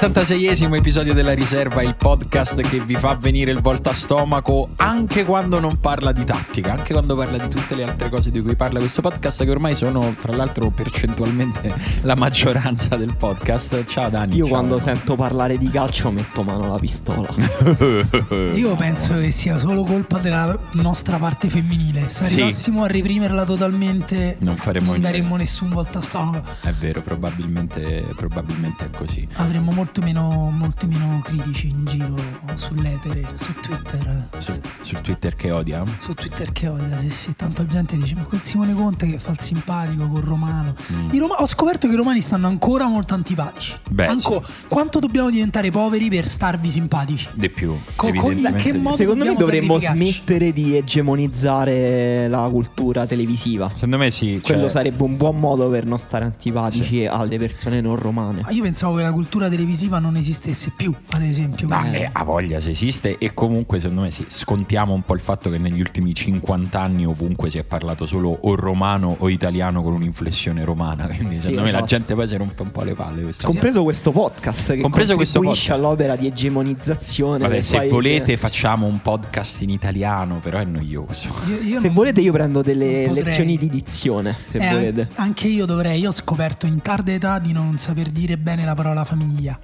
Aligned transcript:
76esimo 0.00 0.76
episodio 0.76 1.12
della 1.12 1.32
riserva, 1.32 1.82
il 1.82 1.96
podcast 1.96 2.60
che 2.60 2.78
vi 2.78 2.94
fa 2.94 3.16
venire 3.16 3.50
il 3.50 3.60
volta 3.60 3.90
a 3.90 3.92
stomaco 3.92 4.68
anche 4.76 5.24
quando 5.24 5.58
non 5.58 5.80
parla 5.80 6.12
di 6.12 6.22
tattica, 6.22 6.72
anche 6.74 6.92
quando 6.92 7.16
parla 7.16 7.36
di 7.36 7.48
tutte 7.48 7.74
le 7.74 7.82
altre 7.82 8.08
cose 8.08 8.30
di 8.30 8.40
cui 8.40 8.54
parla 8.54 8.78
questo 8.78 9.00
podcast, 9.02 9.42
che 9.42 9.50
ormai 9.50 9.74
sono, 9.74 10.14
fra 10.16 10.36
l'altro, 10.36 10.70
percentualmente 10.70 11.74
la 12.02 12.14
maggioranza 12.14 12.94
del 12.94 13.16
podcast. 13.16 13.82
Ciao 13.86 14.08
Dani. 14.08 14.36
Io 14.36 14.44
ciao. 14.44 14.54
quando 14.54 14.78
sento 14.78 15.16
parlare 15.16 15.58
di 15.58 15.68
calcio 15.68 16.12
metto 16.12 16.44
mano 16.44 16.66
alla 16.66 16.78
pistola. 16.78 17.28
Io 18.54 18.76
penso 18.76 19.14
che 19.18 19.32
sia 19.32 19.58
solo 19.58 19.82
colpa 19.82 20.18
della 20.18 20.56
nostra 20.74 21.16
parte 21.18 21.48
femminile. 21.48 22.08
Se 22.08 22.24
Sì. 22.24 22.34
arrivassimo 22.34 22.84
a 22.84 22.86
reprimerla 22.86 23.42
totalmente, 23.44 24.36
Non 24.42 24.54
faremo 24.54 24.92
non 24.92 25.00
niente. 25.00 25.10
daremmo 25.16 25.34
nessun 25.36 25.70
volta 25.70 25.98
a 25.98 26.02
stomaco. 26.02 26.44
È 26.60 26.70
vero, 26.70 27.02
probabilmente, 27.02 28.04
probabilmente 28.14 28.84
è 28.84 28.90
così. 28.96 29.26
Avremmo 29.34 29.72
molto 29.72 29.86
meno, 30.00 30.50
molto 30.52 30.86
meno 30.86 31.20
critici 31.24 31.68
in 31.68 31.84
giro 31.84 32.14
sull'etere, 32.54 33.26
su 33.34 33.52
Twitter. 33.60 34.28
Su, 34.38 34.52
Sì. 34.52 34.60
Sul 34.82 35.00
Twitter 35.00 35.34
che 35.36 35.50
odia. 35.50 35.84
Su 35.98 36.14
Twitter 36.14 36.52
che 36.52 36.68
odia, 36.68 36.98
sì, 37.00 37.10
sì, 37.10 37.36
tanta 37.36 37.66
gente 37.66 37.96
dice 37.96 38.14
ma 38.14 38.22
quel 38.22 38.42
Simone 38.42 38.72
Conte 38.74 39.06
che 39.08 39.18
fa 39.18 39.32
il 39.32 39.40
simpatico 39.40 40.06
col 40.08 40.22
Romano. 40.22 40.74
I 41.10 41.18
Roma- 41.18 41.36
ho 41.36 41.46
scoperto 41.46 41.86
che 41.88 41.92
i 41.94 41.96
romani 41.96 42.20
stanno 42.20 42.46
ancora 42.46 42.86
molto 42.86 43.14
antipatici. 43.14 43.72
Mm. 43.74 43.94
Beh, 43.94 44.06
Anco- 44.06 44.42
Quanto 44.68 44.98
dobbiamo 44.98 45.30
diventare 45.30 45.70
poveri 45.70 46.08
per 46.08 46.26
starvi 46.28 46.70
simpatici? 46.70 47.28
Di 47.34 47.50
più. 47.50 47.76
Co- 47.96 48.12
co- 48.12 48.30
in 48.30 48.54
che 48.56 48.72
modo- 48.72 48.96
Secondo 48.96 49.24
me 49.24 49.34
dovremmo 49.34 49.78
smettere 49.78 50.52
di 50.52 50.76
egemonizzare 50.76 52.28
la 52.28 52.48
cultura 52.50 53.06
televisiva. 53.06 53.70
Secondo 53.74 53.98
me 53.98 54.10
sì. 54.10 54.40
cioè- 54.42 54.52
Quello 54.56 54.68
sarebbe 54.68 55.02
un 55.02 55.16
buon 55.16 55.38
modo 55.38 55.68
per 55.68 55.84
non 55.86 55.98
stare 55.98 56.24
antipatici 56.24 57.06
alle 57.06 57.38
persone 57.38 57.80
non 57.80 57.96
romane. 57.96 58.42
Ma 58.42 58.50
io 58.50 58.62
pensavo 58.62 58.96
che 58.96 59.02
la 59.02 59.12
cultura 59.12 59.48
televisiva 59.48 59.76
non 59.86 60.16
esistesse 60.16 60.72
più, 60.76 60.92
ad 61.10 61.22
esempio. 61.22 61.68
Ma 61.68 61.80
quindi- 61.80 61.98
eh, 61.98 62.10
ha 62.12 62.24
voglia 62.24 62.60
se 62.60 62.70
esiste 62.70 63.18
e 63.18 63.32
comunque 63.34 63.78
secondo 63.80 64.02
me 64.02 64.10
sì, 64.10 64.24
scontiamo 64.28 64.92
un 64.94 65.02
po' 65.02 65.14
il 65.14 65.20
fatto 65.20 65.50
che 65.50 65.58
negli 65.58 65.80
ultimi 65.80 66.14
50 66.14 66.80
anni 66.80 67.06
ovunque 67.06 67.50
si 67.50 67.58
è 67.58 67.64
parlato 67.64 68.06
solo 68.06 68.36
o 68.42 68.54
romano 68.54 69.16
o 69.18 69.28
italiano 69.28 69.82
con 69.82 69.92
un'inflessione 69.92 70.64
romana, 70.64 71.06
quindi 71.06 71.34
Sì, 71.36 71.40
secondo 71.42 71.62
me 71.62 71.70
la 71.70 71.78
esatto. 71.78 71.86
gente 71.96 72.14
poi 72.14 72.26
si 72.28 72.36
rompe 72.36 72.62
un 72.62 72.70
po' 72.72 72.82
le 72.82 72.94
palle. 72.94 73.22
questa 73.22 73.46
Compreso 73.46 73.82
questo 73.82 74.10
podcast 74.12 74.72
che 74.74 74.80
Compreso 74.80 75.14
questo 75.14 75.40
podcast. 75.40 75.70
all'opera 75.70 76.16
di 76.16 76.26
egemonizzazione 76.26 77.38
Vabbè, 77.38 77.60
se 77.60 77.76
paese. 77.76 77.90
volete 77.92 78.36
facciamo 78.36 78.86
un 78.86 79.00
podcast 79.00 79.62
in 79.62 79.70
italiano, 79.70 80.38
però 80.40 80.58
è 80.58 80.64
noioso. 80.64 81.28
Io- 81.48 81.60
io 81.60 81.80
Se 81.80 81.86
non- 81.86 81.94
volete 81.94 82.20
io 82.20 82.32
prendo 82.32 82.62
delle 82.62 83.04
potrei. 83.06 83.24
lezioni 83.24 83.56
di 83.56 83.68
dizione, 83.68 84.34
se 84.46 84.58
Eh, 84.58 84.70
volete. 84.72 85.08
Anche 85.14 85.48
io 85.48 85.66
dovrei, 85.66 86.00
io 86.00 86.08
ho 86.08 86.12
scoperto 86.12 86.66
in 86.66 86.80
tarda 86.82 87.12
età 87.12 87.38
di 87.38 87.52
non 87.52 87.78
saper 87.78 88.08
dire 88.10 88.36
bene 88.38 88.64
la 88.64 88.74
parola 88.74 89.04
famiglia. 89.04 89.58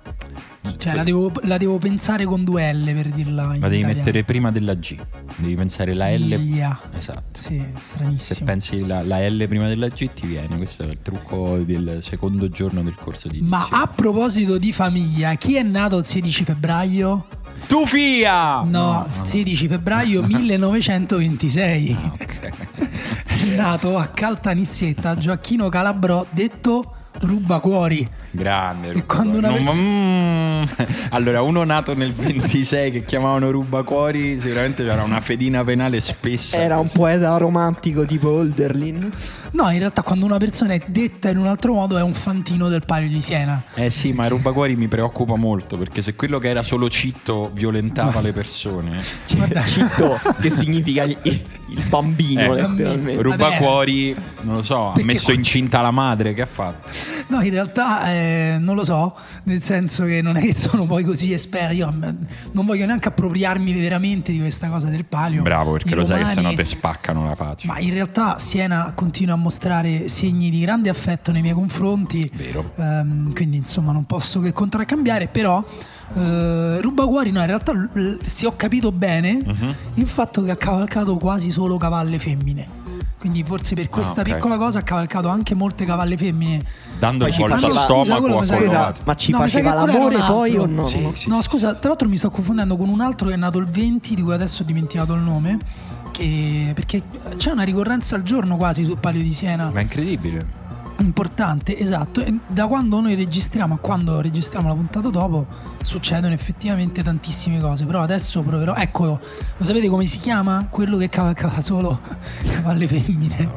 Cioè 0.76 0.94
la 0.94 1.02
devo, 1.04 1.32
la 1.44 1.56
devo 1.56 1.78
pensare 1.78 2.24
con 2.24 2.42
due 2.44 2.70
L 2.72 2.84
per 2.92 3.08
dirla 3.10 3.54
in 3.54 3.60
La 3.60 3.68
devi 3.68 3.78
italiano. 3.78 3.94
mettere 3.94 4.24
prima 4.24 4.50
della 4.50 4.74
G, 4.74 4.98
devi 5.36 5.54
pensare 5.54 5.94
la 5.94 6.10
L. 6.10 6.28
Famiglia. 6.28 6.80
Esatto. 6.96 7.40
Sì, 7.40 7.56
è 7.56 7.70
Se 7.76 7.80
stranissimo. 7.80 8.46
pensi 8.46 8.86
la, 8.86 9.02
la 9.02 9.26
L 9.28 9.46
prima 9.48 9.66
della 9.66 9.88
G 9.88 10.10
ti 10.12 10.26
viene, 10.26 10.56
questo 10.56 10.82
è 10.82 10.86
il 10.86 10.98
trucco 11.00 11.58
del 11.58 11.98
secondo 12.02 12.48
giorno 12.50 12.82
del 12.82 12.96
corso 12.96 13.28
di 13.28 13.40
Ma 13.40 13.60
dizione. 13.62 13.82
a 13.82 13.86
proposito 13.86 14.58
di 14.58 14.72
famiglia, 14.72 15.34
chi 15.36 15.56
è 15.56 15.62
nato 15.62 15.98
il 15.98 16.04
16 16.04 16.44
febbraio? 16.44 17.26
tu 17.68 17.86
fia! 17.86 18.60
No, 18.62 19.08
16 19.10 19.68
febbraio 19.68 20.22
1926. 20.26 21.96
È 23.24 23.44
nato 23.54 23.96
a 23.98 24.06
Caltanissetta 24.06 25.16
Gioacchino 25.16 25.68
Calabrò, 25.68 26.26
detto 26.30 26.94
rubacuori. 27.20 28.08
Grande. 28.30 28.90
E 28.92 29.04
quando 29.06 29.38
una 29.38 29.48
No, 29.48 29.54
perso- 29.54 29.80
ma- 29.82 29.88
mm. 29.88 30.62
Allora, 31.10 31.42
uno 31.42 31.62
nato 31.64 31.94
nel 31.94 32.12
26 32.12 32.90
che 32.90 33.04
chiamavano 33.04 33.50
rubacuori, 33.50 34.40
sicuramente 34.40 34.82
c'era 34.84 35.02
una 35.02 35.20
fedina 35.20 35.62
penale 35.62 36.00
spessa. 36.00 36.58
Era 36.58 36.78
un 36.78 36.88
poeta 36.92 37.36
romantico 37.36 38.04
tipo 38.04 38.30
Holderlin. 38.30 39.10
No, 39.52 39.70
in 39.70 39.78
realtà 39.78 40.02
quando 40.02 40.24
una 40.24 40.38
persona 40.38 40.72
è 40.74 40.80
detta 40.88 41.28
in 41.28 41.36
un 41.36 41.46
altro 41.46 41.74
modo 41.74 41.96
è 41.98 42.02
un 42.02 42.14
fantino 42.14 42.68
del 42.68 42.82
Palio 42.84 43.08
di 43.08 43.20
Siena. 43.20 43.62
Eh 43.74 43.90
sì, 43.90 44.12
ma 44.12 44.26
rubacuori 44.26 44.74
mi 44.74 44.88
preoccupa 44.88 45.36
molto 45.36 45.76
perché 45.76 46.02
se 46.02 46.14
quello 46.14 46.38
che 46.38 46.48
era 46.48 46.62
solo 46.62 46.88
citto 46.88 47.50
violentava 47.52 48.20
le 48.20 48.32
persone. 48.32 49.00
Guarda- 49.34 49.62
Citto, 49.74 50.18
che 50.40 50.50
significa 50.50 51.02
il, 51.04 51.16
il 51.22 51.84
bambino, 51.88 52.40
Eh, 52.40 52.62
letteralmente. 52.62 53.22
Rubacuori, 53.22 54.14
non 54.42 54.56
lo 54.56 54.62
so, 54.62 54.88
ha 54.88 54.94
messo 55.04 55.32
incinta 55.32 55.80
la 55.80 55.90
madre, 55.90 56.32
che 56.34 56.42
ha 56.42 56.46
fatto? 56.46 56.92
No, 57.28 57.40
in 57.40 57.50
realtà 57.50 58.10
eh, 58.10 58.56
non 58.60 58.74
lo 58.76 58.84
so, 58.84 59.14
nel 59.44 59.62
senso 59.62 60.04
che 60.04 60.20
non 60.22 60.36
è 60.36 60.40
che 60.40 60.54
sono 60.54 60.86
poi 60.86 61.04
così 61.04 61.32
esperti. 61.32 61.76
Io 61.76 61.90
mm, 61.92 62.02
non 62.52 62.66
voglio 62.66 62.86
neanche 62.86 63.08
appropriarmi 63.08 63.72
veramente 63.72 64.32
di 64.32 64.38
questa 64.38 64.68
cosa 64.68 64.88
del 64.88 65.04
palio. 65.04 65.42
Bravo, 65.42 65.72
perché 65.72 65.90
I 65.90 65.94
lo 65.94 66.04
sai 66.04 66.16
che 66.18 66.22
romani- 66.24 66.42
sennò 66.42 66.54
te 66.54 66.64
spaccano 66.64 67.24
la 67.26 67.34
faccia. 67.34 67.66
Ma 67.66 67.78
in 67.78 67.92
realtà 67.92 68.38
Siena 68.38 68.92
continua 68.94 69.34
a 69.34 69.38
mostrare 69.38 70.08
segni 70.08 70.50
di 70.50 70.60
grande 70.60 70.88
affetto 70.90 71.32
nei 71.32 71.42
miei 71.42 71.54
confronti. 71.54 72.30
Vero. 72.34 72.72
Ehm, 72.76 73.32
quindi 73.32 73.56
insomma 73.56 73.92
non 73.92 74.04
posso 74.04 74.40
che 74.40 74.52
contraccambiare, 74.52 75.28
però 75.28 75.64
eh, 76.16 76.80
Rubacuori 76.80 77.30
no, 77.30 77.40
in 77.40 77.46
realtà 77.46 77.72
se 78.22 78.46
ho 78.46 78.54
capito 78.56 78.92
bene 78.92 79.32
Mhm. 79.44 79.74
il 79.94 80.06
fatto 80.06 80.42
che 80.42 80.50
ha 80.50 80.56
cavalcato 80.56 81.16
quasi 81.16 81.50
solo 81.50 81.76
cavalle 81.76 82.18
femmine. 82.18 82.82
Quindi 83.24 83.42
forse 83.42 83.74
per 83.74 83.88
questa 83.88 84.20
ok. 84.20 84.34
piccola 84.34 84.58
cosa 84.58 84.80
ha 84.80 84.82
cavalcato 84.82 85.28
anche 85.28 85.54
molte 85.54 85.86
cavalle 85.86 86.14
femmine. 86.18 86.62
Dando 86.98 87.26
il 87.26 87.32
ci 87.32 87.40
volto 87.40 87.54
a 87.54 87.58
faceva- 87.58 87.80
stomaco 87.80 88.26
a 88.38 88.86
altro. 88.86 89.02
ma 89.06 89.14
ci 89.14 89.30
No, 89.30 89.38
faceva 89.38 89.72
l'amore 89.72 90.18
poi 90.18 90.56
o 90.58 90.66
no? 90.66 90.82
Sì, 90.82 90.98
sì, 91.14 91.28
no, 91.30 91.40
sì. 91.40 91.48
scusa, 91.48 91.74
tra 91.74 91.88
l'altro 91.88 92.06
mi 92.06 92.18
sto 92.18 92.28
confondendo 92.28 92.76
con 92.76 92.90
un 92.90 93.00
altro 93.00 93.28
che 93.28 93.32
è 93.32 93.36
nato 93.38 93.56
il 93.56 93.64
20, 93.64 94.14
di 94.14 94.20
cui 94.20 94.34
adesso 94.34 94.62
ho 94.62 94.66
dimenticato 94.66 95.14
il 95.14 95.20
nome. 95.22 95.56
Che, 96.10 96.72
perché 96.74 97.00
c'è 97.38 97.50
una 97.52 97.62
ricorrenza 97.62 98.14
al 98.14 98.24
giorno 98.24 98.56
quasi 98.56 98.84
sul 98.84 98.98
Palio 98.98 99.22
di 99.22 99.32
Siena. 99.32 99.70
Ma 99.72 99.78
è 99.78 99.82
incredibile. 99.84 100.46
Importante, 100.98 101.76
esatto. 101.78 102.20
E 102.20 102.38
da 102.46 102.66
quando 102.66 103.00
noi 103.00 103.14
registriamo 103.14 103.74
a 103.74 103.78
quando 103.78 104.20
registriamo 104.20 104.68
la 104.68 104.74
puntata 104.74 105.08
dopo 105.08 105.46
succedono 105.82 106.32
effettivamente 106.32 107.02
tantissime 107.02 107.60
cose. 107.60 107.84
Però 107.84 108.00
adesso 108.00 108.42
proverò. 108.42 108.74
Eccolo, 108.74 109.20
lo 109.56 109.64
sapete 109.64 109.88
come 109.88 110.06
si 110.06 110.20
chiama? 110.20 110.66
Quello 110.70 110.96
che 110.96 111.08
cavalcava 111.08 111.60
solo 111.60 112.00
cavalle 112.46 112.86
femmine. 112.86 113.52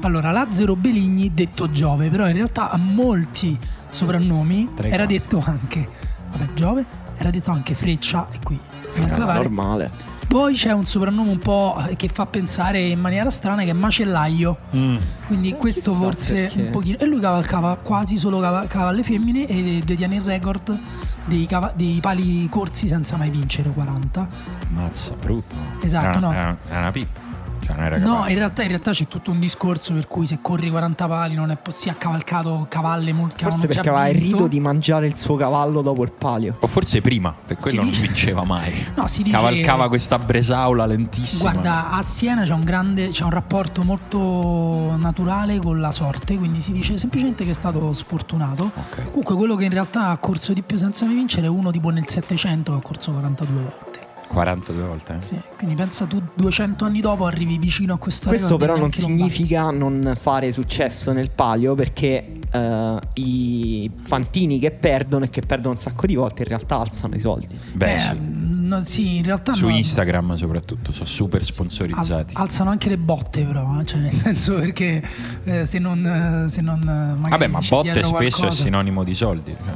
Allora, 0.00 0.30
Lazzaro 0.30 0.76
Beligni, 0.76 1.32
detto 1.34 1.70
Giove, 1.70 2.08
però 2.10 2.26
in 2.28 2.34
realtà 2.34 2.70
a 2.70 2.76
molti 2.76 3.58
soprannomi 3.90 4.70
era 4.82 5.06
detto 5.06 5.42
anche, 5.44 5.88
vabbè, 6.30 6.52
Giove, 6.54 6.84
era 7.16 7.30
detto 7.30 7.50
anche 7.50 7.74
Freccia 7.74 8.28
e 8.30 8.38
qui. 8.42 8.58
da 8.94 9.02
Era 9.02 9.34
normale. 9.34 10.05
Poi 10.26 10.54
c'è 10.54 10.72
un 10.72 10.84
soprannome 10.84 11.30
un 11.30 11.38
po' 11.38 11.82
che 11.96 12.08
fa 12.08 12.26
pensare 12.26 12.80
in 12.80 13.00
maniera 13.00 13.30
strana 13.30 13.62
che 13.62 13.70
è 13.70 13.72
Macellaio. 13.72 14.56
Mm. 14.74 14.96
Quindi 15.26 15.52
questo 15.54 15.92
chissà 15.92 16.02
forse 16.04 16.34
perché. 16.42 16.60
un 16.60 16.70
pochino. 16.70 16.98
E 16.98 17.06
lui 17.06 17.20
cavalcava 17.20 17.76
quasi 17.76 18.18
solo 18.18 18.38
cava- 18.40 18.66
cavalle 18.66 19.02
femmine 19.02 19.46
e 19.46 19.82
detiene 19.84 20.16
il 20.16 20.22
record 20.22 20.78
dei, 21.24 21.46
cava- 21.46 21.72
dei 21.74 21.98
pali 22.00 22.48
corsi 22.48 22.86
senza 22.88 23.16
mai 23.16 23.30
vincere 23.30 23.70
40. 23.70 24.28
Mazza, 24.70 25.14
brutto. 25.14 25.54
Esatto, 25.80 26.18
Era- 26.18 26.18
no. 26.18 26.32
Era, 26.32 26.56
era 26.68 26.78
una 26.80 26.90
pippa. 26.90 27.20
Cioè, 27.66 27.74
non 27.74 27.84
era 27.84 27.98
No, 27.98 28.26
in 28.28 28.36
realtà, 28.36 28.62
in 28.62 28.68
realtà 28.68 28.92
c'è 28.92 29.08
tutto 29.08 29.32
un 29.32 29.40
discorso 29.40 29.92
per 29.92 30.06
cui 30.06 30.24
se 30.26 30.38
corri 30.40 30.70
40 30.70 31.06
pali 31.08 31.34
non 31.34 31.50
è 31.50 31.56
possibile. 31.56 31.96
Ha 31.96 31.98
cavalcato 31.98 32.66
cavalle 32.68 33.12
mol- 33.12 33.32
che 33.34 33.44
Forse 33.44 33.66
perché 33.66 33.88
aveva 33.88 34.06
il 34.08 34.14
rito 34.14 34.46
di 34.46 34.60
mangiare 34.60 35.06
il 35.08 35.16
suo 35.16 35.34
cavallo 35.36 35.82
dopo 35.82 36.04
il 36.04 36.12
palio. 36.12 36.56
O 36.60 36.66
forse 36.68 37.00
prima, 37.00 37.34
per 37.44 37.56
quello 37.56 37.80
non 37.80 37.88
dice- 37.90 38.00
vinceva 38.02 38.44
mai. 38.44 38.86
No, 38.94 39.06
si 39.08 39.22
dice- 39.24 39.34
Cavalcava 39.36 39.88
questa 39.88 40.18
bresaula 40.18 40.86
lentissima. 40.86 41.50
Guarda, 41.50 41.90
a 41.90 42.02
Siena 42.02 42.44
c'è 42.44 42.52
un 42.52 42.62
grande 42.64 43.08
c'è 43.08 43.24
un 43.24 43.30
rapporto 43.30 43.82
molto 43.82 44.94
naturale 44.96 45.58
con 45.58 45.80
la 45.80 45.90
sorte, 45.90 46.36
quindi 46.38 46.60
si 46.60 46.72
dice 46.72 46.96
semplicemente 46.98 47.44
che 47.44 47.50
è 47.50 47.54
stato 47.54 47.92
sfortunato. 47.92 48.70
Ok. 48.74 49.06
Comunque 49.06 49.34
quello 49.34 49.56
che 49.56 49.64
in 49.64 49.70
realtà 49.72 50.10
ha 50.10 50.16
corso 50.18 50.52
di 50.52 50.62
più 50.62 50.76
senza 50.76 51.04
mai 51.04 51.14
vincere 51.14 51.46
è 51.46 51.50
uno 51.50 51.70
tipo 51.70 51.90
nel 51.90 52.06
700 52.08 52.72
che 52.72 52.78
ha 52.78 52.80
corso 52.80 53.10
42 53.12 53.62
volte. 53.62 53.95
42 54.28 54.82
volte. 54.82 55.14
eh. 55.16 55.20
Sì, 55.22 55.40
quindi 55.56 55.74
pensa 55.76 56.04
tu 56.06 56.22
200 56.34 56.84
anni 56.84 57.00
dopo 57.00 57.26
arrivi 57.26 57.58
vicino 57.58 57.94
a 57.94 57.98
questo 57.98 58.28
Questo 58.28 58.56
record 58.56 58.70
però 58.70 58.78
non 58.78 58.92
significa 58.92 59.70
non 59.70 60.14
fare 60.18 60.52
successo 60.52 61.12
nel 61.12 61.30
palio 61.30 61.74
perché 61.74 62.38
eh, 62.50 62.98
i 63.14 63.90
fantini 64.04 64.58
che 64.58 64.70
perdono 64.72 65.24
e 65.24 65.30
che 65.30 65.40
perdono 65.42 65.74
un 65.74 65.80
sacco 65.80 66.06
di 66.06 66.14
volte 66.14 66.42
in 66.42 66.48
realtà 66.48 66.78
alzano 66.78 67.14
i 67.14 67.20
soldi. 67.20 67.48
Beh, 67.72 67.94
Eh, 67.94 67.98
sì. 67.98 68.18
no, 68.20 68.84
sì, 68.84 69.16
in 69.16 69.22
realtà 69.24 69.54
su 69.54 69.66
no. 69.68 69.76
Instagram 69.76 70.34
soprattutto, 70.36 70.92
sono 70.92 71.06
super 71.06 71.40
Al- 71.40 71.46
sponsorizzati. 71.46 72.34
alzano 72.36 72.70
anche 72.70 72.88
le 72.88 72.98
botte 72.98 73.44
però, 73.44 73.80
eh, 73.80 73.84
cioè 73.86 74.00
nel 74.00 74.14
senso 74.16 74.54
perché 74.56 75.02
eh, 75.44 75.66
se 75.66 75.78
non, 75.78 76.04
eh, 76.44 76.48
se 76.48 76.60
non 76.60 77.16
Vabbè, 77.28 77.46
ma 77.46 77.60
botte 77.66 77.90
spesso 77.92 78.08
è 78.08 78.10
qualcosa- 78.30 78.50
sinonimo 78.50 79.02
di 79.04 79.14
soldi. 79.14 79.54
cioè. 79.56 79.74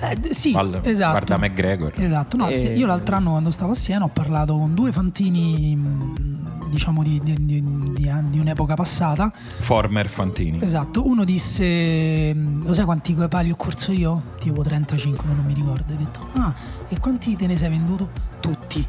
Eh, 0.00 0.18
sì, 0.34 0.52
Guarda- 0.52 0.82
esatto. 0.84 1.10
guarda 1.10 1.36
McGregor. 1.38 1.92
Esatto, 1.96 2.36
no, 2.36 2.48
E- 2.48 2.74
io 2.76 2.86
l'altro 2.86 3.16
anno 3.16 3.30
quando 3.30 3.50
stavo 3.50 3.72
a 3.72 3.74
Siena 3.74 4.04
ho 4.04 4.08
parlato 4.08 4.56
con 4.56 4.74
due 4.74 4.92
fantini, 4.92 5.76
mh, 5.76 6.68
diciamo 6.70 7.02
di, 7.02 7.20
di- 7.22 7.44
di- 7.44 7.92
di 7.94 8.08
anni- 8.08 8.30
di 8.30 8.38
un'epoca 8.38 8.74
passata. 8.74 9.30
Former 9.34 10.08
Fantini. 10.08 10.62
Esatto, 10.62 11.06
uno 11.06 11.24
disse, 11.24 12.32
mh, 12.34 12.64
lo 12.66 12.72
sai 12.72 12.84
quanti 12.86 13.12
pali 13.28 13.50
ho 13.50 13.56
corso 13.56 13.92
io? 13.92 14.22
Tipo 14.38 14.62
35, 14.62 15.24
ma 15.28 15.34
non 15.34 15.44
mi 15.44 15.52
ricordo. 15.54 15.92
Ho 15.92 15.96
detto, 15.96 16.20
ah, 16.34 16.54
e 16.92 16.98
quanti 16.98 17.36
te 17.36 17.46
ne 17.46 17.56
sei 17.56 17.70
venduto? 17.70 18.10
Tutti, 18.40 18.84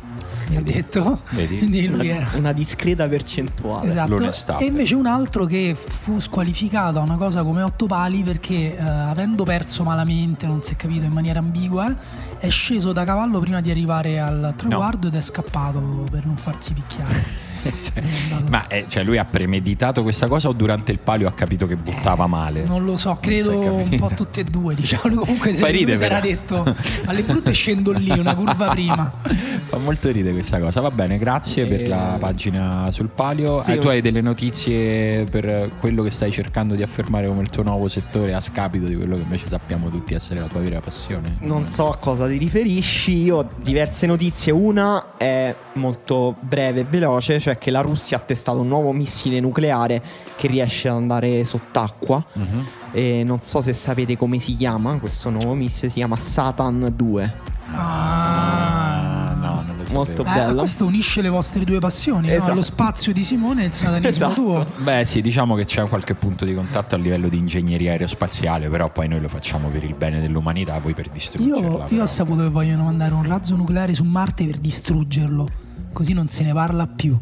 mi 0.49 0.57
ha 0.57 0.61
detto. 0.61 1.21
Vedi? 1.29 1.59
Quindi 1.59 1.87
lui 1.87 2.09
Una, 2.09 2.17
era... 2.17 2.29
una 2.33 2.51
discreta 2.51 3.07
percentuale. 3.07 3.89
Esatto. 3.89 4.57
E 4.57 4.65
invece 4.65 4.95
un 4.95 5.05
altro 5.05 5.45
che 5.45 5.75
fu 5.75 6.19
squalificato 6.19 6.97
a 6.97 7.03
una 7.03 7.17
cosa 7.17 7.43
come 7.43 7.61
otto 7.61 7.85
pali 7.85 8.23
perché 8.23 8.75
eh, 8.75 8.81
avendo 8.81 9.43
perso 9.43 9.83
malamente, 9.83 10.47
non 10.47 10.63
si 10.63 10.73
è 10.73 10.75
capito 10.75 11.05
in 11.05 11.11
maniera 11.11 11.37
ambigua, 11.37 11.95
è 12.39 12.49
sceso 12.49 12.91
da 12.91 13.03
cavallo 13.03 13.39
prima 13.39 13.61
di 13.61 13.69
arrivare 13.69 14.19
al 14.19 14.53
traguardo 14.57 15.07
ed 15.07 15.15
è 15.15 15.21
scappato 15.21 16.07
per 16.09 16.25
non 16.25 16.37
farsi 16.37 16.73
picchiare. 16.73 17.49
Cioè, 17.81 18.03
È 18.03 18.49
Ma 18.49 18.67
eh, 18.67 18.85
cioè, 18.87 19.03
lui 19.03 19.17
ha 19.17 19.25
premeditato 19.25 20.03
questa 20.03 20.27
cosa 20.27 20.47
o 20.49 20.53
durante 20.53 20.91
il 20.91 20.99
palio 20.99 21.27
ha 21.27 21.31
capito 21.33 21.67
che 21.67 21.75
buttava 21.75 22.27
male? 22.27 22.63
Eh, 22.63 22.67
Non 22.67 22.83
lo 22.85 22.95
so, 22.97 23.17
credo 23.21 23.51
è 23.61 23.69
un 23.69 23.97
po' 23.97 24.11
tutte 24.15 24.41
e 24.41 24.43
due, 24.43 24.75
diciamo. 24.75 25.03
Lui 25.07 25.17
Comunque 25.17 25.55
se 25.55 25.69
ridere, 25.71 25.97
si 25.97 26.03
era 26.03 26.19
detto 26.19 26.75
alle 27.05 27.21
brutte 27.23 27.51
scendo 27.51 27.91
lì, 27.91 28.09
una 28.11 28.35
curva 28.35 28.69
prima. 28.69 29.11
Fa 29.65 29.77
molto 29.77 30.09
ridere 30.11 30.33
questa 30.33 30.59
cosa. 30.59 30.81
Va 30.81 30.91
bene, 30.91 31.17
grazie 31.17 31.65
per 31.65 31.81
Eh, 31.83 31.87
la 31.87 32.17
pagina 32.19 32.87
sul 32.91 33.09
palio. 33.09 33.61
sì, 33.61 33.73
Eh, 33.73 33.77
tu 33.77 33.87
hai 33.87 34.01
delle 34.01 34.21
notizie 34.21 35.25
per 35.25 35.71
quello 35.79 36.03
che 36.03 36.11
stai 36.11 36.31
cercando 36.31 36.75
di 36.75 36.83
affermare 36.83 37.27
come 37.27 37.41
il 37.41 37.49
tuo 37.49 37.63
nuovo 37.63 37.87
settore 37.87 38.33
a 38.33 38.39
scapito 38.39 38.85
di 38.85 38.95
quello 38.95 39.15
che 39.15 39.21
invece 39.21 39.47
sappiamo 39.47 39.89
tutti 39.89 40.13
essere 40.13 40.39
la 40.39 40.47
tua 40.47 40.59
vera 40.61 40.79
passione? 40.79 41.37
Non 41.39 41.69
so 41.69 41.89
a 41.89 41.97
cosa 41.97 42.27
ti 42.27 42.37
riferisci, 42.37 43.23
io 43.23 43.37
ho 43.37 43.47
diverse 43.61 44.05
notizie. 44.07 44.51
Una 44.51 45.15
è 45.17 45.55
molto 45.73 46.35
breve 46.41 46.81
e 46.81 46.85
veloce, 46.89 47.39
cioè 47.39 47.50
che 47.57 47.71
la 47.71 47.81
Russia 47.81 48.17
ha 48.17 48.19
testato 48.19 48.61
un 48.61 48.67
nuovo 48.67 48.91
missile 48.91 49.39
nucleare 49.39 50.01
che 50.35 50.47
riesce 50.47 50.87
ad 50.89 50.95
andare 50.95 51.43
sott'acqua. 51.43 52.23
Mhm. 52.33 52.65
E 52.93 53.23
non 53.25 53.39
so 53.41 53.61
se 53.61 53.73
sapete 53.73 54.17
come 54.17 54.39
si 54.39 54.55
chiama 54.57 54.97
questo 54.99 55.29
nuovo 55.29 55.53
missile, 55.53 55.89
si 55.89 55.95
chiama 55.97 56.17
Satan 56.17 56.91
2. 56.95 57.33
Ah, 57.73 59.33
no, 59.39 59.63
non 59.65 59.75
lo 59.77 59.85
sapevo. 59.85 59.93
Molto 59.93 60.21
Eh, 60.23 60.25
bello. 60.25 60.55
questo 60.59 60.85
unisce 60.85 61.21
le 61.21 61.29
vostre 61.29 61.63
due 61.63 61.79
passioni, 61.79 62.27
no? 62.27 62.33
Esatto. 62.33 62.53
lo 62.53 62.61
spazio 62.61 63.13
di 63.13 63.23
Simone 63.23 63.63
e 63.63 63.65
il 63.67 63.73
satanismo 63.73 64.09
Esatto. 64.09 64.33
tuo. 64.33 64.65
Beh 64.77 65.05
sì, 65.05 65.21
diciamo 65.21 65.55
che 65.55 65.65
c'è 65.65 65.87
qualche 65.87 66.13
punto 66.15 66.45
di 66.45 66.53
contatto 66.53 66.95
a 66.95 66.97
livello 66.97 67.27
di 67.29 67.37
ingegneria 67.37 67.91
aerospaziale, 67.91 68.69
però 68.69 68.89
poi 68.89 69.07
noi 69.07 69.21
lo 69.21 69.27
facciamo 69.27 69.69
per 69.69 69.83
il 69.83 69.95
bene 69.95 70.19
dell'umanità, 70.19 70.79
voi 70.79 70.93
per 70.93 71.09
distruggerla. 71.09 71.85
Io, 71.87 71.95
io 71.95 72.03
ho 72.03 72.07
saputo 72.07 72.41
che 72.43 72.49
vogliono 72.49 72.83
mandare 72.83 73.13
un 73.13 73.23
razzo 73.23 73.55
nucleare 73.55 73.93
su 73.93 74.03
Marte 74.03 74.45
per 74.45 74.57
distruggerlo. 74.57 75.49
Così 75.93 76.13
non 76.13 76.29
se 76.29 76.43
ne 76.43 76.53
parla 76.53 76.87
più. 76.87 77.17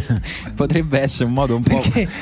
Potrebbe 0.54 1.00
essere 1.00 1.24
un 1.24 1.32
modo 1.32 1.56
un 1.56 1.62
po', 1.62 1.80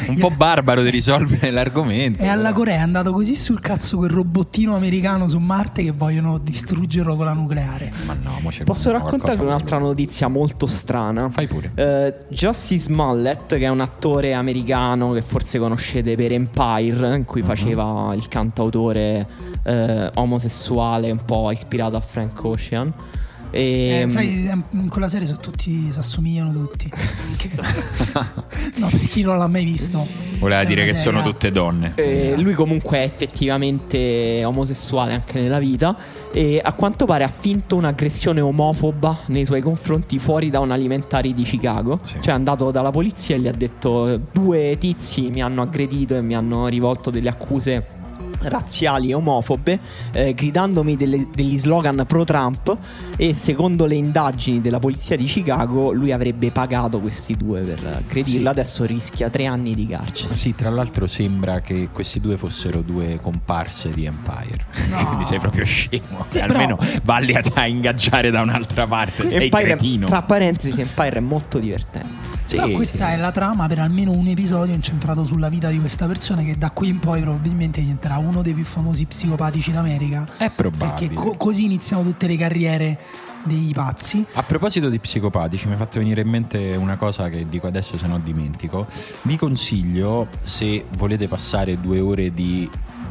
un 0.08 0.18
po' 0.18 0.30
barbaro 0.36 0.82
di 0.82 0.90
risolvere 0.90 1.50
l'argomento. 1.50 2.22
E 2.22 2.26
alla 2.26 2.48
però. 2.48 2.58
Corea 2.58 2.76
è 2.76 2.80
andato 2.80 3.12
così 3.12 3.34
sul 3.34 3.60
cazzo 3.60 3.96
quel 3.96 4.10
robottino 4.10 4.74
americano 4.74 5.28
su 5.28 5.38
Marte 5.38 5.82
che 5.82 5.92
vogliono 5.92 6.38
distruggerlo 6.38 7.16
con 7.16 7.24
la 7.24 7.32
nucleare. 7.32 7.90
Ma 8.06 8.16
no, 8.22 8.38
mo 8.40 8.50
c'è 8.50 8.64
Posso 8.64 8.90
raccontarvi 8.90 9.38
con- 9.38 9.46
un'altra 9.46 9.78
notizia 9.78 10.28
molto 10.28 10.66
strana? 10.66 11.28
Fai 11.30 11.46
pure. 11.46 11.72
Eh, 11.74 12.14
Justice 12.28 12.84
Smollett, 12.84 13.56
che 13.56 13.64
è 13.64 13.68
un 13.68 13.80
attore 13.80 14.34
americano 14.34 15.12
che 15.12 15.22
forse 15.22 15.58
conoscete 15.58 16.14
per 16.14 16.32
Empire, 16.32 17.16
in 17.16 17.24
cui 17.24 17.42
faceva 17.42 18.12
il 18.14 18.28
cantautore 18.28 19.26
eh, 19.64 20.10
omosessuale 20.14 21.10
un 21.10 21.24
po' 21.24 21.50
ispirato 21.50 21.96
a 21.96 22.00
Frank 22.00 22.42
Ocean. 22.44 22.92
E, 23.50 24.02
Eh, 24.04 24.08
sai, 24.08 24.48
eh, 24.48 24.56
in 24.72 24.88
quella 24.88 25.08
serie 25.08 25.26
sono 25.26 25.40
tutti, 25.40 25.90
si 25.90 25.98
assomigliano 25.98 26.52
tutti. 26.52 26.90
No, 28.76 28.88
per 28.88 29.08
chi 29.08 29.22
non 29.22 29.38
l'ha 29.38 29.46
mai 29.46 29.64
visto. 29.64 30.06
Voleva 30.38 30.62
dire 30.64 30.84
che 30.84 30.94
sono 30.94 31.20
tutte 31.20 31.50
donne. 31.50 31.92
Eh, 31.96 32.34
lui 32.38 32.54
comunque 32.54 32.98
è 32.98 33.02
effettivamente 33.02 34.44
omosessuale 34.44 35.14
anche 35.14 35.40
nella 35.40 35.58
vita 35.58 35.96
e 36.32 36.60
a 36.62 36.72
quanto 36.74 37.06
pare 37.06 37.24
ha 37.24 37.28
finto 37.28 37.74
un'aggressione 37.74 38.40
omofoba 38.40 39.20
nei 39.26 39.44
suoi 39.44 39.60
confronti 39.60 40.18
fuori 40.20 40.50
da 40.50 40.60
un 40.60 40.70
alimentari 40.70 41.34
di 41.34 41.42
Chicago. 41.42 41.98
Sì. 42.02 42.14
Cioè 42.20 42.32
è 42.32 42.36
andato 42.36 42.70
dalla 42.70 42.90
polizia 42.90 43.34
e 43.34 43.40
gli 43.40 43.48
ha 43.48 43.52
detto 43.52 44.20
due 44.32 44.76
tizi 44.78 45.30
mi 45.30 45.42
hanno 45.42 45.62
aggredito 45.62 46.14
e 46.14 46.20
mi 46.22 46.36
hanno 46.36 46.68
rivolto 46.68 47.10
delle 47.10 47.28
accuse 47.30 47.96
razziali 48.40 49.10
e 49.10 49.14
omofobe 49.14 49.78
eh, 50.12 50.34
gridandomi 50.34 50.96
delle- 50.96 51.26
degli 51.34 51.58
slogan 51.58 52.04
pro 52.06 52.24
Trump 52.24 52.76
e 53.16 53.34
secondo 53.34 53.86
le 53.86 53.94
indagini 53.96 54.60
della 54.60 54.78
polizia 54.78 55.16
di 55.16 55.24
Chicago 55.24 55.92
lui 55.92 56.12
avrebbe 56.12 56.50
pagato 56.50 57.00
questi 57.00 57.34
due 57.36 57.60
per 57.62 57.78
aggredirla 57.84 58.40
Sì. 58.52 58.58
adesso 58.58 58.84
rischia 58.84 59.28
tre 59.30 59.46
anni 59.46 59.74
di 59.74 59.86
carcere 59.86 60.34
Sì, 60.34 60.54
tra 60.54 60.70
l'altro 60.70 61.06
sembra 61.06 61.60
che 61.60 61.88
questi 61.92 62.20
due 62.20 62.36
fossero 62.36 62.80
due 62.82 63.18
comparse 63.20 63.90
di 63.90 64.04
Empire. 64.04 64.64
No. 64.90 65.04
Quindi 65.06 65.24
sei 65.24 65.38
proprio 65.38 65.64
scemo. 65.64 66.26
Eh, 66.30 66.40
Almeno 66.40 66.76
però- 66.76 66.90
valli 67.04 67.34
a, 67.34 67.42
a 67.54 67.66
ingaggiare 67.66 68.30
da 68.30 68.40
un'altra 68.42 68.86
parte. 68.86 69.28
Sei 69.28 69.44
Empire, 69.44 69.64
cretino. 69.64 70.06
tra 70.06 70.22
parentesi, 70.22 70.80
Empire 70.80 71.16
è 71.16 71.20
molto 71.20 71.58
divertente. 71.58 72.36
Sì, 72.48 72.56
Però 72.56 72.70
questa 72.70 73.10
è 73.10 73.16
la 73.18 73.30
trama 73.30 73.66
per 73.66 73.78
almeno 73.78 74.12
un 74.12 74.26
episodio 74.26 74.72
incentrato 74.72 75.22
sulla 75.22 75.50
vita 75.50 75.68
di 75.68 75.78
questa 75.78 76.06
persona 76.06 76.40
che 76.40 76.56
da 76.56 76.70
qui 76.70 76.88
in 76.88 76.98
poi 76.98 77.20
probabilmente 77.20 77.82
diventerà 77.82 78.16
uno 78.16 78.40
dei 78.40 78.54
più 78.54 78.64
famosi 78.64 79.04
psicopatici 79.04 79.70
d'America. 79.70 80.26
È 80.38 80.50
probabile. 80.50 81.08
Perché 81.08 81.14
co- 81.14 81.36
così 81.36 81.66
iniziano 81.66 82.02
tutte 82.02 82.26
le 82.26 82.38
carriere 82.38 82.98
dei 83.44 83.70
pazzi. 83.74 84.24
A 84.32 84.42
proposito 84.42 84.88
di 84.88 84.98
psicopatici, 84.98 85.68
mi 85.68 85.74
ha 85.74 85.76
fatto 85.76 85.98
venire 85.98 86.22
in 86.22 86.28
mente 86.28 86.74
una 86.74 86.96
cosa 86.96 87.28
che 87.28 87.44
dico 87.46 87.66
adesso 87.66 87.98
se 87.98 88.06
no 88.06 88.18
dimentico. 88.18 88.86
Vi 89.22 89.36
consiglio, 89.36 90.28
se 90.40 90.86
volete 90.96 91.28
passare 91.28 91.78
due 91.78 92.00
ore 92.00 92.32
di... 92.32 92.66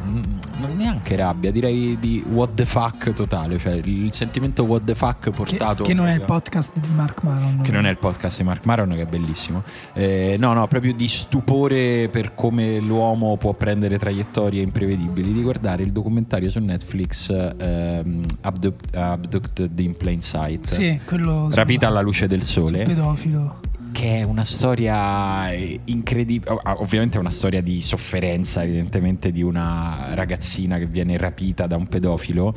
mm, 0.06 0.22
Non 0.60 0.76
neanche 0.76 1.16
rabbia, 1.16 1.50
direi 1.50 1.98
di 1.98 2.24
what 2.30 2.54
the 2.54 2.66
fuck 2.66 3.12
totale, 3.12 3.58
cioè 3.58 3.74
il 3.74 4.12
sentimento 4.12 4.64
what 4.64 4.84
the 4.84 4.94
fuck 4.94 5.24
Che, 5.24 5.30
portato... 5.30 5.84
che 5.84 5.94
non 5.94 6.06
è 6.06 6.14
il 6.14 6.22
podcast 6.22 6.78
di 6.78 6.92
Mark 6.94 7.22
Maron. 7.22 7.60
Che 7.62 7.72
non 7.72 7.86
è 7.86 7.90
il 7.90 7.98
podcast 7.98 8.38
di 8.38 8.44
Mark 8.44 8.64
Maron, 8.64 8.90
che 8.90 9.02
è 9.02 9.06
bellissimo. 9.06 9.62
Eh, 9.92 10.36
no, 10.38 10.52
no, 10.52 10.66
proprio 10.66 10.92
di 10.94 11.08
stupore 11.08 12.08
per 12.10 12.34
come 12.34 12.80
l'uomo 12.80 13.36
può 13.36 13.52
prendere 13.54 13.98
traiettorie 13.98 14.62
imprevedibili. 14.62 15.32
Di 15.32 15.42
guardare 15.42 15.82
il 15.82 15.92
documentario 15.92 16.50
su 16.50 16.58
Netflix 16.60 17.30
ehm, 17.30 18.24
Abduct- 18.42 18.96
Abducted 18.96 19.78
in 19.78 19.96
Plain 19.96 20.20
Sight. 20.22 20.66
Sì, 20.66 21.00
quello 21.04 21.48
Rapita 21.52 21.86
alla 21.86 22.00
luce 22.00 22.26
del 22.26 22.42
sole. 22.42 22.82
pedofilo. 22.84 23.60
Che 23.98 24.18
è 24.18 24.22
una 24.22 24.44
storia 24.44 25.52
incredibile, 25.52 26.60
ovviamente 26.76 27.16
è 27.16 27.20
una 27.20 27.32
storia 27.32 27.60
di 27.60 27.82
sofferenza, 27.82 28.62
evidentemente 28.62 29.32
di 29.32 29.42
una 29.42 30.14
ragazzina 30.14 30.78
che 30.78 30.86
viene 30.86 31.16
rapita 31.16 31.66
da 31.66 31.74
un 31.74 31.88
pedofilo, 31.88 32.54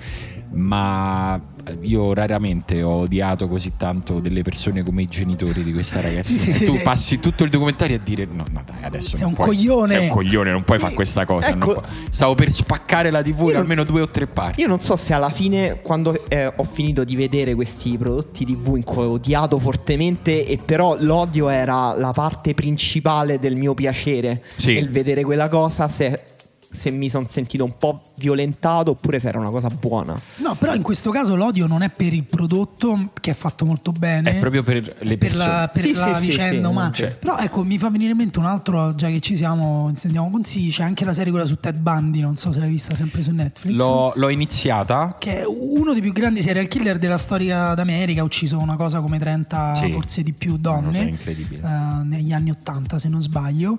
ma 0.51 1.41
io 1.81 2.13
raramente 2.13 2.81
ho 2.81 3.01
odiato 3.01 3.47
così 3.47 3.73
tanto 3.77 4.19
delle 4.19 4.41
persone 4.41 4.83
come 4.83 5.03
i 5.03 5.07
genitori 5.07 5.63
di 5.63 5.73
questa 5.73 6.01
ragazza. 6.01 6.37
Sì, 6.37 6.63
tu 6.63 6.79
passi 6.81 7.19
tutto 7.19 7.43
il 7.43 7.49
documentario 7.49 7.95
a 7.97 7.99
dire 8.03 8.27
no, 8.31 8.45
no 8.49 8.63
dai, 8.65 8.77
adesso 8.81 9.17
Sei 9.17 9.25
un 9.25 9.33
puoi- 9.33 9.47
coglione." 9.47 9.87
Sei 9.87 10.03
un 10.03 10.09
coglione, 10.09 10.51
non 10.51 10.63
puoi 10.63 10.79
fare 10.79 10.93
questa 10.93 11.25
cosa. 11.25 11.49
Ecco. 11.49 11.81
Stavo 12.09 12.35
per 12.35 12.51
spaccare 12.51 13.09
la 13.11 13.21
TV 13.21 13.49
in 13.49 13.55
almeno 13.57 13.83
due 13.83 14.01
o 14.01 14.07
tre 14.07 14.27
parti. 14.27 14.61
Io 14.61 14.67
non 14.67 14.79
so 14.79 14.95
se 14.95 15.13
alla 15.13 15.29
fine, 15.29 15.79
quando 15.81 16.27
eh, 16.27 16.51
ho 16.55 16.63
finito 16.63 17.03
di 17.03 17.15
vedere 17.15 17.55
questi 17.55 17.97
prodotti 17.97 18.45
TV 18.45 18.75
in 18.75 18.83
cui 18.83 19.03
ho 19.03 19.11
odiato 19.11 19.59
fortemente, 19.59 20.45
e 20.45 20.57
però 20.63 20.95
l'odio 20.99 21.49
era 21.49 21.93
la 21.97 22.11
parte 22.11 22.53
principale 22.53 23.39
del 23.39 23.55
mio 23.55 23.73
piacere. 23.73 24.43
Sì. 24.55 24.71
Il 24.71 24.89
vedere 24.89 25.23
quella 25.23 25.49
cosa, 25.49 25.87
se, 25.87 26.23
se 26.71 26.89
mi 26.89 27.09
sono 27.09 27.25
sentito 27.29 27.65
un 27.65 27.77
po' 27.77 28.01
violentato 28.17 28.91
oppure 28.91 29.19
se 29.19 29.27
era 29.27 29.37
una 29.39 29.49
cosa 29.49 29.67
buona. 29.67 30.17
No, 30.37 30.55
però 30.55 30.73
in 30.73 30.81
questo 30.81 31.11
caso 31.11 31.35
l'odio 31.35 31.67
non 31.67 31.81
è 31.81 31.89
per 31.89 32.13
il 32.13 32.23
prodotto 32.23 33.11
che 33.19 33.31
è 33.31 33.33
fatto 33.33 33.65
molto 33.65 33.91
bene. 33.91 34.37
È 34.37 34.39
proprio 34.39 34.63
per 34.63 34.75
le 34.99 35.17
per 35.17 35.29
persone. 35.29 35.47
la, 35.47 35.69
per 35.71 35.83
Sì, 35.83 35.93
la 35.93 36.13
sì, 36.15 36.21
sì, 36.21 36.27
vicenda 36.29 36.67
sì, 36.67 36.73
umana. 36.73 36.91
cioè. 36.91 37.11
Però 37.17 37.37
ecco, 37.37 37.63
mi 37.63 37.77
fa 37.77 37.89
venire 37.89 38.11
in 38.11 38.17
mente 38.17 38.39
un 38.39 38.45
altro, 38.45 38.95
già 38.95 39.07
che 39.09 39.19
ci 39.19 39.35
siamo, 39.35 39.91
diamo 40.03 40.29
consigli, 40.29 40.71
c'è 40.71 40.83
anche 40.83 41.03
la 41.05 41.13
serie 41.13 41.31
quella 41.31 41.45
su 41.45 41.59
Ted 41.59 41.77
Bundy, 41.77 42.21
non 42.21 42.35
so 42.37 42.51
se 42.53 42.59
l'hai 42.59 42.69
vista 42.69 42.95
sempre 42.95 43.21
su 43.21 43.31
Netflix. 43.31 43.75
L'ho, 43.75 44.13
l'ho 44.15 44.29
iniziata. 44.29 45.15
Che 45.19 45.39
è 45.41 45.45
uno 45.45 45.91
dei 45.91 46.01
più 46.01 46.13
grandi 46.13 46.41
serial 46.41 46.67
killer 46.67 46.97
della 46.99 47.17
storia 47.17 47.73
d'America, 47.73 48.21
ha 48.21 48.23
ucciso 48.23 48.57
una 48.59 48.75
cosa 48.77 49.01
come 49.01 49.19
30, 49.19 49.75
Sì. 49.75 49.91
forse 49.91 50.23
di 50.23 50.31
più 50.33 50.57
donne 50.57 50.93
so, 50.93 51.01
incredibile. 51.01 51.61
eh, 51.67 52.03
negli 52.05 52.31
anni 52.31 52.51
80 52.51 52.97
se 52.97 53.09
non 53.09 53.21
sbaglio. 53.21 53.77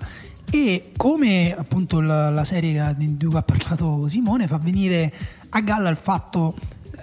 E 0.50 0.90
come 0.96 1.54
appunto 1.56 2.00
la, 2.00 2.30
la 2.30 2.44
serie 2.44 2.94
di 2.96 3.16
cui 3.18 3.36
ha 3.36 3.42
parlato 3.42 4.06
Simone 4.08 4.46
fa 4.46 4.58
venire 4.58 5.12
a 5.50 5.60
galla 5.60 5.88
il 5.88 5.96
fatto 5.96 6.54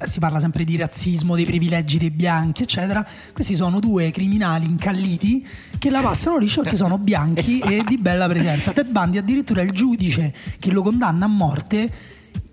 eh, 0.02 0.08
si 0.08 0.20
parla 0.20 0.40
sempre 0.40 0.64
di 0.64 0.78
razzismo, 0.78 1.36
dei 1.36 1.46
privilegi 1.46 1.98
dei 1.98 2.12
bianchi, 2.12 2.64
eccetera. 2.64 3.06
Questi 3.34 3.56
sono 3.56 3.80
due 3.80 4.12
criminali 4.12 4.66
incalliti 4.66 5.46
che 5.78 5.90
la 5.90 6.02
passano 6.02 6.38
liscio 6.38 6.62
perché 6.62 6.78
sono 6.78 6.98
bianchi 6.98 7.60
e 7.66 7.84
di 7.86 7.98
bella 7.98 8.28
presenza. 8.28 8.72
Ted 8.72 8.90
Bundy 8.90 9.18
addirittura 9.18 9.62
il 9.62 9.72
giudice 9.72 10.34
che 10.60 10.72
lo 10.72 10.82
condanna 10.82 11.26
a 11.26 11.30
morte 11.30 11.92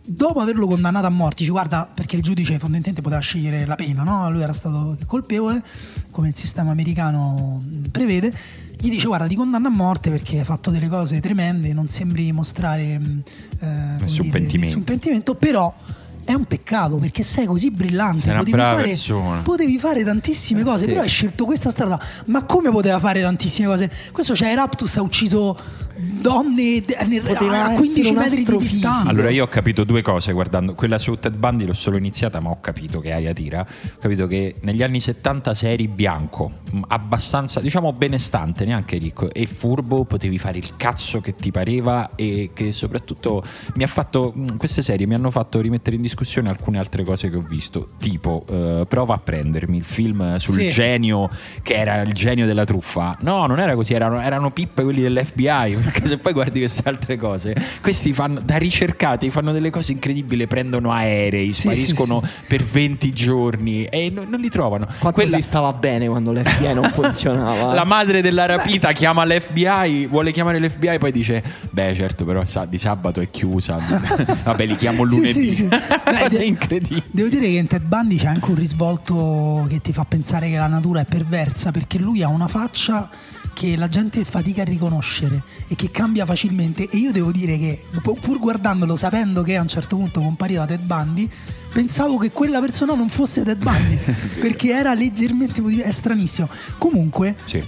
dopo 0.09 0.41
averlo 0.41 0.67
condannato 0.69 1.07
a 1.07 1.11
morte, 1.11 1.39
dice 1.39 1.51
guarda, 1.51 1.91
perché 1.93 2.17
il 2.17 2.23
giudice 2.23 2.59
fondamentalmente 2.59 3.03
poteva 3.03 3.21
scegliere 3.21 3.67
la 3.67 3.75
pena, 3.75 4.05
no? 4.05 4.31
Lui 4.31 4.41
era 4.41 4.53
stato 4.53 4.97
colpevole, 5.07 5.63
come 6.11 6.29
il 6.29 6.37
sistema 6.37 6.71
americano 6.71 7.63
prevede. 7.91 8.33
Gli 8.79 8.91
dice 8.91 9.07
guarda 9.07 9.27
ti 9.27 9.35
condanno 9.35 9.69
a 9.69 9.71
morte 9.71 10.11
perché 10.11 10.39
hai 10.39 10.45
fatto 10.45 10.71
delle 10.71 10.89
cose 10.89 11.21
tremende, 11.21 11.73
non 11.73 11.89
sembri 11.89 12.31
mostrare 12.33 12.99
mh, 12.99 13.23
eh, 13.61 13.67
Nessun 14.01 14.29
pentimento. 14.31 14.57
nessun 14.67 14.85
pentimento, 14.85 15.35
però 15.35 15.73
è 16.27 16.35
un 16.35 16.45
peccato 16.45 16.97
perché 16.97 17.23
sei 17.23 17.47
così 17.47 17.71
brillante, 17.71 18.33
potevi, 18.33 18.51
fare, 18.51 18.83
persona. 18.83 19.41
potevi 19.43 19.79
fare 19.79 20.03
tantissime 20.03 20.65
cose, 20.65 20.81
sì. 20.81 20.87
però 20.87 21.03
hai 21.03 21.09
scelto 21.09 21.45
questa 21.45 21.71
strada. 21.71 22.01
Ma 22.27 22.43
come 22.43 22.69
poteva 22.71 22.99
fare 22.99 23.21
tantissime 23.21 23.69
cose? 23.69 23.91
Questo 24.11 24.35
c'è 24.35 24.53
Raptus 24.55 24.97
ha 24.97 25.03
ucciso 25.03 25.57
donne 25.97 26.83
Poteva 26.83 27.65
a 27.65 27.73
essere 27.73 27.77
15 27.77 28.09
un 28.09 28.15
metri 28.17 28.45
di 28.45 28.57
distanza. 28.59 29.09
Allora 29.09 29.31
io 29.31 29.45
ho 29.45 29.49
capito 29.49 29.85
due 29.85 30.03
cose 30.03 30.33
guardando 30.33 30.75
quella 30.75 30.99
su 30.99 31.19
Ted 31.19 31.37
Bundy 31.37 31.65
l'ho 31.65 31.73
solo 31.73 31.97
iniziata 31.97 32.41
ma 32.41 32.51
ho 32.51 32.61
capito 32.61 33.01
che 33.01 33.13
aria 33.13 33.33
tira 33.33 33.61
ho 33.61 33.99
capito 33.99 34.27
che 34.27 34.57
negli 34.61 34.83
anni 34.83 35.01
70 35.01 35.55
se 35.55 35.71
eri 35.71 35.89
bianco 35.89 36.51
abbastanza 36.89 37.61
diciamo 37.61 37.93
benestante 37.95 38.67
neanche 38.67 38.99
ricco 38.99 39.33
e 39.33 39.47
furbo 39.47 40.05
potevi 40.05 40.39
fare 40.39 40.59
il 40.59 40.77
cazzo 40.77 41.21
che 41.21 41.35
ti 41.35 41.51
pareva 41.51 42.11
e 42.15 42.51
che 42.53 42.73
soprattutto 42.73 43.43
mi 43.77 43.85
ha 43.85 43.87
fatto 43.87 44.35
queste 44.59 44.83
serie 44.83 45.07
mi 45.07 45.15
hanno 45.15 45.31
fatto 45.31 45.61
rimettere 45.61 45.97
in 45.97 46.03
discussione 46.03 46.16
alcune 46.47 46.79
altre 46.79 47.05
cose 47.05 47.31
che 47.31 47.37
ho 47.37 47.41
visto 47.47 47.89
tipo 47.99 48.45
eh, 48.49 48.85
prova 48.89 49.15
a 49.15 49.19
prendermi 49.19 49.77
il 49.77 49.85
film 49.85 50.37
sul 50.37 50.55
Sì. 50.55 50.69
genio 50.71 51.29
che 51.63 51.75
era 51.75 52.01
il 52.01 52.13
genio 52.13 52.47
della 52.47 52.65
truffa 52.65 53.17
no 53.21 53.47
non 53.47 53.59
era 53.61 53.75
così 53.75 53.95
erano, 53.95 54.21
erano 54.21 54.51
pippe 54.51 54.83
quelli 54.83 55.01
dell'FBI 55.03 55.77
perché 55.83 56.07
se 56.09 56.19
poi 56.19 56.33
guardi 56.33 56.61
queste 56.61 56.83
altre 56.89 57.17
cose 57.17 57.55
questi 57.81 58.13
fanno 58.13 58.41
da 58.43 58.57
ricercati 58.57 59.31
fanno 59.31 59.53
delle 59.53 59.71
cose 59.71 59.93
incredibili 59.93 60.47
prendono 60.47 60.93
aerei 60.93 61.53
Sì, 61.53 61.61
spariscono 61.63 62.23
sì, 62.25 62.31
per 62.47 62.63
20 62.65 63.13
giorni 63.13 63.85
e 63.85 64.11
non, 64.13 64.27
non 64.29 64.41
li 64.41 64.49
trovano 64.49 64.87
Quanto 64.99 65.21
Quella- 65.21 65.37
si 65.37 65.43
stava 65.43 65.73
bene 65.73 66.07
quando 66.09 66.33
l'FBI 66.33 66.75
non 66.75 66.85
funzionava. 66.95 67.75
la 67.75 67.85
madre 67.85 68.21
della 68.21 68.47
rapita 68.47 68.93
chiama 68.93 69.25
l'FBI, 69.25 70.07
vuole 70.07 70.33
chiamare 70.33 70.59
l'FBI, 70.61 70.99
poi 70.99 71.13
dice: 71.13 71.43
Beh, 71.71 71.95
certo, 71.95 72.25
però 72.25 72.45
sa- 72.45 72.65
di 72.65 72.79
sabato 72.79 73.21
è 73.21 73.29
chiusa. 73.31 73.79
Vabbè, 74.45 74.65
li 74.67 74.77
chiamo 74.77 75.03
lunedì. 75.03 75.33
Sì, 75.33 75.51
sì, 75.51 75.55
sì. 75.57 75.69
Cosa 76.13 76.39
de- 76.39 76.45
incredibile. 76.45 77.05
Devo 77.11 77.29
dire 77.29 77.47
che 77.47 77.57
in 77.57 77.67
Ted 77.67 77.83
Bundy 77.85 78.17
c'è 78.17 78.27
anche 78.27 78.51
un 78.51 78.57
risvolto 78.57 79.67
che 79.69 79.81
ti 79.81 79.93
fa 79.93 80.05
pensare 80.05 80.49
che 80.49 80.57
la 80.57 80.67
natura 80.69 81.01
è 81.01 81.05
perversa 81.05 81.71
perché 81.73 81.99
lui 81.99 82.23
ha 82.23 82.29
una 82.29 82.47
faccia 82.49 83.09
che 83.53 83.75
la 83.77 83.89
gente 83.89 84.23
fatica 84.25 84.63
a 84.63 84.65
riconoscere 84.67 85.43
e 85.67 85.75
che 85.77 85.91
cambia 85.91 86.27
facilmente 86.27 86.89
e 86.91 86.99
io 86.99 87.11
devo 87.11 87.33
dire 87.33 87.59
che 87.59 87.83
pu- 88.03 88.19
pur 88.21 88.39
guardandolo 88.39 88.97
sapendo 88.97 89.43
che 89.43 89.57
a 89.57 89.63
un 89.63 89.69
certo 89.69 89.97
punto 89.97 90.21
compariva 90.21 90.67
Ted 90.67 90.83
Bundy 90.83 91.27
pensavo 91.73 92.19
che 92.19 92.33
quella 92.33 92.61
persona 92.61 92.95
non 92.95 93.09
fosse 93.09 93.43
Ted 93.45 93.63
Bundy 93.63 93.99
perché 94.41 94.75
era 94.75 94.93
leggermente 94.93 95.63
è 95.83 95.91
stranissimo 95.91 96.49
comunque 96.77 97.35
Sì. 97.47 97.65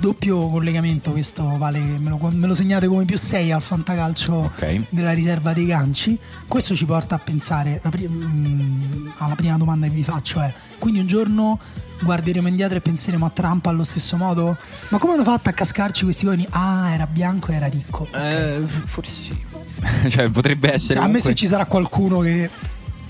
Doppio 0.00 0.48
collegamento, 0.48 1.10
questo 1.12 1.56
vale, 1.58 1.78
me 1.78 2.08
lo, 2.10 2.18
me 2.32 2.46
lo 2.46 2.54
segnate 2.54 2.86
come 2.86 3.04
più 3.04 3.18
6 3.18 3.52
al 3.52 3.62
fantacalcio 3.62 4.32
Ok. 4.34 4.86
della 4.88 5.12
riserva 5.12 5.52
dei 5.52 5.66
ganci. 5.66 6.18
Questo 6.48 6.74
ci 6.74 6.84
porta 6.84 7.16
a 7.16 7.18
pensare 7.18 7.80
la 7.82 7.90
pri- 7.90 8.08
mm, 8.08 9.08
alla 9.18 9.34
prima 9.34 9.56
domanda 9.56 9.86
che 9.86 9.92
vi 9.92 10.04
faccio 10.04 10.40
è: 10.40 10.52
quindi 10.78 11.00
un 11.00 11.06
giorno 11.06 11.58
guarderemo 12.02 12.48
indietro 12.48 12.76
e 12.76 12.80
penseremo 12.80 13.24
a 13.26 13.30
Trump 13.30 13.66
allo 13.66 13.84
stesso 13.84 14.16
modo? 14.16 14.56
Ma 14.88 14.98
come 14.98 15.14
hanno 15.14 15.24
fatto 15.24 15.48
a 15.48 15.52
cascarci 15.52 16.04
questi 16.04 16.24
uomini? 16.26 16.46
Ah, 16.50 16.90
era 16.90 17.06
bianco 17.06 17.52
e 17.52 17.54
era 17.54 17.66
ricco. 17.66 18.08
Eh, 18.12 18.62
forse 18.86 19.12
sì. 19.22 19.44
cioè, 20.08 20.28
potrebbe 20.30 20.72
essere. 20.72 20.98
a 20.98 21.02
me 21.02 21.06
comunque- 21.08 21.30
se 21.30 21.36
ci 21.36 21.46
sarà 21.46 21.66
qualcuno 21.66 22.20
che 22.20 22.48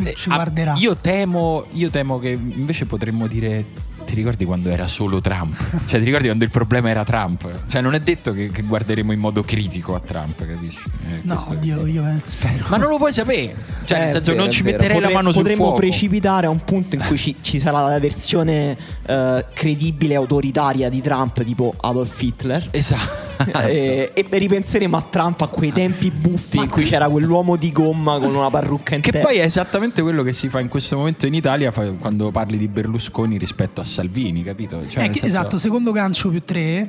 Eh, 0.03 0.15
ci 0.17 0.29
guarderà. 0.29 0.75
Io 0.79 0.97
temo, 0.97 1.67
io 1.73 1.89
temo 1.89 2.19
che 2.19 2.31
invece 2.31 2.85
potremmo 2.87 3.27
dire. 3.29 3.65
Ti 4.05 4.15
ricordi 4.15 4.45
quando 4.45 4.69
era 4.71 4.87
solo 4.87 5.21
Trump? 5.21 5.57
Cioè, 5.87 5.99
ti 5.99 6.05
ricordi 6.05 6.27
quando 6.27 6.45
il 6.45 6.51
problema 6.51 6.89
era 6.91 7.03
Trump? 7.05 7.51
Cioè, 7.67 7.81
non 7.81 7.95
è 7.95 8.01
detto 8.01 8.33
che, 8.33 8.49
che 8.51 8.63
guarderemo 8.63 9.13
in 9.13 9.19
modo 9.19 9.43
critico 9.43 9.95
a 9.95 10.01
Trump, 10.01 10.47
capisci? 10.47 10.83
Eh, 11.11 11.21
no, 11.23 11.43
oddio, 11.51 11.87
io 11.87 12.07
eh, 12.07 12.21
spero. 12.23 12.67
Ma 12.69 12.77
non 12.77 12.91
lo 12.91 12.97
puoi 12.99 13.13
sapere. 13.13 13.55
Cioè, 13.85 13.97
Eh, 13.99 14.01
nel 14.01 14.09
è 14.11 14.13
senso, 14.13 14.31
vero, 14.33 14.43
non 14.43 14.53
ci 14.53 14.63
metterei 14.63 14.89
la 14.89 14.95
Potre- 14.95 15.13
mano 15.15 15.33
sul 15.33 15.43
Potremmo 15.43 15.63
fuoco. 15.65 15.79
precipitare 15.81 16.47
a 16.47 16.51
un 16.51 16.65
punto 16.65 16.97
in 16.97 17.03
cui 17.07 17.17
ci, 17.19 17.35
ci 17.41 17.59
sarà 17.59 17.81
la 17.81 17.99
versione 17.99 18.77
eh, 19.07 19.45
credibile 19.53 20.13
e 20.13 20.17
autoritaria 20.17 20.89
di 20.89 21.01
Trump, 21.03 21.43
tipo 21.43 21.75
Adolf 21.81 22.21
Hitler. 22.21 22.69
Esatto. 22.71 23.34
e, 23.67 24.13
e 24.15 24.27
ripenseremo 24.39 24.97
a 24.97 25.03
Trump 25.03 25.41
a 25.43 25.47
quei 25.49 25.73
tempi 25.73 26.11
buffi 26.11 26.59
in 26.59 26.69
cui 26.69 26.85
c'era 26.85 27.09
quell'uomo 27.09 27.57
di 27.57 27.73
gomma 27.73 28.19
con 28.19 28.35
una 28.35 28.51
parrucca 28.51 28.95
in 28.95 29.01
Che 29.01 29.11
testa. 29.13 29.27
poi 29.29 29.39
è 29.39 29.45
esattamente 29.45 30.03
quello 30.03 30.23
che 30.23 30.33
si 30.33 30.49
fa 30.49 30.61
in 30.61 30.69
questo 30.69 30.97
momento 30.97 31.27
in 31.27 31.35
Italia 31.35 31.73
quando 31.73 32.31
parli 32.31 32.57
di 32.59 32.69
Berlusconi 32.69 33.37
rispetto 33.39 33.81
a 33.81 33.85
Salvini, 33.85 34.43
capito? 34.43 34.87
Cioè, 34.87 35.05
Eh, 35.05 35.07
che- 35.11 35.21
senso- 35.21 35.37
Esatto, 35.37 35.59
secondo 35.59 35.91
gancio 35.93 36.29
più 36.31 36.43
3, 36.45 36.89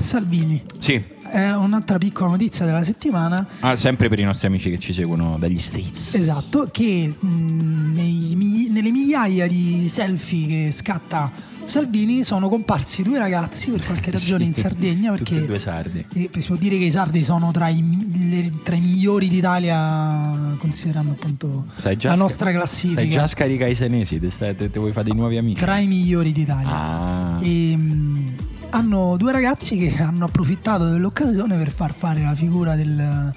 Salvini. 0.00 0.62
Sì, 0.78 1.18
È 1.30 1.52
un'altra 1.52 1.96
piccola 1.96 2.30
notizia 2.30 2.64
della 2.64 2.82
settimana. 2.82 3.46
Ah, 3.60 3.76
sempre 3.76 4.08
per 4.08 4.18
i 4.18 4.24
nostri 4.24 4.48
amici 4.48 4.68
che 4.68 4.78
ci 4.80 4.92
seguono 4.92 5.36
dagli 5.38 5.60
States. 5.60 6.14
Esatto, 6.16 6.68
che 6.72 7.14
mh, 7.16 7.92
nei 7.92 8.32
mi- 8.34 8.68
nelle 8.70 8.90
migliaia 8.90 9.46
di 9.46 9.86
selfie 9.88 10.46
che 10.66 10.72
scatta 10.72 11.30
Salvini 11.70 12.24
sono 12.24 12.48
comparsi 12.48 13.02
due 13.02 13.18
ragazzi 13.18 13.70
per 13.70 13.84
qualche 13.84 14.10
ragione 14.10 14.44
in 14.44 14.52
Sì, 14.54 14.60
Sardegna 14.62 15.12
tutti 15.12 15.24
perché 15.32 15.44
e 15.44 15.46
due 15.46 15.58
sardi. 15.58 16.04
eh, 16.14 16.30
si 16.38 16.46
può 16.48 16.56
dire 16.56 16.76
che 16.78 16.84
i 16.84 16.90
sardi 16.90 17.22
sono 17.24 17.50
tra 17.52 17.68
i, 17.68 17.82
le- 18.28 18.52
tra 18.62 18.74
i 18.76 18.80
migliori 18.80 19.28
d'Italia 19.28 20.54
considerando 20.58 21.12
appunto 21.12 21.64
la 21.82 21.92
sca- 21.94 22.14
nostra 22.14 22.50
classifica 22.50 23.00
Sai 23.00 23.10
già 23.10 23.26
scaricare 23.26 23.70
i 23.70 23.74
senesi, 23.74 24.18
te 24.18 24.68
vuoi 24.74 24.92
fare 24.92 25.04
dei 25.04 25.14
nuovi 25.14 25.36
amici. 25.36 25.60
tra 25.60 25.78
i 25.78 25.86
migliori 25.86 26.32
d'Italia 26.32 26.70
Ah. 26.70 27.38
e 27.42 27.76
mh, 27.76 28.24
hanno 28.70 29.16
due 29.16 29.32
ragazzi 29.32 29.76
che 29.76 30.00
hanno 30.02 30.24
approfittato 30.26 30.88
dell'occasione 30.90 31.56
per 31.56 31.70
far 31.70 31.92
fare 31.94 32.22
la 32.22 32.34
figura 32.34 32.74
del, 32.76 33.32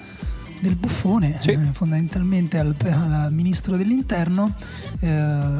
del 0.61 0.75
buffone 0.75 1.37
Sì. 1.39 1.51
eh, 1.51 1.59
fondamentalmente 1.71 2.57
al, 2.59 2.75
al 2.83 3.33
ministro 3.33 3.75
dell'interno 3.77 4.53
eh, 5.03 5.07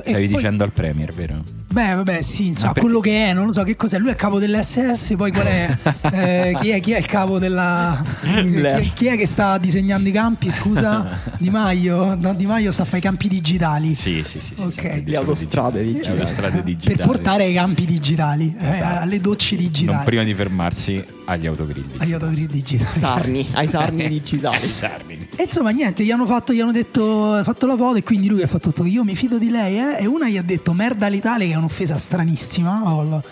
e 0.04 0.10
Stavi 0.10 0.28
poi- 0.28 0.28
dicendo 0.28 0.64
al 0.64 0.72
Premier, 0.72 1.14
vero? 1.14 1.44
Beh, 1.74 1.94
vabbè, 1.96 2.22
sì, 2.22 2.48
insomma, 2.48 2.72
perché- 2.74 2.82
quello 2.88 3.00
che 3.02 3.26
è, 3.30 3.34
non 3.34 3.48
lo 3.48 3.52
so 3.52 3.64
che 3.64 3.76
cos'è. 3.76 3.98
Lui 3.98 4.10
è 4.10 4.12
il 4.12 4.16
capo 4.18 4.40
dell'SS, 4.40 5.16
poi 5.18 5.32
qual 5.32 5.46
è? 5.48 5.78
Eh, 6.14 6.56
chi, 6.60 6.70
è 6.70 6.80
chi 6.80 6.92
è 6.92 6.98
il 7.00 7.06
capo 7.08 7.40
della. 7.40 8.04
chi, 8.22 8.92
chi 8.94 9.06
è 9.08 9.18
che 9.18 9.26
sta 9.26 9.58
disegnando 9.58 10.08
i 10.08 10.12
campi? 10.12 10.52
Scusa, 10.52 11.10
Di 11.40 11.50
Maio? 11.50 12.16
No, 12.16 12.34
Di 12.36 12.46
Maio 12.46 12.72
sta 12.72 12.84
a 12.84 12.86
fare 12.86 12.98
i 13.00 13.02
campi 13.02 13.28
digitali. 13.28 13.96
Sì, 13.96 14.22
sì, 14.24 14.40
sì. 14.40 14.54
sì, 14.56 14.62
Ok. 14.62 14.74
sempre 14.74 15.04
Le 15.06 15.16
autostrade 15.18 15.84
digitali. 15.84 16.20
autostrade 16.20 16.64
digitali. 16.64 16.96
Per 16.98 17.06
portare 17.08 17.44
ai 17.46 17.54
campi 17.54 17.86
digitali, 17.86 18.56
eh, 18.60 18.70
Esatto. 18.76 19.02
alle 19.02 19.20
docce 19.20 19.56
digitali. 19.56 19.96
Non 19.98 20.06
prima 20.06 20.24
di 20.24 20.34
fermarsi 20.36 21.04
agli 21.26 21.48
autogrill. 21.48 21.86
agli 21.98 22.14
autogrill 22.14 22.48
digitali. 22.52 23.00
Sarni, 23.00 23.48
ai 23.54 23.68
sarni 23.70 24.08
digitali. 24.10 24.58
Sarni. 24.60 25.28
E 25.36 25.44
insomma, 25.44 25.72
niente, 25.72 26.04
gli 26.04 26.12
hanno 26.12 26.26
fatto, 26.28 26.54
gli 26.54 26.60
hanno 26.60 26.72
detto, 26.72 27.42
fatto 27.44 27.66
la 27.66 27.76
foto 27.76 27.98
e 27.98 28.04
quindi 28.04 28.28
lui 28.28 28.44
ha 28.44 28.48
fatto 28.48 28.72
tutto, 28.72 28.86
io 28.86 29.04
mi 29.04 29.16
fido 29.16 29.33
di 29.38 29.50
lei, 29.50 29.78
eh? 29.80 29.98
E 30.00 30.06
una 30.06 30.28
gli 30.30 30.38
ha 30.38 30.42
detto 30.42 30.74
merda 30.74 31.06
all'Italia, 31.08 31.48
che 31.48 31.54
è 31.54 31.58
un'offesa 31.58 31.98
stranissima. 31.98 32.82
oh, 32.94 33.04
lo- 33.04 33.24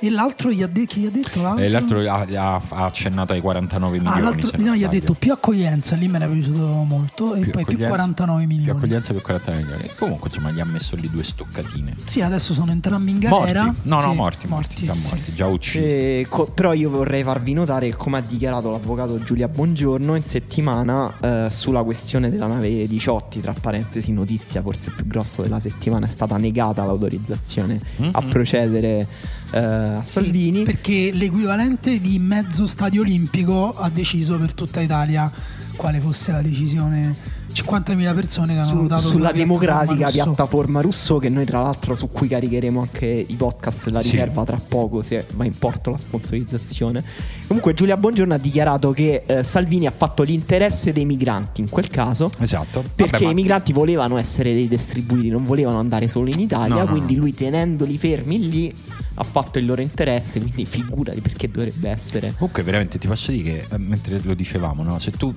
E 0.00 0.10
l'altro 0.10 0.50
gli 0.50 0.62
ha, 0.62 0.66
de- 0.66 0.84
chi 0.86 1.00
gli 1.00 1.06
ha 1.06 1.10
detto? 1.10 1.40
L'altro? 1.40 1.64
E 1.64 1.68
l'altro 1.68 1.98
ha, 2.10 2.26
ha- 2.54 2.62
ha 2.68 2.84
accennato 2.84 3.32
ai 3.32 3.40
49 3.40 3.98
milioni. 3.98 4.18
Ah, 4.18 4.22
l'altro 4.22 4.50
no, 4.58 4.74
gli 4.74 4.84
ha 4.84 4.88
detto 4.88 5.14
più 5.14 5.32
accoglienza, 5.32 5.94
lì 5.96 6.08
me 6.08 6.18
ne 6.18 6.26
è 6.26 6.28
piaciuto 6.28 6.66
molto, 6.86 7.34
e 7.34 7.40
poi 7.40 7.50
più 7.50 7.60
accoglienza- 7.60 7.88
49 7.88 8.46
milioni. 8.46 8.64
Più 8.64 8.72
accoglienza 8.74 9.12
più 9.12 9.22
49 9.22 9.62
milioni. 9.64 9.90
Comunque, 9.98 10.28
insomma, 10.28 10.50
gli 10.50 10.60
ha 10.60 10.64
messo 10.64 10.96
lì 10.96 11.08
due 11.10 11.22
stoccatine. 11.24 11.94
Sì, 12.04 12.20
adesso 12.20 12.52
sono 12.52 12.70
entrambi 12.72 13.12
in 13.12 13.18
galera. 13.20 13.64
Morti? 13.64 13.80
No, 13.88 14.00
no, 14.00 14.10
Sì, 14.10 14.16
morti, 14.16 14.46
morti, 14.48 14.84
già 14.84 14.92
sì. 14.94 15.00
morti, 15.02 15.34
già 15.34 15.46
uccisi. 15.46 15.78
Eh, 15.78 16.26
co- 16.28 16.46
però 16.52 16.72
io 16.74 16.90
vorrei 16.90 17.22
farvi 17.22 17.52
notare 17.54 17.94
come 17.94 18.18
ha 18.18 18.22
dichiarato 18.26 18.70
l'avvocato 18.70 19.22
Giulia 19.22 19.48
Bongiorno 19.48 20.14
in 20.16 20.24
settimana 20.24 21.12
eh, 21.20 21.48
sulla 21.50 21.82
questione 21.82 22.30
della 22.30 22.46
nave 22.46 22.86
18, 22.86 23.38
tra 23.40 23.54
parentesi 23.58 24.12
notizia 24.12 24.60
forse 24.60 24.90
più 24.90 25.06
grossa 25.06 25.42
della 25.42 25.60
settimana, 25.60 26.06
è 26.06 26.10
stata 26.10 26.36
negata 26.36 26.84
l'autorizzazione 26.84 27.80
a 28.12 28.20
Mhm. 28.20 28.28
procedere 28.28 29.06
eh, 29.54 29.98
Sì, 30.02 30.10
Salvini. 30.10 30.62
perché 30.64 31.10
l'equivalente 31.12 32.00
di 32.00 32.18
mezzo 32.18 32.66
stadio 32.66 33.02
olimpico 33.02 33.70
ha 33.76 33.88
deciso 33.88 34.38
per 34.38 34.52
tutta 34.54 34.80
Italia 34.80 35.30
quale 35.76 36.00
fosse 36.00 36.32
la 36.32 36.42
decisione. 36.42 37.14
50.000 37.54 38.14
persone 38.14 38.54
che 38.54 38.60
hanno 38.60 38.68
Su- 38.70 38.76
votato 38.76 39.08
sulla 39.08 39.32
democratica 39.32 40.04
Rousseau. 40.04 40.24
piattaforma 40.26 40.80
Russo 40.80 41.18
che 41.18 41.28
noi 41.28 41.44
tra 41.44 41.62
l'altro 41.62 41.94
su 41.94 42.08
cui 42.10 42.26
caricheremo 42.28 42.80
anche 42.80 43.06
i 43.06 43.34
podcast 43.36 43.84
della 43.84 44.00
Sì. 44.00 44.10
riserva 44.10 44.44
tra 44.44 44.56
poco 44.66 45.02
se 45.02 45.24
va 45.34 45.44
in 45.44 45.56
porto 45.56 45.90
la 45.90 45.98
sponsorizzazione 45.98 47.02
comunque 47.46 47.74
Giulia 47.74 47.96
Bongiorno 47.96 48.34
ha 48.34 48.38
dichiarato 48.38 48.90
che 48.90 49.22
eh, 49.24 49.44
Salvini 49.44 49.86
ha 49.86 49.92
fatto 49.96 50.22
l'interesse 50.24 50.92
dei 50.92 51.04
migranti 51.04 51.60
in 51.60 51.68
quel 51.68 51.88
caso 51.88 52.30
Esatto. 52.38 52.82
perché 52.94 53.12
Vabbè, 53.12 53.24
ma- 53.24 53.30
i 53.30 53.34
migranti 53.34 53.72
volevano 53.72 54.16
essere 54.16 54.52
dei 54.52 54.66
distribuiti 54.68 55.28
non 55.28 55.44
volevano 55.44 55.78
andare 55.78 56.08
solo 56.08 56.28
in 56.30 56.40
Italia 56.40 56.74
No, 56.74 56.84
no, 56.84 56.90
quindi 56.90 57.14
no. 57.14 57.20
lui 57.20 57.34
tenendoli 57.34 57.96
fermi 57.98 58.48
lì 58.48 58.74
ha 59.14 59.22
fatto 59.24 59.58
il 59.60 59.66
loro 59.66 59.80
interesse 59.80 60.40
quindi 60.40 60.64
figurati 60.64 61.20
perché 61.20 61.48
dovrebbe 61.48 61.88
essere 61.88 62.32
Comunque, 62.36 62.62
veramente 62.64 62.98
ti 62.98 63.06
posso 63.06 63.30
dire 63.30 63.44
che 63.68 63.74
eh, 63.74 63.78
mentre 63.78 64.18
lo 64.24 64.34
dicevamo, 64.34 64.82
no? 64.82 64.98
se 64.98 65.12
tu 65.12 65.32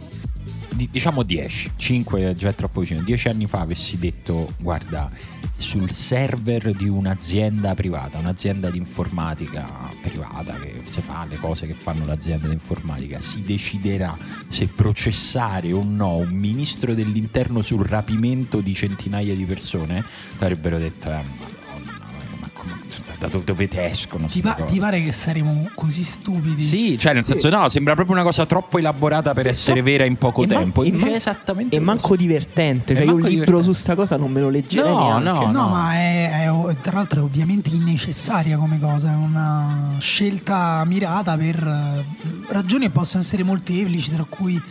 diciamo 0.78 1.24
10, 1.24 1.72
5 1.76 2.30
è 2.30 2.34
già 2.34 2.54
troppo 2.54 2.82
vicino. 2.82 3.02
10 3.02 3.28
anni 3.30 3.48
fa 3.48 3.62
avessi 3.62 3.98
detto, 3.98 4.54
guarda, 4.60 5.10
sul 5.58 5.90
server 5.90 6.74
di 6.74 6.88
un'azienda 6.88 7.74
privata, 7.74 8.20
un'azienda 8.20 8.70
di 8.70 8.78
informatica 8.78 9.66
privata 10.00 10.56
che 10.56 10.82
si 10.86 11.02
fa 11.02 11.26
le 11.28 11.38
cose 11.38 11.66
che 11.66 11.74
fanno 11.74 12.06
l'azienda 12.06 12.48
di 12.48 12.54
informatica, 12.54 13.20
si 13.20 13.42
deciderà 13.42 14.16
se 14.48 14.68
processare 14.68 15.74
o 15.74 15.84
no 15.84 16.18
un 16.18 16.30
ministro 16.30 16.94
dell'interno 16.94 17.62
sul 17.62 17.86
rapimento 17.86 18.62
di 18.62 18.74
centinaia 18.74 19.34
di 19.34 19.46
persone, 19.46 20.04
ti 20.38 20.44
avrebbero 20.44 20.78
detto, 20.78 21.12
eh, 21.12 21.66
da 23.20 23.28
dove, 23.28 23.44
dove 23.46 23.68
te 23.68 23.86
escono 23.86 24.28
Ti, 24.28 24.42
pa- 24.42 24.54
cose? 24.54 24.72
ti 24.74 24.80
pare 24.80 25.02
che 25.04 25.12
saremo 25.12 25.70
così 25.74 26.04
stupidi? 26.04 26.62
Sì, 26.62 26.98
cioè 26.98 27.14
nel 27.14 27.24
senso 27.24 27.50
no, 27.50 27.68
sembra 27.70 27.96
proprio 27.96 28.16
una 28.16 28.24
cosa 28.24 28.46
troppo 28.46 28.78
elaborata 28.78 29.34
per 29.34 29.48
essere 29.48 29.82
vera 29.82 30.06
in 30.06 30.18
poco 30.18 30.44
E 30.44 30.48
man- 30.48 30.58
tempo. 30.60 30.84
e 30.84 30.88
Invece 30.88 31.04
man- 31.06 31.14
è 31.14 31.18
esattamente 31.18 31.76
e 31.76 31.80
così. 31.80 31.90
manco 31.92 32.16
divertente 32.16 32.94
cioè 32.96 33.04
io 33.04 33.10
un 33.14 33.20
manco 33.20 33.28
libro 33.30 33.46
divertente. 33.46 33.74
su 33.74 33.80
sta 33.82 33.96
cosa 33.96 34.18
non 34.18 34.32
me 34.32 34.42
lo 34.42 34.50
leggerei 34.50 34.92
No, 34.92 35.18
neanche 35.20 35.46
no, 35.46 35.52
No, 35.52 35.68
ma 35.70 35.94
è, 35.94 36.46
è- 36.48 36.76
tra 36.82 36.94
l'altro 36.98 37.22
è 37.22 37.24
ovviamente 37.24 37.70
innecessaria 37.70 38.58
come 38.58 38.80
cosa, 38.80 39.12
è 39.12 39.16
una 39.16 39.96
scelta 40.00 40.84
mirata 40.86 41.36
per 41.38 41.56
eh, 41.66 42.06
ragioni 42.54 42.86
che 42.86 42.92
possono 42.92 43.22
essere 43.24 43.44
molteplici, 43.44 44.12
tra 44.12 44.26
cui 44.28 44.62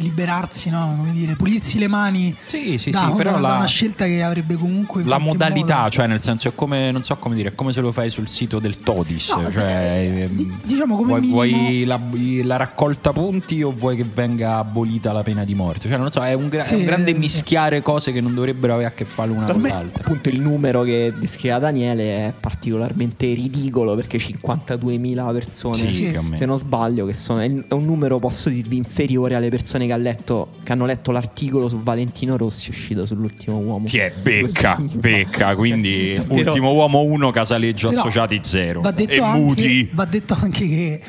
liberarsi, 0.00 0.70
no? 0.70 0.94
come 0.98 1.12
dire, 1.12 1.34
pulirsi 1.36 1.78
le 1.78 1.86
mani 1.88 2.34
Sì, 2.46 2.78
sì, 2.78 2.90
da, 2.90 3.06
sì, 3.10 3.16
però 3.16 3.32
da- 3.32 3.36
da 3.40 3.48
la- 3.48 3.54
una 3.56 3.66
scelta 3.66 4.04
che 4.06 4.22
avrebbe 4.22 4.54
comunque 4.56 5.02
La 5.04 5.18
modalità, 5.18 5.78
modo- 5.78 5.90
cioè 5.90 6.06
nel 6.06 6.20
senso 6.20 6.48
è 6.48 6.54
come, 6.54 6.90
non 6.90 7.02
so 7.02 7.16
come 7.16 7.34
dire, 7.34 7.50
è 7.50 7.54
come 7.54 7.72
se 7.72 7.80
lo 7.80 7.92
fai 7.92 8.10
sul 8.10 8.28
sito 8.28 8.58
del 8.58 8.78
Todis, 8.80 9.30
No, 9.34 9.50
cioè, 9.52 9.64
eh, 9.64 10.20
ehm, 10.22 10.58
diciamo 10.64 10.96
come 10.96 11.20
vuoi, 11.20 11.20
minimo- 11.20 11.36
vuoi 11.36 11.84
la, 11.84 12.00
la 12.44 12.56
raccolta 12.56 13.12
punti 13.12 13.62
o 13.62 13.72
vuoi 13.72 13.96
che 13.96 14.04
venga 14.12 14.56
abolita 14.56 15.12
la 15.12 15.22
pena 15.22 15.44
di 15.44 15.54
morte? 15.54 15.88
Cioè 15.88 15.96
non 15.96 16.06
lo 16.06 16.10
so, 16.10 16.22
è 16.22 16.32
un, 16.32 16.48
gra- 16.48 16.62
è 16.62 16.66
Sì, 16.66 16.74
un 16.74 16.84
grande 16.84 17.12
sì. 17.12 17.18
mischiare 17.18 17.82
cose 17.82 18.12
che 18.12 18.20
non 18.20 18.34
dovrebbero 18.34 18.72
avere 18.74 18.88
a 18.88 18.92
che 18.92 19.04
fare 19.04 19.28
l'una 19.28 19.50
con 19.50 19.60
l'altra. 19.62 20.02
appunto 20.04 20.28
il 20.28 20.40
numero 20.40 20.82
che 20.82 21.12
descriveva 21.18 21.58
Daniele 21.60 22.26
è 22.28 22.32
particolarmente 22.38 23.32
ridicolo 23.32 23.94
perché 23.94 24.18
52.000 24.18 25.32
persone 25.32 25.88
Sì, 25.88 26.16
se 26.34 26.46
non 26.46 26.58
sbaglio 26.58 27.06
che 27.06 27.12
sono, 27.12 27.40
è 27.40 27.48
è 27.50 27.72
un 27.74 27.84
numero 27.84 28.18
posso 28.18 28.48
dirvi 28.48 28.76
inferiore 28.76 29.34
alle 29.34 29.48
persone 29.48 29.86
che, 29.86 29.89
ha 29.92 29.96
letto, 29.96 30.48
che 30.62 30.72
hanno 30.72 30.86
letto 30.86 31.10
l'articolo 31.10 31.68
su 31.68 31.80
Valentino 31.80 32.36
Rossi 32.36 32.70
uscito 32.70 33.06
sull'ultimo 33.06 33.58
uomo. 33.58 33.86
Ti 33.86 33.98
è 33.98 34.12
becca, 34.20 34.76
becca, 34.80 35.54
quindi 35.54 36.14
Però- 36.26 36.50
ultimo 36.50 36.72
uomo 36.72 37.02
1, 37.02 37.30
casaleggio 37.30 37.88
Però 37.88 38.00
associati 38.00 38.40
0 38.42 38.80
Va 38.80 38.90
detto, 38.90 39.12
e 39.12 39.20
anche, 39.20 39.88
va 39.92 40.04
detto 40.04 40.36
anche 40.40 40.68
che 40.68 41.00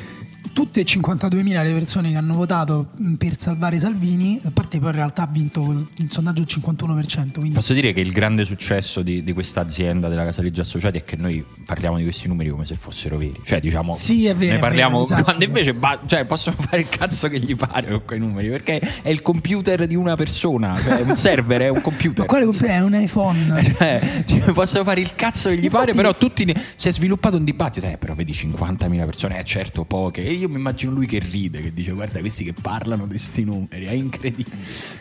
tutte 0.52 0.80
e 0.80 0.84
52.000 0.84 1.62
le 1.62 1.72
persone 1.72 2.10
che 2.10 2.16
hanno 2.16 2.34
votato 2.34 2.88
mh, 2.96 3.14
per 3.14 3.38
salvare 3.38 3.78
Salvini, 3.78 4.40
a 4.44 4.50
parte 4.50 4.78
poi 4.78 4.90
in 4.90 4.94
realtà 4.96 5.22
ha 5.22 5.28
vinto 5.30 5.86
il 5.96 6.10
sondaggio 6.10 6.42
il 6.42 6.48
51%, 6.48 7.32
quindi 7.32 7.50
Posso 7.52 7.72
dire 7.72 7.92
che 7.92 8.00
il 8.00 8.12
grande 8.12 8.44
successo 8.44 9.02
di, 9.02 9.22
di 9.24 9.32
questa 9.32 9.60
azienda 9.60 10.08
della 10.08 10.24
Casaleggio 10.24 10.60
Associati 10.60 10.98
è 10.98 11.04
che 11.04 11.16
noi 11.16 11.44
parliamo 11.64 11.96
di 11.96 12.02
questi 12.02 12.28
numeri 12.28 12.50
come 12.50 12.66
se 12.66 12.74
fossero 12.74 13.16
veri. 13.16 13.40
Cioè, 13.44 13.60
diciamo, 13.60 13.94
Sì, 13.94 14.26
è 14.26 14.34
vero, 14.34 14.52
ne 14.52 14.56
è 14.58 14.60
parliamo 14.60 14.92
vero, 15.02 15.04
esatto, 15.04 15.22
quando 15.24 15.42
esatto. 15.44 15.58
invece 15.58 15.78
ba- 15.78 16.00
cioè, 16.06 16.24
possono 16.24 16.56
fare 16.58 16.80
il 16.82 16.88
cazzo 16.88 17.28
che 17.28 17.38
gli 17.40 17.56
pare 17.56 17.88
con 17.88 18.02
quei 18.04 18.18
numeri, 18.18 18.48
perché 18.48 18.80
è 19.02 19.08
il 19.08 19.22
computer 19.22 19.86
di 19.86 19.94
una 19.94 20.16
persona, 20.16 20.78
cioè, 20.82 20.98
è 20.98 21.02
un 21.02 21.14
server, 21.14 21.60
è 21.62 21.68
un 21.68 21.80
computer. 21.80 22.20
Ma 22.20 22.24
quale 22.26 22.44
comp- 22.44 22.64
è 22.64 22.80
un 22.80 22.94
iPhone? 22.94 23.40
Cioè, 23.82 24.22
cioè, 24.26 24.52
possono 24.52 24.84
fare 24.84 25.00
il 25.00 25.14
cazzo 25.14 25.48
che 25.48 25.56
gli 25.56 25.64
Infatti- 25.64 25.86
pare, 25.92 25.96
però 25.96 26.16
tutti 26.16 26.44
ne- 26.44 26.54
si 26.74 26.88
è 26.88 26.92
sviluppato 26.92 27.36
un 27.36 27.44
dibattito. 27.44 27.86
Eh, 27.86 27.96
però 27.96 28.14
vedi 28.14 28.32
50.000 28.32 29.04
persone, 29.04 29.38
eh, 29.38 29.44
certo, 29.44 29.84
poche. 29.84 30.24
E 30.24 30.41
io 30.42 30.48
mi 30.48 30.56
immagino 30.56 30.92
lui 30.92 31.06
che 31.06 31.18
ride, 31.18 31.60
che 31.60 31.72
dice: 31.72 31.92
Guarda, 31.92 32.20
questi 32.20 32.44
che 32.44 32.52
parlano 32.52 33.04
di 33.04 33.10
questi 33.10 33.44
numeri, 33.44 33.86
è 33.86 33.92
incredibile. 33.92 34.56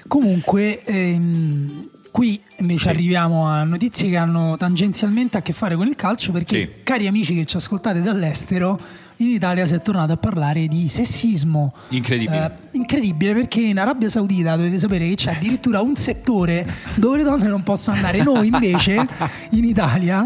Comunque, 0.07 0.83
ehm, 0.83 1.89
qui 2.11 2.39
invece 2.59 2.83
Sì. 2.83 2.89
arriviamo 2.89 3.45
a 3.47 3.63
notizie 3.63 4.09
che 4.09 4.17
hanno 4.17 4.57
tangenzialmente 4.57 5.37
a 5.37 5.41
che 5.41 5.53
fare 5.53 5.75
con 5.75 5.87
il 5.87 5.95
calcio, 5.95 6.31
perché, 6.31 6.55
Sì. 6.57 6.69
cari 6.83 7.07
amici 7.07 7.33
che 7.33 7.45
ci 7.45 7.57
ascoltate 7.57 8.01
dall'estero, 8.01 8.79
in 9.23 9.29
Italia 9.29 9.65
si 9.67 9.73
è 9.73 9.81
tornato 9.81 10.13
a 10.13 10.17
parlare 10.17 10.67
di 10.67 10.87
sessismo. 10.89 11.73
Incredibile. 11.89 12.45
Eh, 12.71 12.77
incredibile 12.77 13.33
perché 13.33 13.61
in 13.61 13.77
Arabia 13.79 14.09
Saudita 14.09 14.55
dovete 14.55 14.79
sapere 14.79 15.07
che 15.07 15.15
c'è 15.15 15.31
addirittura 15.33 15.81
un 15.81 15.95
settore 15.95 16.67
dove 16.95 17.17
le 17.17 17.23
donne 17.23 17.47
non 17.47 17.63
possono 17.63 17.97
andare. 17.97 18.23
Noi 18.23 18.47
invece 18.47 18.95
in 19.51 19.63
Italia, 19.63 20.25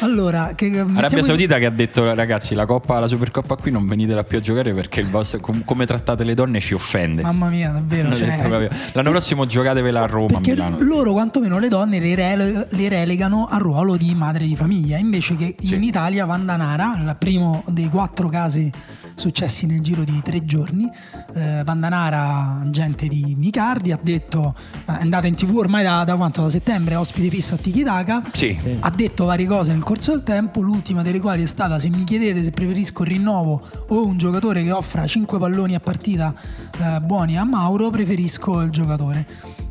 allora, 0.00 0.52
che 0.54 0.66
mettiamo 0.68 0.98
Arabia 0.98 1.18
in- 1.18 1.24
Saudita 1.24 1.58
che 1.58 1.66
ha 1.66 1.70
detto 1.70 2.14
ragazzi 2.14 2.54
la 2.54 2.66
Coppa, 2.66 2.98
la 2.98 3.08
Supercoppa 3.08 3.56
qui 3.56 3.70
non 3.70 3.86
venitela 3.86 4.24
più 4.24 4.38
a 4.38 4.40
giocare 4.40 4.72
perché 4.74 5.00
il 5.00 5.08
vostro, 5.10 5.40
com- 5.40 5.64
come 5.64 5.86
trattate 5.86 6.24
le 6.24 6.34
donne 6.34 6.60
ci 6.60 6.74
offende. 6.74 7.22
Mamma 7.22 7.48
mia, 7.48 7.70
davvero. 7.70 8.08
Hanno 8.08 8.16
cioè, 8.16 8.36
proprio, 8.48 8.68
L'anno 8.92 9.10
prossimo 9.10 9.46
giocatevela 9.46 10.02
a 10.02 10.06
Roma, 10.06 10.38
a 10.38 10.40
Perché 10.40 10.50
Milano. 10.52 10.76
loro 10.80 11.12
quantomeno 11.12 11.58
le 11.58 11.68
donne 11.68 11.98
le, 11.98 12.14
rele- 12.14 12.68
le 12.70 12.88
relegano 12.88 13.46
al 13.50 13.60
ruolo 13.60 13.96
di 13.96 14.14
madre 14.14 14.46
di 14.46 14.54
famiglia, 14.54 14.96
invece 14.98 15.34
che 15.36 15.54
in 15.60 15.82
Italia 15.82 16.24
Vandanara, 16.26 16.94
il 17.02 17.16
primo 17.18 17.62
dei 17.68 17.88
quattro 17.88 18.28
casi 18.36 18.70
successi 19.14 19.64
nel 19.64 19.80
giro 19.80 20.04
di 20.04 20.20
tre 20.22 20.44
giorni, 20.44 20.90
eh, 21.34 21.62
Vandanara, 21.64 22.60
agente 22.62 23.06
di 23.08 23.34
Nicardi, 23.34 23.90
ha 23.90 23.98
detto, 24.00 24.54
eh, 24.86 24.98
è 24.98 25.00
andata 25.00 25.26
in 25.26 25.34
tv 25.34 25.56
ormai 25.56 25.82
da, 25.82 26.04
da 26.04 26.16
quanto? 26.16 26.42
Da 26.42 26.50
settembre, 26.50 26.96
ospite 26.96 27.30
fissa 27.30 27.54
a 27.54 27.58
Tikitaka, 27.58 28.22
Sì. 28.32 28.54
Sì. 28.60 28.76
ha 28.78 28.90
detto 28.90 29.24
varie 29.24 29.46
cose 29.46 29.72
nel 29.72 29.82
corso 29.82 30.10
del 30.10 30.22
tempo, 30.22 30.60
l'ultima 30.60 31.00
delle 31.02 31.20
quali 31.20 31.42
è 31.42 31.46
stata 31.46 31.78
se 31.78 31.88
mi 31.88 32.04
chiedete 32.04 32.44
se 32.44 32.50
preferisco 32.50 33.04
il 33.04 33.08
rinnovo 33.08 33.62
o 33.88 34.04
un 34.06 34.18
giocatore 34.18 34.62
che 34.62 34.70
offra 34.70 35.06
5 35.06 35.38
palloni 35.38 35.74
a 35.74 35.80
partita 35.80 36.34
eh, 36.78 37.00
buoni 37.00 37.38
a 37.38 37.44
Mauro, 37.44 37.88
preferisco 37.88 38.60
il 38.60 38.68
giocatore. 38.70 39.26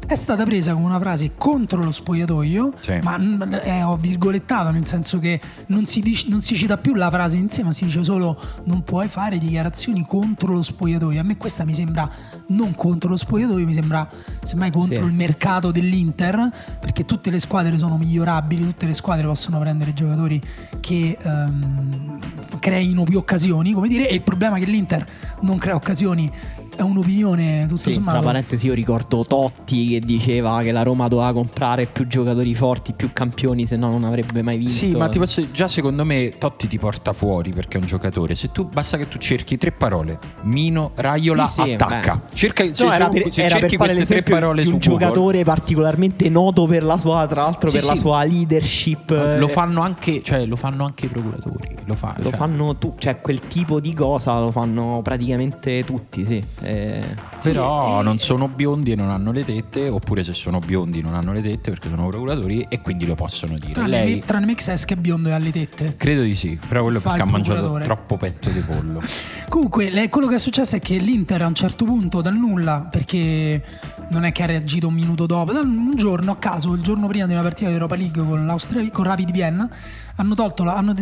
È 0.07 0.13
stata 0.15 0.43
presa 0.43 0.73
come 0.73 0.85
una 0.85 0.99
frase 0.99 1.31
contro 1.35 1.83
lo 1.83 1.91
spogliatoio, 1.91 2.73
Sì. 2.79 2.99
ma 3.01 3.17
è 3.59 3.83
ho 3.83 3.95
virgolettato 3.97 4.69
nel 4.69 4.85
senso 4.85 5.17
che 5.17 5.41
non 5.67 5.87
si, 5.87 6.01
dice- 6.01 6.27
non 6.29 6.41
si 6.43 6.55
cita 6.55 6.77
più 6.77 6.93
la 6.93 7.09
frase 7.09 7.37
in 7.37 7.49
sé, 7.49 7.63
ma 7.63 7.71
si 7.71 7.85
dice 7.85 8.03
solo 8.03 8.39
non 8.65 8.83
puoi 8.83 9.07
fare 9.07 9.39
dichiarazioni 9.39 10.05
contro 10.05 10.53
lo 10.53 10.61
spogliatoio. 10.61 11.19
A 11.19 11.23
me 11.23 11.37
questa 11.37 11.65
mi 11.65 11.73
sembra 11.73 12.07
non 12.49 12.75
contro 12.75 13.09
lo 13.09 13.17
spogliatoio, 13.17 13.65
mi 13.65 13.73
sembra 13.73 14.07
semmai 14.43 14.69
contro 14.71 15.01
Sì. 15.01 15.07
il 15.07 15.13
mercato 15.13 15.71
dell'Inter, 15.71 16.51
perché 16.79 17.03
tutte 17.05 17.31
le 17.31 17.39
squadre 17.39 17.75
sono 17.79 17.97
migliorabili, 17.97 18.63
tutte 18.63 18.85
le 18.85 18.93
squadre 18.93 19.25
possono 19.25 19.57
prendere 19.59 19.93
giocatori 19.93 20.39
che 20.81 21.17
ehm, 21.19 22.19
creino 22.59 23.03
più 23.03 23.17
occasioni, 23.17 23.71
come 23.73 23.87
dire, 23.87 24.07
e 24.07 24.13
il 24.13 24.21
problema 24.21 24.57
è 24.57 24.59
che 24.59 24.65
l'Inter 24.67 25.03
non 25.41 25.57
crea 25.57 25.73
occasioni 25.75 26.31
è 26.75 26.81
un'opinione 26.81 27.65
tutto 27.67 27.77
Sì, 27.81 27.93
sommato. 27.93 28.17
tra 28.19 28.25
parentesi 28.27 28.67
io 28.67 28.73
ricordo 28.73 29.23
Totti 29.27 29.89
che 29.89 29.99
diceva 29.99 30.61
che 30.61 30.71
la 30.71 30.83
Roma 30.83 31.07
doveva 31.07 31.33
comprare 31.33 31.85
più 31.85 32.07
giocatori 32.07 32.53
forti, 32.55 32.93
più 32.93 33.11
campioni, 33.13 33.65
se 33.65 33.75
no 33.75 33.89
non 33.91 34.03
avrebbe 34.03 34.41
mai 34.41 34.57
vinto. 34.57 34.71
Sì, 34.71 34.95
ma 34.95 35.07
ti 35.09 35.17
posso 35.19 35.49
già 35.51 35.67
secondo 35.67 36.03
me 36.05 36.33
Totti 36.37 36.67
ti 36.67 36.77
porta 36.77 37.13
fuori 37.13 37.51
perché 37.51 37.77
è 37.77 37.81
un 37.81 37.87
giocatore. 37.87 38.35
Se 38.35 38.51
tu 38.51 38.67
basta 38.67 38.97
che 38.97 39.07
tu 39.07 39.17
cerchi 39.17 39.57
tre 39.57 39.71
parole: 39.71 40.19
Mino, 40.43 40.91
Raiola, 40.95 41.47
Sì, 41.47 41.61
sì, 41.63 41.71
attacca. 41.73 42.15
beh. 42.15 42.35
Cerca, 42.35 42.63
No, 42.65 42.73
se, 42.73 42.85
era 42.93 43.09
per, 43.09 43.31
se 43.31 43.41
era 43.43 43.49
per 43.51 43.59
cerchi 43.61 43.77
fare 43.77 43.93
queste 43.93 44.13
tre 44.13 44.23
parole 44.23 44.61
di 44.63 44.67
su 44.67 44.73
un 44.73 44.79
Google, 44.79 44.97
giocatore 44.99 45.43
particolarmente 45.43 46.29
noto 46.29 46.65
per 46.65 46.83
la 46.83 46.97
sua, 46.97 47.25
tra 47.27 47.43
l'altro, 47.43 47.69
Sì, 47.69 47.77
per 47.77 47.85
la 47.85 47.95
sua 47.95 48.23
leadership. 48.23 49.09
lo 49.39 49.47
fanno 49.47 49.81
anche, 49.81 50.21
cioè, 50.21 50.45
lo 50.45 50.55
fanno 50.55 50.85
anche 50.85 51.05
i 51.05 51.09
procuratori. 51.09 51.75
Lo, 51.85 51.93
fa- 51.93 52.15
Lo 52.17 52.29
cioè, 52.29 52.37
fanno 52.37 52.75
tu, 52.77 52.95
cioè 52.97 53.21
quel 53.21 53.39
tipo 53.39 53.79
di 53.79 53.93
cosa 53.93 54.39
lo 54.39 54.51
fanno 54.51 55.01
praticamente 55.03 55.83
tutti, 55.85 56.25
sì. 56.25 56.43
Eh, 56.65 57.03
Però 57.41 57.93
Sì, 57.95 57.99
e- 57.99 58.03
non 58.03 58.17
sono 58.17 58.47
biondi 58.47 58.91
e 58.91 58.95
non 58.95 59.09
hanno 59.09 59.31
le 59.31 59.43
tette, 59.43 59.87
oppure 59.89 60.23
se 60.23 60.33
sono 60.33 60.59
biondi 60.59 61.01
non 61.01 61.13
hanno 61.13 61.31
le 61.31 61.41
tette 61.41 61.69
perché 61.69 61.89
sono 61.89 62.07
procuratori 62.07 62.65
e 62.67 62.81
quindi 62.81 63.05
lo 63.05 63.15
possono 63.15 63.57
dire. 63.57 63.73
Tranne, 63.73 63.89
Lei 63.89 64.19
tranne 64.25 64.45
Mexes 64.47 64.85
che 64.85 64.95
è 64.95 64.97
biondo 64.97 65.29
e 65.29 65.33
ha 65.33 65.37
le 65.37 65.51
tette. 65.51 65.95
credo 65.95 66.21
di 66.23 66.35
sì, 66.35 66.57
però 66.67 66.81
quello 66.83 66.99
Fa 66.99 67.11
perché 67.11 67.23
ha 67.27 67.31
mangiato 67.31 67.79
troppo 67.83 68.17
petto 68.17 68.49
di 68.49 68.59
pollo. 68.61 68.99
Comunque, 69.49 69.89
le- 69.91 70.09
quello 70.09 70.27
che 70.27 70.35
è 70.35 70.39
successo 70.39 70.75
è 70.75 70.79
che 70.79 70.97
l'Inter 70.97 71.41
a 71.43 71.47
un 71.47 71.55
certo 71.55 71.85
punto, 71.85 72.21
dal 72.21 72.35
nulla, 72.35 72.87
perché 72.89 73.63
non 74.09 74.23
è 74.25 74.31
che 74.31 74.43
ha 74.43 74.47
reagito 74.47 74.87
un 74.87 74.93
minuto 74.93 75.25
dopo, 75.25 75.51
da 75.53 75.59
un 75.61 75.93
giorno 75.95 76.31
a 76.31 76.37
caso, 76.37 76.73
il 76.73 76.81
giorno 76.81 77.07
prima 77.07 77.25
di 77.27 77.33
una 77.33 77.41
partita 77.41 77.67
di 77.67 77.73
Europa 77.75 77.95
League 77.95 78.23
con, 78.23 78.45
l'Austria, 78.45 78.89
con 78.91 79.03
Rapid 79.03 79.31
Vienna, 79.31 79.69
hanno, 80.17 80.33
tolto 80.33 80.63
la- 80.63 80.75
hanno 80.75 80.93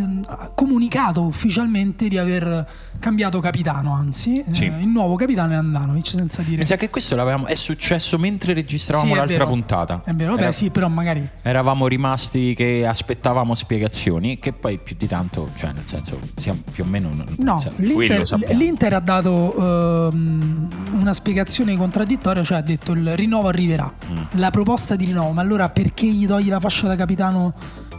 comunicato 0.54 1.22
ufficialmente 1.22 2.08
di 2.08 2.18
aver 2.18 2.66
cambiato 2.98 3.40
capitano, 3.40 3.92
anzi, 3.94 4.42
Sì. 4.52 4.64
eh, 4.64 4.80
il 4.80 4.88
nuovo 4.88 5.14
capitano 5.16 5.52
è 5.52 5.56
Andanovic, 5.56 6.06
senza 6.08 6.42
dire... 6.42 6.58
Mi 6.58 6.64
sa 6.64 6.76
che 6.76 6.90
questo 6.90 7.14
l'avevamo, 7.16 7.46
è 7.46 7.54
successo 7.54 8.18
mentre 8.18 8.54
registravamo 8.54 9.10
Sì, 9.10 9.14
l'altra 9.16 9.36
vero. 9.38 9.48
puntata. 9.48 10.00
È 10.04 10.12
vero, 10.12 10.36
Era- 10.36 10.52
sì, 10.52 10.70
però 10.70 10.88
magari... 10.88 11.26
Eravamo 11.42 11.86
rimasti 11.86 12.54
che 12.54 12.86
aspettavamo 12.86 13.54
spiegazioni, 13.54 14.38
che 14.38 14.52
poi 14.52 14.78
più 14.78 14.96
di 14.98 15.06
tanto, 15.06 15.50
cioè 15.56 15.72
nel 15.72 15.84
senso, 15.86 16.18
siamo 16.36 16.60
più 16.72 16.84
o 16.84 16.86
meno... 16.86 17.10
No, 17.38 17.60
sa- 17.60 17.70
l'Inter, 17.76 18.22
l'Inter 18.54 18.94
ha 18.94 19.00
dato 19.00 20.08
ehm, 20.08 20.68
una 20.92 21.12
spiegazione 21.12 21.76
contraddittoria, 21.76 22.42
cioè 22.42 22.58
ha 22.58 22.62
detto 22.62 22.92
il 22.92 23.14
rinnovo 23.16 23.48
arriverà, 23.48 23.92
Mm. 24.10 24.22
la 24.32 24.50
proposta 24.50 24.96
di 24.96 25.04
rinnovo, 25.06 25.30
ma 25.32 25.40
allora 25.42 25.68
perché 25.68 26.06
gli 26.06 26.26
togli 26.26 26.48
la 26.48 26.60
fascia 26.60 26.86
da 26.86 26.96
capitano 26.96 27.54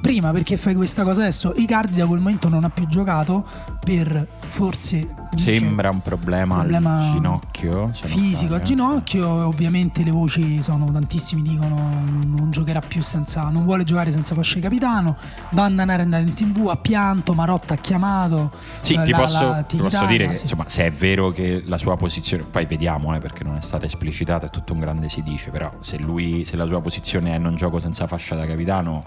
prima? 0.05 0.31
Perché 0.31 0.55
fai 0.55 0.75
questa 0.75 1.03
cosa 1.03 1.21
adesso? 1.21 1.53
Icardi 1.55 1.95
da 1.97 2.05
quel 2.05 2.19
momento 2.19 2.47
non 2.47 2.63
ha 2.63 2.69
più 2.69 2.85
giocato 2.87 3.43
per 3.83 4.27
forse... 4.45 5.07
dice, 5.31 5.57
Sembra 5.57 5.89
un 5.89 6.01
problema, 6.01 6.57
problema 6.57 6.97
al 6.97 7.11
ginocchio. 7.13 7.89
fisico 7.91 8.37
sbaglio. 8.47 8.55
a 8.55 8.59
ginocchio 8.59 9.27
ovviamente 9.47 10.03
le 10.03 10.11
voci 10.11 10.61
sono 10.61 10.91
tantissimi 10.91 11.41
dicono 11.41 12.03
non 12.25 12.51
giocherà 12.51 12.79
più 12.81 13.01
senza 13.01 13.49
non 13.49 13.63
vuole 13.65 13.83
giocare 13.83 14.11
senza 14.11 14.33
fascia 14.35 14.55
di 14.55 14.61
capitano 14.61 15.17
Bandanare 15.51 16.01
è 16.01 16.05
andato 16.05 16.23
in 16.23 16.33
tv 16.33 16.67
ha 16.69 16.77
pianto 16.77 17.33
Marotta 17.33 17.73
ha 17.73 17.77
chiamato 17.77 18.51
Sì, 18.81 18.93
eh, 18.93 19.03
ti 19.03 19.11
la- 19.11 19.17
posso, 19.17 19.47
la 19.49 19.63
ti 19.63 19.77
posso 19.77 20.05
dire 20.05 20.27
che 20.27 20.35
sì. 20.37 20.43
insomma, 20.43 20.65
se 20.67 20.85
è 20.85 20.91
vero 20.91 21.31
che 21.31 21.63
la 21.65 21.77
sua 21.77 21.95
posizione, 21.97 22.43
poi 22.43 22.65
vediamo 22.65 23.15
eh, 23.15 23.19
perché 23.19 23.43
non 23.43 23.55
è 23.55 23.61
stata 23.61 23.85
esplicitata, 23.85 24.45
è 24.47 24.49
tutto 24.49 24.73
un 24.73 24.79
grande 24.79 25.09
si 25.09 25.21
dice, 25.23 25.49
però 25.51 25.71
se 25.79 25.97
lui, 25.97 26.45
se 26.45 26.55
la 26.55 26.65
sua 26.65 26.81
posizione 26.81 27.33
è 27.35 27.37
non 27.37 27.55
gioco 27.55 27.79
senza 27.79 28.07
fascia 28.07 28.35
da 28.35 28.45
capitano, 28.45 29.03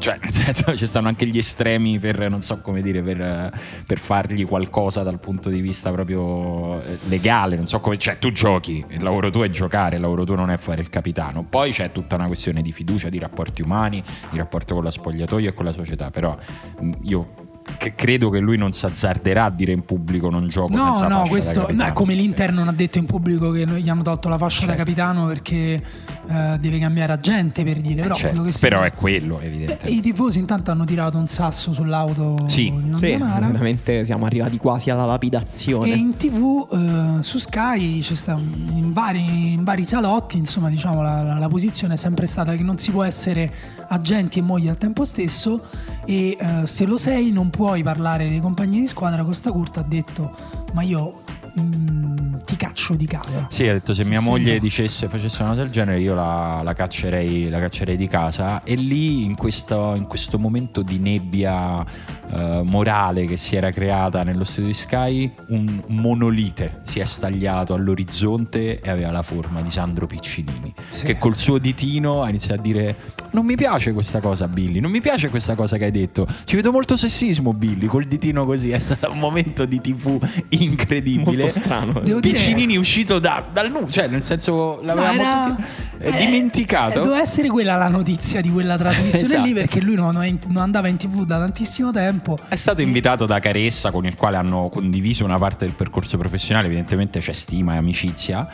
cioè 0.00 0.18
nel 0.20 0.32
senso 0.32 0.74
ci 0.76 0.86
stanno 0.86 1.08
anche 1.08 1.26
gli 1.26 1.38
estremi 1.38 1.98
per, 1.98 2.28
non 2.28 2.40
so 2.40 2.60
come 2.60 2.80
dire, 2.80 3.02
per, 3.02 3.52
per 3.86 3.98
fargli 3.98 4.46
qualcosa 4.46 5.02
dal 5.02 5.20
punto 5.20 5.50
di 5.50 5.60
vista 5.60 5.92
proprio 5.92 6.82
eh, 6.82 6.98
legale, 7.04 7.56
non 7.56 7.66
so 7.66 7.78
come, 7.80 7.98
cioè 7.98 8.18
tu 8.18 8.32
giochi, 8.32 8.84
il 8.88 9.02
lavoro 9.02 9.30
tuo 9.30 9.44
è 9.44 9.50
giocare, 9.50 9.96
il 9.96 10.02
lavoro 10.02 10.24
tuo 10.24 10.34
non 10.34 10.50
è 10.50 10.56
fare 10.56 10.80
il 10.80 10.88
capitano, 10.88 11.44
poi 11.44 11.70
c'è 11.70 11.92
tutta 11.92 12.16
una 12.16 12.26
questione 12.26 12.62
di 12.62 12.72
fiducia, 12.72 13.10
di 13.10 13.18
rapporti 13.18 13.62
umani, 13.62 14.02
di 14.30 14.38
rapporto 14.38 14.74
con 14.74 14.84
la 14.84 14.90
spogliatoio 14.90 15.50
e 15.50 15.54
con 15.54 15.66
la 15.66 15.72
società, 15.72 16.10
però 16.10 16.36
io 17.02 17.48
che 17.76 17.94
credo 17.94 18.30
che 18.30 18.38
lui 18.38 18.56
non 18.56 18.72
si 18.72 18.84
azzarderà 18.84 19.44
a 19.44 19.50
dire 19.50 19.72
in 19.72 19.84
pubblico 19.84 20.28
non 20.28 20.48
gioco 20.48 20.74
No, 20.74 20.86
senza 20.96 21.08
no, 21.08 21.16
fascia 21.18 21.28
questo 21.30 21.60
da 21.66 21.72
no, 21.72 21.84
è 21.84 21.92
come 21.92 22.14
l'Inter 22.14 22.52
non 22.52 22.68
ha 22.68 22.72
detto 22.72 22.98
in 22.98 23.06
pubblico 23.06 23.50
che 23.52 23.64
gli 23.66 23.88
hanno 23.88 24.02
tolto 24.02 24.28
la 24.28 24.38
fascia 24.38 24.66
da 24.66 24.72
Certo. 24.74 24.82
capitano 24.84 25.26
perché 25.26 25.80
eh, 26.28 26.56
deve 26.58 26.78
cambiare 26.78 27.12
agente 27.12 27.62
per 27.62 27.80
dire, 27.80 28.00
Eh, 28.00 28.02
però, 28.02 28.14
certo, 28.14 28.28
quello 28.36 28.44
che 28.46 28.52
si- 28.52 28.60
però 28.60 28.82
è 28.82 28.92
quello 28.92 29.40
Eh, 29.40 29.46
evidentemente 29.46 29.88
I 29.88 30.00
tifosi 30.00 30.38
intanto 30.40 30.70
hanno 30.70 30.84
tirato 30.84 31.16
un 31.18 31.28
sasso 31.28 31.72
sull'auto 31.72 32.44
Sì. 32.48 32.72
di 32.82 32.96
sì, 32.96 33.16
veramente 33.16 34.04
siamo 34.04 34.26
arrivati 34.26 34.56
quasi 34.58 34.90
alla 34.90 35.04
lapidazione. 35.06 35.90
E 35.90 35.94
in 35.94 36.16
tv 36.16 36.66
eh, 36.72 37.22
su 37.22 37.38
Sky 37.38 38.00
c'è 38.00 38.14
sta 38.14 38.32
in 38.38 38.92
vari, 38.92 39.52
in 39.52 39.64
vari 39.64 39.84
salotti, 39.84 40.36
insomma, 40.38 40.68
diciamo 40.70 41.02
la, 41.02 41.22
la- 41.22 41.38
la 41.38 41.48
posizione 41.48 41.94
è 41.94 41.96
sempre 41.96 42.26
stata 42.26 42.54
che 42.56 42.62
non 42.62 42.78
si 42.78 42.90
può 42.90 43.04
essere 43.04 43.52
agenti 43.92 44.38
e 44.38 44.42
mogli 44.42 44.68
al 44.68 44.78
tempo 44.78 45.04
stesso 45.04 45.60
e 46.04 46.36
eh, 46.38 46.66
se 46.66 46.86
lo 46.86 46.96
sei 46.96 47.30
non 47.30 47.50
puoi 47.50 47.82
parlare 47.82 48.28
dei 48.28 48.40
compagni 48.40 48.80
di 48.80 48.86
squadra. 48.86 49.24
Costa 49.24 49.50
Curta 49.52 49.80
ha 49.80 49.84
detto 49.84 50.34
"Ma 50.72 50.82
io 50.82 51.22
mm, 51.60 52.36
ti 52.44 52.56
caccio 52.56 52.94
di 52.94 53.06
casa". 53.06 53.46
Sì, 53.50 53.68
ha 53.68 53.72
detto 53.72 53.92
se 53.94 54.02
Sì, 54.04 54.08
mia 54.08 54.20
sì, 54.20 54.28
moglie 54.28 54.54
no. 54.54 54.58
dicesse 54.60 55.08
facesse 55.08 55.42
una 55.42 55.50
cosa 55.50 55.62
del 55.62 55.70
genere 55.72 56.00
io 56.00 56.14
la, 56.14 56.60
la 56.64 56.72
caccerei, 56.72 57.48
la 57.48 57.58
caccerei 57.58 57.96
di 57.96 58.06
casa 58.08 58.62
e 58.62 58.74
lì 58.74 59.24
in 59.24 59.34
questo, 59.36 59.94
in 59.96 60.06
questo 60.06 60.38
momento 60.38 60.82
di 60.82 60.98
nebbia 60.98 61.84
eh, 62.36 62.62
morale 62.64 63.24
che 63.24 63.36
si 63.36 63.56
era 63.56 63.70
creata 63.70 64.22
nello 64.22 64.44
studio 64.44 64.68
di 64.68 64.74
Sky 64.74 65.32
un 65.48 65.82
monolite 65.86 66.80
si 66.84 67.00
è 67.00 67.04
stagliato 67.04 67.74
all'orizzonte 67.74 68.80
e 68.80 68.90
aveva 68.90 69.10
la 69.10 69.22
forma 69.22 69.60
di 69.62 69.70
Sandro 69.70 70.06
Piccinini 70.06 70.72
Sì. 70.88 71.06
che 71.06 71.18
col 71.18 71.36
suo 71.36 71.58
ditino 71.58 72.22
ha 72.22 72.28
iniziato 72.28 72.60
a 72.60 72.62
dire 72.62 72.96
non 73.32 73.44
mi 73.44 73.54
piace 73.54 73.92
questa 73.92 74.18
cosa 74.20 74.48
Billy, 74.48 74.80
non 74.80 74.90
mi 74.90 75.00
piace 75.00 75.30
questa 75.30 75.54
cosa 75.54 75.76
che 75.76 75.84
hai 75.84 75.90
detto, 75.92 76.26
ci 76.44 76.56
vedo 76.56 76.72
molto 76.72 76.96
sessismo 76.96 77.52
Billy 77.54 77.86
col 77.86 78.04
ditino 78.04 78.44
così, 78.44 78.70
è 78.70 78.78
stato 78.80 79.12
un 79.12 79.18
momento 79.20 79.64
di 79.66 79.80
tv 79.80 80.18
incredibile. 80.48 81.42
Molto 81.42 81.46
strano. 81.48 82.00
Devo 82.00 82.18
dire- 82.20 82.36
Piccinini 82.36 82.76
uscito 82.76 83.20
da- 83.20 83.44
dal 83.52 83.70
nu, 83.70 83.88
cioè 83.88 84.08
nel 84.08 84.24
senso 84.24 84.80
l'avevamo 84.82 85.20
era- 85.22 85.44
tutti 85.56 85.62
eh, 86.00 86.08
eh, 86.08 86.24
dimenticato. 86.26 86.98
eh, 86.98 87.02
doveva 87.02 87.20
essere 87.20 87.48
quella 87.48 87.76
la 87.76 87.88
notizia 87.88 88.40
di 88.40 88.50
quella 88.50 88.76
trasmissione 88.76 89.24
Esatto. 89.24 89.42
lì 89.44 89.52
perché 89.52 89.80
lui 89.80 89.94
non, 89.94 90.14
non 90.48 90.56
andava 90.56 90.88
in 90.88 90.96
tv 90.96 91.24
da 91.24 91.38
tantissimo 91.38 91.92
tempo. 91.92 92.19
È 92.48 92.56
stato 92.56 92.82
invitato 92.82 93.26
da 93.26 93.38
Caressa 93.38 93.90
con 93.90 94.06
il 94.06 94.14
quale 94.14 94.36
hanno 94.36 94.68
condiviso 94.68 95.24
una 95.24 95.38
parte 95.38 95.64
del 95.64 95.74
percorso 95.74 96.16
professionale, 96.18 96.66
evidentemente 96.66 97.20
c'è 97.20 97.32
stima 97.32 97.74
e 97.74 97.78
amicizia 97.78 98.48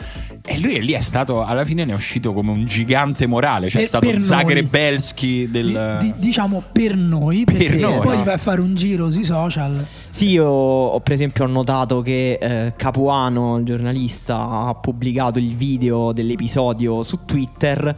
e 0.45 0.59
lui 0.59 0.81
lì 0.81 0.93
è 0.93 1.01
stato, 1.01 1.43
alla 1.43 1.65
fine 1.65 1.85
ne 1.85 1.91
è 1.91 1.95
uscito 1.95 2.33
come 2.33 2.51
un 2.51 2.65
gigante 2.65 3.25
morale, 3.27 3.69
cioè 3.69 3.81
è 3.81 3.87
Per- 3.87 3.87
stato 3.89 4.05
per 4.07 4.15
noi. 4.15 4.25
Zagrebelski 4.25 5.49
del... 5.49 5.97
Di- 6.01 6.13
diciamo 6.17 6.63
per 6.71 6.95
noi, 6.95 7.43
Per 7.43 7.55
perché 7.57 7.77
se 7.79 7.87
noi. 7.89 7.99
poi 7.99 8.23
vai 8.23 8.33
a 8.35 8.37
fare 8.37 8.61
un 8.61 8.75
giro 8.75 9.09
sui 9.11 9.23
social. 9.23 9.85
Sì, 10.09 10.29
io 10.29 10.45
ho, 10.45 10.99
per 11.01 11.13
esempio 11.13 11.43
ho 11.43 11.47
notato 11.47 12.01
che 12.01 12.37
eh, 12.41 12.73
Capuano, 12.75 13.57
il 13.57 13.65
giornalista, 13.65 14.49
ha 14.49 14.73
pubblicato 14.75 15.37
il 15.39 15.55
video 15.55 16.11
dell'episodio 16.11 17.03
su 17.03 17.19
Twitter 17.25 17.95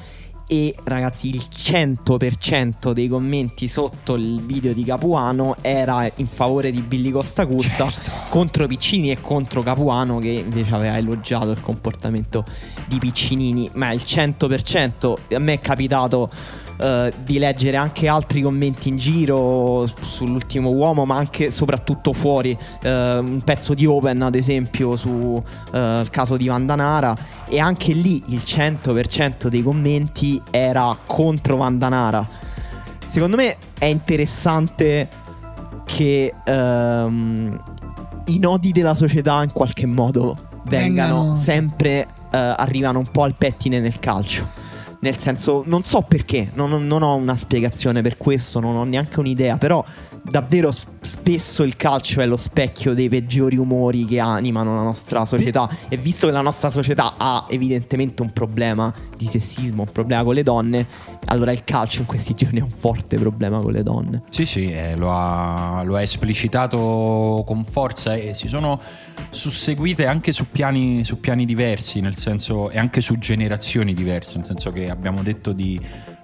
e 0.52 0.74
ragazzi 0.86 1.30
il 1.30 1.46
100% 1.56 2.92
dei 2.92 3.08
commenti 3.08 3.68
sotto 3.68 4.16
il 4.16 4.42
video 4.42 4.74
di 4.74 4.84
Capuano 4.84 5.58
era 5.62 6.12
in 6.16 6.26
favore 6.26 6.72
di 6.72 6.82
Billy 6.82 7.12
Costa 7.12 7.46
Curta 7.46 7.88
Certo. 7.88 8.12
contro 8.30 8.66
Piccinini 8.66 9.12
e 9.12 9.22
contro 9.22 9.62
Capuano 9.62 10.18
che 10.18 10.30
invece 10.30 10.74
aveva 10.74 10.98
elogiato 10.98 11.52
il 11.52 11.62
comportamento 11.62 12.44
di 12.88 12.98
Piccinini, 12.98 13.70
ma 13.74 13.92
il 13.92 14.02
100% 14.04 15.36
a 15.36 15.40
me 15.40 15.54
è 15.54 15.60
capitato 15.60 16.32
eh, 16.80 17.14
di 17.24 17.38
leggere 17.38 17.78
anche 17.78 18.08
altri 18.08 18.42
commenti 18.42 18.90
in 18.90 18.98
giro 18.98 19.86
sull'ultimo 20.00 20.70
uomo, 20.70 21.06
ma 21.06 21.18
anche 21.18 21.52
soprattutto 21.52 22.14
fuori. 22.14 22.58
Eh, 22.82 23.18
un 23.18 23.42
pezzo 23.44 23.74
di 23.74 23.86
Open, 23.86 24.22
ad 24.22 24.36
esempio, 24.36 24.96
sul 24.96 25.42
caso 26.10 26.38
di 26.38 26.48
Vandanara. 26.48 27.16
E 27.48 27.60
anche 27.60 27.94
lì 27.94 28.24
il 28.28 28.42
100% 28.46 29.48
dei 29.48 29.64
commenti 29.64 30.42
era 30.52 30.98
contro 31.06 31.58
Vandanara. 31.58 32.26
Secondo 33.08 33.36
me 33.36 33.58
è 33.78 33.86
interessante 33.86 35.10
che 35.86 36.34
ehm, 36.46 37.64
i 38.26 38.38
nodi 38.38 38.72
della 38.72 38.94
società 38.94 39.42
in 39.42 39.52
qualche 39.52 39.88
modo 39.88 40.38
vengano, 40.66 41.24
Vengano- 41.24 41.34
sempre 41.34 42.08
eh, 42.32 42.38
arrivano 42.38 43.00
un 43.00 43.10
po' 43.12 43.24
al 43.24 43.36
pettine 43.36 43.80
nel 43.80 44.00
calcio. 44.00 44.69
Nel 45.02 45.18
senso, 45.18 45.64
non 45.66 45.84
so 45.84 46.02
perché, 46.02 46.50
non, 46.56 46.86
non 46.86 47.04
ho 47.04 47.16
una 47.16 47.38
spiegazione 47.38 48.02
per 48.02 48.18
questo, 48.18 48.60
non 48.60 48.76
ho 48.76 48.84
neanche 48.84 49.20
un'idea, 49.20 49.58
però 49.58 49.84
davvero 50.24 50.72
spesso 50.72 51.64
il 51.64 51.76
calcio 51.76 52.22
è 52.22 52.26
lo 52.26 52.38
specchio 52.38 52.94
dei 52.94 53.10
peggiori 53.10 53.58
umori 53.58 54.06
che 54.06 54.20
animano 54.20 54.76
la 54.76 54.84
nostra 54.84 55.26
società 55.26 55.70
e 55.88 55.98
visto 55.98 56.28
che 56.28 56.34
la 56.34 56.42
nostra 56.42 56.70
società 56.72 57.16
ha 57.18 57.46
evidentemente 57.50 58.22
un 58.22 58.32
problema 58.32 58.94
di 59.16 59.28
sessismo, 59.28 59.84
un 59.84 59.92
problema 59.92 60.24
con 60.24 60.34
le 60.34 60.44
donne, 60.44 60.88
allora 61.26 61.52
il 61.52 61.64
calcio 61.64 62.02
in 62.02 62.06
questi 62.06 62.34
giorni 62.34 62.60
ha 62.60 62.64
un 62.64 62.72
forte 62.72 63.18
problema 63.18 63.60
con 63.60 63.72
le 63.72 63.84
donne. 63.84 64.24
Sì, 64.30 64.46
sì, 64.46 64.70
eh, 64.70 64.96
lo, 64.96 65.12
ha, 65.12 65.84
lo 65.84 65.96
ha 65.96 66.02
esplicitato 66.02 67.44
con 67.46 67.66
forza 67.66 68.16
e 68.16 68.34
si 68.34 68.48
sono 68.48 68.80
susseguite 69.30 70.06
anche 70.06 70.32
su 70.32 70.50
piani, 70.50 71.04
su 71.04 71.20
piani 71.20 71.46
diversi, 71.46 72.00
nel 72.00 72.16
senso, 72.16 72.70
e 72.70 72.78
anche 72.78 73.02
su 73.02 73.18
generazioni 73.18 73.94
diverse, 73.94 74.38
nel 74.38 74.48
senso 74.48 74.72
che 74.72 74.90
abbiamo 74.90 75.22
detto 75.22 75.52
di, 75.52 75.80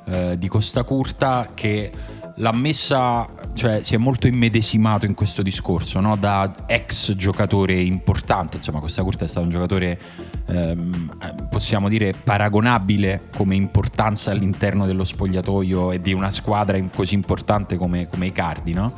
eh, 0.08 0.38
di 0.38 0.48
Costa 0.48 0.84
Curta 0.84 1.52
che 1.54 1.92
l'ha 2.36 2.54
messa, 2.54 3.28
cioè 3.54 3.84
si 3.84 3.96
è 3.96 3.98
molto 3.98 4.28
immedesimato 4.28 5.06
in 5.06 5.14
questo 5.14 5.42
discorso, 5.42 6.00
no? 6.00 6.16
da 6.16 6.54
ex 6.66 7.14
giocatore 7.14 7.80
importante, 7.82 8.58
insomma 8.58 8.80
Costa 8.80 9.04
Curta 9.04 9.26
è 9.26 9.28
stato 9.28 9.46
un 9.46 9.52
giocatore, 9.52 10.00
ehm, 10.48 11.18
possiamo 11.50 11.90
dire, 11.90 12.14
paragonabile 12.24 13.30
come 13.36 13.56
importanza 13.56 14.32
all'interno 14.32 14.86
dello 14.86 15.04
spogliatoio 15.04 15.92
e 15.92 16.02
di 16.02 16.14
una 16.14 16.32
squadra 16.32 16.82
così 16.94 17.14
importante 17.14 17.78
come, 17.78 18.08
come 18.08 18.28
i 18.28 18.32
Cardi, 18.32 18.74
no? 18.74 18.94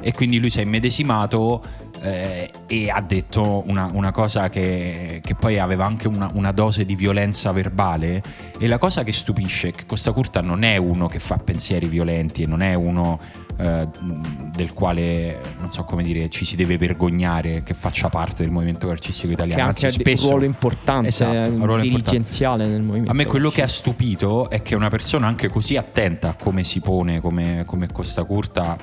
E 0.00 0.12
quindi 0.12 0.38
lui 0.38 0.50
si 0.50 0.60
è 0.60 0.62
immedesimato 0.62 1.62
eh, 2.02 2.50
e 2.66 2.90
ha 2.90 3.00
detto 3.00 3.64
una, 3.66 3.88
una 3.92 4.12
cosa 4.12 4.48
che, 4.48 5.20
che, 5.22 5.34
poi 5.34 5.58
aveva 5.58 5.84
anche 5.86 6.08
una, 6.08 6.30
una, 6.34 6.52
dose 6.52 6.84
di 6.84 6.94
violenza 6.94 7.52
verbale 7.52 8.22
e 8.58 8.68
la 8.68 8.78
cosa 8.78 9.02
che 9.02 9.12
stupisce 9.12 9.68
è 9.68 9.70
che 9.72 9.86
Costa 9.86 10.12
Curta 10.12 10.40
non 10.40 10.62
è 10.62 10.76
uno 10.76 11.06
che 11.06 11.18
fa 11.18 11.38
pensieri 11.38 11.86
violenti 11.86 12.42
e 12.42 12.46
non 12.46 12.62
è 12.62 12.74
uno 12.74 13.18
eh, 13.58 13.88
del 14.52 14.72
quale 14.74 15.40
non 15.58 15.70
so 15.70 15.84
come 15.84 16.02
dire 16.02 16.28
ci 16.28 16.44
si 16.44 16.56
deve 16.56 16.76
vergognare 16.76 17.62
che 17.62 17.74
faccia 17.74 18.08
parte 18.08 18.42
del 18.42 18.52
movimento 18.52 18.86
calcistico 18.86 19.32
italiano 19.32 19.62
che 19.62 19.68
anche 19.68 19.86
Anzi, 19.86 20.00
spesso 20.00 20.24
un 20.24 20.30
ruolo 20.30 20.44
importante 20.44 21.08
esatto, 21.08 21.48
un 21.48 21.64
ruolo 21.64 21.82
dirigenziale 21.82 22.64
importante. 22.64 22.72
nel 22.72 22.82
movimento 22.82 23.10
a 23.12 23.14
me 23.14 23.26
quello 23.26 23.50
che 23.50 23.62
ha 23.62 23.68
stupito 23.68 24.50
è 24.50 24.60
che 24.60 24.74
una 24.74 24.90
persona 24.90 25.26
anche 25.26 25.48
così 25.48 25.76
attenta 25.76 26.30
a 26.30 26.34
come 26.34 26.64
si 26.64 26.80
pone 26.80 27.20
come, 27.20 27.64
come 27.66 27.88
Costa 27.90 28.24
Curta 28.24 28.76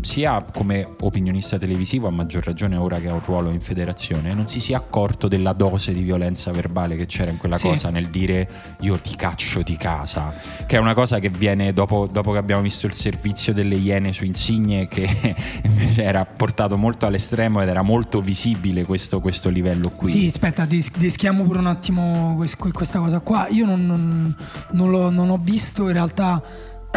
sia 0.00 0.44
come 0.52 0.88
opinionista 1.00 1.56
televisivo 1.58 2.08
a 2.08 2.10
maggior 2.10 2.44
ragione 2.44 2.76
ora 2.76 2.98
che 2.98 3.08
ha 3.08 3.12
un 3.12 3.22
ruolo 3.24 3.50
in 3.50 3.60
federazione 3.60 4.34
non 4.34 4.46
si 4.46 4.58
sia 4.60 4.78
accorto 4.78 5.28
della 5.28 5.52
dose 5.52 5.92
di 5.92 6.02
violenza 6.02 6.50
verbale 6.50 6.96
che 6.96 7.06
c'era 7.06 7.30
in 7.30 7.36
quella 7.36 7.56
sì. 7.58 7.68
cosa 7.68 7.90
nel 7.90 8.08
dire 8.08 8.48
io 8.80 8.98
ti 8.98 9.14
caccio 9.14 9.62
di 9.62 9.76
casa 9.76 10.34
che 10.66 10.76
è 10.76 10.78
una 10.80 10.94
cosa 10.94 11.18
che 11.20 11.28
viene 11.28 11.72
dopo, 11.72 12.08
dopo 12.10 12.32
che 12.32 12.38
abbiamo 12.38 12.62
visto 12.62 12.86
il 12.86 12.92
servizio 12.92 13.52
delle 13.52 13.76
Iene 13.76 14.12
su 14.16 14.24
Insigne 14.24 14.88
che 14.88 15.06
era 15.96 16.24
portato 16.24 16.78
molto 16.78 17.04
all'estremo 17.04 17.60
ed 17.60 17.68
era 17.68 17.82
molto 17.82 18.22
visibile 18.22 18.86
questo, 18.86 19.20
questo 19.20 19.50
livello 19.50 19.90
qui. 19.90 20.08
Sì 20.08 20.24
aspetta 20.24 20.66
deschiamo 20.66 21.42
pure 21.42 21.58
un 21.58 21.66
attimo 21.66 22.34
questa 22.72 22.98
cosa 22.98 23.20
qua. 23.20 23.46
Io 23.48 23.66
non, 23.66 23.86
non, 23.86 24.36
non, 24.70 25.14
non 25.14 25.28
ho 25.28 25.38
visto 25.38 25.82
in 25.82 25.92
realtà 25.92 26.42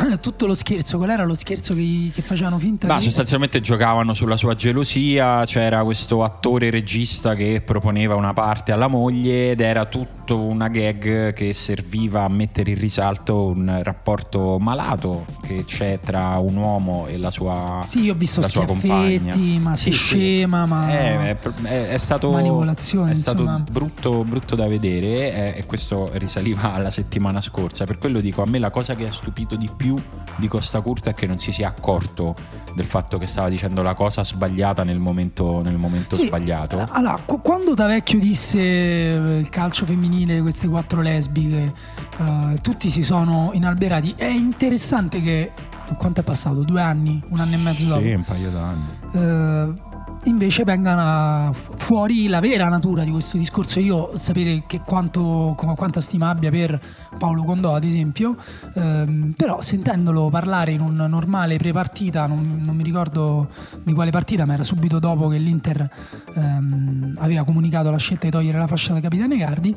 tutto 0.20 0.46
lo 0.46 0.56
scherzo, 0.56 0.98
qual 0.98 1.10
era 1.10 1.24
lo 1.24 1.36
scherzo 1.36 1.74
che, 1.74 2.12
che 2.14 2.22
facevano 2.22 2.60
finta 2.60 2.88
Ma 2.88 2.98
di... 2.98 3.04
sostanzialmente 3.04 3.62
giocavano 3.62 4.14
sulla 4.14 4.38
sua 4.38 4.56
gelosia, 4.56 5.46
c'era 5.46 5.84
questo 5.84 6.24
attore 6.24 6.70
regista 6.70 7.36
che 7.36 7.62
proponeva 7.66 8.16
una 8.16 8.34
parte 8.34 8.72
alla 8.72 8.88
moglie 8.88 9.52
ed 9.52 9.62
era 9.62 9.86
tutto 9.86 10.40
una 10.40 10.68
gag 10.68 11.34
che 11.34 11.54
serviva 11.54 12.24
a 12.24 12.28
mettere 12.28 12.72
in 12.72 12.80
risalto 12.80 13.48
un 13.48 13.80
rapporto 13.84 14.58
malato 14.60 15.26
che 15.42 15.66
c'è 15.66 16.00
tra 16.04 16.38
un 16.38 16.56
uomo 16.56 17.08
e 17.08 17.18
la 17.18 17.32
sua 17.32 17.84
Sì, 17.86 18.04
io 18.04 18.14
ho 18.14 18.18
visto 18.18 18.42
schiaffetti, 18.42 19.60
ma 19.60 19.76
sì, 19.76 19.92
scema, 19.92 20.64
sì. 20.64 20.70
ma 20.70 20.90
è, 20.90 21.38
è, 21.64 21.88
è, 21.90 21.98
stato, 21.98 22.32
manipolazione, 22.32 23.12
è 23.12 23.16
stato 23.16 23.44
brutto, 23.70 24.24
brutto, 24.24 24.56
da 24.56 24.68
vedere 24.68 25.56
e 25.56 25.66
questo 25.66 26.10
risaliva 26.14 26.74
alla 26.74 26.92
settimana 26.92 27.42
scorsa. 27.42 27.86
Per 27.86 27.98
quello 27.98 28.20
dico, 28.20 28.42
a 28.42 28.46
me 28.48 28.60
la 28.60 28.70
cosa 28.70 28.96
che 28.96 29.08
ha 29.08 29.12
stupito 29.12 29.56
di 29.56 29.70
più 29.76 29.89
di 30.36 30.48
Costa 30.48 30.82
Curta 30.82 31.12
è 31.12 31.14
che 31.14 31.28
non 31.28 31.38
si 31.38 31.52
sia 31.52 31.68
accorto 31.68 32.36
del 32.74 32.86
fatto 32.86 33.18
che 33.18 33.28
stava 33.28 33.50
dicendo 33.50 33.82
la 33.82 33.94
cosa 33.94 34.24
sbagliata 34.24 34.84
nel 34.84 35.00
momento, 35.00 35.62
nel 35.62 35.78
momento 35.78 36.16
sì, 36.16 36.28
sbagliato. 36.28 36.88
Allora, 36.92 37.20
quando 37.42 37.74
da 37.74 37.88
vecchio 37.88 38.20
disse 38.20 38.60
eh, 38.60 39.40
il 39.40 39.50
calcio 39.50 39.86
femminile, 39.86 40.42
queste 40.42 40.68
quattro 40.68 41.02
lesbiche, 41.02 41.74
uh, 42.18 42.56
tutti 42.62 42.90
si 42.90 43.04
sono 43.04 43.52
inalberati, 43.54 44.14
è 44.18 44.28
interessante 44.28 45.22
che 45.22 45.52
quanto 45.98 46.22
è 46.22 46.24
passato? 46.24 46.64
Due 46.64 46.82
anni? 46.82 47.22
Un 47.30 47.40
anno 47.40 47.56
e 47.56 47.58
mezzo 47.58 47.86
dopo? 47.86 48.02
Sì, 48.02 48.12
un 48.12 48.24
paio 48.24 48.50
d'anni. 48.50 48.88
Uh, 49.12 49.89
invece 50.26 50.64
vengano 50.64 51.54
fuori 51.54 52.28
la 52.28 52.40
vera 52.40 52.68
natura 52.68 53.04
di 53.04 53.12
questo 53.12 53.38
discorso. 53.38 53.80
Io 53.80 54.18
sapete 54.18 54.64
che 54.68 54.82
quanto, 54.82 55.56
quanta 55.56 56.02
stima 56.02 56.30
abbia 56.30 56.50
per 56.50 56.80
Paolo 57.18 57.44
Condò, 57.44 57.76
ad 57.76 57.84
esempio, 57.84 58.36
ehm, 58.76 59.34
però 59.36 59.62
sentendolo 59.62 60.30
parlare 60.30 60.72
in 60.72 60.82
un 60.82 60.96
normale 60.96 61.58
pre-partita, 61.58 62.26
non, 62.28 62.62
non, 62.64 62.76
mi 62.76 62.84
ricordo 62.84 63.50
di 63.84 63.94
quale 63.94 64.12
partita, 64.12 64.46
ma 64.46 64.54
era 64.54 64.64
subito 64.64 65.00
dopo 65.00 65.28
che 65.28 65.38
l'Inter 65.38 65.90
ehm, 66.36 67.16
aveva 67.20 67.44
comunicato 67.44 67.90
la 67.90 67.98
scelta 67.98 68.26
di 68.26 68.32
togliere 68.32 68.58
la 68.58 68.68
fascia 68.68 68.94
da 68.94 69.00
Capitane 69.00 69.38
Cardi, 69.38 69.76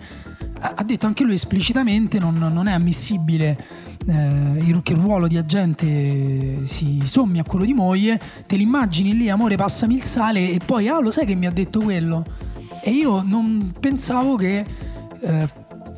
ha 0.60 0.82
detto 0.84 1.06
anche 1.06 1.24
lui 1.24 1.34
esplicitamente 1.34 2.20
non, 2.20 2.36
non 2.38 2.68
è 2.68 2.72
ammissibile 2.72 3.58
eh, 4.06 4.80
che 4.82 4.92
il 4.92 4.98
ruolo 4.98 5.26
di 5.26 5.36
agente 5.36 6.66
si 6.66 7.02
sommi 7.04 7.38
a 7.38 7.44
quello 7.44 7.64
di 7.64 7.74
moglie, 7.74 8.20
te 8.46 8.56
l'immagini 8.56 9.16
lì, 9.16 9.28
amore, 9.28 9.56
passami 9.56 9.94
il 9.94 10.02
sale 10.02 10.50
e 10.50 10.60
poi, 10.64 10.88
ah, 10.88 11.00
lo 11.00 11.10
sai 11.10 11.26
che 11.26 11.34
mi 11.34 11.46
ha 11.46 11.50
detto 11.50 11.80
quello? 11.80 12.24
E 12.82 12.90
io 12.90 13.22
non 13.22 13.72
pensavo 13.78 14.36
che, 14.36 14.64
eh, 15.20 15.48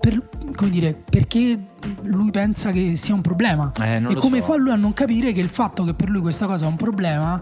per, 0.01 0.29
come 0.55 0.71
dire, 0.71 0.95
perché 0.95 1.59
lui 2.03 2.31
pensa 2.31 2.73
che 2.73 2.97
sia 2.97 3.14
un 3.14 3.21
problema. 3.21 3.73
Eh, 3.81 4.03
e 4.09 4.14
come 4.14 4.40
so. 4.40 4.47
fa 4.47 4.57
lui 4.57 4.71
a 4.71 4.77
non 4.77 4.93
capire 4.93 5.33
che 5.33 5.40
il 5.40 5.49
fatto 5.49 5.85
che 5.85 5.95
per 5.95 6.09
lui 6.09 6.21
questa 6.21 6.47
cosa 6.47 6.67
è 6.67 6.69
un 6.69 6.77
problema 6.77 7.40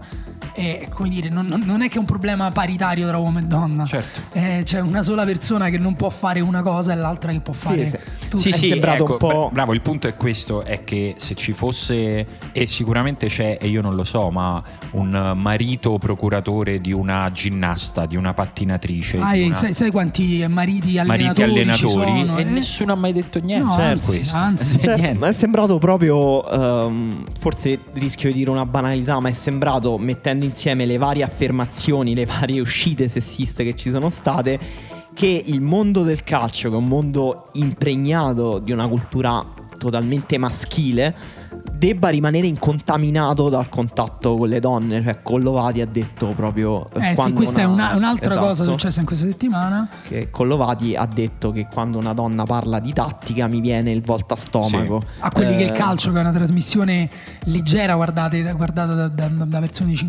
è, 0.53 0.87
come 0.89 1.09
dire, 1.09 1.29
non, 1.29 1.61
non 1.65 1.81
è 1.81 1.89
che 1.89 1.95
è 1.95 1.99
un 1.99 2.05
problema 2.05 2.51
paritario 2.51 3.07
tra 3.07 3.17
uomo 3.17 3.39
e 3.39 3.43
donna. 3.43 3.85
Certo. 3.85 4.21
Eh, 4.33 4.61
c'è 4.63 4.79
una 4.79 5.03
sola 5.03 5.25
persona 5.25 5.69
che 5.69 5.77
non 5.77 5.95
può 5.95 6.09
fare 6.09 6.39
una 6.39 6.61
cosa 6.61 6.93
e 6.93 6.95
l'altra 6.95 7.31
che 7.31 7.39
può 7.39 7.53
fare 7.53 7.87
sì, 7.87 7.97
tutto. 8.29 8.37
Sì, 8.37 8.51
sì, 8.51 8.67
sembrato 8.67 9.03
ecco, 9.03 9.11
un 9.13 9.17
po'... 9.17 9.49
Bravo, 9.51 9.73
il 9.73 9.81
punto 9.81 10.07
è 10.07 10.15
questo, 10.15 10.63
è 10.63 10.83
che 10.83 11.15
se 11.17 11.35
ci 11.35 11.51
fosse, 11.51 12.25
e 12.51 12.67
sicuramente 12.67 13.27
c'è, 13.27 13.57
e 13.59 13.67
io 13.67 13.81
non 13.81 13.95
lo 13.95 14.03
so, 14.03 14.29
ma 14.29 14.61
un 14.91 15.33
marito 15.35 15.97
procuratore 15.97 16.79
di 16.79 16.91
una 16.91 17.31
ginnasta, 17.31 18.05
di 18.05 18.15
una 18.15 18.33
pattinatrice. 18.33 19.17
Ah, 19.19 19.33
una... 19.33 19.53
sai, 19.53 19.73
sai, 19.73 19.91
quanti 19.91 20.45
mariti 20.49 20.99
allenatori, 20.99 21.23
mariti 21.23 21.43
allenatori 21.43 21.89
sono, 21.89 22.37
e 22.37 22.41
eh? 22.41 22.43
nessuno 22.45 22.93
ha 22.93 22.95
mai 22.95 23.13
detto 23.13 23.39
niente 23.39 23.61
No, 23.63 23.73
cioè, 23.75 23.85
anzi, 23.85 24.21
anzi. 24.33 24.79
Cioè, 24.79 24.95
Niente. 24.95 25.17
ma 25.17 25.27
è 25.29 25.33
sembrato 25.33 25.77
proprio, 25.77 26.49
ehm, 26.49 27.23
forse 27.39 27.79
rischio 27.93 28.29
di 28.29 28.39
dire 28.39 28.49
una 28.49 28.65
banalità, 28.65 29.19
ma 29.19 29.29
è 29.29 29.33
sembrato 29.33 29.97
mettendo 29.97 30.42
insieme 30.43 30.85
le 30.85 30.97
varie 30.97 31.23
affermazioni, 31.23 32.15
le 32.15 32.25
varie 32.25 32.59
uscite 32.59 33.07
sessiste 33.07 33.63
che 33.63 33.75
ci 33.75 33.89
sono 33.89 34.09
state, 34.09 34.59
che 35.13 35.43
il 35.45 35.61
mondo 35.61 36.03
del 36.03 36.23
calcio, 36.23 36.69
che 36.69 36.75
è 36.75 36.77
un 36.77 36.85
mondo 36.85 37.49
impregnato 37.53 38.59
di 38.59 38.71
una 38.71 38.87
cultura 38.87 39.45
totalmente 39.77 40.37
maschile, 40.37 41.15
debba 41.83 42.07
rimanere 42.07 42.47
incontaminato 42.47 43.49
dal 43.49 43.67
contatto 43.67 44.37
con 44.37 44.47
le 44.47 44.61
donne. 44.61 45.03
Cioè, 45.03 45.21
Collovati 45.21 45.81
ha 45.81 45.85
detto 45.85 46.27
proprio. 46.27 46.89
Eh 46.93 47.09
sì, 47.09 47.15
quando 47.15 47.35
questa 47.35 47.59
è 47.59 47.63
una- 47.65 47.87
una- 47.87 47.95
un'altra 47.97 48.31
esatto, 48.31 48.45
cosa 48.45 48.63
successa 48.63 49.01
in 49.01 49.05
questa 49.05 49.25
settimana. 49.25 49.89
Che 50.03 50.29
Collovati 50.29 50.95
ha 50.95 51.05
detto 51.05 51.51
che 51.51 51.67
quando 51.69 51.97
una 51.97 52.13
donna 52.13 52.45
parla 52.45 52.79
di 52.79 52.93
tattica 52.93 53.47
mi 53.47 53.59
viene 53.59 53.91
il 53.91 54.01
volta 54.01 54.37
stomaco. 54.37 55.01
A 55.19 55.29
quelli 55.31 55.57
che 55.57 55.63
il 55.63 55.69
Eh, 55.71 55.73
calcio, 55.73 56.11
che 56.13 56.19
è 56.19 56.21
una 56.21 56.31
trasmissione 56.31 57.09
leggera, 57.47 57.95
guardate, 57.95 58.41
guardata 58.53 58.93
da, 58.93 59.07
da- 59.09 59.27
da 59.27 59.59
persone 59.59 59.91
di, 59.91 60.07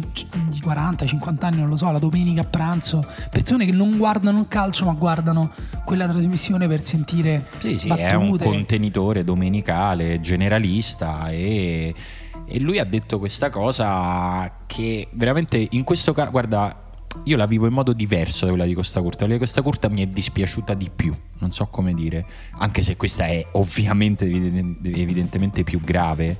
di 0.50 0.60
40-50 0.60 1.46
anni, 1.48 1.58
non 1.60 1.68
lo 1.70 1.76
so, 1.76 1.90
la 1.90 1.98
domenica 1.98 2.42
a 2.42 2.44
pranzo, 2.44 3.04
persone 3.32 3.64
che 3.66 3.72
non 3.72 3.96
guardano 3.98 4.38
il 4.38 4.46
calcio 4.46 4.84
ma 4.84 4.92
guardano 4.92 5.50
quella 5.84 6.06
trasmissione 6.06 6.68
per 6.68 6.82
sentire 6.84 7.46
Sì, 7.58 7.78
sì, 7.78 7.88
battute. 7.88 8.06
è 8.06 8.14
un 8.14 8.38
contenitore 8.38 9.24
domenicale, 9.24 10.20
generalista 10.20 11.30
e, 11.30 11.62
e 11.64 12.60
lui 12.60 12.78
ha 12.78 12.84
detto 12.84 13.18
questa 13.18 13.50
cosa 13.50 14.60
che 14.66 15.08
veramente 15.12 15.66
in 15.70 15.84
questo 15.84 16.12
caso, 16.12 16.30
guarda, 16.30 16.84
io 17.24 17.36
la 17.36 17.46
vivo 17.46 17.66
in 17.66 17.72
modo 17.72 17.92
diverso 17.92 18.44
da 18.44 18.50
quella 18.50 18.66
di 18.66 18.74
Costa 18.74 19.00
Curta, 19.00 19.18
quella 19.18 19.34
di 19.34 19.40
Costa 19.40 19.62
Curta 19.62 19.88
mi 19.88 20.02
è 20.02 20.06
dispiaciuta 20.06 20.74
di 20.74 20.90
più, 20.94 21.14
non 21.44 21.50
so 21.52 21.66
come 21.66 21.92
dire, 21.92 22.24
anche 22.58 22.82
se 22.82 22.96
questa 22.96 23.26
è 23.26 23.46
ovviamente 23.52 24.24
evidentemente 24.24 25.62
più 25.62 25.78
grave, 25.78 26.38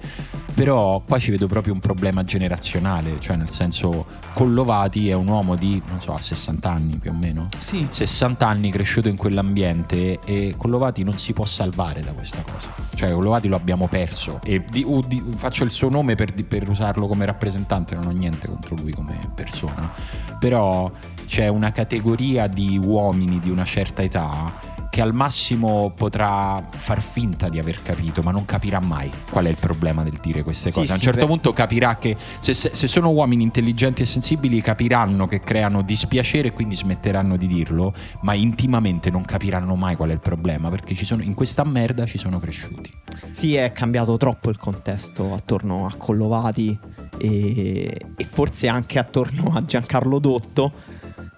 però 0.55 1.03
qua 1.07 1.19
ci 1.19 1.31
vedo 1.31 1.47
proprio 1.47 1.75
un 1.75 1.79
problema 1.81 2.25
generazionale, 2.25 3.21
cioè 3.21 3.37
nel 3.37 3.51
senso 3.51 4.07
Collovati 4.33 5.11
è 5.11 5.13
un 5.13 5.27
uomo 5.27 5.57
di, 5.57 5.81
non 5.87 6.01
so, 6.01 6.17
60 6.19 6.71
anni 6.71 6.97
più 6.99 7.11
o 7.11 7.15
meno, 7.15 7.49
Sì. 7.59 7.87
60 7.91 8.47
anni 8.49 8.71
cresciuto 8.71 9.09
in 9.09 9.17
quell'ambiente 9.17 10.19
e 10.25 10.55
Collovati 10.57 11.03
non 11.03 11.19
si 11.19 11.35
può 11.35 11.45
salvare 11.45 12.01
da 12.01 12.15
questa 12.15 12.43
cosa, 12.43 12.73
cioè 12.95 13.13
Collovati 13.13 13.49
lo 13.49 13.57
abbiamo 13.57 13.87
perso 13.87 14.41
e 14.43 14.65
di- 14.71 14.85
uh, 14.87 15.03
di- 15.07 15.23
faccio 15.35 15.65
il 15.65 15.71
suo 15.71 15.91
nome 15.91 16.15
per, 16.15 16.33
per 16.47 16.67
usarlo 16.67 17.07
come 17.07 17.27
rappresentante, 17.27 17.95
non 17.95 18.07
ho 18.07 18.11
niente 18.13 18.49
contro 18.49 18.75
lui 18.77 18.93
come 18.93 19.19
persona, 19.35 19.93
però 20.39 20.91
c'è 21.27 21.49
una 21.49 21.73
categoria 21.73 22.47
di 22.47 22.81
uomini 22.83 23.39
di 23.39 23.51
una 23.51 23.65
certa 23.65 24.03
età 24.03 24.73
che 24.95 25.01
al 25.01 25.13
massimo 25.13 25.91
potrà 25.93 26.65
far 26.71 27.03
finta 27.03 27.49
di 27.49 27.59
aver 27.59 27.83
capito, 27.83 28.23
ma 28.23 28.31
non 28.31 28.45
capirà 28.45 28.79
mai 28.79 29.11
qual 29.29 29.47
è 29.47 29.49
il 29.49 29.57
problema 29.59 30.05
del 30.05 30.17
dire 30.23 30.45
queste 30.45 30.71
Sì, 30.71 30.79
cose. 30.79 30.93
a 30.93 30.95
un 30.95 31.01
sì, 31.01 31.07
certo 31.07 31.23
beh. 31.23 31.27
punto 31.27 31.53
capirà 31.53 31.97
che 31.99 32.17
se, 32.39 32.55
se- 32.55 32.87
sono 32.87 33.11
uomini 33.11 33.43
intelligenti 33.43 34.03
e 34.03 34.07
sensibili 34.07 34.61
capiranno 34.61 35.27
che 35.27 35.41
creano 35.41 35.83
dispiacere 35.83 36.47
e 36.47 36.53
quindi 36.53 36.77
smetteranno 36.77 37.37
di 37.37 37.49
dirlo, 37.49 37.93
ma 38.21 38.35
intimamente 38.35 39.11
non 39.11 39.25
capiranno 39.25 39.75
mai 39.75 39.97
qual 39.97 40.11
è 40.11 40.13
il 40.13 40.21
problema, 40.21 40.69
perché 40.71 40.95
ci 40.95 41.05
sono, 41.05 41.23
in 41.25 41.35
questa 41.35 41.65
merda 41.65 42.07
ci 42.07 42.17
sono 42.17 42.39
cresciuti. 42.39 42.89
Sì, 43.33 43.57
è 43.57 43.73
cambiato 43.73 44.17
troppo 44.17 44.49
il 44.49 44.59
contesto 44.59 45.35
attorno 45.35 45.87
a 45.87 45.95
Collovati 45.99 46.79
e, 47.19 47.93
e 48.17 48.25
forse 48.31 48.69
anche 48.69 49.01
attorno 49.01 49.55
a 49.57 49.65
Giancarlo 49.65 50.21
Dotto. 50.21 50.73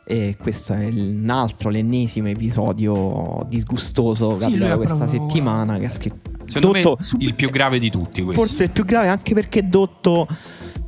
E 0.08 0.36
questo 0.40 0.72
è 0.72 0.86
un 0.86 1.28
altro, 1.28 1.68
l'ennesimo 1.68 2.28
episodio 2.28 3.44
disgustoso 3.48 4.36
Sì, 4.36 4.46
che 4.46 4.54
abbiamo 4.54 4.74
ha 4.74 4.76
questa 4.76 5.08
settimana. 5.08 5.78
Che 5.78 5.86
ha 5.86 5.90
scritto 5.90 6.30
Secondo 6.44 6.80
Dotto, 6.80 6.98
me 7.00 7.24
il 7.24 7.34
più 7.34 7.50
grave 7.50 7.80
di 7.80 7.90
tutti 7.90 8.22
questo. 8.22 8.40
forse 8.40 8.64
il 8.64 8.70
più 8.70 8.84
grave 8.84 9.08
anche 9.08 9.34
perché 9.34 9.68
Dotto, 9.68 10.28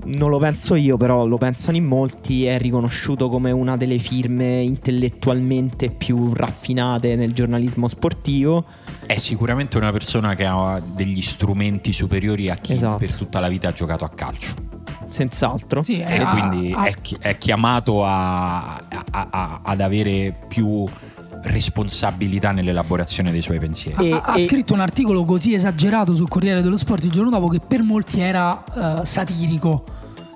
non 0.05 0.31
lo 0.31 0.39
penso 0.39 0.77
io, 0.77 0.97
però 0.97 1.27
lo 1.27 1.37
pensano 1.37 1.77
in 1.77 1.85
molti, 1.85 2.45
è 2.45 2.59
riconosciuto 2.59 3.29
come 3.29 3.51
una 3.51 3.77
delle 3.77 3.99
firme 3.99 4.61
intellettualmente 4.61 5.91
più 5.91 6.33
raffinate 6.33 7.17
nel 7.17 7.33
giornalismo 7.33 7.89
sportivo. 7.89 8.65
È 9.09 9.17
sicuramente 9.17 9.79
una 9.79 9.91
persona 9.91 10.35
che 10.35 10.45
ha 10.45 10.83
degli 10.85 11.23
strumenti 11.23 11.95
superiori 11.95 12.51
a 12.51 12.57
chi 12.57 12.75
Esatto. 12.75 12.99
per 12.99 13.15
tutta 13.15 13.41
la 13.41 13.49
vita 13.49 13.69
ha 13.69 13.73
giocato 13.73 14.05
a 14.05 14.11
calcio. 14.11 14.53
Senz'altro. 15.09 15.83
Sì, 15.83 15.99
E 16.01 16.17
eh, 16.17 16.19
ha- 16.21 16.31
quindi 16.31 16.73
ha- 16.75 16.85
è, 16.85 16.93
chi- 17.01 17.17
è 17.19 17.39
chiamato 17.39 18.05
a- 18.05 18.75
a- 18.75 19.29
a- 19.31 19.61
ad 19.63 19.81
avere 19.81 20.39
più 20.47 20.85
responsabilità 21.41 22.51
nell'elaborazione 22.51 23.31
dei 23.31 23.41
suoi 23.41 23.59
pensieri. 23.59 24.09
E- 24.11 24.13
ha, 24.13 24.21
ha 24.21 24.39
e- 24.39 24.43
scritto 24.43 24.75
un 24.75 24.81
articolo 24.81 25.25
così 25.25 25.55
esagerato 25.55 26.15
sul 26.15 26.29
Corriere 26.29 26.61
dello 26.61 26.77
Sport 26.77 27.05
il 27.05 27.11
giorno 27.11 27.31
dopo 27.31 27.49
che 27.49 27.61
per 27.67 27.83
molti 27.83 28.21
era 28.21 28.63
eh, 29.01 29.07
satirico. 29.07 29.85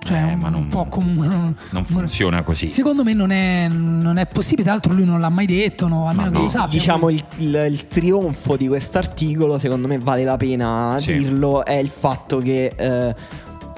Cioè, 0.05 0.19
Eh, 0.19 0.33
un, 0.33 0.38
ma 0.41 0.49
non- 0.49 0.67
po' 0.67 0.85
come 0.87 1.27
un- 1.27 1.55
Non 1.71 1.85
funziona 1.85 2.43
così. 2.43 2.69
Secondo 2.69 3.05
me 3.05 3.12
non 3.15 3.31
è, 3.31 3.69
non 3.69 4.17
è 4.19 4.27
possibile, 4.27 4.62
tra 4.65 4.73
l'altro 4.73 4.93
lui 4.93 5.05
non 5.05 5.21
l'ha 5.21 5.29
mai 5.29 5.47
detto, 5.47 5.87
no, 5.87 6.09
almeno 6.09 6.27
Ma 6.31 6.33
che 6.33 6.38
no. 6.38 6.43
lo 6.45 6.49
sappia. 6.51 6.79
Diciamo 6.79 7.09
il, 7.11 7.23
il- 7.37 7.67
il 7.71 7.87
trionfo 7.87 8.57
di 8.57 8.67
quest'articolo, 8.69 9.59
secondo 9.59 9.87
me 9.87 9.99
vale 9.99 10.25
la 10.25 10.37
pena 10.37 10.97
Sì. 10.99 11.19
dirlo, 11.19 11.65
è 11.65 11.75
il 11.75 11.88
fatto 11.97 12.38
che 12.38 12.73
eh, 12.77 13.15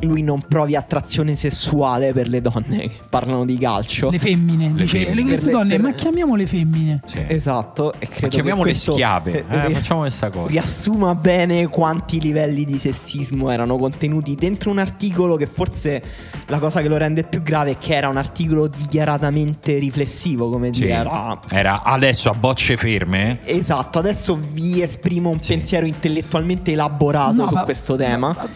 lui 0.00 0.22
non 0.22 0.42
provi 0.46 0.76
attrazione 0.76 1.36
sessuale 1.36 2.12
per 2.12 2.28
le 2.28 2.40
donne 2.40 2.78
che 2.78 2.90
parlano 3.08 3.44
di 3.44 3.56
calcio. 3.58 4.10
le 4.10 4.18
femmine, 4.18 4.68
Le 4.68 4.82
dice, 4.82 5.04
femmine. 5.04 5.22
queste 5.28 5.50
donne, 5.50 5.70
per- 5.76 5.80
ma 5.80 5.92
chiamiamole 5.92 6.46
femmine. 6.46 7.00
Sì. 7.04 7.24
Esatto, 7.26 7.92
e 7.98 8.06
credo 8.06 8.26
Ma 8.26 8.28
chiamiamole 8.28 8.72
che 8.72 8.76
schiave. 8.78 9.44
eh, 9.48 9.66
eh, 9.66 9.70
facciamo 9.74 10.00
questa 10.00 10.30
cosa. 10.30 10.48
riassuma 10.50 11.14
bene 11.14 11.68
quanti 11.68 12.20
livelli 12.20 12.64
di 12.64 12.78
sessismo 12.78 13.50
erano 13.50 13.76
contenuti 13.78 14.34
dentro 14.34 14.70
un 14.70 14.78
articolo 14.78 15.36
che 15.36 15.46
forse 15.46 16.02
la 16.46 16.58
cosa 16.58 16.80
che 16.82 16.88
lo 16.88 16.96
rende 16.96 17.24
più 17.24 17.42
grave 17.42 17.72
è 17.72 17.78
che 17.78 17.94
era 17.94 18.08
un 18.08 18.16
articolo 18.16 18.66
dichiaratamente 18.66 19.78
riflessivo, 19.78 20.50
come 20.50 20.72
Sì. 20.72 20.82
dire, 20.82 20.92
era 20.94 21.38
Era 21.48 21.82
adesso 21.82 22.30
a 22.30 22.34
bocce 22.34 22.76
ferme. 22.76 23.40
Esatto, 23.44 23.98
adesso 23.98 24.38
vi 24.52 24.82
esprimo 24.82 25.30
un 25.30 25.42
Sì. 25.42 25.52
pensiero 25.54 25.86
intellettualmente 25.86 26.72
elaborato 26.72 27.32
No, 27.34 27.46
su 27.46 27.54
ma- 27.54 27.64
questo 27.64 27.96
tema. 27.96 28.32
Va, 28.32 28.48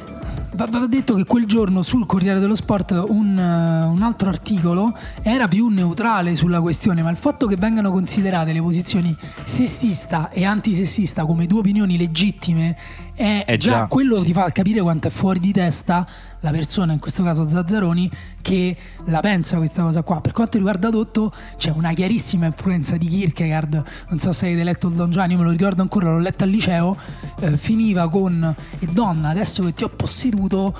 va 0.53 0.87
detto 0.87 1.15
che 1.15 1.25
quel 1.25 1.45
giorno 1.45 1.83
sul 1.83 2.07
Corriere 2.07 2.41
dello 2.41 2.55
Sport 2.55 3.05
un, 3.09 3.39
eh, 3.39 3.85
un 3.85 4.03
altro 4.03 4.29
articolo 4.29 4.97
era 5.23 5.49
più 5.49 5.69
neutrale 5.69 6.37
sulla 6.37 6.61
questione, 6.61 7.03
ma 7.03 7.11
il 7.11 7.17
fatto 7.17 7.47
che 7.47 7.57
vengano 7.57 7.91
considerate 7.91 8.53
le 8.53 8.61
posizioni 8.61 9.17
sessista 9.45 10.31
e 10.31 10.45
antisessista 10.45 11.25
come 11.25 11.47
due 11.47 11.61
opinioni 11.61 11.97
legittime 11.97 12.77
è, 13.15 13.45
È 13.45 13.57
già, 13.57 13.71
già, 13.71 13.87
quello 13.87 14.19
sì. 14.19 14.27
ti 14.27 14.33
fa 14.33 14.51
capire 14.51 14.81
quanto 14.81 15.09
è 15.09 15.11
fuori 15.11 15.41
di 15.41 15.53
testa 15.53 16.07
la 16.41 16.51
persona, 16.51 16.93
in 16.93 16.99
questo 16.99 17.23
caso 17.23 17.49
Zazzaroni, 17.49 18.11
che 18.41 18.77
la 19.07 19.21
pensa 19.21 19.57
questa 19.57 19.83
cosa 19.83 20.03
qua. 20.03 20.21
Per 20.21 20.33
quanto 20.33 20.57
riguarda 20.57 20.91
Dotto, 20.91 21.33
c'è 21.57 21.71
una 21.71 21.93
chiarissima 21.93 22.47
influenza 22.47 22.97
di 22.97 23.07
Kierkegaard. 23.07 23.83
Non 24.09 24.19
so 24.19 24.33
se 24.33 24.47
avete 24.47 24.65
letto 24.65 24.89
il 24.89 24.95
Don 24.95 25.11
Giovanni, 25.11 25.33
io 25.33 25.39
me 25.39 25.45
lo 25.45 25.51
ricordo 25.51 25.83
ancora, 25.83 26.11
l'ho 26.11 26.21
letto 26.21 26.45
al 26.45 26.51
liceo. 26.51 26.97
eh, 27.41 27.57
finiva 27.57 28.09
con 28.09 28.55
E 28.79 28.87
donna, 28.87 29.29
adesso 29.29 29.65
che 29.65 29.75
ti 29.75 29.85
ho 29.85 29.89
posseduto, 29.89 30.75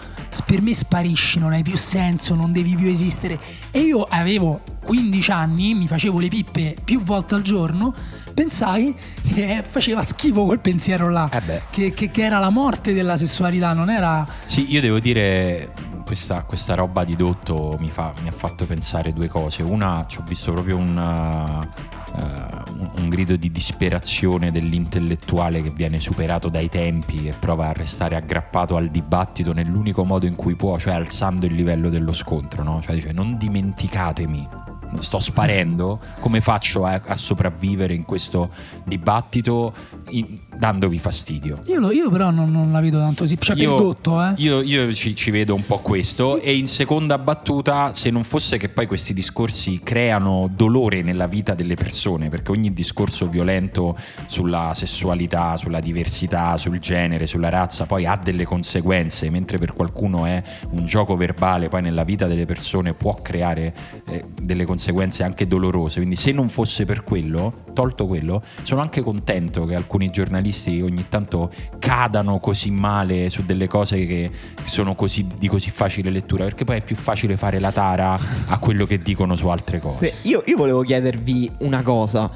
per 0.47 0.63
me 0.63 0.75
sparisci, 0.75 1.39
non 1.39 1.53
hai 1.53 1.63
più 1.63 1.77
senso, 1.77 2.35
non 2.35 2.53
devi 2.53 2.75
più 2.75 2.89
esistere. 2.89 3.39
E 3.71 3.81
io 3.81 4.03
avevo 4.03 4.61
15 4.85 5.31
anni, 5.31 5.75
mi 5.75 5.87
facevo 5.87 6.19
le 6.19 6.29
pippe 6.29 6.77
più 6.83 7.03
volte 7.03 7.35
al 7.35 7.43
giorno. 7.43 7.95
Pensai 8.39 8.95
che 9.35 9.65
faceva 9.69 10.01
schifo 10.01 10.45
quel 10.45 10.61
pensiero 10.61 11.11
là, 11.11 11.29
Eh 11.29 11.63
che, 11.71 11.93
che- 11.93 12.13
che 12.13 12.23
era 12.23 12.39
la 12.39 12.51
morte 12.51 12.93
della 12.93 13.17
sessualità, 13.17 13.73
non 13.73 13.91
era 13.91 14.25
Sì, 14.47 14.71
io 14.71 14.81
devo 14.81 15.01
dire, 15.01 15.73
questa, 16.07 16.45
questa 16.45 16.77
roba 16.77 17.03
di 17.03 17.17
Dotto 17.17 17.75
mi, 17.81 17.89
fa- 17.89 18.13
mi 18.23 18.29
ha 18.29 18.33
fatto 18.33 18.65
pensare 18.65 19.13
due 19.13 19.27
cose. 19.27 19.65
Una, 19.65 20.05
ci 20.07 20.19
ho 20.19 20.25
visto 20.25 20.53
proprio 20.53 20.77
un, 20.77 20.97
uh, 20.97 23.01
un 23.01 23.09
grido 23.09 23.35
di 23.35 23.51
disperazione 23.51 24.53
dell'intellettuale 24.53 25.61
che 25.61 25.71
viene 25.71 25.99
superato 25.99 26.49
dai 26.49 26.69
tempi 26.69 27.27
e 27.27 27.33
prova 27.33 27.67
a 27.67 27.73
restare 27.73 28.15
aggrappato 28.15 28.77
al 28.77 28.87
dibattito 28.87 29.53
nell'unico 29.53 30.05
modo 30.05 30.27
in 30.27 30.37
cui 30.37 30.55
può, 30.55 30.79
cioè 30.79 30.95
alzando 30.95 31.45
il 31.45 31.55
livello 31.55 31.89
dello 31.89 32.13
scontro, 32.13 32.63
no? 32.63 32.81
Cioè 32.81 32.95
dice, 32.95 33.11
non 33.11 33.37
dimenticatemi. 33.37 34.68
Sto 35.01 35.21
sparendo, 35.21 36.01
come 36.21 36.41
faccio 36.41 36.85
a, 36.85 37.01
a 37.07 37.15
sopravvivere 37.15 37.93
in 37.95 38.05
questo 38.05 38.51
dibattito 38.85 39.73
in- 40.09 40.39
dandovi 40.57 40.99
fastidio? 40.99 41.61
Io, 41.67 41.79
lo- 41.79 41.93
io 41.93 42.11
però 42.11 42.31
non, 42.31 42.51
non 42.51 42.73
la 42.73 42.81
vedo 42.81 42.99
tanto 42.99 43.23
così. 43.23 43.37
Cioè, 43.39 43.55
per 43.55 43.67
Dotto, 43.69 44.25
eh. 44.25 44.33
Io, 44.39 44.63
io 44.63 44.93
ci, 44.95 45.15
ci 45.15 45.31
vedo 45.31 45.55
un 45.55 45.65
po' 45.65 45.79
questo. 45.79 46.39
E 46.41 46.57
in 46.57 46.67
seconda 46.67 47.19
battuta, 47.19 47.93
se 47.95 48.11
non 48.11 48.25
fosse 48.25 48.57
che 48.57 48.71
poi 48.71 48.87
questi 48.87 49.13
discorsi 49.13 49.81
creano 49.85 50.51
dolore 50.51 51.03
nella 51.03 51.27
vita 51.27 51.55
delle 51.55 51.75
persone, 51.75 52.31
perché 52.31 52.51
ogni 52.51 52.73
discorso 52.73 53.29
violento 53.29 53.97
sulla 54.27 54.73
sessualità, 54.75 55.57
sulla 55.59 55.81
diversità, 55.81 56.57
sul 56.57 56.79
genere, 56.79 57.27
sulla 57.27 57.51
razza, 57.51 57.85
poi 57.85 58.07
ha 58.07 58.17
delle 58.17 58.47
conseguenze, 58.47 59.29
mentre 59.29 59.59
per 59.59 59.75
qualcuno 59.75 60.25
è 60.25 60.43
un 60.71 60.87
gioco 60.87 61.15
verbale, 61.15 61.69
poi 61.69 61.83
nella 61.83 62.05
vita 62.05 62.27
delle 62.27 62.47
persone 62.47 62.95
può 62.95 63.15
creare 63.21 63.75
eh, 64.07 64.25
delle 64.41 64.65
conseguenze 64.65 64.77
anche 65.23 65.47
dolorose. 65.47 65.97
Quindi 65.97 66.17
se 66.17 66.33
non 66.33 66.49
fosse 66.49 66.85
per 66.85 67.05
quello, 67.05 67.65
tolto 67.73 68.07
quello, 68.07 68.43
sono 68.63 68.81
anche 68.81 69.03
contento 69.03 69.65
che 69.67 69.75
alcuni 69.75 70.11
giornalisti 70.11 70.81
ogni 70.81 71.07
tanto 71.09 71.51
cadano 71.79 72.39
così 72.39 72.71
male 72.71 73.31
su 73.31 73.45
delle 73.45 73.67
cose 73.67 74.07
che 74.07 74.31
sono 74.65 74.95
così, 74.95 75.27
di 75.39 75.49
così 75.49 75.71
facile 75.71 76.11
lettura, 76.11 76.45
perché 76.45 76.65
poi 76.65 76.79
è 76.79 76.83
più 76.83 76.97
facile 76.97 77.37
fare 77.37 77.59
la 77.59 77.73
tara 77.73 78.19
a 78.47 78.59
quello 78.59 78.87
che 78.87 78.99
dicono 79.01 79.37
su 79.37 79.49
altre 79.49 79.81
cose. 79.81 80.07
Se- 80.07 80.29
io, 80.29 80.43
io 80.47 80.57
volevo 80.57 80.83
chiedervi 80.83 81.51
una 81.59 81.83
cosa. 81.83 82.31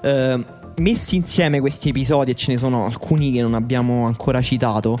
Eh, 0.00 0.44
messi 0.78 1.16
insieme 1.16 1.60
questi 1.60 1.88
episodi, 1.88 2.30
e 2.30 2.34
ce 2.34 2.52
ne 2.52 2.58
sono 2.58 2.84
alcuni 2.84 3.32
che 3.32 3.42
non 3.42 3.54
abbiamo 3.54 4.06
ancora 4.06 4.40
citato. 4.40 4.98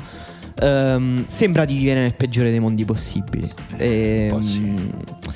Ehm, 0.60 1.24
sembra 1.26 1.64
di 1.64 1.76
vivere 1.76 2.00
nel 2.00 2.14
peggiore 2.14 2.50
dei 2.50 2.60
mondi 2.60 2.84
possibili. 2.84 3.48
Ehm, 3.76 4.28
po' 4.30 4.40
sì. 4.40 4.74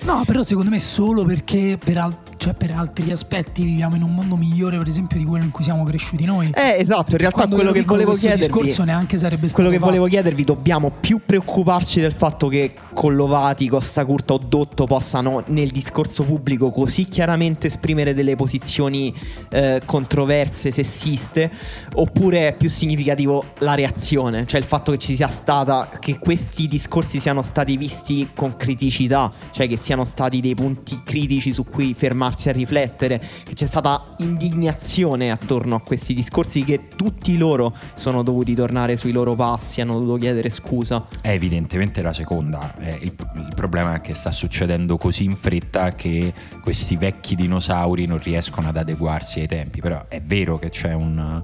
No, 0.05 0.23
però 0.27 0.43
secondo 0.43 0.71
me 0.71 0.79
solo 0.79 1.25
perché 1.25 1.79
per, 1.83 1.99
al- 1.99 2.17
cioè 2.43 2.55
per 2.55 2.73
altri 2.73 3.09
aspetti 3.13 3.63
viviamo 3.63 3.95
in 3.95 4.03
un 4.03 4.13
mondo 4.13 4.35
migliore, 4.35 4.77
per 4.77 4.89
esempio, 4.89 5.17
di 5.17 5.25
quello 5.25 5.45
in 5.45 5.53
cui 5.53 5.63
siamo 5.63 5.85
cresciuti 5.85 6.25
noi. 6.25 6.51
Eh, 6.53 6.75
esatto, 6.77 7.13
in 7.13 7.19
realtà 7.19 7.47
quello 7.47 7.71
che 7.71 7.83
volevo 7.83 8.15
chiedervi 8.15 8.47
discorso 8.47 8.83
neanche 8.83 9.17
sarebbe 9.17 9.47
stato 9.47 9.63
quello 9.63 9.71
che 9.71 9.77
fatto. 9.77 9.91
volevo 9.93 10.09
chiedervi 10.09 10.43
dobbiamo 10.43 10.91
più 10.91 11.21
preoccuparci 11.25 12.01
del 12.01 12.11
fatto 12.11 12.49
che 12.49 12.75
Collovati, 12.93 13.69
Costa 13.69 14.05
Curta 14.05 14.35
o 14.35 14.39
Dotto 14.39 14.87
possano 14.87 15.45
nel 15.47 15.69
discorso 15.69 16.25
pubblico 16.25 16.73
così 16.73 17.05
chiaramente 17.05 17.69
esprimere 17.69 18.13
delle 18.13 18.35
posizioni 18.35 19.15
eh, 19.51 19.81
controverse, 19.85 20.73
sessiste, 20.73 21.49
oppure 21.95 22.49
è 22.49 22.57
più 22.57 22.69
significativo 22.69 23.45
la 23.59 23.75
reazione, 23.75 24.47
cioè 24.47 24.59
il 24.59 24.67
fatto 24.67 24.91
che 24.91 24.99
ci 24.99 25.15
sia 25.15 25.29
stata, 25.29 25.89
che 26.01 26.19
questi 26.19 26.67
discorsi 26.67 27.21
siano 27.21 27.43
stati 27.43 27.77
visti 27.77 28.31
con 28.35 28.57
criticità, 28.57 29.33
cioè 29.53 29.69
che 29.69 29.77
siano 29.77 30.05
stati 30.05 30.41
dei 30.41 30.57
punti 30.57 31.03
critici 31.05 31.53
su 31.53 31.65
cui 31.65 31.95
fermarsi 31.95 32.31
a 32.49 32.53
riflettere, 32.53 33.21
che 33.43 33.55
c'è 33.55 33.67
stata 33.67 34.15
indignazione 34.19 35.31
attorno 35.31 35.77
a 35.77 35.81
questi 35.81 36.15
discorsi 36.15 36.65
che 36.65 36.89
tutti 36.89 37.37
loro 37.37 37.75
sono 37.95 38.23
dovuti 38.23 38.55
tornare 38.55 38.97
sui 38.97 39.13
loro 39.13 39.35
passi, 39.35 39.81
hanno 39.81 39.95
dovuto 39.95 40.17
chiedere 40.17 40.51
scusa. 40.51 41.07
È 41.21 41.31
evidentemente 41.31 42.03
la 42.03 42.13
seconda, 42.13 42.75
eh, 42.79 42.99
il, 43.01 43.15
il, 43.35 43.53
problema 43.55 43.95
è 43.95 44.01
che 44.01 44.15
sta 44.15 44.33
succedendo 44.33 44.97
così 44.97 45.25
in 45.25 45.37
fretta 45.37 45.93
che 45.93 46.33
questi 46.63 46.97
vecchi 46.97 47.35
dinosauri 47.35 48.07
non 48.07 48.21
riescono 48.21 48.69
ad 48.69 48.77
adeguarsi 48.77 49.41
ai 49.41 49.47
tempi, 49.47 49.81
però 49.81 50.07
è 50.09 50.21
vero 50.21 50.59
che 50.59 50.71
c'è 50.71 50.93
un 50.93 51.43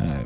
eh, 0.00 0.24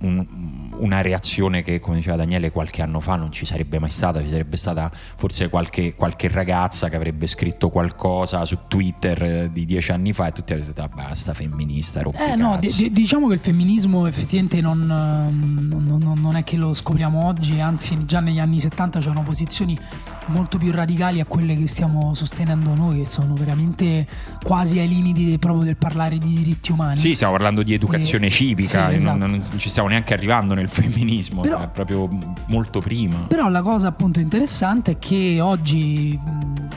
un, 0.00 0.61
una 0.78 1.00
reazione 1.00 1.62
che, 1.62 1.80
come 1.80 1.96
diceva 1.96 2.16
Daniele, 2.16 2.50
qualche 2.50 2.82
anno 2.82 3.00
fa 3.00 3.16
non 3.16 3.30
ci 3.30 3.44
sarebbe 3.44 3.78
mai 3.78 3.90
stata. 3.90 4.20
Ci 4.22 4.28
sarebbe 4.28 4.56
stata 4.56 4.90
forse 4.92 5.48
qualche, 5.48 5.94
qualche 5.94 6.28
ragazza 6.28 6.88
che 6.88 6.96
avrebbe 6.96 7.26
scritto 7.26 7.68
qualcosa 7.68 8.44
su 8.44 8.58
Twitter 8.68 9.22
eh, 9.22 9.52
di 9.52 9.64
dieci 9.64 9.92
anni 9.92 10.12
fa 10.12 10.28
e 10.28 10.32
tutti 10.32 10.52
avrebbero 10.52 10.74
detto: 10.74 11.00
ah, 11.00 11.02
basta, 11.02 11.34
femminista. 11.34 12.00
Eh, 12.00 12.36
no, 12.36 12.58
d- 12.58 12.88
diciamo 12.90 13.28
che 13.28 13.34
il 13.34 13.40
femminismo 13.40 14.06
effettivamente 14.06 14.60
non, 14.60 14.80
non, 14.86 15.84
non, 15.84 16.20
non, 16.20 16.36
è 16.36 16.44
che 16.44 16.56
lo 16.56 16.74
scopriamo 16.74 17.26
oggi, 17.26 17.60
anzi, 17.60 18.04
già 18.06 18.20
negli 18.20 18.38
anni 18.38 18.60
70 18.60 19.00
c'erano 19.00 19.22
posizioni 19.22 19.78
molto 20.26 20.58
più 20.58 20.70
radicali 20.70 21.20
a 21.20 21.24
quelle 21.24 21.54
che 21.54 21.66
stiamo 21.66 22.14
sostenendo 22.14 22.74
noi, 22.74 22.98
che 22.98 23.06
sono 23.06 23.34
veramente 23.34 24.06
quasi 24.42 24.78
ai 24.78 24.88
limiti 24.88 25.38
proprio 25.38 25.64
del 25.64 25.76
parlare 25.76 26.18
di 26.18 26.34
diritti 26.34 26.72
umani. 26.72 26.96
Sì, 26.96 27.14
stiamo 27.14 27.32
parlando 27.32 27.62
di 27.62 27.74
educazione 27.74 28.26
e, 28.26 28.30
civica, 28.30 28.90
sì, 28.90 28.96
esatto. 28.96 29.18
non, 29.18 29.30
non, 29.30 29.58
ci 29.58 29.68
stiamo 29.68 29.88
neanche 29.88 30.14
arrivando 30.14 30.54
nel 30.54 30.61
femminismo, 30.68 31.42
però, 31.42 31.60
è 31.60 31.68
proprio 31.68 32.08
molto 32.46 32.80
prima. 32.80 33.24
Però 33.28 33.48
la 33.48 33.62
cosa 33.62 33.88
appunto 33.88 34.20
interessante 34.20 34.92
è 34.92 34.98
che 34.98 35.40
oggi 35.40 36.18
mh, 36.22 36.68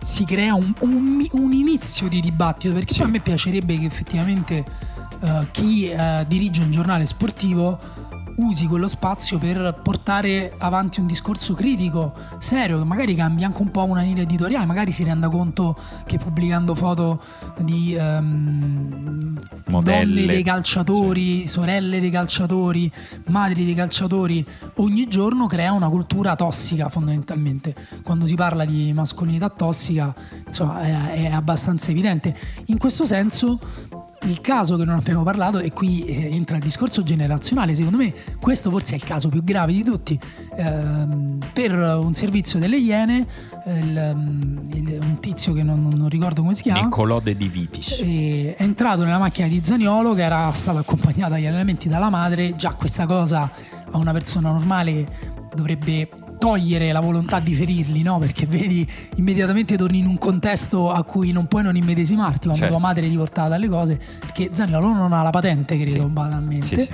si 0.00 0.24
crea 0.24 0.54
un, 0.54 0.72
un, 0.80 1.26
un, 1.32 1.52
inizio 1.52 2.08
di 2.08 2.20
dibattito, 2.20 2.74
perché 2.74 2.94
sì. 2.94 3.02
a 3.02 3.06
me 3.06 3.20
piacerebbe 3.20 3.78
che 3.78 3.86
effettivamente 3.86 4.64
uh, 5.20 5.46
chi 5.50 5.90
uh, 5.94 6.24
dirige 6.26 6.62
un 6.62 6.70
giornale 6.70 7.06
sportivo 7.06 7.78
usi 8.36 8.66
quello 8.66 8.88
spazio 8.88 9.38
per 9.38 9.80
portare 9.82 10.54
avanti 10.58 11.00
un 11.00 11.06
discorso 11.06 11.54
critico, 11.54 12.14
serio, 12.38 12.78
che 12.78 12.84
magari 12.84 13.14
cambia 13.14 13.46
anche 13.46 13.62
un 13.62 13.70
po' 13.70 13.84
una 13.84 14.02
linea 14.02 14.22
editoriale, 14.22 14.66
magari 14.66 14.92
si 14.92 15.04
renda 15.04 15.28
conto 15.28 15.76
che 16.06 16.18
pubblicando 16.18 16.74
foto 16.74 17.22
di 17.58 17.96
um, 17.98 19.38
donne 19.66 20.26
dei 20.26 20.42
calciatori, 20.42 21.40
sì. 21.40 21.48
sorelle 21.48 22.00
dei 22.00 22.10
calciatori, 22.10 22.90
madri 23.28 23.64
dei 23.64 23.74
calciatori, 23.74 24.44
ogni 24.76 25.06
giorno 25.08 25.46
crea 25.46 25.72
una 25.72 25.88
cultura 25.88 26.36
tossica 26.36 26.88
fondamentalmente. 26.88 27.74
Quando 28.02 28.26
si 28.26 28.34
parla 28.34 28.64
di 28.64 28.92
mascolinità 28.92 29.48
tossica, 29.48 30.14
insomma, 30.46 30.80
è, 30.80 31.28
è 31.28 31.32
abbastanza 31.32 31.90
evidente. 31.90 32.36
In 32.66 32.78
questo 32.78 33.04
senso 33.04 33.58
il 34.24 34.40
caso 34.40 34.76
che 34.76 34.84
non 34.84 34.96
abbiamo 34.96 35.22
parlato, 35.22 35.58
e 35.58 35.72
qui 35.72 36.04
eh, 36.04 36.34
entra 36.34 36.56
il 36.56 36.62
discorso 36.62 37.02
generazionale, 37.02 37.74
secondo 37.74 37.98
me 37.98 38.12
questo 38.40 38.70
forse 38.70 38.92
è 38.92 38.96
il 38.96 39.04
caso 39.04 39.28
più 39.28 39.42
grave 39.42 39.72
di 39.72 39.82
tutti. 39.82 40.18
Ehm, 40.56 41.38
per 41.52 41.72
un 41.72 42.14
servizio 42.14 42.58
delle 42.58 42.78
Iene, 42.78 43.26
mm, 43.68 44.58
un 45.00 45.16
tizio 45.20 45.52
che 45.52 45.62
non, 45.62 45.88
non, 45.94 46.08
ricordo 46.08 46.42
come 46.42 46.54
si 46.54 46.62
chiama, 46.62 46.82
Niccolò 46.82 47.20
De 47.20 47.36
Divitis, 47.36 48.00
è 48.00 48.56
entrato 48.58 49.04
nella 49.04 49.18
macchina 49.18 49.48
di 49.48 49.60
Zaniolo 49.62 50.14
che 50.14 50.22
era 50.22 50.50
stata 50.52 50.80
accompagnata 50.80 51.34
agli 51.34 51.46
allenamenti 51.46 51.88
dalla 51.88 52.10
madre. 52.10 52.54
Già 52.56 52.72
questa 52.74 53.06
cosa 53.06 53.50
a 53.90 53.96
una 53.98 54.12
persona 54.12 54.50
normale 54.50 55.40
dovrebbe 55.54 56.08
togliere 56.42 56.90
la 56.90 56.98
volontà 56.98 57.38
di 57.38 57.54
ferirli, 57.54 58.02
no? 58.02 58.18
Perché 58.18 58.46
vedi, 58.46 58.84
immediatamente 59.14 59.76
torni 59.76 59.98
in 59.98 60.06
un 60.06 60.18
contesto 60.18 60.90
a 60.90 61.04
cui 61.04 61.30
non 61.30 61.46
puoi 61.46 61.62
non 61.62 61.76
immedesimarti 61.76 62.48
quando 62.48 62.64
certo. 62.64 62.74
tua 62.74 62.82
madre 62.82 63.08
ti 63.08 63.16
portava 63.16 63.46
dalle 63.46 63.68
cose, 63.68 64.00
perché 64.18 64.50
Zaniolo 64.50 64.92
non 64.92 65.12
ha 65.12 65.22
la 65.22 65.30
patente, 65.30 65.78
credo, 65.78 66.02
sì. 66.02 66.08
banalmente. 66.08 66.66
Sì, 66.66 66.82
sì. 66.82 66.88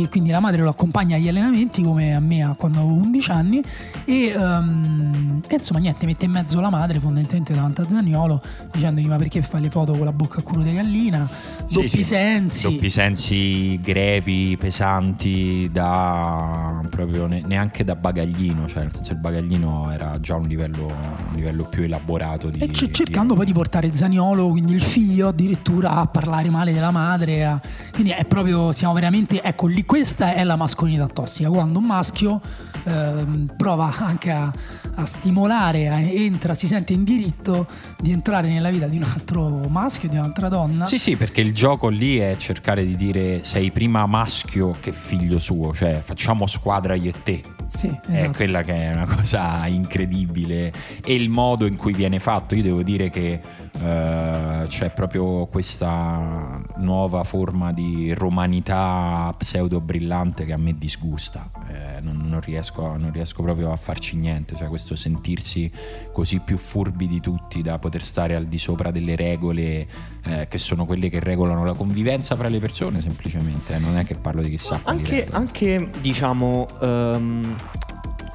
E 0.00 0.08
quindi 0.08 0.30
la 0.30 0.38
madre 0.38 0.62
lo 0.62 0.68
accompagna 0.68 1.16
agli 1.16 1.26
allenamenti, 1.26 1.82
come 1.82 2.14
a 2.14 2.20
me 2.20 2.54
quando 2.56 2.78
avevo 2.78 2.94
11 2.94 3.30
anni. 3.32 3.62
E, 4.04 4.32
um, 4.36 5.40
e, 5.48 5.54
insomma, 5.54 5.80
niente, 5.80 6.06
mette 6.06 6.26
in 6.26 6.30
mezzo 6.30 6.60
la 6.60 6.70
madre 6.70 7.00
fondamentalmente 7.00 7.52
davanti 7.52 7.80
a 7.80 7.88
Zaniolo, 7.88 8.40
dicendogli: 8.70 9.08
Ma 9.08 9.16
perché 9.16 9.42
fai 9.42 9.60
le 9.60 9.70
foto 9.70 9.92
con 9.92 10.04
la 10.04 10.12
bocca 10.12 10.38
a 10.38 10.42
culo 10.42 10.62
di 10.62 10.72
gallina? 10.72 11.28
Doppi 11.68 12.02
sensi. 12.02 12.62
Doppi 12.62 12.88
sensi 12.88 13.80
grevi, 13.80 14.56
pesanti, 14.56 15.68
da 15.72 16.80
proprio 16.90 17.26
neanche 17.26 17.82
da 17.82 17.96
bagaglino. 17.96 18.68
Cioè 18.68 18.83
nel 18.84 18.92
senso 18.94 19.12
il 19.12 19.18
bagaglino 19.18 19.90
era 19.90 20.18
già 20.20 20.36
un 20.36 20.46
livello, 20.46 20.86
un 20.86 21.34
livello 21.34 21.64
più 21.64 21.82
elaborato. 21.82 22.48
Di, 22.48 22.58
e 22.58 22.68
c- 22.68 22.90
cercando 22.90 23.32
di... 23.32 23.38
poi 23.38 23.46
di 23.46 23.52
portare 23.52 23.94
Zaniolo, 23.94 24.48
quindi 24.48 24.72
il 24.72 24.82
figlio, 24.82 25.28
addirittura 25.28 25.92
a 25.92 26.06
parlare 26.06 26.50
male 26.50 26.72
della 26.72 26.90
madre. 26.90 27.44
A... 27.44 27.60
Quindi 27.92 28.10
è 28.10 28.24
proprio, 28.24 28.72
siamo 28.72 28.94
veramente, 28.94 29.42
ecco 29.42 29.66
lì, 29.66 29.84
questa 29.84 30.34
è 30.34 30.44
la 30.44 30.56
mascolinità 30.56 31.06
tossica, 31.06 31.48
quando 31.48 31.78
un 31.78 31.86
maschio 31.86 32.40
eh, 32.84 33.26
prova 33.56 33.92
anche 33.98 34.30
a, 34.30 34.52
a 34.94 35.06
stimolare, 35.06 35.88
a, 35.88 35.98
entra, 35.98 36.54
si 36.54 36.66
sente 36.66 36.92
in 36.92 37.04
diritto 37.04 37.66
di 38.00 38.12
entrare 38.12 38.48
nella 38.48 38.70
vita 38.70 38.86
di 38.86 38.96
un 38.96 39.04
altro 39.04 39.60
maschio, 39.68 40.08
di 40.08 40.16
un'altra 40.16 40.48
donna. 40.48 40.84
Sì, 40.86 40.98
sì, 40.98 41.16
perché 41.16 41.40
il 41.40 41.54
gioco 41.54 41.88
lì 41.88 42.18
è 42.18 42.36
cercare 42.36 42.84
di 42.84 42.96
dire 42.96 43.42
sei 43.42 43.70
prima 43.70 44.06
maschio 44.06 44.76
che 44.80 44.92
figlio 44.92 45.38
suo, 45.38 45.72
cioè 45.72 46.02
facciamo 46.04 46.46
squadra 46.46 46.94
io 46.94 47.10
e 47.10 47.14
te. 47.22 47.42
Sì, 47.68 47.88
esatto. 47.88 48.10
È 48.12 48.30
quella 48.30 48.62
che 48.62 48.74
è 48.74 48.92
una 48.92 49.06
cosa 49.06 49.66
incredibile 49.66 50.72
e 51.04 51.14
il 51.14 51.28
modo 51.28 51.66
in 51.66 51.76
cui 51.76 51.92
viene 51.92 52.18
fatto. 52.18 52.54
Io 52.54 52.62
devo 52.62 52.82
dire 52.82 53.10
che 53.10 53.40
uh, 53.74 54.66
c'è 54.66 54.90
proprio 54.90 55.46
questa 55.46 56.60
nuova 56.76 57.22
forma 57.24 57.72
di 57.72 58.12
romanità 58.12 59.34
pseudo 59.36 59.80
brillante 59.80 60.44
che 60.44 60.52
a 60.52 60.56
me 60.56 60.76
disgusta. 60.76 61.50
Eh, 61.68 62.00
non, 62.00 62.22
non, 62.26 62.40
riesco, 62.40 62.96
non, 62.96 63.10
riesco, 63.12 63.42
proprio 63.42 63.72
a 63.72 63.76
farci 63.76 64.16
niente. 64.16 64.56
Cioè, 64.56 64.68
questo 64.68 64.96
sentirsi 64.96 65.70
così 66.12 66.40
più 66.40 66.56
furbi 66.56 67.06
di 67.06 67.20
tutti 67.20 67.62
da 67.62 67.78
poter 67.78 68.02
stare 68.02 68.34
al 68.34 68.46
di 68.46 68.58
sopra 68.58 68.90
delle 68.90 69.16
regole 69.16 69.86
eh, 70.24 70.46
che 70.48 70.58
sono 70.58 70.86
quelle 70.86 71.08
che 71.08 71.20
regolano 71.20 71.64
la 71.64 71.74
convivenza 71.74 72.36
fra 72.36 72.48
le 72.48 72.58
persone, 72.58 73.00
semplicemente. 73.00 73.78
Non 73.78 73.96
è 73.96 74.04
che 74.04 74.14
parlo 74.16 74.42
di 74.42 74.50
chissà 74.50 74.80
anche, 74.84 75.26
anche 75.30 75.90
diciamo. 76.00 76.68
Um 76.80 77.56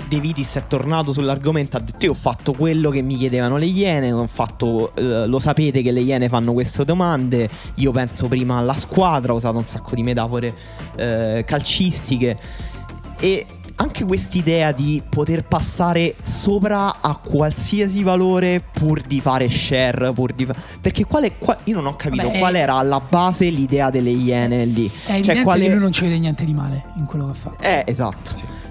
De 0.10 0.20
Vitis 0.20 0.56
è 0.56 0.66
tornato 0.66 1.14
sull'argomento 1.14 1.78
ha 1.78 1.80
detto 1.80 2.06
io 2.06 2.12
ho 2.12 2.16
fatto 2.16 2.54
quello 2.54 2.90
che 2.90 3.04
mi 3.04 3.16
chiedevano 3.16 3.58
le 3.58 3.66
Iene 3.66 4.28
fatto, 4.28 4.96
eh, 4.96 5.28
lo 5.28 5.38
sapete 5.38 5.84
che 5.84 5.92
le 5.92 6.02
Iene 6.02 6.28
fanno 6.28 6.52
queste 6.52 6.84
domande 6.84 7.48
io 7.76 7.92
penso 7.92 8.28
prima 8.28 8.58
alla 8.58 8.76
squadra 8.76 9.34
ho 9.34 9.36
usato 9.36 9.58
un 9.58 9.66
sacco 9.66 9.94
di 9.94 10.02
metafore 10.02 10.54
eh, 10.96 11.44
calcistiche 11.46 12.38
e 13.20 13.46
anche 13.76 14.04
quest'idea 14.04 14.72
di 14.72 15.02
poter 15.08 15.46
passare 15.46 16.16
sopra 16.22 17.00
a 17.00 17.18
qualsiasi 17.18 18.04
valore 18.04 18.62
pur 18.74 19.02
di 19.02 19.22
fare 19.22 19.48
share, 19.48 20.12
pur 20.12 20.34
di 20.34 20.46
fa- 20.46 20.56
perché 20.82 21.06
quale, 21.06 21.38
qua- 21.38 21.58
io 21.64 21.76
non 21.76 21.86
ho 21.86 21.96
capito 21.96 22.28
Vabbè, 22.28 22.40
qual 22.40 22.54
è... 22.56 22.60
era 22.60 22.74
alla 22.76 23.00
base 23.00 23.50
l'idea 23.50 23.90
delle 23.90 24.10
iene 24.10 24.66
lì. 24.66 24.86
È 24.86 24.90
cioè, 24.90 25.16
evidente 25.16 25.44
quale... 25.44 25.64
che 25.64 25.70
lui 25.70 25.80
non 25.80 25.92
ci 25.94 26.04
vede 26.04 26.20
niente 26.20 26.44
di 26.44 26.54
male 26.54 26.86
in 26.98 27.06
quello 27.06 27.26
che 27.26 27.32
ha 27.32 27.36
fatto. 27.36 27.64
Eh, 27.64 27.84
esatto. 27.86 28.36
Sì 28.36 28.69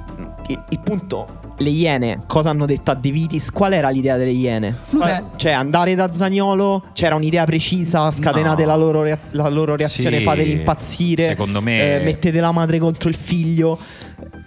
il, 0.48 0.80
punto 0.80 1.54
le 1.58 1.70
Iene 1.70 2.22
cosa 2.26 2.50
hanno 2.50 2.66
detto 2.66 2.90
a 2.90 2.94
De 2.94 3.10
Vitis? 3.10 3.50
Qual 3.50 3.72
era 3.72 3.88
l'idea 3.90 4.16
delle 4.16 4.30
Iene? 4.30 4.76
Qual, 4.90 5.30
cioè, 5.36 5.52
andare 5.52 5.94
da 5.94 6.12
Zagnolo 6.12 6.84
c'era 6.92 7.14
un'idea 7.14 7.44
precisa, 7.44 8.10
scatenate 8.10 8.62
no. 8.62 8.68
la, 8.68 8.76
loro 8.76 9.02
rea- 9.02 9.18
la, 9.30 9.48
loro 9.48 9.76
reazione, 9.76 10.18
sì, 10.18 10.24
fateli 10.24 10.52
impazzire. 10.52 11.28
Secondo 11.28 11.60
me. 11.60 12.00
Eh, 12.00 12.04
mettete 12.04 12.40
la 12.40 12.52
madre 12.52 12.78
contro 12.78 13.08
il 13.08 13.16
figlio. 13.16 13.78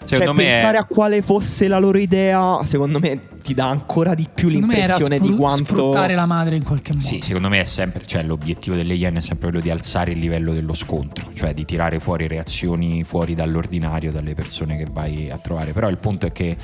Secondo 0.04 0.42
cioè, 0.42 0.52
pensare 0.52 0.78
è... 0.78 0.80
a 0.80 0.86
quale 0.86 1.22
fosse 1.22 1.68
la 1.68 1.80
loro 1.80 1.98
idea, 1.98 2.60
secondo 2.64 3.00
me 3.00 3.20
ti 3.42 3.54
dà 3.54 3.68
ancora 3.68 4.14
di 4.14 4.28
più 4.34 4.50
secondo 4.50 4.74
l'impressione 4.74 5.16
spru- 5.18 5.32
di 5.32 5.38
quanto 5.38 5.66
sfruttare 5.66 6.16
la 6.16 6.26
madre 6.26 6.56
in 6.56 6.64
qualche 6.64 6.94
modo. 6.94 7.06
Sì, 7.06 7.20
secondo 7.22 7.50
me 7.50 7.62
è 7.62 7.66
sempre, 7.66 8.06
cioè 8.06 8.24
l'obiettivo 8.24 8.76
delle 8.76 8.94
Iene 8.94 9.20
è 9.20 9.22
sempre 9.22 9.50
quello 9.50 9.64
di 9.64 9.70
alzare 9.70 10.12
il 10.12 10.20
livello 10.20 10.54
dello 10.54 10.74
scontro, 10.74 11.32
cioè 11.34 11.54
di 11.54 11.66
tirare 11.66 12.00
fuori 12.00 12.28
reazioni 12.28 13.04
fuori 13.04 13.36
dall'ordinario 13.36 14.12
dalle 14.12 14.34
persone 14.34 14.78
che 14.78 14.88
vai 14.92 15.30
a 15.30 15.38
trovare. 15.38 15.72
Però 15.72 15.88
il 15.90 15.98
punto 15.98 16.26
è 16.26 16.32
che 16.32 16.58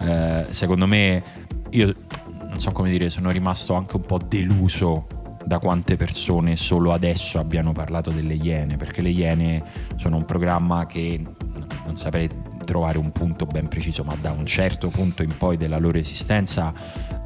eh, 0.00 0.46
secondo 0.50 0.86
me 0.86 1.22
io 1.70 1.94
non 2.48 2.58
so 2.58 2.72
come 2.72 2.90
dire, 2.90 3.10
sono 3.10 3.30
rimasto 3.30 3.74
anche 3.74 3.96
un 3.96 4.02
po' 4.02 4.18
deluso 4.18 5.06
da 5.44 5.58
quante 5.58 5.96
persone 5.96 6.56
solo 6.56 6.92
adesso 6.92 7.38
abbiano 7.38 7.72
parlato 7.72 8.10
delle 8.10 8.34
Iene, 8.34 8.76
perché 8.76 9.00
le 9.00 9.10
Iene 9.10 9.62
sono 9.96 10.16
un 10.16 10.24
programma 10.24 10.86
che 10.86 11.20
non 11.84 11.96
saprei 11.96 12.28
trovare 12.70 12.98
un 12.98 13.10
punto 13.10 13.46
ben 13.46 13.66
preciso, 13.66 14.04
ma 14.04 14.14
da 14.20 14.30
un 14.30 14.46
certo 14.46 14.90
punto 14.90 15.24
in 15.24 15.36
poi 15.36 15.56
della 15.56 15.78
loro 15.78 15.98
esistenza 15.98 16.72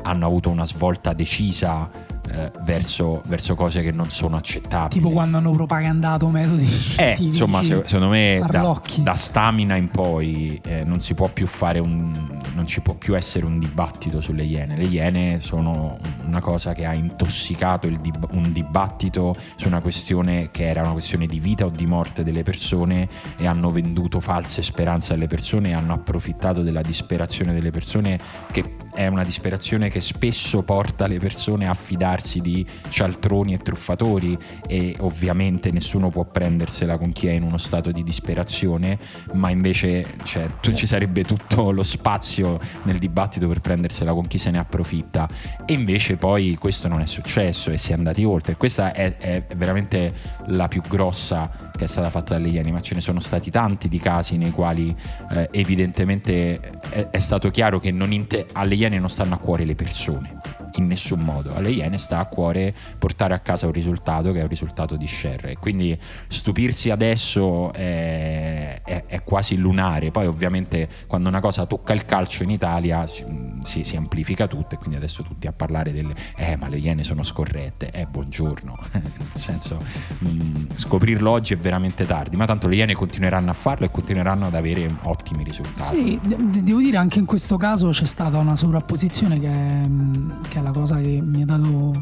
hanno 0.04 0.26
avuto 0.26 0.50
una 0.50 0.66
svolta 0.66 1.12
decisa 1.12 1.90
eh, 2.30 2.50
verso, 2.62 3.22
verso, 3.26 3.54
cose 3.54 3.82
che 3.82 3.90
non 3.90 4.08
sono 4.08 4.36
accettabili. 4.36 5.00
Tipo 5.00 5.10
quando 5.10 5.36
hanno 5.38 5.50
propagandato 5.50 6.28
metodi. 6.28 6.66
Eh, 6.96 7.16
insomma, 7.18 7.62
se, 7.62 7.82
secondo 7.84 8.08
me 8.12 8.40
da, 8.50 8.80
da, 8.98 9.14
stamina 9.14 9.76
in 9.76 9.88
poi 9.88 10.60
eh, 10.64 10.84
non 10.84 11.00
si 11.00 11.14
può 11.14 11.28
più 11.28 11.46
fare 11.46 11.78
un. 11.78 12.10
non 12.54 12.66
ci 12.66 12.80
può 12.80 12.94
più 12.94 13.16
essere 13.16 13.44
un 13.44 13.58
dibattito 13.58 14.20
sulle 14.20 14.44
iene. 14.44 14.76
Le 14.76 14.84
iene 14.84 15.40
sono 15.40 15.98
una 16.26 16.40
cosa 16.40 16.72
che 16.72 16.86
ha 16.86 16.94
intossicato 16.94 17.88
dib- 17.88 18.28
un 18.32 18.52
dibattito 18.52 19.34
su 19.56 19.68
una 19.68 19.80
questione 19.80 20.50
che 20.50 20.66
era 20.66 20.82
una 20.82 20.92
questione 20.92 21.26
di 21.26 21.40
vita 21.40 21.66
o 21.66 21.70
di 21.70 21.86
morte 21.86 22.22
delle 22.22 22.42
persone 22.42 23.08
e 23.36 23.46
hanno 23.46 23.70
venduto 23.70 24.20
false 24.20 24.62
speranze 24.62 25.12
alle 25.12 25.26
persone 25.26 25.70
e 25.70 25.72
hanno 25.72 25.92
approfittato 25.92 26.62
della 26.62 26.82
disperazione 26.82 27.52
delle 27.52 27.70
persone 27.70 28.18
che 28.50 28.76
è 28.94 29.06
una 29.08 29.24
disperazione 29.24 29.90
che 29.90 30.00
spesso 30.00 30.62
porta 30.62 31.06
le 31.06 31.18
persone 31.18 31.66
a 31.66 31.74
fidarsi 31.74 32.40
di 32.40 32.64
cialtroni 32.88 33.54
e 33.54 33.58
truffatori 33.58 34.38
e 34.66 34.94
ovviamente 35.00 35.72
nessuno 35.72 36.10
può 36.10 36.24
prendersela 36.24 36.96
con 36.96 37.12
chi 37.12 37.26
è 37.26 37.32
in 37.32 37.42
uno 37.42 37.58
stato 37.58 37.90
di 37.90 38.02
disperazione, 38.02 38.98
ma 39.32 39.50
invece 39.50 40.06
cioè, 40.22 40.46
ci 40.60 40.86
sarebbe 40.86 41.24
tutto 41.24 41.70
lo 41.70 41.82
spazio 41.82 42.58
nel 42.84 42.98
dibattito 42.98 43.48
per 43.48 43.60
prendersela 43.60 44.12
con 44.12 44.26
chi 44.26 44.38
se 44.38 44.50
ne 44.50 44.58
approfitta 44.58 45.28
e 45.64 45.72
invece 45.72 46.16
poi 46.16 46.56
questo 46.56 46.88
non 46.88 47.00
è 47.00 47.06
successo 47.06 47.70
e 47.70 47.76
si 47.76 47.90
è 47.90 47.94
andati 47.94 48.24
oltre. 48.24 48.56
Questa 48.56 48.92
è, 48.92 49.16
è 49.16 49.44
veramente 49.56 50.12
la 50.46 50.68
più 50.68 50.82
grossa 50.82 51.63
che 51.76 51.84
è 51.84 51.88
stata 51.88 52.08
fatta 52.08 52.34
dalle 52.34 52.48
Iene, 52.48 52.70
ma 52.70 52.80
ce 52.80 52.94
ne 52.94 53.00
sono 53.00 53.20
stati 53.20 53.50
tanti 53.50 53.88
di 53.88 53.98
casi 53.98 54.36
nei 54.36 54.52
quali 54.52 54.94
eh, 55.32 55.48
evidentemente 55.50 56.60
è, 56.90 57.08
è, 57.10 57.18
stato 57.18 57.50
chiaro 57.50 57.80
che 57.80 57.88
inter- 58.12 58.46
alle 58.52 58.76
Iene 58.76 58.98
non 58.98 59.10
stanno 59.10 59.34
a 59.34 59.38
cuore 59.38 59.64
le 59.64 59.74
persone 59.74 60.38
in 60.76 60.86
nessun 60.86 61.20
modo. 61.20 61.54
Alle 61.54 61.70
Iene 61.70 61.98
sta 61.98 62.18
a 62.18 62.26
cuore 62.26 62.74
portare 62.98 63.34
a 63.34 63.38
casa 63.40 63.66
un 63.66 63.72
risultato 63.72 64.32
che 64.32 64.40
è 64.40 64.42
un 64.42 64.48
risultato 64.48 64.96
di 64.96 65.06
share. 65.06 65.56
Quindi 65.58 65.98
stupirsi 66.28 66.90
adesso 66.90 67.72
è, 67.72 68.80
è, 68.82 69.04
è, 69.06 69.22
quasi 69.22 69.56
lunare. 69.56 70.10
Poi 70.10 70.26
ovviamente 70.26 70.88
quando 71.06 71.28
una 71.28 71.40
cosa 71.40 71.66
tocca 71.66 71.92
il 71.92 72.04
calcio 72.04 72.42
in 72.42 72.50
Italia 72.50 73.06
si, 73.06 73.84
si, 73.84 73.96
amplifica 73.96 74.46
tutto 74.46 74.74
e 74.74 74.78
quindi 74.78 74.96
adesso 74.96 75.22
tutti 75.22 75.46
a 75.46 75.52
parlare 75.52 75.92
delle 75.92 76.14
eh 76.36 76.56
ma 76.56 76.68
le 76.68 76.78
Iene 76.78 77.02
sono 77.02 77.22
scorrette. 77.22 77.90
Eh 77.90 78.06
buongiorno. 78.06 78.78
Nel 78.92 79.02
senso 79.34 79.78
mh, 80.18 80.74
scoprirlo 80.74 81.30
oggi 81.30 81.54
è 81.54 81.56
veramente 81.56 82.04
tardi, 82.06 82.36
ma 82.36 82.46
tanto 82.46 82.68
le 82.68 82.76
Iene 82.76 82.94
continueranno 82.94 83.50
a 83.50 83.54
farlo 83.54 83.86
e 83.86 83.90
continueranno 83.90 84.46
ad 84.46 84.54
avere 84.54 84.88
ottimi 85.04 85.44
risultati. 85.44 85.96
Sì, 85.96 86.20
de- 86.22 86.62
devo 86.62 86.80
dire 86.80 86.96
anche 86.96 87.18
in 87.18 87.24
questo 87.26 87.56
caso 87.56 87.90
c'è 87.90 88.04
stata 88.04 88.38
una 88.38 88.56
sovrapposizione 88.56 89.38
che 89.38 90.44
che 90.48 90.58
la 90.64 90.72
cosa 90.72 90.96
che 90.96 91.20
mi 91.22 91.42
ha 91.42 91.44
dato 91.44 91.92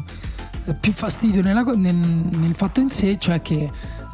eh, 0.65 0.73
più 0.73 0.93
fastidio 0.93 1.41
nella, 1.41 1.61
nel, 1.61 1.93
nel, 1.93 2.55
fatto 2.55 2.79
in 2.79 2.89
sé, 2.89 3.17
cioè 3.19 3.41
che 3.41 3.63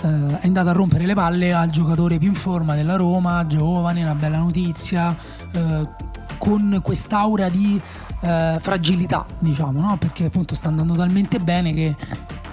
eh, 0.01 0.39
è 0.39 0.45
andato 0.45 0.69
a 0.69 0.71
rompere 0.73 1.05
le 1.05 1.13
palle 1.13 1.53
al 1.53 1.69
giocatore 1.69 2.17
più 2.17 2.27
in 2.27 2.35
forma 2.35 2.75
della 2.75 2.95
Roma, 2.95 3.45
giovane, 3.45 4.01
una 4.01 4.15
bella 4.15 4.39
notizia, 4.39 5.15
eh, 5.51 5.89
con 6.37 6.79
quest'aura 6.81 7.49
di 7.49 7.79
eh, 8.21 8.57
fragilità, 8.59 9.25
diciamo, 9.37 9.79
no? 9.79 9.97
perché 9.97 10.25
appunto 10.25 10.55
sta 10.55 10.69
andando 10.69 10.95
talmente 10.95 11.37
bene 11.39 11.73
che 11.73 11.95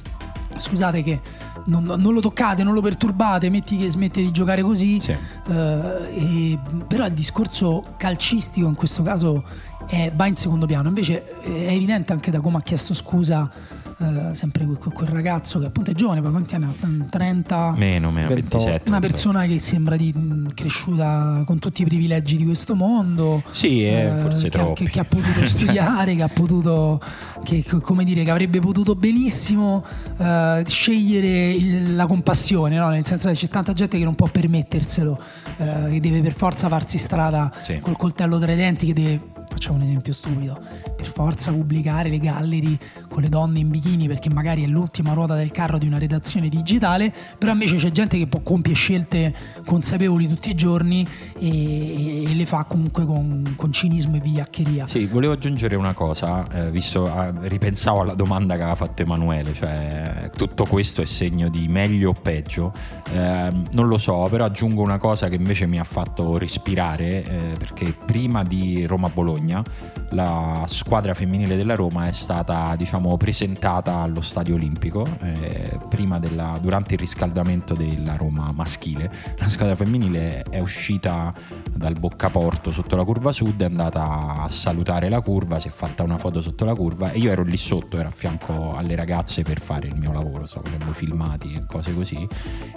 scusate 0.57 1.03
che 1.03 1.21
non, 1.65 1.83
non, 1.83 2.13
lo 2.13 2.19
toccate, 2.19 2.63
non 2.63 2.73
lo 2.73 2.81
perturbate, 2.81 3.49
metti 3.49 3.77
che 3.77 3.89
smette 3.89 4.21
di 4.21 4.31
giocare 4.31 4.61
così. 4.61 5.01
Sì. 5.01 5.11
Eh, 5.47 5.53
e, 5.53 6.59
però 6.87 7.05
il 7.05 7.13
discorso 7.13 7.83
calcistico 7.97 8.67
in 8.67 8.75
questo 8.75 9.01
caso 9.01 9.43
è, 9.87 10.11
va 10.15 10.27
in 10.27 10.35
secondo 10.35 10.65
piano. 10.65 10.87
Invece 10.87 11.23
è 11.41 11.71
evidente 11.71 12.13
anche 12.13 12.31
da 12.31 12.39
come 12.39 12.57
ha 12.57 12.61
chiesto 12.61 12.93
scusa 12.93 13.49
eh, 13.97 14.33
sempre 14.33 14.65
quel, 14.65 14.93
quel, 14.93 15.07
ragazzo 15.07 15.57
che 15.59 15.67
appunto 15.67 15.91
è 15.91 15.93
giovane, 15.93 16.21
poi 16.21 16.31
quanti 16.31 16.55
anni 16.55 16.65
ha? 16.65 17.05
30? 17.09 17.75
Meno, 17.77 18.11
meno, 18.11 18.27
27. 18.27 18.89
Una 18.89 18.99
persona 18.99 19.45
che 19.45 19.57
sembra 19.59 19.95
di, 19.95 20.13
cresciuta 20.53 21.43
con 21.45 21.59
tutti 21.59 21.83
i 21.83 21.85
privilegi 21.85 22.35
di 22.35 22.43
questo 22.43 22.75
mondo. 22.75 23.41
Sì, 23.51 23.85
eh, 23.85 24.11
forse 24.21 24.43
che, 24.43 24.49
troppi. 24.49 24.83
Che, 24.83 24.91
che, 24.91 24.99
ha 24.99 25.05
potuto 25.05 25.45
studiare, 25.47 26.13
che 26.15 26.23
ha 26.23 26.27
potuto, 26.27 26.99
che, 27.45 27.63
come 27.81 28.03
dire, 28.03 28.23
che 28.23 28.31
avrebbe 28.31 28.59
potuto 28.59 28.95
benissimo 28.95 29.85
uh, 30.17 30.65
scegliere 30.65 31.51
il, 31.51 31.95
la 31.95 32.05
compassione, 32.05 32.75
no? 32.75 32.89
nel 32.89 33.05
senso 33.05 33.29
che 33.29 33.35
c'è 33.35 33.47
tanta 33.47 33.71
gente 33.71 33.97
che 33.97 34.03
non 34.03 34.15
può 34.15 34.27
permetterselo, 34.27 35.19
uh, 35.57 35.89
che 35.89 35.99
deve 36.01 36.19
per 36.19 36.33
forza 36.33 36.67
farsi 36.67 36.97
strada 36.97 37.49
sì. 37.63 37.79
col 37.79 37.95
coltello 37.95 38.39
tra 38.39 38.51
i 38.51 38.57
denti, 38.57 38.87
che 38.87 38.93
deve 38.93 39.34
facciamo 39.55 39.77
un 39.77 39.83
esempio 39.83 40.11
stupido, 40.11 40.59
per 40.97 41.07
forza 41.07 41.51
pubblicare 41.51 42.09
le 42.09 42.19
gallery 42.19 42.77
con 43.15 43.23
le 43.23 43.29
donne 43.29 43.59
in 43.59 43.69
bikini 43.69 44.07
perché 44.07 44.29
magari 44.29 44.65
è 44.65 44.67
l'ultima 44.67 45.13
ruota 45.13 45.35
del 45.35 45.51
carro 45.51 45.77
di 45.77 45.87
una 45.87 45.97
redazione 45.97 46.49
digitale, 46.49 47.13
però 47.37 47.53
invece 47.53 47.77
c'è 47.77 47.89
gente 47.91 48.17
che 48.17 48.27
può 48.27 48.41
compiere 48.41 48.77
scelte 48.77 49.33
consapevoli 49.65 50.27
tutti 50.27 50.49
i 50.49 50.53
giorni 50.53 51.07
e, 51.39 52.25
e 52.29 52.33
le 52.33 52.45
fa 52.45 52.65
comunque 52.65 53.05
con, 53.05 53.53
con, 53.55 53.71
cinismo 53.71 54.17
e 54.17 54.19
vigliaccheria. 54.19 54.87
Sì, 54.87 55.05
volevo 55.05 55.31
aggiungere 55.31 55.77
una 55.77 55.93
cosa, 55.93 56.45
eh, 56.51 56.71
visto 56.71 57.07
eh, 57.07 57.31
ripensavo 57.47 58.01
alla 58.01 58.15
domanda 58.15 58.55
che 58.55 58.61
aveva 58.61 58.75
fatto 58.75 59.03
Emanuele, 59.03 59.53
cioè 59.53 60.29
tutto 60.35 60.65
questo 60.65 61.01
è 61.01 61.05
segno 61.05 61.47
di 61.47 61.69
meglio 61.69 62.09
o 62.09 62.13
peggio, 62.13 62.73
eh, 63.11 63.49
non 63.71 63.87
lo 63.87 63.97
so, 63.97 64.27
però 64.29 64.43
aggiungo 64.43 64.81
una 64.81 64.97
cosa 64.97 65.29
che 65.29 65.35
invece 65.35 65.67
mi 65.67 65.79
ha 65.79 65.85
fatto 65.85 66.37
respirare 66.37 67.23
eh, 67.23 67.55
perché 67.57 67.95
prima 68.05 68.43
di 68.43 68.85
Roma-Bologna 68.85 69.13
Bologna, 69.35 69.63
la 70.09 70.63
squadra 70.65 71.13
femminile 71.13 71.55
della 71.55 71.75
Roma 71.75 72.05
è 72.05 72.11
stata 72.11 72.75
diciamo, 72.75 73.04
presentata 73.17 73.97
allo 73.97 74.21
Stadio 74.21 74.55
Olimpico 74.55 75.05
eh, 75.21 75.79
della, 76.19 76.57
durante 76.61 76.95
il 76.95 76.99
riscaldamento 76.99 77.73
della 77.73 78.15
Roma 78.15 78.51
maschile. 78.51 79.09
La 79.37 79.47
squadra 79.47 79.75
femminile 79.75 80.43
è 80.43 80.59
uscita 80.59 81.33
dal 81.73 81.95
boccaporto 81.97 82.71
sotto 82.71 82.95
la 82.95 83.03
curva 83.03 83.31
sud, 83.31 83.61
è 83.61 83.65
andata 83.65 84.35
a 84.43 84.49
salutare 84.49 85.09
la 85.09 85.21
curva, 85.21 85.59
si 85.59 85.69
è 85.69 85.71
fatta 85.71 86.03
una 86.03 86.17
foto 86.17 86.41
sotto 86.41 86.65
la 86.65 86.73
curva 86.73 87.11
e 87.11 87.19
io 87.19 87.31
ero 87.31 87.43
lì 87.43 87.57
sotto, 87.57 87.97
ero 87.97 88.09
a 88.09 88.11
fianco 88.11 88.75
alle 88.75 88.95
ragazze 88.95 89.43
per 89.43 89.59
fare 89.59 89.87
il 89.87 89.95
mio 89.95 90.11
lavoro, 90.11 90.45
stavo 90.45 90.65
facendo 90.65 90.93
filmati 90.93 91.53
e 91.53 91.65
cose 91.65 91.93
così 91.93 92.27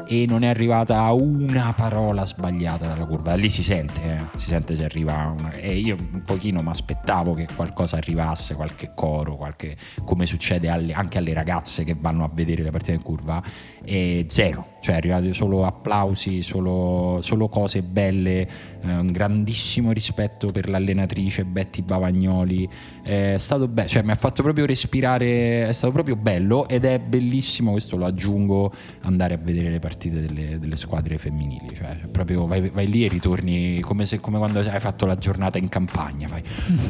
e 0.07 0.27
non 0.27 0.43
è 0.43 0.49
arrivata 0.49 1.11
una 1.13 1.73
parola 1.75 2.25
sbagliata 2.25 2.87
dalla 2.87 3.05
curva. 3.05 3.35
Lì 3.35 3.51
si 3.51 3.63
sente, 3.63 4.03
eh, 4.03 4.39
si 4.39 4.47
sente 4.47 4.77
se 4.77 4.85
arriva 4.85 5.35
una... 5.39 5.51
e 5.53 5.77
io 5.77 5.97
un 6.13 6.23
pochino 6.23 6.61
mi 6.63 6.71
aspettavo 6.71 7.35
che 7.35 7.47
qualcosa 7.55 7.97
arrivasse, 7.97 8.55
qualche 8.55 8.93
coro, 8.95 9.37
qualche, 9.37 9.77
come 10.19 10.27
succede 10.27 10.69
alle, 10.69 10.93
anche 10.95 11.19
alle 11.19 11.33
ragazze 11.33 11.85
che 11.85 11.95
vanno 11.97 12.25
a 12.25 12.31
vedere 12.33 12.65
le 12.65 12.73
partite 12.73 12.91
in 12.93 13.03
curva, 13.03 13.41
e 13.85 14.27
zero, 14.29 14.77
cioè 14.81 14.97
arrivate 14.97 15.33
solo 15.33 15.65
applausi, 15.65 16.43
solo, 16.43 17.19
solo 17.21 17.49
cose 17.49 17.83
belle, 17.83 18.41
eh, 18.41 18.95
un 18.95 19.07
grandissimo 19.07 19.93
rispetto 19.93 20.49
per 20.49 20.69
l'allenatrice 20.69 21.45
Betty 21.45 21.83
Bavagnoli, 21.83 22.69
è 23.03 23.37
stato 23.39 23.69
bello, 23.69 23.89
cioè 23.89 24.03
mi 24.03 24.11
ha 24.11 24.17
fatto 24.17 24.43
proprio 24.43 24.67
respirare, 24.67 25.69
è 25.69 25.73
stato 25.73 25.93
proprio 25.93 26.17
bello 26.17 26.69
ed 26.69 26.85
è 26.85 26.99
bellissimo, 26.99 27.73
questo 27.73 27.97
lo 27.97 28.05
aggiungo, 28.05 28.73
andare 29.03 29.35
a 29.35 29.39
vedere 29.39 29.71
le 29.71 29.79
partite 29.79 30.21
delle, 30.21 30.59
delle 30.59 30.77
squadre 30.77 31.19
femminili, 31.19 31.75
cioè 31.75 31.99
proprio 32.11 32.47
vai, 32.47 32.69
vai, 32.69 32.87
lì 32.87 33.05
e 33.05 33.09
ritorni 33.09 33.81
come, 33.81 34.07
se, 34.07 34.21
come 34.21 34.39
quando 34.39 34.61
hai 34.61 34.81
fatto 34.81 35.07
la 35.07 35.17
giornata 35.17 35.59
in 35.59 35.69
campagna, 35.69 36.29
fai... 36.29 36.43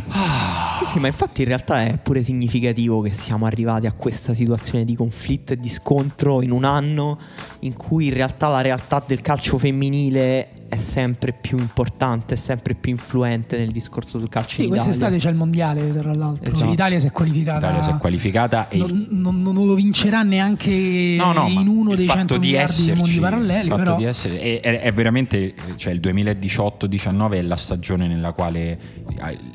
Ah. 0.08 0.76
Sì, 0.78 0.84
sì, 0.84 0.98
ma 1.00 1.08
infatti 1.08 1.42
in 1.42 1.48
realtà 1.48 1.84
è 1.84 1.98
pure 1.98 2.22
significativo 2.22 3.00
che 3.00 3.12
siamo 3.12 3.46
arrivati 3.46 3.86
a 3.86 3.92
questa 3.92 4.32
situazione 4.32 4.84
di 4.84 4.94
conflitto 4.94 5.52
e 5.52 5.56
di 5.56 5.68
scontro 5.68 6.40
in 6.42 6.52
un 6.52 6.64
anno 6.64 6.87
anno 6.88 7.18
in 7.60 7.74
cui 7.74 8.06
in 8.06 8.14
realtà 8.14 8.48
la 8.48 8.60
realtà 8.60 9.02
del 9.06 9.20
calcio 9.20 9.58
femminile 9.58 10.48
è 10.68 10.76
sempre 10.76 11.32
più 11.32 11.58
importante, 11.58 12.34
è 12.34 12.36
sempre 12.36 12.74
più 12.74 12.92
influente 12.92 13.56
nel 13.56 13.70
discorso 13.70 14.18
sul 14.18 14.28
calcio. 14.28 14.56
Sì, 14.56 14.68
quest'estate 14.68 15.16
c'è 15.16 15.30
il 15.30 15.36
mondiale, 15.36 15.92
tra 15.92 16.12
l'altro. 16.12 16.50
Esatto. 16.50 16.70
L'Italia 16.70 17.00
si 17.00 17.06
è 17.06 17.10
qualificata. 17.10 17.66
L'Italia 17.66 17.82
si 17.82 17.90
è 17.90 17.96
qualificata 17.96 18.68
e 18.68 18.76
non, 18.76 19.06
non, 19.10 19.42
non 19.42 19.66
lo 19.66 19.74
vincerà 19.74 20.22
neanche 20.22 21.16
no, 21.18 21.32
no, 21.32 21.48
in 21.48 21.66
uno 21.66 21.94
dei 21.94 22.06
100 22.06 22.36
di 22.36 22.46
miliardi 22.48 22.72
esserci, 22.72 22.92
di 22.92 23.00
mondi 23.00 23.18
paralleli. 23.20 23.68
Però. 23.68 23.96
Di 23.96 24.04
essere, 24.04 24.40
è, 24.40 24.60
è, 24.60 24.80
è, 24.80 24.92
veramente, 24.92 25.54
cioè 25.76 25.92
il 25.94 26.00
2018-19 26.00 27.32
è 27.32 27.42
la 27.42 27.56
stagione 27.56 28.06
nella 28.06 28.32
quale 28.32 28.78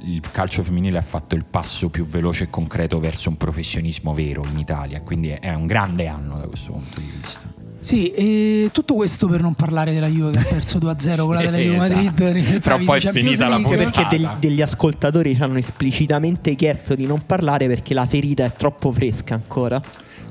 il 0.05 0.21
calcio 0.31 0.63
femminile 0.63 0.97
ha 0.97 1.01
fatto 1.01 1.35
il 1.35 1.45
passo 1.45 1.89
più 1.89 2.05
veloce 2.05 2.45
e 2.45 2.49
concreto 2.49 2.99
verso 2.99 3.29
un 3.29 3.37
professionismo 3.37 4.13
vero 4.13 4.43
in 4.51 4.57
Italia. 4.57 5.01
Quindi 5.01 5.29
è 5.29 5.53
un 5.53 5.67
grande 5.67 6.07
anno 6.07 6.39
da 6.39 6.47
questo 6.47 6.71
punto 6.71 6.99
di 6.99 7.11
vista. 7.21 7.62
Sì, 7.83 8.11
e 8.11 8.69
tutto 8.71 8.93
questo 8.93 9.27
per 9.27 9.41
non 9.41 9.55
parlare 9.55 9.91
della 9.91 10.07
Juve 10.07 10.31
che 10.31 10.39
ha 10.39 10.43
perso 10.43 10.79
2-0 10.79 11.25
con 11.25 11.33
la 11.33 11.41
Atletico 11.41 11.83
esatto. 11.83 11.93
Madrid. 12.23 12.59
Però 12.61 12.77
poi 12.77 12.99
è 13.01 13.11
finita 13.11 13.49
la 13.49 13.55
puntata. 13.57 13.75
Perché 13.75 14.07
degli, 14.09 14.27
degli 14.39 14.61
ascoltatori 14.61 15.35
ci 15.35 15.41
hanno 15.41 15.57
esplicitamente 15.57 16.55
chiesto 16.55 16.95
di 16.95 17.05
non 17.05 17.25
parlare 17.25 17.67
perché 17.67 17.93
la 17.93 18.05
ferita 18.05 18.45
è 18.45 18.53
troppo 18.53 18.93
fresca 18.93 19.33
ancora. 19.33 19.81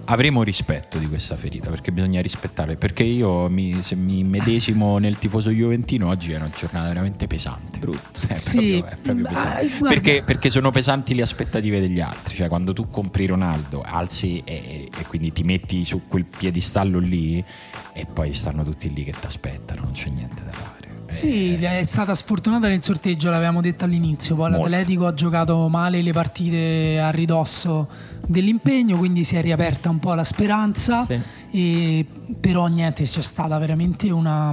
Avremo 0.05 0.43
rispetto 0.43 0.99
di 0.99 1.09
questa 1.09 1.37
ferita 1.37 1.71
perché 1.71 1.93
bisogna 1.93 2.21
rispettarle. 2.21 2.77
Perché 2.77 3.03
io 3.03 3.49
mi, 3.49 3.83
se 3.83 3.95
mi 3.95 4.25
medesimo 4.25 4.99
nel 4.99 5.19
tifoso 5.19 5.51
Juventino, 5.51 6.09
oggi 6.09 6.33
è 6.33 6.37
una 6.37 6.51
giornata 6.55 6.89
veramente 6.89 7.27
pesante. 7.27 7.79
Brutta. 7.79 8.21
È 8.29 8.35
Sì, 8.37 8.79
proprio, 8.79 8.87
è 8.87 8.97
proprio 9.01 9.27
pesante. 9.29 9.67
guarda- 9.79 9.89
Perché, 9.89 10.23
perché 10.25 10.51
sono 10.51 10.71
pesanti 10.71 11.15
le 11.15 11.23
aspettative 11.23 11.81
degli 11.81 12.01
altri. 12.01 12.35
Cioè, 12.37 12.49
quando 12.49 12.73
tu 12.73 12.89
compri 12.91 13.27
Ronaldo, 13.27 13.83
alzi 13.83 14.43
e, 14.45 14.89
e 14.97 15.07
quindi 15.07 15.33
ti 15.33 15.43
metti 15.45 15.85
su 15.85 16.03
quel 16.09 16.27
piedistallo 16.27 16.99
lì, 16.99 17.45
e 17.93 18.07
poi 18.07 18.33
stanno 18.33 18.65
tutti 18.65 18.93
lì 18.93 19.05
che 19.05 19.13
ti 19.13 19.27
aspettano, 19.27 19.83
non 19.83 19.93
c'è 19.93 20.09
niente 20.09 20.43
da 20.45 20.51
fare. 20.51 20.81
Sì, 21.13 21.55
è 21.63 21.85
stata 21.85 22.15
sfortunata 22.15 22.69
nel 22.69 22.81
sorteggio, 22.81 23.29
l'avevamo 23.29 23.61
detto 23.61 23.85
all'inizio. 23.85 24.35
Poi 24.35 24.51
Molto. 24.51 24.67
l'Atletico 24.67 25.05
ha 25.07 25.13
giocato 25.13 25.69
male 25.69 26.01
le 26.01 26.11
partite 26.13 26.99
a 27.01 27.11
ridosso 27.11 27.87
dell'impegno, 28.27 28.97
quindi 28.97 29.25
si 29.25 29.37
è 29.37 29.43
riaperta 29.43 29.91
un 29.91 29.99
po' 29.99 30.15
la 30.15 30.25
speranza. 30.25 31.07
Sì. 31.07 31.21
E, 31.51 32.07
però 32.41 32.67
niente, 32.67 33.05
c'è 33.05 33.23
stata 33.23 33.59
veramente 33.59 34.11
una. 34.11 34.53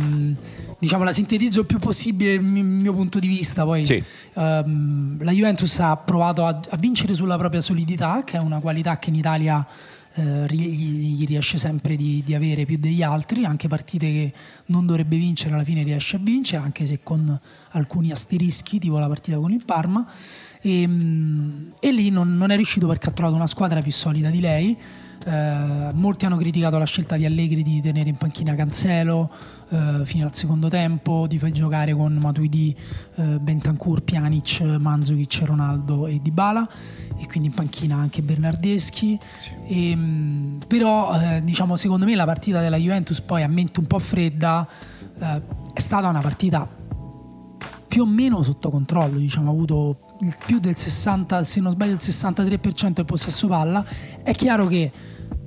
Diciamo, 0.80 1.04
la 1.04 1.12
sintetizzo 1.12 1.60
il 1.60 1.66
più 1.66 1.78
possibile 1.78 2.36
il 2.36 2.42
mio, 2.42 2.62
il 2.62 2.68
mio 2.68 2.94
punto 2.94 3.20
di 3.20 3.28
vista. 3.28 3.66
Poi 3.66 3.84
Sì. 3.86 4.02
ehm, 4.34 5.22
la 5.24 5.32
Juventus 5.32 5.78
ha 5.80 5.98
provato 5.98 6.46
a, 6.46 6.58
a 6.70 6.78
vincere 6.78 7.14
sulla 7.14 7.38
propria 7.38 7.60
solidità, 7.60 8.24
che 8.24 8.38
è 8.38 8.40
una 8.40 8.60
qualità 8.60 8.98
che 8.98 9.10
in 9.10 9.16
Italia 9.16 9.68
eh, 10.14 10.46
gli, 10.50 11.26
riesce 11.26 11.58
sempre 11.58 11.98
di, 11.98 12.24
di 12.26 12.34
avere 12.34 12.64
più 12.64 12.78
degli 12.78 13.04
altri. 13.04 13.44
Anche 13.44 13.68
partite 13.68 14.06
che 14.06 14.34
non 14.68 14.86
dovrebbe 14.86 15.18
vincere, 15.18 15.54
alla 15.54 15.66
fine 15.66 15.84
riesce 15.84 16.16
a 16.16 16.20
vincere, 16.22 16.64
anche 16.64 16.86
se 16.86 17.02
con 17.04 17.38
alcuni 17.72 18.12
asterischi, 18.12 18.80
tipo 18.80 18.98
la 19.00 19.08
partita 19.08 19.38
con 19.38 19.52
il 19.52 19.64
Parma. 19.66 20.08
E, 20.62 20.88
mh, 20.88 21.74
e 21.82 21.92
lì 21.92 22.10
non, 22.10 22.38
non 22.38 22.52
è 22.52 22.56
riuscito 22.56 22.88
perché 22.88 23.10
ha 23.10 23.12
trovato 23.12 23.36
una 23.36 23.48
squadra 23.48 23.82
più 23.82 23.92
solida 23.92 24.30
di 24.30 24.40
lei. 24.40 24.78
Eh, 25.26 25.92
molti 25.94 26.26
hanno 26.26 26.38
criticato 26.38 26.78
la 26.78 26.86
scelta 26.86 27.18
di 27.18 27.26
Allegri 27.26 27.62
di 27.62 27.82
tenere 27.82 28.10
in 28.10 28.16
panchina 28.16 28.56
Cancelo 28.56 29.30
eh, 29.70 30.02
fino 30.06 30.26
al 30.26 30.34
secondo 30.34 30.70
tempo, 30.70 31.28
di 31.28 31.38
far 31.38 31.52
giocare 31.52 31.94
con 31.94 32.14
Matuidi, 32.14 32.76
eh, 33.16 33.40
Bentancur, 33.40 34.02
Pjanic, 34.02 34.62
Mandzukic, 34.62 35.42
Ronaldo 35.46 36.08
e 36.08 36.20
Dybala 36.22 36.68
e 37.18 37.28
quindi 37.28 37.50
in 37.50 37.54
panchina 37.54 37.98
anche 37.98 38.22
Bernardeschi. 38.22 39.20
E, 39.68 39.96
mh, 39.96 40.60
però 40.68 41.20
eh, 41.20 41.44
diciamo 41.44 41.76
secondo 41.76 42.06
me 42.06 42.16
la 42.16 42.26
partita 42.26 42.62
della 42.62 42.78
Juventus 42.78 43.22
poi 43.22 43.44
a 43.44 43.48
mente 43.48 43.80
un 43.80 43.88
po' 43.88 44.00
fredda 44.00 44.68
eh, 45.20 45.42
è 45.74 45.80
stata 45.80 46.08
una 46.08 46.22
partita 46.22 46.79
più 47.90 48.04
o 48.04 48.06
meno 48.06 48.44
sotto 48.44 48.70
controllo, 48.70 49.18
diciamo, 49.18 49.50
ha 49.50 49.54
avuto 49.54 50.00
più 50.46 50.60
del 50.60 50.78
60, 50.78 51.44
se 51.44 51.60
non 51.60 51.72
sbaglio 51.72 51.94
il 51.94 52.00
63% 52.00 52.90
del 52.92 53.06
possesso 53.06 53.48
palla. 53.48 53.84
È 54.24 54.32
chiaro 54.32 54.68
che 54.68 54.92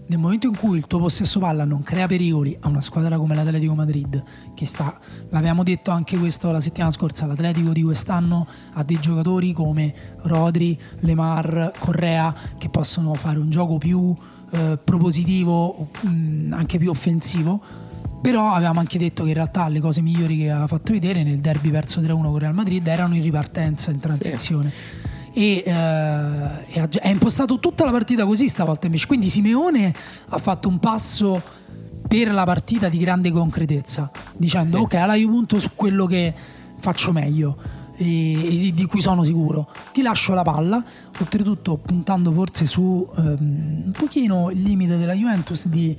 nel 0.09 0.19
momento 0.19 0.49
in 0.49 0.57
cui 0.57 0.77
il 0.77 0.89
tuo 0.89 0.99
possesso 0.99 1.39
palla 1.39 1.65
non 1.65 1.83
crea 1.83 2.09
pericoli 2.09 2.55
a 2.61 2.69
una 2.69 2.81
squadra 2.81 3.17
come 3.17 3.37
l'Atletico 3.37 3.75
Madrid, 3.75 4.23
che 4.55 4.67
sta, 4.67 4.99
l'abbiamo 5.29 5.63
detto 5.63 5.93
anche 5.93 6.19
questo 6.19 6.51
la 6.51 6.61
settimana 6.61 6.91
scorsa, 6.91 7.27
l'Atletico 7.27 7.71
di 7.71 7.83
quest'anno 7.83 8.47
ha 8.73 8.83
dei 8.83 8.99
giocatori 8.99 9.53
come 9.53 9.95
Rodri, 10.23 10.79
Lemar, 11.01 11.73
Correa 11.79 12.35
che 12.59 12.69
possono 12.69 13.15
fare 13.15 13.39
un 13.39 13.51
gioco 13.51 13.79
più 13.79 14.15
eh, 14.51 14.79
propositivo, 14.83 15.89
mh, 16.03 16.53
anche 16.53 16.77
più 16.77 16.91
offensivo. 16.91 17.91
Però 18.23 18.53
avevamo 18.53 18.79
anche 18.79 18.99
detto 18.99 19.25
che 19.25 19.31
in 19.31 19.35
realtà 19.35 19.67
le 19.67 19.81
cose 19.81 20.01
migliori 20.01 20.39
che 20.39 20.51
aveva 20.51 20.69
fatto 20.69 20.93
vedere 20.93 21.25
nel 21.25 21.41
derby 21.41 21.71
perso 21.71 22.01
3-1 22.01 22.23
con 22.23 22.39
Real 22.39 22.55
Madrid 22.55 22.87
erano 22.87 23.17
in 23.17 23.23
ripartenza, 23.23 23.91
in 23.91 23.99
transizione. 23.99 24.73
E, 25.35 25.63
eh, 25.65 25.71
e 25.71 26.81
ha, 26.81 26.89
è 26.89 27.09
impostato 27.09 27.59
tutta 27.59 27.85
la 27.85 27.91
partita 27.91 28.25
così 28.25 28.49
stavolta 28.49 28.87
invece. 28.87 29.09
Quindi 29.09 29.29
Simeone 29.29 29.93
ha 30.29 30.39
fatto 30.39 30.69
un 30.69 30.79
passo 30.79 31.43
per 32.07 32.31
la 32.31 32.45
partita 32.45 32.89
di 32.89 32.99
grande 32.99 33.33
concretezza, 33.33 34.11
dicendo 34.37 34.77
Sì. 34.77 34.83
ok, 34.83 34.95
allora 34.95 35.15
io 35.15 35.29
punto 35.29 35.59
su 35.59 35.71
quello 35.75 36.07
che 36.07 36.33
faccio 36.79 37.11
meglio 37.11 37.57
e, 37.97 38.67
e 38.69 38.73
di 38.73 38.87
cui 38.87 39.01
sono 39.01 39.25
sicuro. 39.25 39.69
Ti 39.93 40.03
lascio 40.03 40.35
la 40.35 40.43
palla, 40.43 40.85
oltretutto 41.19 41.77
puntando 41.77 42.33
forse 42.33 42.67
su 42.67 43.09
ehm, 43.17 43.83
un 43.87 43.93
pochino 43.97 44.51
il 44.51 44.63
limite 44.63 44.97
della 44.97 45.15
Juventus 45.15 45.67
di 45.67 45.97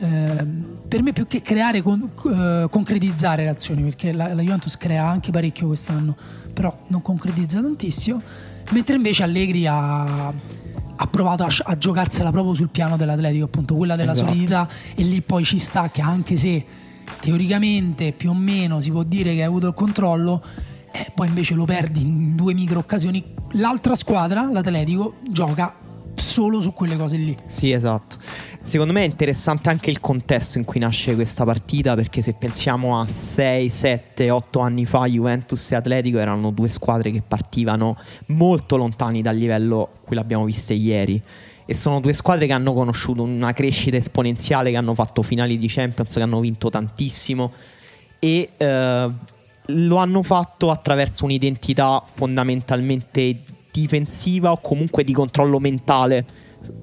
ehm, 0.00 0.78
per 0.88 1.02
me 1.02 1.12
più 1.12 1.26
che 1.26 1.40
creare 1.42 1.82
con- 1.82 2.10
eh, 2.26 2.66
concretizzare 2.70 3.44
le 3.44 3.48
azioni 3.50 3.82
perché 3.82 4.12
la, 4.12 4.32
la 4.34 4.42
Juventus 4.42 4.76
crea 4.76 5.06
anche 5.06 5.30
parecchio 5.30 5.66
quest'anno 5.68 6.16
però 6.52 6.76
non 6.88 7.02
concretizza 7.02 7.60
tantissimo 7.60 8.20
mentre 8.70 8.96
invece 8.96 9.22
Allegri 9.24 9.66
ha, 9.66 10.26
ha 10.28 11.06
provato 11.10 11.44
a, 11.44 11.48
a 11.64 11.76
giocarsela 11.78 12.30
proprio 12.30 12.54
sul 12.54 12.68
piano 12.68 12.96
dell'Atletico 12.96 13.44
appunto 13.46 13.74
quella 13.74 13.96
della 13.96 14.12
Esatto. 14.12 14.28
solidità 14.28 14.68
e 14.94 15.02
lì 15.02 15.20
poi 15.22 15.44
ci 15.44 15.58
sta 15.58 15.90
che 15.90 16.00
anche 16.00 16.36
se 16.36 16.64
teoricamente 17.20 18.12
più 18.12 18.30
o 18.30 18.34
meno 18.34 18.80
si 18.80 18.90
può 18.90 19.02
dire 19.02 19.30
che 19.34 19.40
hai 19.40 19.46
avuto 19.46 19.68
il 19.68 19.74
controllo 19.74 20.42
eh, 20.92 21.10
poi 21.14 21.26
invece 21.28 21.54
lo 21.54 21.64
perdi 21.64 22.02
in 22.02 22.36
due 22.36 22.54
micro 22.54 22.78
occasioni 22.78 23.22
l'altra 23.52 23.94
squadra 23.94 24.48
l'Atletico 24.50 25.16
gioca 25.28 25.74
solo 26.14 26.60
su 26.60 26.72
quelle 26.72 26.96
cose 26.96 27.16
lì 27.16 27.36
Sì, 27.46 27.72
esatto. 27.72 28.16
Secondo 28.64 28.94
me 28.94 29.02
è 29.02 29.04
interessante 29.04 29.68
anche 29.68 29.90
il 29.90 30.00
contesto 30.00 30.56
in 30.56 30.64
cui 30.64 30.80
nasce 30.80 31.14
questa 31.14 31.44
partita 31.44 31.94
perché 31.94 32.22
se 32.22 32.32
pensiamo 32.32 32.98
a 32.98 33.06
6, 33.06 33.68
7, 33.68 34.30
8 34.30 34.58
anni 34.58 34.86
fa 34.86 35.04
Juventus 35.04 35.70
e 35.70 35.74
Atletico 35.74 36.18
erano 36.18 36.50
due 36.50 36.68
squadre 36.68 37.10
che 37.10 37.22
partivano 37.26 37.94
molto 38.28 38.76
lontani 38.76 39.20
dal 39.20 39.36
livello 39.36 39.98
cui 40.02 40.16
l'abbiamo 40.16 40.46
viste 40.46 40.72
ieri 40.72 41.20
e 41.66 41.74
sono 41.74 42.00
due 42.00 42.14
squadre 42.14 42.46
che 42.46 42.54
hanno 42.54 42.72
conosciuto 42.72 43.22
una 43.22 43.52
crescita 43.52 43.98
esponenziale, 43.98 44.70
che 44.70 44.76
hanno 44.78 44.94
fatto 44.94 45.20
finali 45.20 45.58
di 45.58 45.66
Champions, 45.68 46.14
che 46.14 46.22
hanno 46.22 46.40
vinto 46.40 46.70
tantissimo 46.70 47.52
e 48.18 48.48
eh, 48.56 49.10
lo 49.66 49.96
hanno 49.96 50.22
fatto 50.22 50.70
attraverso 50.70 51.26
un'identità 51.26 52.02
fondamentalmente 52.02 53.42
difensiva 53.70 54.52
o 54.52 54.60
comunque 54.60 55.04
di 55.04 55.12
controllo 55.12 55.58
mentale 55.58 56.24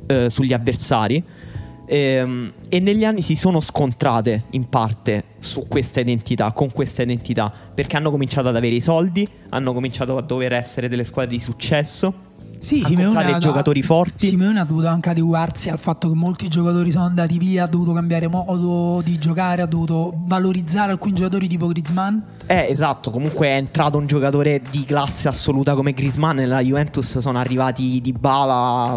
eh, 0.05 0.29
sugli 0.29 0.53
avversari. 0.53 1.49
Ehm, 1.93 2.53
e 2.69 2.79
negli 2.79 3.03
anni 3.03 3.21
si 3.21 3.35
sono 3.35 3.59
scontrate 3.59 4.45
in 4.51 4.69
parte 4.69 5.25
su 5.39 5.67
questa 5.67 5.99
identità, 5.99 6.53
con 6.53 6.71
questa 6.71 7.01
identità, 7.01 7.53
perché 7.73 7.97
hanno 7.97 8.11
cominciato 8.11 8.47
ad 8.47 8.55
avere 8.55 8.75
i 8.75 8.79
soldi, 8.79 9.27
hanno 9.49 9.73
cominciato 9.73 10.15
a 10.15 10.21
dover 10.21 10.53
essere 10.53 10.87
delle 10.87 11.03
squadre 11.03 11.35
di 11.35 11.41
successo, 11.41 12.30
Sì, 12.61 12.83
Simeone 12.83 13.23
ha- 13.23 13.39
giocatori 13.39 13.81
forti. 13.81 14.27
Simeone 14.27 14.59
ha 14.59 14.63
dovuto 14.63 14.85
anche 14.85 15.09
adeguarsi 15.09 15.69
al 15.69 15.79
fatto 15.79 16.07
che 16.09 16.13
molti 16.13 16.47
giocatori 16.47 16.91
sono 16.91 17.05
andati 17.05 17.39
via, 17.39 17.63
ha 17.63 17.67
dovuto 17.67 17.91
cambiare 17.91 18.27
modo 18.27 19.01
di 19.03 19.17
giocare, 19.17 19.63
ha 19.63 19.65
dovuto 19.65 20.13
valorizzare 20.25 20.91
alcuni 20.91 21.15
giocatori 21.15 21.47
tipo 21.47 21.65
Griezmann. 21.65 22.19
Eh, 22.45 22.67
esatto, 22.69 23.09
comunque 23.09 23.47
è 23.47 23.55
entrato 23.55 23.97
un 23.97 24.05
giocatore 24.05 24.61
di 24.69 24.83
classe 24.83 25.27
assoluta 25.27 25.73
come 25.73 25.93
Griezmann, 25.93 26.35
nella 26.35 26.59
Juventus 26.59 27.17
sono 27.17 27.39
arrivati 27.39 27.99
Di 27.99 28.13
Bala, 28.13 28.95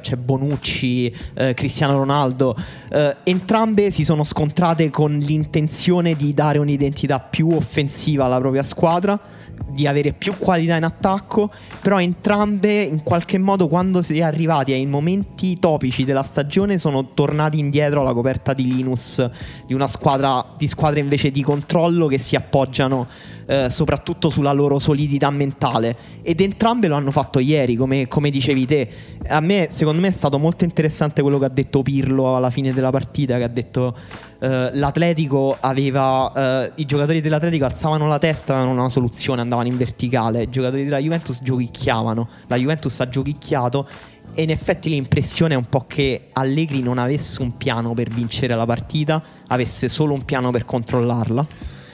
c'è 0.00 0.16
Bonucci, 0.16 1.12
eh, 1.34 1.54
Cristiano 1.54 1.94
Ronaldo, 1.94 2.56
Eh, 2.88 3.16
entrambe 3.24 3.90
si 3.90 4.04
sono 4.04 4.22
scontrate 4.22 4.90
con 4.90 5.18
l'intenzione 5.18 6.14
di 6.14 6.32
dare 6.32 6.58
un'identità 6.58 7.18
più 7.18 7.48
offensiva 7.50 8.26
alla 8.26 8.38
propria 8.38 8.62
squadra, 8.62 9.18
di 9.76 9.86
avere 9.86 10.12
più 10.12 10.36
qualità 10.36 10.74
in 10.74 10.82
attacco, 10.82 11.50
però 11.80 12.00
entrambe 12.00 12.82
in 12.82 13.04
qualche 13.04 13.38
modo 13.38 13.68
quando 13.68 14.02
si 14.02 14.18
è 14.18 14.22
arrivati 14.22 14.72
ai 14.72 14.86
momenti 14.86 15.60
topici 15.60 16.02
della 16.02 16.24
stagione 16.24 16.78
sono 16.78 17.12
tornati 17.14 17.60
indietro 17.60 18.00
alla 18.00 18.14
coperta 18.14 18.54
di 18.54 18.66
Linus 18.66 19.24
di 19.66 19.74
una 19.74 19.86
squadra 19.86 20.44
di 20.56 20.66
squadre 20.66 21.00
invece 21.00 21.30
di 21.30 21.42
controllo 21.42 22.06
che 22.06 22.18
si 22.18 22.34
appoggiano 22.34 23.06
eh, 23.46 23.70
soprattutto 23.70 24.28
sulla 24.28 24.52
loro 24.52 24.78
solidità 24.78 25.30
mentale. 25.30 25.96
Ed 26.22 26.40
entrambe 26.40 26.88
lo 26.88 26.96
hanno 26.96 27.10
fatto 27.10 27.38
ieri 27.38 27.76
come, 27.76 28.08
come 28.08 28.30
dicevi 28.30 28.66
te. 28.66 28.88
A 29.28 29.40
me 29.40 29.68
secondo 29.70 30.00
me 30.00 30.08
è 30.08 30.12
stato 30.12 30.38
molto 30.38 30.64
interessante 30.64 31.22
quello 31.22 31.38
che 31.38 31.44
ha 31.46 31.50
detto 31.50 31.82
Pirlo 31.82 32.36
alla 32.36 32.50
fine 32.50 32.72
della 32.72 32.90
partita 32.90 33.36
che 33.38 33.44
ha 33.44 33.48
detto 33.48 33.94
eh, 34.38 34.70
l'Atletico 34.74 35.56
aveva 35.58 36.64
eh, 36.66 36.72
i 36.76 36.84
giocatori 36.84 37.20
dell'Atletico 37.20 37.64
alzavano 37.64 38.06
la 38.06 38.18
testa 38.18 38.54
avevano 38.54 38.80
una 38.80 38.88
soluzione 38.88 39.40
andavano 39.40 39.68
in 39.68 39.76
verticale. 39.76 40.42
I 40.42 40.50
giocatori 40.50 40.84
della 40.84 40.98
Juventus 40.98 41.40
giochicchiavano. 41.42 42.28
La 42.48 42.56
Juventus 42.56 42.98
ha 43.00 43.08
giochicchiato. 43.08 43.88
E 44.34 44.42
in 44.42 44.50
effetti 44.50 44.90
l'impressione 44.90 45.54
è 45.54 45.56
un 45.56 45.68
po' 45.68 45.86
che 45.86 46.28
Allegri 46.32 46.82
non 46.82 46.98
avesse 46.98 47.40
un 47.40 47.56
piano 47.56 47.94
per 47.94 48.10
vincere 48.10 48.54
la 48.54 48.66
partita, 48.66 49.22
avesse 49.46 49.88
solo 49.88 50.12
un 50.12 50.24
piano 50.26 50.50
per 50.50 50.66
controllarla. 50.66 51.46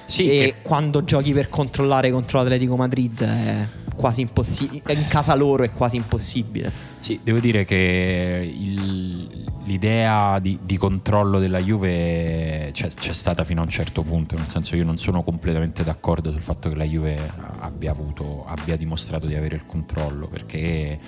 Sì, 0.07 0.25
e 0.31 0.39
che- 0.39 0.55
quando 0.63 1.05
giochi 1.05 1.33
per 1.33 1.49
controllare 1.49 2.11
contro 2.11 2.39
l'Atletico 2.39 2.77
Madrid 2.77 3.23
è 3.23 3.67
quasi 3.97 4.23
impossibile. 4.23 4.93
In 4.95 5.07
casa 5.09 5.35
loro 5.35 5.65
è 5.65 5.73
quasi 5.73 5.97
impossibile. 5.97 6.71
Sì, 7.01 7.21
devo 7.23 7.39
dire 7.41 7.65
che 7.65 8.51
il- 8.55 9.51
l'idea 9.65 10.39
di, 10.41 10.59
di 10.63 10.77
controllo 10.77 11.39
della 11.39 11.59
Juve 11.61 12.71
c'è, 12.73 12.89
c'è 12.89 13.13
stata 13.13 13.45
fino 13.45 13.61
a 13.61 13.65
un 13.65 13.71
certo 13.71 14.03
punto, 14.03 14.37
nel 14.37 14.49
senso 14.49 14.77
io 14.77 14.85
non 14.85 14.99
sono 14.99 15.23
completamente 15.23 15.85
d'accordo 15.85 16.31
sul 16.33 16.43
fatto 16.43 16.69
che 16.69 16.75
la 16.75 16.85
Juve 16.85 17.17
abbia, 17.61 17.91
avuto, 17.93 18.45
abbia 18.47 18.77
dimostrato 18.77 19.27
di 19.27 19.35
avere 19.35 19.55
il 19.57 19.67
controllo, 19.67 20.29
perché 20.29 20.99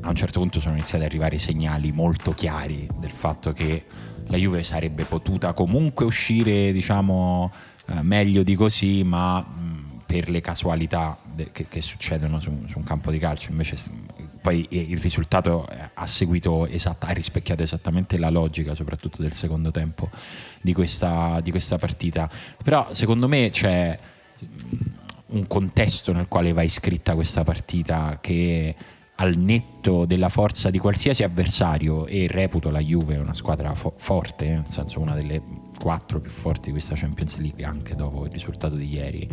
a 0.00 0.08
un 0.08 0.14
certo 0.14 0.40
punto 0.40 0.60
sono 0.60 0.74
iniziati 0.74 1.04
ad 1.04 1.10
arrivare 1.10 1.38
segnali 1.38 1.90
molto 1.92 2.32
chiari 2.32 2.86
del 2.98 3.10
fatto 3.10 3.52
che 3.52 3.84
la 4.28 4.36
Juve 4.36 4.62
sarebbe 4.62 5.04
potuta 5.04 5.52
comunque 5.54 6.04
uscire, 6.04 6.72
diciamo, 6.72 7.50
eh, 7.86 8.02
meglio 8.02 8.42
di 8.42 8.54
così, 8.54 9.02
ma 9.02 9.40
mh, 9.40 10.02
per 10.06 10.30
le 10.30 10.40
casualità 10.40 11.18
de- 11.24 11.50
che, 11.52 11.66
che, 11.68 11.80
succedono 11.80 12.38
su, 12.40 12.50
su, 12.66 12.78
un 12.78 12.84
campo 12.84 13.10
di 13.10 13.18
calcio, 13.18 13.50
invece 13.50 13.76
poi 14.40 14.66
il 14.70 14.98
risultato 14.98 15.66
ha 15.94 16.06
seguito 16.06 16.66
esatta, 16.66 17.06
ha 17.06 17.12
rispecchiato 17.12 17.62
esattamente 17.62 18.18
la 18.18 18.30
logica, 18.30 18.74
soprattutto 18.74 19.22
del 19.22 19.32
secondo 19.32 19.70
tempo 19.70 20.10
di 20.60 20.72
questa, 20.72 21.40
di 21.42 21.50
questa 21.50 21.76
partita. 21.78 22.28
Però 22.62 22.92
secondo 22.92 23.26
me 23.26 23.48
c'è 23.50 23.98
un 25.28 25.46
contesto 25.46 26.12
nel 26.12 26.28
quale 26.28 26.52
va 26.52 26.62
iscritta 26.62 27.14
questa 27.14 27.42
partita 27.42 28.18
che 28.20 28.74
al 29.16 29.36
netto 29.36 30.04
della 30.04 30.28
forza 30.28 30.70
di 30.70 30.78
qualsiasi 30.78 31.22
avversario 31.22 32.06
e 32.06 32.26
reputo 32.28 32.70
la 32.70 32.80
Juve 32.80 33.16
una 33.16 33.34
squadra 33.34 33.74
fo- 33.74 33.94
forte, 33.96 34.46
nel 34.46 34.64
senso 34.68 35.00
una 35.00 35.14
delle 35.14 35.40
quattro 35.78 36.20
più 36.20 36.30
forti 36.30 36.66
di 36.66 36.72
questa 36.72 36.94
Champions 36.94 37.36
League 37.38 37.64
anche 37.64 37.94
dopo 37.94 38.24
il 38.24 38.32
risultato 38.32 38.76
di 38.76 38.88
ieri. 38.88 39.28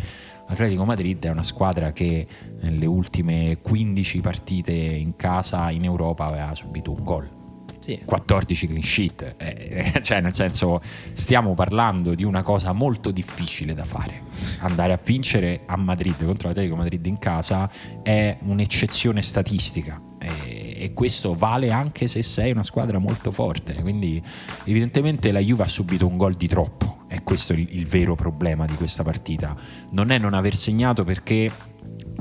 L'Atletico 0.48 0.84
Madrid 0.84 1.24
è 1.24 1.30
una 1.30 1.42
squadra 1.42 1.92
che 1.92 2.26
nelle 2.60 2.86
ultime 2.86 3.58
15 3.62 4.20
partite 4.20 4.72
in 4.72 5.16
casa 5.16 5.70
in 5.70 5.84
Europa 5.84 6.24
aveva 6.26 6.54
subito 6.54 6.90
un 6.92 7.02
gol 7.02 7.40
sì. 7.82 8.00
14 8.04 8.66
clean 8.68 8.82
sheet, 8.82 9.34
eh, 9.36 10.00
cioè 10.02 10.20
nel 10.20 10.34
senso 10.34 10.80
stiamo 11.12 11.54
parlando 11.54 12.14
di 12.14 12.24
una 12.24 12.42
cosa 12.42 12.72
molto 12.72 13.10
difficile 13.10 13.74
da 13.74 13.84
fare. 13.84 14.22
Andare 14.60 14.92
a 14.92 15.00
vincere 15.02 15.62
a 15.66 15.76
Madrid 15.76 16.24
contro 16.24 16.48
l'Atletico 16.48 16.76
Madrid 16.76 17.04
in 17.06 17.18
casa 17.18 17.70
è 18.02 18.38
un'eccezione 18.42 19.20
statistica 19.20 20.00
e, 20.18 20.61
e 20.82 20.94
questo 20.94 21.36
vale 21.36 21.70
anche 21.70 22.08
se 22.08 22.24
sei 22.24 22.50
una 22.50 22.64
squadra 22.64 22.98
molto 22.98 23.30
forte, 23.30 23.74
quindi 23.82 24.20
evidentemente 24.64 25.30
la 25.30 25.38
Juve 25.38 25.62
ha 25.62 25.68
subito 25.68 26.08
un 26.08 26.16
gol 26.16 26.34
di 26.34 26.48
troppo 26.48 27.04
e 27.06 27.22
questo 27.22 27.52
è 27.52 27.56
il, 27.56 27.68
il 27.70 27.86
vero 27.86 28.16
problema 28.16 28.66
di 28.66 28.74
questa 28.74 29.04
partita. 29.04 29.54
Non 29.90 30.10
è 30.10 30.18
non 30.18 30.34
aver 30.34 30.56
segnato 30.56 31.04
perché 31.04 31.48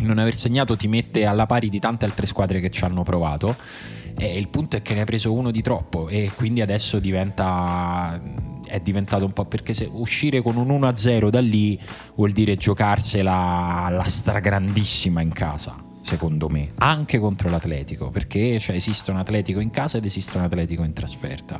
non 0.01 0.19
aver 0.19 0.35
segnato 0.35 0.77
ti 0.77 0.87
mette 0.87 1.25
alla 1.25 1.47
pari 1.47 1.69
di 1.69 1.79
tante 1.79 2.05
altre 2.05 2.27
squadre 2.27 2.59
che 2.59 2.69
ci 2.69 2.83
hanno 2.83 3.01
provato. 3.01 3.55
E 4.15 4.37
il 4.37 4.49
punto 4.49 4.75
è 4.75 4.83
che 4.83 4.93
ne 4.93 5.01
ha 5.01 5.05
preso 5.05 5.33
uno 5.33 5.49
di 5.49 5.63
troppo 5.63 6.07
e 6.07 6.29
quindi 6.35 6.61
adesso 6.61 6.99
diventa 6.99 8.21
è 8.67 8.79
diventato 8.79 9.25
un 9.25 9.33
po' 9.33 9.45
perché 9.45 9.73
se 9.73 9.89
uscire 9.91 10.41
con 10.41 10.55
un 10.55 10.67
1-0 10.67 11.29
da 11.29 11.41
lì 11.41 11.79
vuol 12.13 12.31
dire 12.31 12.57
giocarsela 12.57 13.85
alla 13.85 14.03
stragrandissima 14.03 15.19
in 15.19 15.33
casa 15.33 15.89
secondo 16.01 16.49
me 16.49 16.71
anche 16.75 17.19
contro 17.19 17.49
l'Atletico 17.49 18.09
perché 18.09 18.59
cioè, 18.59 18.75
esiste 18.75 19.11
un 19.11 19.17
Atletico 19.17 19.59
in 19.59 19.69
casa 19.69 19.97
ed 19.97 20.05
esiste 20.05 20.37
un 20.37 20.43
Atletico 20.43 20.83
in 20.83 20.93
trasferta 20.93 21.59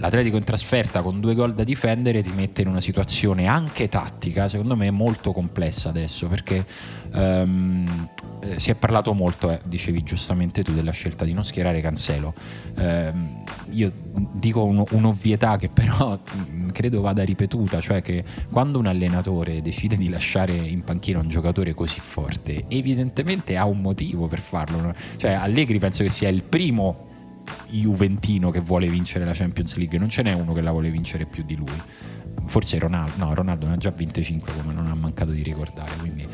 l'Atletico 0.00 0.36
in 0.36 0.44
trasferta 0.44 1.02
con 1.02 1.20
due 1.20 1.34
gol 1.34 1.54
da 1.54 1.62
difendere 1.62 2.22
ti 2.22 2.32
mette 2.32 2.62
in 2.62 2.68
una 2.68 2.80
situazione 2.80 3.46
anche 3.46 3.88
tattica, 3.88 4.48
secondo 4.48 4.74
me 4.74 4.90
molto 4.90 5.32
complessa 5.32 5.90
adesso, 5.90 6.26
perché 6.26 6.64
um, 7.12 8.08
eh, 8.40 8.58
si 8.58 8.70
è 8.70 8.74
parlato 8.74 9.12
molto, 9.12 9.50
eh, 9.50 9.60
dicevi 9.64 10.02
giustamente 10.02 10.62
tu, 10.62 10.72
della 10.72 10.90
scelta 10.90 11.24
di 11.24 11.34
non 11.34 11.44
schierare 11.44 11.80
Cancelo. 11.82 12.32
Um, 12.76 13.42
io 13.70 13.92
dico 14.32 14.64
un, 14.64 14.82
un'ovvietà 14.90 15.56
che 15.56 15.68
però 15.68 16.18
credo 16.72 17.02
vada 17.02 17.22
ripetuta, 17.22 17.80
cioè 17.80 18.00
che 18.00 18.24
quando 18.50 18.78
un 18.78 18.86
allenatore 18.86 19.60
decide 19.60 19.96
di 19.96 20.08
lasciare 20.08 20.52
in 20.54 20.80
panchina 20.80 21.18
un 21.18 21.28
giocatore 21.28 21.74
così 21.74 22.00
forte, 22.00 22.64
evidentemente 22.68 23.58
ha 23.58 23.66
un 23.66 23.80
motivo 23.82 24.28
per 24.28 24.40
farlo. 24.40 24.94
Cioè 25.16 25.32
Allegri 25.32 25.78
penso 25.78 26.02
che 26.02 26.10
sia 26.10 26.30
il 26.30 26.42
primo 26.42 27.08
Juventino 27.70 28.50
che 28.50 28.60
vuole 28.60 28.88
vincere 28.88 29.24
la 29.24 29.32
Champions 29.32 29.76
League, 29.76 29.98
non 29.98 30.08
ce 30.08 30.22
n'è 30.22 30.32
uno 30.32 30.52
che 30.52 30.60
la 30.60 30.70
vuole 30.70 30.90
vincere 30.90 31.24
più 31.26 31.44
di 31.44 31.56
lui. 31.56 31.82
Forse 32.46 32.78
Ronaldo, 32.78 33.12
no, 33.16 33.34
Ronaldo 33.34 33.66
ne 33.66 33.74
ha 33.74 33.76
già 33.76 33.90
vinte 33.90 34.22
5 34.22 34.52
come 34.54 34.72
non 34.72 34.86
ha 34.86 34.94
mancato 34.94 35.30
di 35.30 35.42
ricordare. 35.42 35.92
Quindi, 35.98 36.26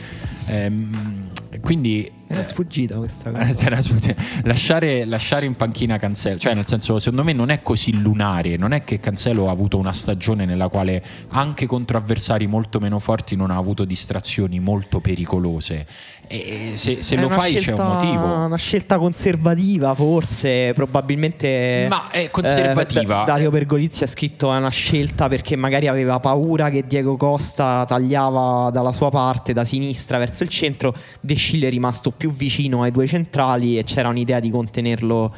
ehm, 0.46 1.28
quindi 1.60 2.10
era 2.28 2.42
sfuggita 2.42 2.96
questa 2.96 3.30
cosa. 3.30 3.64
Era 3.66 3.80
sfuggita. 3.80 4.14
Lasciare, 4.44 5.04
lasciare, 5.04 5.46
in 5.46 5.54
panchina 5.54 5.98
Cancelo, 5.98 6.38
cioè 6.38 6.54
nel 6.54 6.66
senso, 6.66 6.98
secondo 6.98 7.22
me 7.22 7.32
non 7.32 7.50
è 7.50 7.62
così 7.62 8.00
lunare. 8.00 8.56
Non 8.56 8.72
è 8.72 8.82
che 8.84 8.98
Cancelo 8.98 9.48
ha 9.48 9.52
avuto 9.52 9.78
una 9.78 9.92
stagione 9.92 10.44
nella 10.44 10.68
quale 10.68 11.02
anche 11.28 11.66
contro 11.66 11.98
avversari 11.98 12.46
molto 12.46 12.80
meno 12.80 12.98
forti 12.98 13.36
non 13.36 13.50
ha 13.50 13.56
avuto 13.56 13.84
distrazioni 13.84 14.58
molto 14.58 15.00
pericolose. 15.00 15.86
E 16.28 16.72
se, 16.74 17.02
se 17.02 17.16
lo 17.16 17.28
fai 17.28 17.58
scelta, 17.58 17.82
c'è 17.82 17.88
un 17.88 17.94
motivo. 17.94 18.44
Una 18.46 18.56
scelta 18.56 18.98
conservativa, 18.98 19.94
forse, 19.94 20.72
probabilmente. 20.74 21.86
Ma 21.88 22.10
è 22.10 22.30
conservativa. 22.30 23.22
Eh, 23.22 23.24
Dario 23.24 23.50
Pergolizzi 23.50 24.04
ha 24.04 24.06
scritto 24.06 24.52
è 24.52 24.56
una 24.56 24.70
scelta 24.70 25.28
perché 25.28 25.54
magari 25.56 25.86
aveva 25.86 26.18
paura 26.18 26.68
che 26.70 26.84
Diego 26.86 27.16
Costa 27.16 27.84
tagliava 27.86 28.70
dalla 28.70 28.92
sua 28.92 29.10
parte, 29.10 29.52
da 29.52 29.64
sinistra 29.64 30.18
verso 30.18 30.42
il 30.42 30.48
centro. 30.48 30.94
De 31.20 31.34
Scille 31.34 31.68
è 31.68 31.70
rimasto 31.70 32.10
più 32.10 32.32
vicino 32.32 32.82
ai 32.82 32.90
due 32.90 33.06
centrali 33.06 33.78
e 33.78 33.84
c'era 33.84 34.08
un'idea 34.08 34.40
di 34.40 34.50
contenerlo 34.50 35.32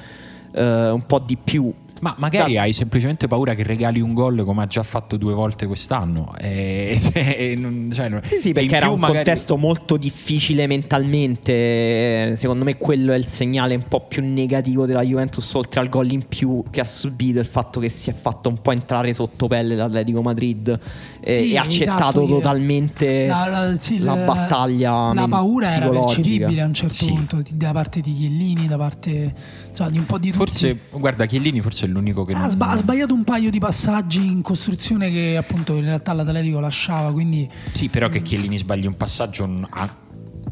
eh, 0.52 0.90
un 0.90 1.04
po' 1.06 1.18
di 1.18 1.36
più 1.36 1.72
ma 2.00 2.14
magari 2.18 2.54
da... 2.54 2.62
hai 2.62 2.72
semplicemente 2.72 3.26
paura 3.26 3.54
che 3.54 3.62
regali 3.62 4.00
un 4.00 4.14
gol 4.14 4.44
come 4.44 4.62
ha 4.62 4.66
già 4.66 4.82
fatto 4.82 5.16
due 5.16 5.34
volte 5.34 5.66
quest'anno. 5.66 6.34
E, 6.48 6.98
e, 7.12 7.54
non, 7.56 7.90
cioè, 7.92 8.20
sì, 8.22 8.40
sì, 8.40 8.52
perché 8.52 8.76
era 8.76 8.88
un 8.88 8.98
magari... 8.98 9.24
contesto 9.24 9.56
molto 9.56 9.96
difficile 9.96 10.66
mentalmente. 10.66 12.36
Secondo 12.36 12.64
me 12.64 12.76
quello 12.76 13.12
è 13.12 13.16
il 13.16 13.26
segnale 13.26 13.74
un 13.74 13.84
po' 13.86 14.06
più 14.06 14.22
negativo 14.24 14.86
della 14.86 15.02
Juventus, 15.02 15.52
oltre 15.54 15.80
al 15.80 15.88
gol 15.88 16.10
in 16.10 16.26
più 16.26 16.64
che 16.70 16.80
ha 16.80 16.84
subito, 16.84 17.38
il 17.40 17.46
fatto 17.46 17.80
che 17.80 17.88
si 17.88 18.10
è 18.10 18.14
fatto 18.14 18.48
un 18.48 18.60
po' 18.60 18.72
entrare 18.72 19.12
sotto 19.12 19.46
pelle 19.46 19.74
l'Atletico 19.74 20.22
Madrid 20.22 20.78
sì, 21.20 21.52
e 21.52 21.58
ha 21.58 21.62
accettato 21.62 22.22
esatto, 22.22 22.26
totalmente 22.26 23.26
la, 23.26 23.46
la, 23.48 23.76
sì, 23.76 23.98
la, 23.98 24.14
battaglia. 24.14 25.12
La 25.12 25.28
paura 25.28 25.74
era 25.74 25.88
percepibile 25.88 26.60
a 26.62 26.66
un 26.66 26.74
certo 26.74 27.06
punto 27.06 27.42
da 27.50 27.72
parte 27.72 28.00
di 28.00 28.14
Chiellini, 28.14 28.66
da 28.66 28.76
parte 28.76 29.34
insomma, 29.78 29.90
di 29.90 29.98
un 29.98 30.06
po' 30.06 30.18
di 30.18 30.30
tutti. 30.30 30.44
Forse, 30.44 30.78
guarda, 30.90 31.26
Chiellini 31.26 31.60
forse 31.60 31.86
è 31.86 31.88
l'unico 31.88 32.24
che... 32.24 32.34
Ha, 32.34 32.48
sba- 32.48 32.70
ha 32.70 32.76
sbagliato 32.76 33.14
un 33.14 33.24
paio 33.24 33.50
di 33.50 33.58
passaggi 33.58 34.26
in 34.26 34.42
costruzione 34.42 35.10
che 35.10 35.36
appunto 35.36 35.76
in 35.76 35.84
realtà 35.84 36.12
l'Atletico 36.12 36.60
lasciava, 36.60 37.12
quindi... 37.12 37.48
Sì, 37.72 37.88
però 37.88 38.08
che 38.08 38.22
Chiellini 38.22 38.58
sbagli 38.58 38.86
un 38.86 38.96
passaggio 38.96 39.44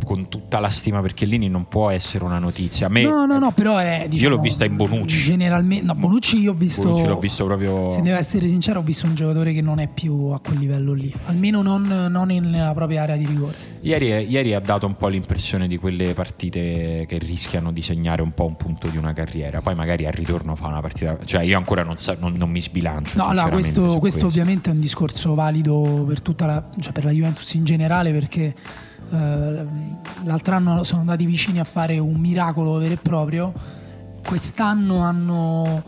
con 0.05 0.29
tutta 0.29 0.59
la 0.59 0.69
stima 0.71 1.01
per 1.01 1.15
Chiellini 1.15 1.49
non 1.49 1.67
può 1.67 1.91
essere 1.91 2.25
una 2.25 2.39
notizia. 2.39 2.89
Me, 2.89 3.03
no, 3.03 3.27
no, 3.27 3.39
no, 3.39 3.53
però 3.53 3.77
è. 3.79 4.07
Diciamo, 4.09 4.31
io 4.31 4.37
l'ho 4.37 4.43
vista 4.43 4.65
in 4.65 4.77
Bonucci. 4.77 5.23
Generalmente, 5.23 5.85
no, 5.85 5.95
Bonucci 5.95 6.39
io 6.39 6.53
ho 6.53 6.55
visto. 6.55 6.83
Bonucci 6.83 7.07
l'ho 7.07 7.19
visto 7.19 7.45
proprio. 7.45 7.91
Se 7.91 8.03
devo 8.03 8.17
essere 8.17 8.49
sincero, 8.49 8.81
ho 8.81 8.83
visto 8.83 9.07
un 9.07 9.15
giocatore 9.15 9.53
che 9.53 9.63
non 9.63 9.79
è 9.79 9.89
più 9.89 10.29
a 10.29 10.41
quel 10.41 10.59
livello 10.59 10.93
lì, 10.93 11.13
almeno 11.27 11.63
non, 11.63 11.83
non 11.83 12.27
nella 12.27 12.73
propria 12.75 13.03
area 13.03 13.17
di 13.17 13.27
rigore. 13.27 13.55
Ieri, 13.81 14.29
ieri, 14.29 14.55
ha 14.55 14.61
dato 14.61 14.87
un 14.87 14.97
po' 14.97 15.09
l'impressione 15.09 15.69
di 15.69 15.77
quelle 15.79 16.13
partite 16.15 17.05
che 17.07 17.19
rischiano 17.19 17.73
di 17.73 17.83
segnare 17.83 18.23
un 18.23 18.33
po' 18.33 18.47
un 18.47 18.57
punto 18.57 18.89
di 18.89 18.97
una 18.97 19.13
carriera. 19.13 19.61
Poi 19.61 19.75
magari 19.75 20.07
al 20.07 20.13
ritorno 20.13 20.55
fa 20.57 20.67
una 20.67 20.81
partita. 20.81 21.19
Cioè, 21.25 21.43
io 21.43 21.57
ancora 21.57 21.83
non, 21.83 21.97
sa, 21.97 22.17
non, 22.19 22.35
non 22.35 22.51
mi 22.51 22.61
sbilancio. 22.61 23.17
No, 23.17 23.27
allora, 23.27 23.49
questo, 23.49 23.81
questo, 23.81 23.99
questo, 23.99 24.27
ovviamente 24.27 24.71
è 24.71 24.73
un 24.73 24.81
discorso 24.81 25.35
valido 25.35 26.05
per 26.07 26.21
tutta 26.21 26.47
la, 26.47 26.69
cioè 26.81 26.93
per 26.93 27.05
la 27.05 27.11
Juventus 27.11 27.55
in 27.55 27.65
generale 27.65 28.13
perché 28.13 28.55
l'altro 29.09 30.55
anno 30.55 30.83
sono 30.85 31.01
andati 31.01 31.25
vicini 31.27 31.61
a 31.61 31.65
fare 31.65 31.99
un 31.99 32.15
miracolo 32.15 32.79
vero 32.79 32.95
e 32.95 32.99
proprio, 32.99 33.53
quest'anno 34.27 34.99
hanno 34.99 35.83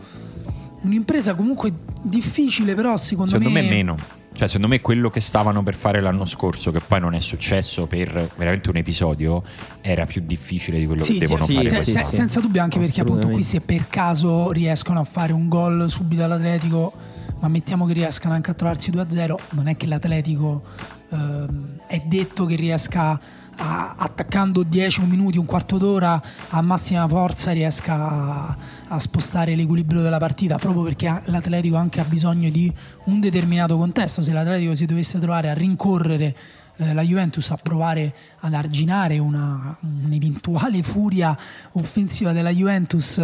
un'impresa 0.81 1.35
comunque 1.35 1.73
difficile, 2.01 2.75
però 2.75 2.95
secondo, 2.97 3.31
secondo 3.31 3.53
me... 3.53 3.61
me 3.61 3.69
meno. 3.69 3.95
Cioè, 4.31 4.47
secondo 4.47 4.69
me 4.69 4.79
quello 4.79 5.09
che 5.09 5.19
stavano 5.19 5.63
per 5.63 5.75
fare 5.75 5.99
l'anno 5.99 6.23
scorso, 6.23 6.71
che 6.71 6.79
poi 6.79 7.01
non 7.01 7.13
è 7.13 7.19
successo 7.19 7.87
per 7.87 8.31
veramente 8.37 8.69
un 8.69 8.77
episodio, 8.77 9.43
era 9.81 10.05
più 10.05 10.21
difficile 10.25 10.79
di 10.79 10.85
quello 10.85 11.03
sì, 11.03 11.13
che 11.13 11.19
devono 11.19 11.43
sì, 11.43 11.55
fare. 11.55 11.83
Sì, 11.83 11.91
se, 11.91 12.03
senza 12.05 12.39
dubbio, 12.39 12.61
anche 12.61 12.79
perché 12.79 13.01
appunto 13.01 13.27
qui 13.27 13.43
se 13.43 13.59
per 13.59 13.89
caso 13.89 14.51
riescono 14.51 15.01
a 15.01 15.03
fare 15.03 15.33
un 15.33 15.49
gol 15.49 15.89
subito 15.89 16.23
all'Atletico, 16.23 16.93
ma 17.41 17.49
mettiamo 17.49 17.85
che 17.85 17.91
riescano 17.91 18.33
anche 18.33 18.51
a 18.51 18.53
trovarsi 18.53 18.91
2-0, 18.91 19.35
non 19.49 19.67
è 19.67 19.75
che 19.75 19.87
l'Atletico 19.87 20.63
eh, 21.09 21.45
è 21.87 21.99
detto 22.05 22.45
che 22.45 22.55
riesca 22.55 23.19
a, 23.57 23.95
attaccando 23.97 24.63
10 24.63 25.03
minuti, 25.03 25.37
un 25.37 25.45
quarto 25.45 25.77
d'ora 25.77 26.21
a 26.49 26.61
massima 26.61 27.07
forza 27.07 27.51
riesca 27.51 27.93
a, 27.93 28.57
a, 28.87 28.99
spostare 28.99 29.55
l'equilibrio 29.55 30.01
della 30.01 30.17
partita 30.17 30.57
proprio 30.57 30.83
perché 30.83 31.21
l'Atletico 31.25 31.75
anche 31.75 31.99
ha 31.99 32.05
bisogno 32.05 32.49
di 32.49 32.73
un 33.05 33.19
determinato 33.19 33.77
contesto. 33.77 34.21
Se 34.21 34.31
l'Atletico 34.31 34.75
si 34.75 34.85
dovesse 34.85 35.19
trovare 35.19 35.49
a 35.49 35.53
rincorrere 35.53 36.35
eh, 36.77 36.93
la 36.93 37.01
Juventus 37.01 37.51
a 37.51 37.57
provare 37.61 38.15
ad 38.39 38.53
arginare 38.53 39.17
una, 39.17 39.77
un'eventuale 39.81 40.81
furia 40.81 41.37
offensiva 41.73 42.31
della 42.31 42.51
Juventus 42.51 43.21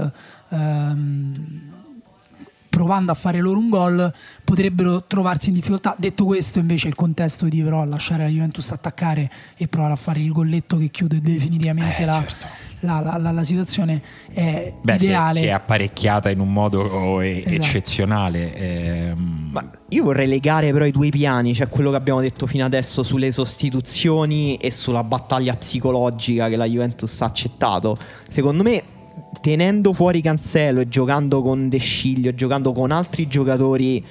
ehm, 0.49 1.74
provando 2.75 3.09
a 3.13 3.15
fare 3.15 3.39
loro 3.39 3.57
un 3.57 3.69
gol 3.69 4.11
potrebbero 4.43 5.05
trovarsi 5.07 5.47
in 5.47 5.55
difficoltà. 5.55 5.95
Detto 5.97 6.25
questo, 6.25 6.59
invece, 6.59 6.89
il 6.89 6.95
contesto 6.95 7.45
di 7.47 7.61
però 7.63 7.85
lasciare 7.85 8.23
la 8.23 8.29
Juventus 8.29 8.69
attaccare 8.71 9.31
e 9.55 9.67
provare 9.69 9.93
a 9.93 9.95
fare 9.95 10.19
il 10.19 10.29
golletto 10.33 10.77
che 10.77 10.89
chiude 10.89 11.21
definitivamente 11.21 12.01
Eh, 12.01 12.05
la, 12.05 12.19
certo. 12.27 12.45
la, 12.81 12.99
la- 12.99 13.17
la- 13.17 13.31
la 13.31 13.43
situazione 13.45 14.01
è 14.33 14.73
Beh, 14.81 14.97
si 14.99 15.05
è, 15.05 15.07
ideale. 15.07 15.39
si 15.39 15.45
è 15.45 15.51
apparecchiata 15.51 16.29
in 16.29 16.39
un 16.41 16.51
modo 16.51 17.21
eh, 17.21 17.37
Esatto. 17.37 17.55
eccezionale. 17.55 18.53
ehm, 18.55 19.49
Ma 19.53 19.69
io 19.89 20.03
vorrei 20.03 20.27
legare 20.27 20.73
però 20.73 20.83
i 20.83 20.91
due 20.91 21.07
piani, 21.09 21.55
cioè 21.55 21.69
quello 21.69 21.91
che 21.91 21.95
abbiamo 21.95 22.19
detto 22.19 22.45
fino 22.45 22.65
adesso 22.65 23.03
sulle 23.03 23.31
sostituzioni 23.31 24.57
e 24.57 24.69
sulla 24.69 25.03
battaglia 25.05 25.55
psicologica 25.55 26.49
che 26.49 26.57
la 26.57 26.65
Juventus 26.65 27.21
ha 27.21 27.25
accettato. 27.25 27.95
Secondo 28.27 28.63
me, 28.63 28.83
tenendo 29.41 29.93
fuori 29.93 30.21
Cancelo 30.21 30.81
e 30.81 30.87
giocando 30.87 31.41
con 31.41 31.69
De 31.69 31.77
Sciglio, 31.77 32.33
giocando 32.33 32.71
con 32.71 32.91
altri 32.91 33.27
giocatori 33.27 34.03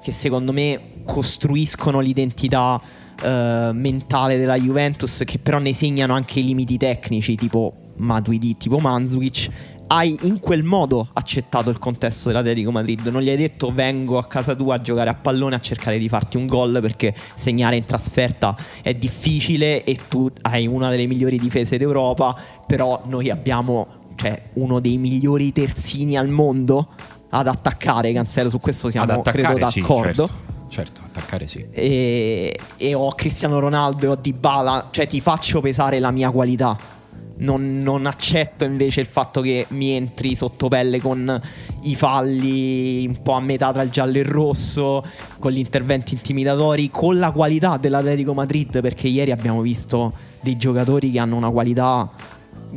che 0.00 0.12
secondo 0.12 0.52
me 0.52 0.80
costruiscono 1.04 2.00
l'identità 2.00 2.80
eh, 3.22 3.70
mentale 3.72 4.38
della 4.38 4.56
Juventus, 4.56 5.22
che 5.26 5.38
però 5.38 5.58
ne 5.58 5.74
segnano 5.74 6.14
anche 6.14 6.40
i 6.40 6.44
limiti 6.44 6.76
tecnici, 6.76 7.34
tipo 7.34 7.74
Matuidi, 7.96 8.56
tipo 8.56 8.78
Mandzukic. 8.78 9.50
Hai 9.90 10.18
in 10.22 10.38
quel 10.38 10.64
modo 10.64 11.08
accettato 11.14 11.70
il 11.70 11.78
contesto 11.78 12.28
dell'Atletico 12.28 12.70
Madrid. 12.70 13.06
Non 13.06 13.22
gli 13.22 13.30
hai 13.30 13.38
detto 13.38 13.72
vengo 13.72 14.18
a 14.18 14.26
casa 14.26 14.54
tua 14.54 14.74
a 14.74 14.80
giocare 14.82 15.08
a 15.08 15.14
pallone 15.14 15.54
a 15.54 15.60
cercare 15.60 15.96
di 15.96 16.10
farti 16.10 16.36
un 16.36 16.46
gol 16.46 16.78
perché 16.82 17.14
segnare 17.34 17.76
in 17.76 17.86
trasferta 17.86 18.54
è 18.82 18.92
difficile 18.92 19.84
e 19.84 19.98
tu 20.06 20.30
hai 20.42 20.66
una 20.66 20.90
delle 20.90 21.06
migliori 21.06 21.38
difese 21.38 21.78
d'Europa. 21.78 22.36
Però 22.66 23.02
noi 23.06 23.30
abbiamo 23.30 23.86
cioè, 24.18 24.42
uno 24.54 24.80
dei 24.80 24.98
migliori 24.98 25.52
terzini 25.52 26.18
al 26.18 26.28
mondo 26.28 26.88
ad 27.30 27.46
attaccare. 27.46 28.12
Cancelo, 28.12 28.50
su 28.50 28.58
questo 28.58 28.90
siamo 28.90 29.22
credo 29.22 29.68
sì, 29.70 29.80
d'accordo. 29.80 30.26
certo, 30.26 30.40
certo, 30.68 31.00
attaccare 31.04 31.46
sì. 31.46 31.64
E, 31.70 32.58
e 32.76 32.94
ho 32.94 33.10
Cristiano 33.12 33.60
Ronaldo 33.60 34.04
e 34.04 34.08
ho 34.08 34.16
Dybala, 34.16 34.88
cioè 34.90 35.06
ti 35.06 35.20
faccio 35.20 35.60
pesare 35.60 36.00
la 36.00 36.10
mia 36.10 36.30
qualità. 36.30 36.96
Non, 37.40 37.82
non 37.84 38.06
accetto 38.06 38.64
invece 38.64 39.00
il 39.00 39.06
fatto 39.06 39.40
che 39.40 39.66
mi 39.68 39.90
entri 39.90 40.34
sotto 40.34 40.66
pelle 40.66 41.00
con 41.00 41.40
i 41.82 41.94
falli 41.94 43.06
un 43.06 43.22
po' 43.22 43.34
a 43.34 43.40
metà 43.40 43.70
tra 43.72 43.82
il 43.82 43.90
giallo 43.90 44.16
e 44.16 44.20
il 44.22 44.26
rosso, 44.26 45.04
con 45.38 45.52
gli 45.52 45.58
interventi 45.58 46.14
intimidatori, 46.14 46.90
con 46.90 47.16
la 47.16 47.30
qualità 47.30 47.76
dell'Atletico 47.76 48.34
Madrid, 48.34 48.80
perché 48.80 49.06
ieri 49.06 49.30
abbiamo 49.30 49.60
visto 49.60 50.10
dei 50.40 50.56
giocatori 50.56 51.12
che 51.12 51.20
hanno 51.20 51.36
una 51.36 51.50
qualità. 51.50 52.10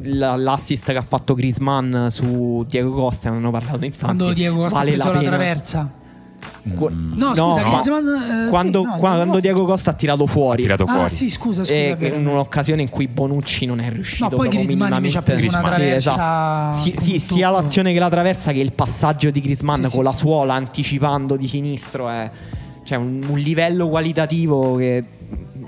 La- 0.03 0.35
L'assist 0.35 0.91
che 0.91 0.97
ha 0.97 1.01
fatto 1.03 1.33
Grisman 1.33 2.07
su 2.09 2.63
Diego 2.67 2.91
Costa, 2.93 3.29
ne 3.29 3.37
hanno 3.37 3.51
parlato 3.51 3.85
infatti. 3.85 4.03
Quando 4.03 4.33
Diego 4.33 4.57
Costa 4.61 4.77
vale 4.79 4.89
ha 4.91 4.93
preso 4.93 5.11
la, 5.11 5.17
pena. 5.19 5.29
traversa. 5.29 5.91
Qu- 6.75 6.89
No, 6.91 7.33
scusa, 7.35 7.63
no. 7.63 7.69
Griezmann, 7.71 8.05
eh, 8.07 8.49
quando, 8.49 8.79
sì, 8.81 8.85
no, 8.85 8.95
quando 8.97 9.23
Costa- 9.25 9.39
Diego 9.39 9.65
Costa 9.65 9.89
ha 9.91 9.93
tirato 9.93 10.25
fuori. 10.27 10.59
Ha 10.59 10.63
tirato 10.65 10.83
Ah, 10.83 10.93
fuori. 10.93 11.09
sì, 11.09 11.29
scusa, 11.29 11.63
scusa. 11.63 11.73
Eh, 11.73 11.97
in 12.15 12.27
un'occasione 12.27 12.81
in 12.83 12.89
cui 12.89 13.07
Bonucci 13.07 13.65
non 13.65 13.79
è 13.79 13.89
riuscito. 13.91 14.23
No, 14.25 14.29
poi 14.29 14.39
proprio 14.47 14.61
Griezmann 14.63 14.93
invece 14.93 15.17
ha 15.17 15.21
preso 15.23 15.43
una 15.43 15.51
minimamente. 15.57 15.85
traversa 16.01 16.11
esatto. 16.11 16.77
Sì, 16.77 16.93
con 16.93 17.03
sì, 17.03 17.13
un 17.13 17.19
sia 17.19 17.49
l'azione 17.49 17.93
che 17.93 17.99
la 17.99 18.09
traversa 18.09 18.51
che 18.51 18.59
il 18.59 18.73
passaggio 18.73 19.31
di 19.31 19.41
Griezmann 19.41 19.75
Sì, 19.83 19.89
con 19.89 19.89
sì, 19.91 20.01
la 20.03 20.11
sì. 20.11 20.17
suola 20.17 20.53
anticipando 20.53 21.35
di 21.35 21.47
sinistro 21.47 22.09
è 22.09 22.29
cioè 22.83 22.97
un, 22.97 23.23
un 23.27 23.37
livello 23.39 23.89
qualitativo 23.89 24.75
che 24.75 25.03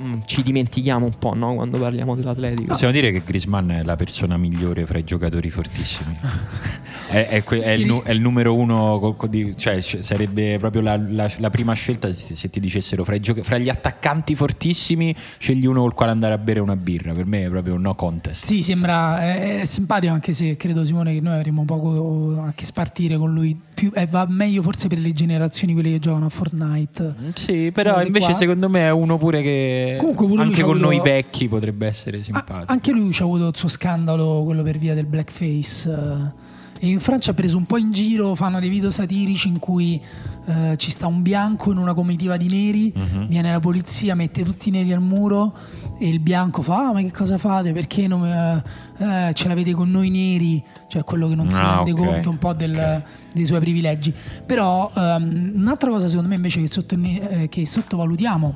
mm, 0.04 0.20
ci 0.26 0.44
dimentichiamo 0.44 1.06
un 1.06 1.18
po' 1.18 1.34
no? 1.34 1.56
quando 1.56 1.78
parliamo 1.78 2.16
dell'Atletico. 2.16 2.70
Possiamo 2.70 2.94
dire 2.94 3.12
che 3.12 3.22
Grisman 3.26 3.72
è 3.72 3.84
la 3.84 3.96
persona 3.96 4.38
migliore 4.38 4.86
fra 4.86 4.98
i 4.98 5.04
giocatori 5.04 5.50
fortissimi. 5.50 6.18
è, 7.10 7.28
è 7.28 7.44
è 7.44 7.70
il, 7.72 7.86
nu- 7.86 8.02
è 8.04 8.12
il 8.12 8.20
numero 8.20 8.56
uno, 8.56 9.16
cioè 9.56 9.82
sarebbe 9.82 10.58
proprio 10.60 10.82
la, 10.82 10.98
la- 10.98 11.32
la 11.38 11.50
prima 11.50 11.74
scelta 11.74 12.12
se, 12.12 12.36
se 12.36 12.50
ti 12.50 12.60
dicessero 12.60 13.04
fra, 13.04 13.16
i 13.16 13.20
gioca- 13.20 13.44
fra 13.44 13.58
gli 13.58 13.70
attaccanti 13.70 14.36
fortissimi 14.36 15.16
scegli 15.38 15.66
uno 15.66 15.82
col 15.82 15.94
quale 15.94 16.12
andare 16.12 16.34
a 16.34 16.38
bere 16.38 16.60
una 16.60 16.76
birra. 16.76 17.14
Per 17.14 17.26
me 17.26 17.46
è 17.46 17.50
proprio 17.50 17.76
un 17.76 17.82
no 17.82 17.96
contest. 17.96 18.46
Sì, 18.46 18.62
sembra 18.62 19.22
è, 19.22 19.62
è 19.62 19.66
simpatico 19.66 20.14
anche 20.14 20.34
se 20.34 20.56
credo 20.58 20.84
Simone 20.86 21.14
che 21.14 21.22
noi 21.22 21.36
avremo 21.36 21.64
poco 21.66 22.42
a 22.42 22.54
che 22.54 22.66
spartire 22.66 23.18
con 23.18 23.34
lui. 23.34 23.58
Più- 23.84 23.92
eh, 23.94 24.06
va 24.08 24.26
meglio 24.30 24.62
forse 24.62 24.88
per 24.88 24.98
le 24.98 25.12
generazioni 25.12 25.74
quelle 25.74 25.90
che 25.90 26.00
giocano 26.00 26.28
a 26.28 26.30
Fortnite. 26.30 27.16
Sì, 27.36 27.70
però 27.74 28.02
invece 28.02 28.28
qua. 28.28 28.36
secondo 28.36 28.70
me 28.70 28.80
è 28.82 28.92
uno 28.92 29.18
pure 29.18 29.42
che 29.42 29.98
Comunque 30.00 30.26
pure 30.26 30.42
anche 30.44 30.62
con 30.62 30.76
avuto- 30.78 30.86
noi 30.86 31.02
vecchi 31.04 31.50
potrebbe 31.50 31.86
essere 31.88 32.24
simpatico. 32.24 32.64
anche 32.72 32.92
lui 32.94 33.12
ci 33.12 33.22
ha 33.22 33.26
avuto 33.26 33.48
il 33.50 33.56
suo 33.58 33.68
scandalo, 33.68 34.44
quello 34.46 34.64
per 34.64 34.78
via 34.78 34.94
del 34.94 35.06
blackface. 35.06 35.90
eh, 35.92 36.42
E 36.84 36.88
in 36.88 37.00
Francia 37.00 37.32
ha 37.32 37.34
preso 37.34 37.56
un 37.58 37.66
po' 37.66 37.78
in 37.78 37.94
giro, 37.94 38.36
fanno 38.36 38.60
dei 38.60 38.68
video 38.68 38.92
satirici 38.92 39.48
in 39.48 39.58
cui 39.60 40.02
eh, 40.46 40.76
ci 40.76 40.92
sta 40.92 41.08
un 41.08 41.22
bianco 41.22 41.72
in 41.72 41.78
una 41.78 41.94
comitiva 41.94 42.36
di 42.36 42.50
neri, 42.50 42.92
Mhm. 42.94 43.28
viene 43.30 43.50
la 43.52 43.62
polizia, 43.62 44.16
mette 44.16 44.44
tutti 44.44 44.68
i 44.68 44.72
neri 44.74 44.92
al 44.92 45.00
muro 45.02 45.54
e 45.98 46.08
il 46.08 46.20
bianco 46.20 46.62
fa: 46.62 46.88
Ah, 46.88 46.94
ma 46.94 47.02
che 47.02 47.12
cosa 47.12 47.38
fate? 47.38 47.72
Perché 47.72 48.08
non, 48.08 48.26
eh, 48.26 48.64
eh, 48.98 49.32
ce 49.34 49.48
l'avete 49.48 49.74
con 49.74 49.90
noi 49.90 50.10
neri? 50.10 50.64
Cioè 50.88 51.04
quello 51.04 51.28
che 51.28 51.36
non 51.36 51.50
si 51.50 51.60
Ah, 51.60 51.76
rende 51.84 51.92
ok, 51.92 51.98
conto 52.08 52.30
un 52.30 52.38
po' 52.38 52.54
del- 52.54 53.02
ok. 53.04 53.34
dei 53.34 53.46
suoi 53.46 53.60
privilegi. 53.60 54.14
Però 54.46 54.92
ehm, 54.96 55.52
un'altra 55.56 55.90
cosa 55.90 56.08
secondo 56.08 56.30
me 56.30 56.36
invece 56.36 56.62
che, 56.62 56.72
sottoline- 56.72 57.30
eh, 57.44 57.50
che 57.50 57.66
sottovalutiamo 57.66 58.56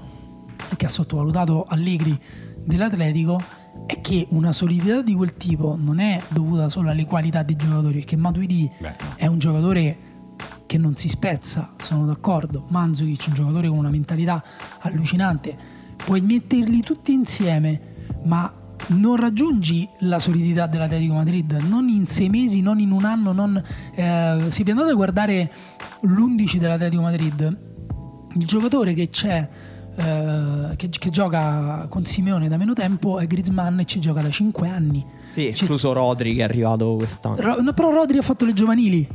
e 0.70 0.76
che 0.76 0.86
ha 0.86 0.90
sottovalutato 0.90 1.66
Allegri 1.68 2.20
dell'Atletico 2.66 3.42
è 3.86 4.02
che 4.02 4.26
una 4.32 4.52
solidità 4.52 5.02
di 5.02 5.14
quel 5.14 5.36
tipo 5.38 5.78
non 5.80 6.00
è 6.00 6.22
dovuta 6.30 6.68
solo 6.70 6.90
alle 6.90 7.06
qualità 7.06 7.44
dei 7.44 7.56
giocatori, 7.56 7.94
perché 8.00 8.16
Matuidi 8.18 8.70
Beh, 8.80 8.96
è 9.16 9.28
un 9.28 9.38
giocatore 9.40 10.00
che 10.66 10.78
non 10.78 10.96
si 10.98 11.08
spezza, 11.08 11.72
sono 11.82 12.06
d'accordo. 12.06 12.66
Mandzukic 12.70 13.26
è 13.26 13.30
un 13.30 13.34
giocatore 13.36 13.68
con 13.70 13.78
una 13.78 13.90
mentalità 13.90 14.44
allucinante. 14.80 15.76
Puoi 15.98 16.22
metterli 16.22 16.82
tutti 16.82 17.12
insieme, 17.12 17.80
ma 18.24 18.52
non 18.88 19.16
raggiungi 19.18 19.88
la 20.00 20.20
solidità 20.20 20.68
dell'Atletico 20.68 21.16
Madrid, 21.16 21.52
non 21.68 21.90
in 21.90 22.08
sei 22.08 22.30
mesi, 22.30 22.62
non 22.62 22.80
in 22.80 22.92
un 22.92 23.04
anno, 23.04 23.32
non... 23.32 23.62
Eh, 23.94 24.46
se 24.48 24.64
vi 24.64 24.72
andate 24.72 24.92
a 24.92 24.96
guardare 24.96 25.52
l'11 26.02 26.58
dell'Atletico 26.58 27.02
Madrid, 27.02 27.58
il 28.34 28.46
giocatore 28.46 28.94
che 28.94 29.10
c'è 29.10 29.50
eh, 30.00 30.76
che, 30.76 30.90
che 30.90 31.10
gioca 31.10 31.88
con 31.90 32.06
Simeone 32.06 32.48
da 32.48 32.58
meno 32.58 32.74
tempo 32.74 33.18
è 33.20 33.26
Griezmann 33.26 33.80
e 33.80 33.86
ci 33.86 34.00
gioca 34.00 34.22
da 34.22 34.30
5 34.30 34.70
anni. 34.70 35.04
Sì, 35.30 35.46
C'è- 35.46 35.50
escluso 35.50 35.92
Rodri 35.92 36.36
che 36.36 36.42
è 36.42 36.44
arrivato 36.44 36.96
quest'anno. 36.96 37.36
Ro- 37.38 37.62
no, 37.62 37.74
però 37.74 37.92
Rodri 37.92 38.18
ha 38.20 38.22
fatto 38.22 38.46
le 38.46 38.54
giovanili 38.54 39.08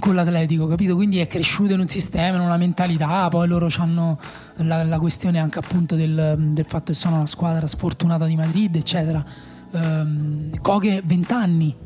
con 0.00 0.16
l'Atletico, 0.16 0.66
capito? 0.66 0.96
Quindi 0.96 1.18
è 1.18 1.28
cresciuto 1.28 1.74
in 1.74 1.80
un 1.80 1.86
sistema, 1.86 2.36
in 2.38 2.42
una 2.42 2.56
mentalità. 2.56 3.28
Poi 3.28 3.46
loro 3.46 3.68
hanno 3.78 4.18
la, 4.56 4.82
la 4.82 4.98
questione 4.98 5.38
anche 5.38 5.60
appunto 5.60 5.94
del, 5.94 6.36
del 6.50 6.64
fatto 6.66 6.90
che 6.90 6.98
sono 6.98 7.16
una 7.16 7.26
squadra 7.26 7.68
sfortunata 7.68 8.26
di 8.26 8.34
Madrid, 8.34 8.74
eccetera. 8.74 9.24
Ehm, 9.72 10.58
Coche 10.60 11.02
20 11.04 11.32
anni, 11.32 11.76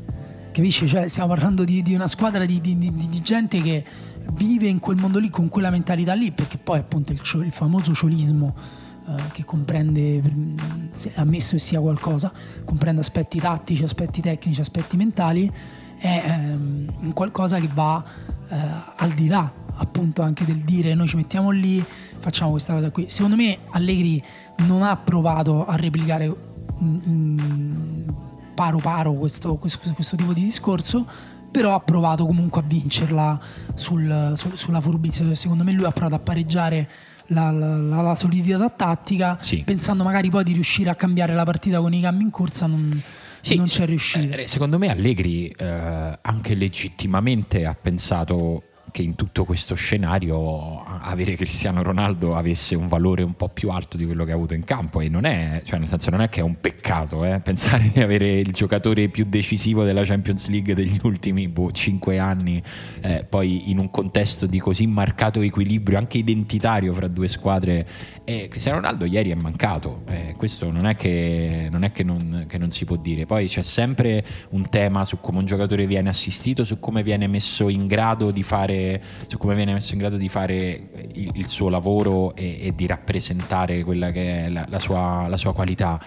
capisci? 0.51 0.87
Cioè, 0.87 1.07
stiamo 1.07 1.29
parlando 1.29 1.63
di, 1.63 1.83
di 1.83 1.93
una 1.93 2.07
squadra 2.07 2.45
di, 2.45 2.59
di- 2.59 2.77
di- 2.77 3.21
gente 3.21 3.61
che 3.61 3.85
vive 4.33 4.65
in 4.65 4.79
quel 4.79 4.97
mondo 4.97 5.19
lì 5.19 5.29
con 5.29 5.47
quella 5.49 5.69
mentalità 5.69 6.13
lì, 6.15 6.31
perché 6.31 6.57
poi 6.57 6.79
appunto 6.79 7.11
il, 7.11 7.21
il 7.43 7.51
famoso 7.51 7.93
ciolismo 7.93 8.55
eh, 9.07 9.13
che 9.31 9.45
comprende, 9.45 10.21
mm, 10.21 10.55
ammesso 11.15 11.51
che 11.51 11.59
sia 11.59 11.79
qualcosa, 11.79 12.31
comprende 12.63 13.01
aspetti 13.01 13.39
tattici, 13.39 13.83
aspetti 13.83 14.21
tecnici, 14.21 14.61
aspetti 14.61 14.97
mentali, 14.97 15.51
è 15.97 16.23
ehm, 16.27 16.93
un 17.01 17.13
qualcosa 17.13 17.59
che 17.59 17.69
va 17.73 18.03
eh, 18.49 18.55
al 18.97 19.09
di 19.11 19.27
là 19.27 19.51
appunto 19.77 20.21
anche 20.21 20.45
del 20.45 20.57
dire 20.59 20.93
noi 20.93 21.07
ci 21.07 21.15
mettiamo 21.17 21.49
lì, 21.51 21.83
facciamo 22.19 22.51
questa 22.51 22.73
cosa 22.73 22.91
qui. 22.91 23.07
Secondo 23.09 23.35
me 23.35 23.57
Allegri 23.71 24.23
non 24.59 24.83
ha 24.83 24.95
provato 24.95 25.65
a 25.65 25.75
replicare 25.75 26.27
mm, 26.81 26.97
mm, 27.07 28.07
paro 28.55 28.77
paro 28.79 29.13
questo, 29.13 29.55
questo- 29.55 29.91
questo 29.93 30.15
tipo 30.15 30.33
di 30.33 30.43
discorso 30.43 31.05
però 31.51 31.73
ha 31.73 31.79
provato 31.79 32.25
comunque 32.25 32.61
a 32.61 32.63
vincerla 32.65 33.39
sul- 33.73 34.33
sul- 34.35 34.57
sulla 34.57 34.81
furbizia 34.81 35.33
secondo 35.35 35.63
me 35.63 35.71
lui 35.71 35.85
ha 35.85 35.91
provato 35.91 36.15
a 36.15 36.19
pareggiare 36.19 36.89
la, 37.27 37.49
la- 37.51 37.77
la- 37.77 38.01
la 38.01 38.15
solidità 38.15 38.69
tattica 38.69 39.37
Sì. 39.41 39.63
pensando 39.65 40.03
magari 40.03 40.29
poi 40.29 40.43
di 40.43 40.51
riuscire 40.53 40.89
a 40.89 40.95
cambiare 40.95 41.33
la 41.33 41.43
partita 41.45 41.79
con 41.79 41.93
i 41.93 42.01
cambi 42.01 42.23
in 42.23 42.29
corsa 42.29 42.65
non, 42.67 43.01
Sì, 43.45 43.57
non 43.57 43.67
c'è 43.67 43.85
riuscito. 43.85 44.37
Eh, 44.37 44.47
secondo 44.47 44.79
me 44.79 44.89
Allegri 44.89 45.47
eh, 45.49 46.19
anche 46.19 46.55
legittimamente 46.55 47.65
ha 47.67 47.75
pensato 47.79 48.63
che 48.95 49.01
in 49.01 49.15
tutto 49.15 49.43
questo 49.43 49.75
scenario 49.75 50.81
avere 50.85 51.35
Cristiano 51.35 51.83
Ronaldo 51.83 52.33
avesse 52.33 52.75
un 52.75 52.87
valore 52.87 53.23
un 53.23 53.33
po' 53.33 53.49
più 53.49 53.69
alto 53.69 53.97
di 53.97 54.05
quello 54.05 54.23
che 54.23 54.31
ha 54.31 54.35
avuto 54.35 54.53
in 54.53 54.63
campo 54.63 55.01
e 55.01 55.09
non 55.09 55.25
è, 55.25 55.63
cioè 55.65 55.79
nel 55.79 55.89
senso 55.89 56.11
non 56.11 56.21
è 56.21 56.29
che 56.29 56.39
è 56.39 56.43
un 56.43 56.61
peccato 56.61 57.25
eh, 57.25 57.41
pensare 57.41 57.89
di 57.93 57.99
avere 57.99 58.39
il 58.39 58.53
giocatore 58.53 59.09
più 59.09 59.25
decisivo 59.27 59.83
della 59.83 60.05
Champions 60.05 60.47
League 60.47 60.73
degli 60.73 60.97
ultimi 61.03 61.49
boh, 61.49 61.73
5 61.73 62.19
anni 62.19 62.63
eh, 63.01 63.25
poi 63.27 63.69
in 63.69 63.79
un 63.79 63.91
contesto 63.91 64.45
di 64.45 64.59
così 64.59 64.87
marcato 64.87 65.41
equilibrio 65.41 65.97
anche 65.97 66.17
identitario 66.17 66.93
fra 66.93 67.09
due 67.09 67.27
squadre 67.27 67.85
e 68.23 68.47
Cristiano 68.47 68.77
Ronaldo 68.77 69.03
ieri 69.03 69.31
è 69.31 69.35
mancato 69.35 70.03
eh, 70.07 70.35
questo 70.37 70.71
non 70.71 70.85
è, 70.85 70.95
che, 70.95 71.67
non, 71.69 71.83
è 71.83 71.91
che, 71.91 72.03
non, 72.03 72.45
che 72.47 72.57
non 72.57 72.71
si 72.71 72.85
può 72.85 72.95
dire. 72.95 73.25
Poi 73.25 73.47
c'è 73.47 73.61
sempre 73.61 74.25
un 74.49 74.69
tema 74.69 75.03
su 75.03 75.19
come 75.19 75.39
un 75.39 75.45
giocatore 75.45 75.85
viene 75.85 76.09
assistito 76.09 76.63
su 76.63 76.79
come 76.79 77.03
viene 77.03 77.27
messo 77.27 77.69
in 77.69 77.87
grado 77.87 78.31
di 78.31 78.43
fare 78.43 78.84
fare, 78.85 79.01
su 79.27 79.37
come 79.37 79.55
viene 79.55 79.73
messo 79.73 79.93
in 79.93 79.99
grado 79.99 80.17
di 80.17 80.29
fare 80.29 80.89
il, 81.13 81.31
il 81.33 81.47
suo 81.47 81.69
lavoro 81.69 82.35
e, 82.35 82.59
e, 82.61 82.75
di 82.75 82.85
rappresentare 82.85 83.83
quella 83.83 84.11
che 84.11 84.45
è 84.45 84.49
la, 84.49 84.65
la, 84.69 84.79
sua, 84.79 85.27
la 85.27 85.37
sua, 85.37 85.53
qualità. 85.53 85.99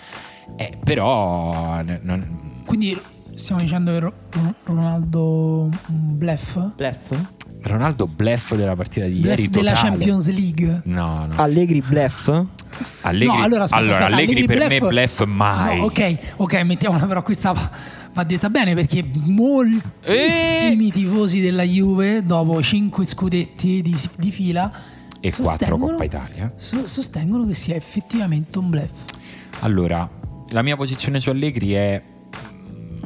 Eh, 0.56 0.72
però 0.82 1.82
non... 1.82 2.62
quindi 2.64 2.98
stiamo 3.34 3.60
dicendo 3.60 3.92
che 4.30 4.48
Ronaldo 4.64 5.68
un 5.88 6.16
bluff? 6.16 6.58
Bluff? 6.74 7.14
Ronaldo 7.60 8.06
bluff 8.06 8.54
della 8.54 8.76
partita 8.76 9.06
di 9.06 9.18
bluff 9.18 9.38
ieri 9.38 9.48
della 9.48 9.72
Champions 9.72 10.30
League 10.30 10.82
no, 10.84 11.26
no. 11.26 11.34
Allegri 11.36 11.82
bluff 11.82 12.28
Allegri, 13.02 13.36
no, 13.36 13.42
allora, 13.42 13.64
aspetta, 13.64 13.82
allora, 13.82 13.96
aspetta, 13.96 14.14
Allegri, 14.14 14.44
Allegri 14.44 14.46
per 14.46 14.68
bluff, 14.68 14.80
me 14.80 14.88
bluff 14.88 15.24
mai 15.24 15.78
no, 15.78 15.84
ok 15.84 16.18
ok 16.36 16.54
mettiamola 16.62 17.06
però 17.06 17.22
questa 17.22 17.52
va, 17.52 17.70
va 18.12 18.24
detta 18.24 18.50
bene 18.50 18.74
perché 18.74 19.04
moltissimi 19.24 20.88
e... 20.88 20.92
tifosi 20.92 21.40
della 21.40 21.62
Juve 21.62 22.24
dopo 22.24 22.62
5 22.62 23.04
scudetti 23.04 23.82
di, 23.82 23.96
di 24.16 24.30
fila 24.30 24.72
e 25.20 25.32
4 25.32 25.78
Coppa 25.78 26.04
Italia. 26.04 26.52
sostengono 26.56 27.46
che 27.46 27.54
sia 27.54 27.74
effettivamente 27.74 28.58
un 28.58 28.70
bluff 28.70 28.92
allora 29.60 30.08
la 30.50 30.62
mia 30.62 30.76
posizione 30.76 31.20
su 31.20 31.28
Allegri 31.30 31.72
è 31.72 32.02
mm, 32.72 33.02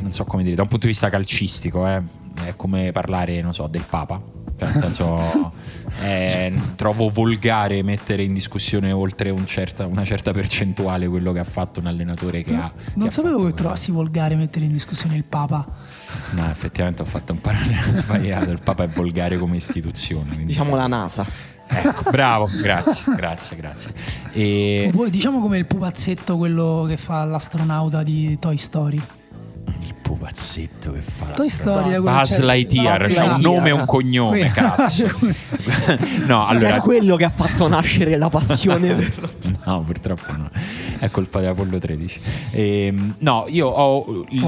non 0.00 0.12
so 0.12 0.24
come 0.24 0.42
dire 0.42 0.54
da 0.54 0.62
un 0.62 0.68
punto 0.68 0.86
di 0.86 0.92
vista 0.92 1.10
calcistico 1.10 1.86
eh 1.86 2.20
è 2.44 2.56
come 2.56 2.90
parlare, 2.92 3.40
non 3.40 3.54
so, 3.54 3.66
del 3.66 3.84
Papa. 3.88 4.20
Cioè, 4.64 4.72
nel 4.72 4.82
senso, 4.82 5.52
eh, 6.00 6.52
trovo 6.76 7.10
volgare 7.10 7.82
mettere 7.82 8.22
in 8.22 8.32
discussione 8.32 8.92
oltre 8.92 9.30
un 9.30 9.46
certa, 9.46 9.86
una 9.86 10.04
certa 10.04 10.32
percentuale 10.32 11.08
quello 11.08 11.32
che 11.32 11.40
ha 11.40 11.44
fatto 11.44 11.80
un 11.80 11.86
allenatore 11.86 12.42
che 12.42 12.52
no, 12.52 12.62
ha. 12.62 12.72
Non 12.94 13.08
che 13.08 13.12
sapevo 13.12 13.44
che 13.46 13.52
trovassi 13.52 13.90
volgare 13.90 14.36
mettere 14.36 14.64
in 14.64 14.72
discussione 14.72 15.16
il 15.16 15.24
Papa. 15.24 15.66
No, 16.32 16.50
effettivamente 16.50 17.02
ho 17.02 17.06
fatto 17.06 17.32
un 17.32 17.40
parallelo 17.40 17.92
sbagliato. 17.94 18.50
Il 18.50 18.60
Papa 18.62 18.84
è 18.84 18.88
volgare 18.88 19.38
come 19.38 19.56
istituzione. 19.56 20.26
Quindi... 20.28 20.46
Diciamo 20.46 20.76
la 20.76 20.86
NASA. 20.86 21.26
Ecco, 21.66 22.08
bravo, 22.12 22.48
grazie, 22.60 23.14
grazie, 23.14 23.56
grazie. 23.56 23.92
E... 24.32 24.90
Poi, 24.92 25.10
diciamo 25.10 25.40
come 25.40 25.58
il 25.58 25.66
pupazzetto, 25.66 26.36
quello 26.36 26.84
che 26.86 26.96
fa 26.96 27.24
l'astronauta 27.24 28.02
di 28.02 28.38
Toy 28.38 28.56
Story 28.56 29.02
pupazzetto 30.02 30.92
che 30.92 31.00
fa 31.00 31.26
Toy 31.26 31.48
Story 31.48 31.98
Buzz 31.98 32.38
Lightyear 32.40 33.10
c'ha 33.10 33.34
un 33.34 33.40
nome 33.40 33.68
e 33.68 33.72
un 33.72 33.84
cognome 33.86 34.48
cazzo. 34.48 35.06
No 36.26 36.46
allora 36.46 36.76
è 36.76 36.80
quello 36.80 37.16
che 37.16 37.24
ha 37.24 37.30
fatto 37.30 37.68
nascere 37.68 38.16
la 38.16 38.28
passione 38.28 39.12
no 39.64 39.82
purtroppo 39.82 40.32
no. 40.32 40.50
È 40.98 41.08
colpa 41.10 41.40
di 41.40 41.46
Apollo 41.46 41.78
13 41.78 42.20
e, 42.50 42.86
ehm, 42.86 43.14
no 43.18 43.46
io 43.48 43.68
ho 43.68 44.26
il, 44.30 44.38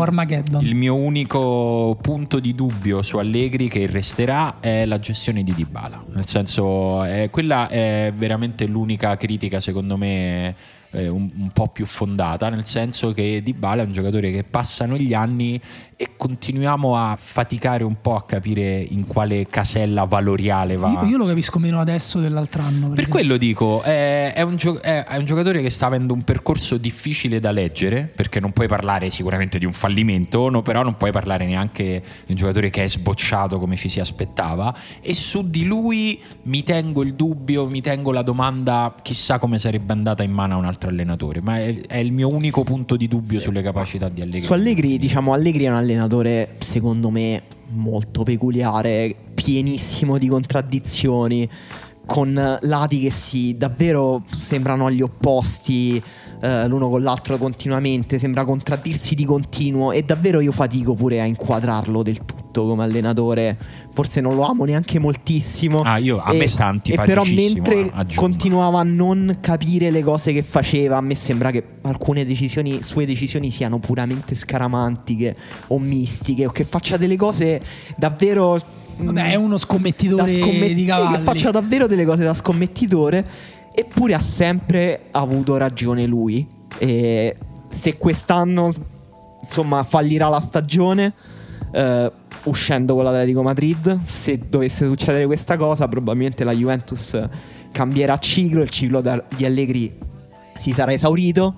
il, 0.60 0.74
mio 0.74 0.94
unico 0.94 1.96
punto 2.00 2.40
di 2.40 2.54
dubbio 2.54 3.02
su 3.02 3.16
Allegri 3.18 3.68
che 3.68 3.86
resterà 3.86 4.60
è 4.60 4.84
la 4.84 4.98
gestione 4.98 5.42
di 5.42 5.54
Dybala. 5.54 6.04
Nel 6.14 6.26
senso 6.26 7.02
è, 7.04 7.30
quella 7.30 7.68
è 7.68 8.12
veramente 8.14 8.66
l'unica 8.66 9.16
critica 9.16 9.60
secondo 9.60 9.96
me 9.96 10.54
eh, 10.94 11.08
un, 11.08 11.30
un, 11.36 11.50
po' 11.50 11.68
più 11.68 11.86
fondata, 11.86 12.48
nel 12.48 12.64
senso 12.64 13.12
che 13.12 13.42
Dybala 13.42 13.82
è 13.82 13.86
un 13.86 13.92
giocatore 13.92 14.30
che 14.30 14.44
passano 14.44 14.96
gli 14.96 15.12
anni 15.12 15.60
e 15.96 16.10
continuiamo 16.16 16.96
a 16.96 17.16
faticare 17.20 17.84
un 17.84 18.00
po' 18.00 18.16
a 18.16 18.24
capire 18.24 18.80
in 18.80 19.06
quale 19.06 19.46
casella 19.46 20.04
valoriale 20.04 20.76
va. 20.76 20.90
Io, 20.90 21.04
io 21.04 21.16
lo 21.16 21.26
capisco 21.26 21.58
meno 21.58 21.80
adesso 21.80 22.18
dell'altro 22.20 22.62
anno. 22.62 22.88
Per, 22.88 22.96
per 22.96 23.08
quello 23.08 23.36
dico, 23.36 23.82
è, 23.82 24.32
è, 24.34 24.42
un 24.42 24.56
gio- 24.56 24.80
è, 24.80 25.04
è, 25.04 25.16
un 25.16 25.24
giocatore 25.24 25.62
che 25.62 25.70
sta 25.70 25.86
avendo 25.86 26.12
un 26.12 26.22
percorso 26.22 26.76
difficile 26.76 27.40
da 27.40 27.50
leggere, 27.50 28.10
perché 28.14 28.40
non 28.40 28.52
puoi 28.52 28.66
parlare 28.66 29.10
sicuramente 29.10 29.58
di 29.58 29.64
un 29.64 29.72
fallimento, 29.72 30.48
no, 30.48 30.62
però 30.62 30.82
non 30.82 30.96
puoi 30.96 31.12
parlare 31.12 31.46
neanche 31.46 32.02
di 32.24 32.32
un 32.32 32.36
giocatore 32.36 32.70
che 32.70 32.84
è 32.84 32.88
sbocciato 32.88 33.58
come 33.58 33.76
ci 33.76 33.88
si 33.88 34.00
aspettava 34.00 34.74
e 35.00 35.14
su 35.14 35.48
di 35.48 35.64
lui 35.64 36.20
mi 36.42 36.62
tengo 36.62 37.02
il 37.02 37.14
dubbio, 37.14 37.66
mi 37.66 37.80
tengo 37.80 38.12
la 38.12 38.22
domanda, 38.22 38.94
chissà 39.02 39.38
come 39.38 39.58
sarebbe 39.58 39.92
andata 39.92 40.22
in 40.22 40.32
mano 40.32 40.54
a 40.54 40.56
un 40.56 40.64
altro 40.64 40.83
allenatore, 40.88 41.40
ma 41.40 41.58
è, 41.58 41.80
è 41.86 41.96
il 41.96 42.12
mio 42.12 42.28
unico 42.28 42.62
punto 42.62 42.96
di 42.96 43.08
dubbio 43.08 43.38
sì. 43.38 43.46
sulle 43.46 43.62
capacità 43.62 44.08
di 44.08 44.20
Allegri. 44.20 44.40
Su 44.40 44.52
Allegri, 44.52 44.98
diciamo, 44.98 45.32
Allegri 45.32 45.64
è 45.64 45.68
un 45.68 45.76
allenatore 45.76 46.56
secondo 46.58 47.10
me 47.10 47.42
molto 47.68 48.22
peculiare, 48.22 49.14
pienissimo 49.34 50.18
di 50.18 50.28
contraddizioni, 50.28 51.48
con 52.06 52.58
lati 52.60 53.00
che 53.00 53.10
si 53.10 53.56
davvero 53.56 54.24
sembrano 54.30 54.86
agli 54.86 55.00
opposti 55.00 56.02
eh, 56.40 56.66
l'uno 56.68 56.88
con 56.88 57.02
l'altro 57.02 57.38
continuamente, 57.38 58.18
sembra 58.18 58.44
contraddirsi 58.44 59.14
di 59.14 59.24
continuo 59.24 59.92
e 59.92 60.02
davvero 60.02 60.40
io 60.40 60.52
fatico 60.52 60.94
pure 60.94 61.20
a 61.20 61.24
inquadrarlo 61.24 62.02
del 62.02 62.24
tutto 62.24 62.66
come 62.66 62.84
allenatore. 62.84 63.56
Forse 63.92 64.20
non 64.20 64.34
lo 64.34 64.42
amo 64.42 64.64
neanche 64.64 64.98
moltissimo. 64.98 65.78
Ah, 65.78 65.98
io 65.98 66.18
a 66.18 66.32
e, 66.32 66.36
me 66.36 66.48
sta 66.48 66.66
antipaticissimo. 66.66 67.62
Però 67.62 67.76
mentre 67.76 67.90
aggiungo. 67.94 68.20
continuava 68.20 68.80
a 68.80 68.82
non 68.82 69.38
capire 69.40 69.90
le 69.90 70.02
cose 70.02 70.32
che 70.32 70.42
faceva, 70.42 70.96
a 70.96 71.00
me 71.00 71.14
sembra 71.14 71.50
che 71.50 71.64
alcune 71.82 72.24
decisioni, 72.24 72.82
sue 72.82 73.06
decisioni 73.06 73.50
siano 73.50 73.78
puramente 73.78 74.34
scaramantiche 74.34 75.34
o 75.68 75.78
mistiche 75.78 76.46
o 76.46 76.50
che 76.50 76.64
faccia 76.64 76.96
delle 76.96 77.16
cose 77.16 77.60
davvero 77.96 78.58
Vabbè, 78.96 79.30
è 79.30 79.34
uno 79.34 79.56
scommettitore 79.56 80.32
scommetti- 80.32 80.74
di 80.74 80.84
cavalli. 80.84 81.16
Che 81.16 81.22
faccia 81.22 81.50
davvero 81.50 81.86
delle 81.86 82.04
cose 82.04 82.22
da 82.24 82.34
scommettitore 82.34 83.26
Eppure 83.74 84.14
ha 84.14 84.20
sempre 84.20 85.06
avuto 85.10 85.56
ragione 85.56 86.06
lui. 86.06 86.46
E 86.78 87.36
se 87.68 87.96
quest'anno 87.96 88.70
insomma 89.42 89.82
fallirà 89.82 90.28
la 90.28 90.40
stagione, 90.40 91.12
eh, 91.72 92.12
uscendo 92.44 92.94
con 92.94 93.04
l'Atletico 93.04 93.42
Madrid, 93.42 94.00
se 94.06 94.40
dovesse 94.48 94.86
succedere 94.86 95.26
questa 95.26 95.56
cosa, 95.56 95.88
probabilmente 95.88 96.44
la 96.44 96.52
Juventus 96.52 97.20
cambierà 97.72 98.18
ciclo, 98.18 98.62
il 98.62 98.70
ciclo 98.70 99.00
di 99.00 99.44
Allegri 99.44 99.92
si 100.54 100.72
sarà 100.72 100.92
esaurito 100.92 101.54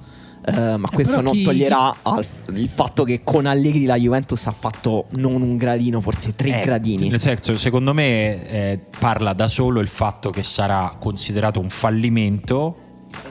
eh, 0.47 0.77
ma 0.77 0.89
eh, 0.89 0.95
questo 0.95 1.21
non 1.21 1.33
chi... 1.33 1.43
toglierà 1.43 1.97
al, 2.03 2.25
il 2.55 2.69
fatto 2.69 3.05
che 3.05 3.23
con 3.25 3.47
Allegri 3.47 3.85
la 3.85 3.97
Juventus 3.97 4.47
ha 4.47 4.53
fatto 4.53 5.07
non 5.17 5.43
un 5.43 5.57
gradino, 5.57 6.01
forse 6.01 6.33
tre 6.33 6.61
eh, 6.61 6.65
gradini. 6.65 7.09
Nel 7.09 7.21
senso, 7.21 7.57
secondo 7.57 7.93
me 7.93 8.49
eh, 8.49 8.81
parla 8.99 9.33
da 9.33 9.49
solo 9.49 9.81
il 9.81 9.89
fatto 9.89 10.31
che 10.31 10.43
sarà 10.43 10.97
considerato 10.99 11.61
un 11.61 11.69
fallimento 11.69 12.85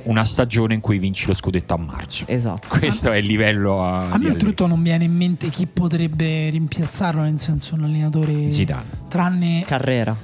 una 0.04 0.24
stagione 0.24 0.74
in 0.74 0.82
cui 0.82 0.98
vinci 0.98 1.28
lo 1.28 1.34
scudetto 1.34 1.74
a 1.74 1.78
marzo. 1.78 2.26
Esatto. 2.28 2.68
Questo 2.80 3.12
è 3.12 3.18
il 3.18 3.26
livello. 3.26 3.84
A, 3.84 4.10
a 4.10 4.18
me 4.18 4.30
oltretutto 4.30 4.68
non 4.68 4.82
viene 4.82 5.04
in 5.04 5.14
mente 5.14 5.50
chi 5.50 5.68
potrebbe 5.68 6.50
rimpiazzarlo, 6.50 7.22
nel 7.22 7.40
senso 7.40 7.76
un 7.76 7.84
allenatore 7.84 8.52
Zidane. 8.52 8.86
Tranne 9.08 9.64
Carrera. 9.66 10.16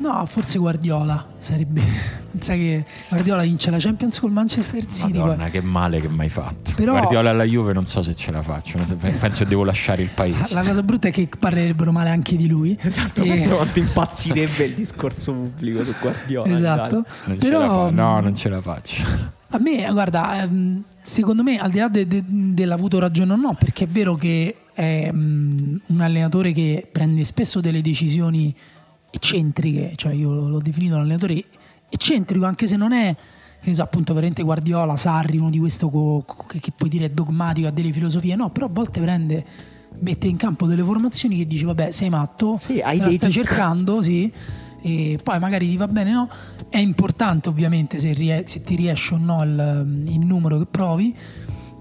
No, 0.00 0.24
forse 0.26 0.58
Guardiola 0.58 1.26
sarebbe. 1.38 1.82
Pensa 2.30 2.54
che 2.54 2.84
Guardiola 3.08 3.42
vince 3.42 3.70
la 3.70 3.78
Champions 3.78 4.18
col 4.20 4.30
Manchester 4.30 4.86
City. 4.86 5.18
Madonna, 5.18 5.42
poi. 5.42 5.50
che 5.50 5.60
male 5.60 6.00
che 6.00 6.08
mi 6.08 6.20
hai 6.20 6.28
fatto. 6.28 6.72
Però, 6.74 6.92
Guardiola 6.92 7.30
alla 7.30 7.44
Juve 7.44 7.72
non 7.72 7.86
so 7.86 8.02
se 8.02 8.14
ce 8.14 8.30
la 8.30 8.40
faccio. 8.40 8.78
Penso 8.96 9.42
che 9.42 9.46
devo 9.46 9.64
lasciare 9.64 10.02
il 10.02 10.10
paese. 10.14 10.54
La 10.54 10.62
cosa 10.62 10.82
brutta 10.82 11.08
è 11.08 11.10
che 11.10 11.28
parlerebbero 11.38 11.90
male 11.92 12.10
anche 12.10 12.36
di 12.36 12.48
lui. 12.48 12.78
Esatto, 12.80 13.22
e... 13.22 13.28
penso 13.28 13.56
quanto 13.56 13.78
impazzirebbe 13.80 14.64
il 14.64 14.74
discorso 14.74 15.32
pubblico 15.32 15.84
su 15.84 15.92
Guardiola. 16.00 16.56
Esatto. 16.56 17.04
Non 17.24 17.36
Però, 17.36 17.60
fa- 17.60 17.90
no, 17.90 18.20
non 18.20 18.34
ce 18.34 18.48
la 18.48 18.60
faccio. 18.60 19.02
A 19.52 19.58
me, 19.58 19.88
guarda, 19.90 20.42
ehm, 20.42 20.84
secondo 21.02 21.42
me, 21.42 21.58
al 21.58 21.70
di 21.70 21.78
là 21.78 21.88
de- 21.88 22.06
de- 22.06 22.24
dell'avuto 22.24 23.00
ragione 23.00 23.32
o 23.32 23.36
no, 23.36 23.56
perché 23.58 23.84
è 23.84 23.88
vero 23.88 24.14
che 24.14 24.54
è 24.72 25.08
um, 25.12 25.78
un 25.88 26.00
allenatore 26.00 26.52
che 26.52 26.86
prende 26.90 27.24
spesso 27.24 27.60
delle 27.60 27.82
decisioni 27.82 28.54
eccentriche, 29.10 29.92
cioè 29.96 30.12
io 30.12 30.32
l'ho 30.32 30.60
definito 30.60 30.94
un 30.94 31.02
allenatore 31.02 31.42
eccentrico, 31.88 32.44
anche 32.44 32.66
se 32.66 32.76
non 32.76 32.92
è 32.92 33.14
che 33.60 33.68
ne 33.68 33.74
so, 33.74 33.82
appunto 33.82 34.14
veramente 34.14 34.42
Guardiola, 34.42 34.96
Sarri, 34.96 35.36
uno 35.36 35.50
di 35.50 35.58
questo 35.58 35.90
co- 35.90 36.22
co- 36.26 36.46
che 36.48 36.72
puoi 36.74 36.88
dire 36.88 37.12
dogmatico, 37.12 37.68
ha 37.68 37.70
delle 37.70 37.92
filosofie, 37.92 38.34
no, 38.34 38.48
però 38.50 38.66
a 38.66 38.70
volte 38.72 39.00
prende, 39.00 39.44
mette 39.98 40.28
in 40.28 40.36
campo 40.36 40.66
delle 40.66 40.82
formazioni 40.82 41.36
che 41.36 41.46
dici 41.46 41.64
vabbè 41.64 41.90
sei 41.90 42.08
matto, 42.08 42.58
sì, 42.58 42.80
hai 42.80 42.98
dei 42.98 43.16
stai 43.16 43.30
cercando, 43.30 44.02
sì, 44.02 44.32
e 44.80 45.18
poi 45.22 45.38
magari 45.38 45.68
ti 45.68 45.76
va 45.76 45.88
bene 45.88 46.10
no, 46.10 46.30
è 46.70 46.78
importante 46.78 47.50
ovviamente 47.50 47.98
se, 47.98 48.14
rie- 48.14 48.46
se 48.46 48.62
ti 48.62 48.76
riesce 48.76 49.14
o 49.14 49.18
no 49.18 49.42
il, 49.42 50.04
il 50.06 50.20
numero 50.20 50.58
che 50.58 50.66
provi, 50.66 51.14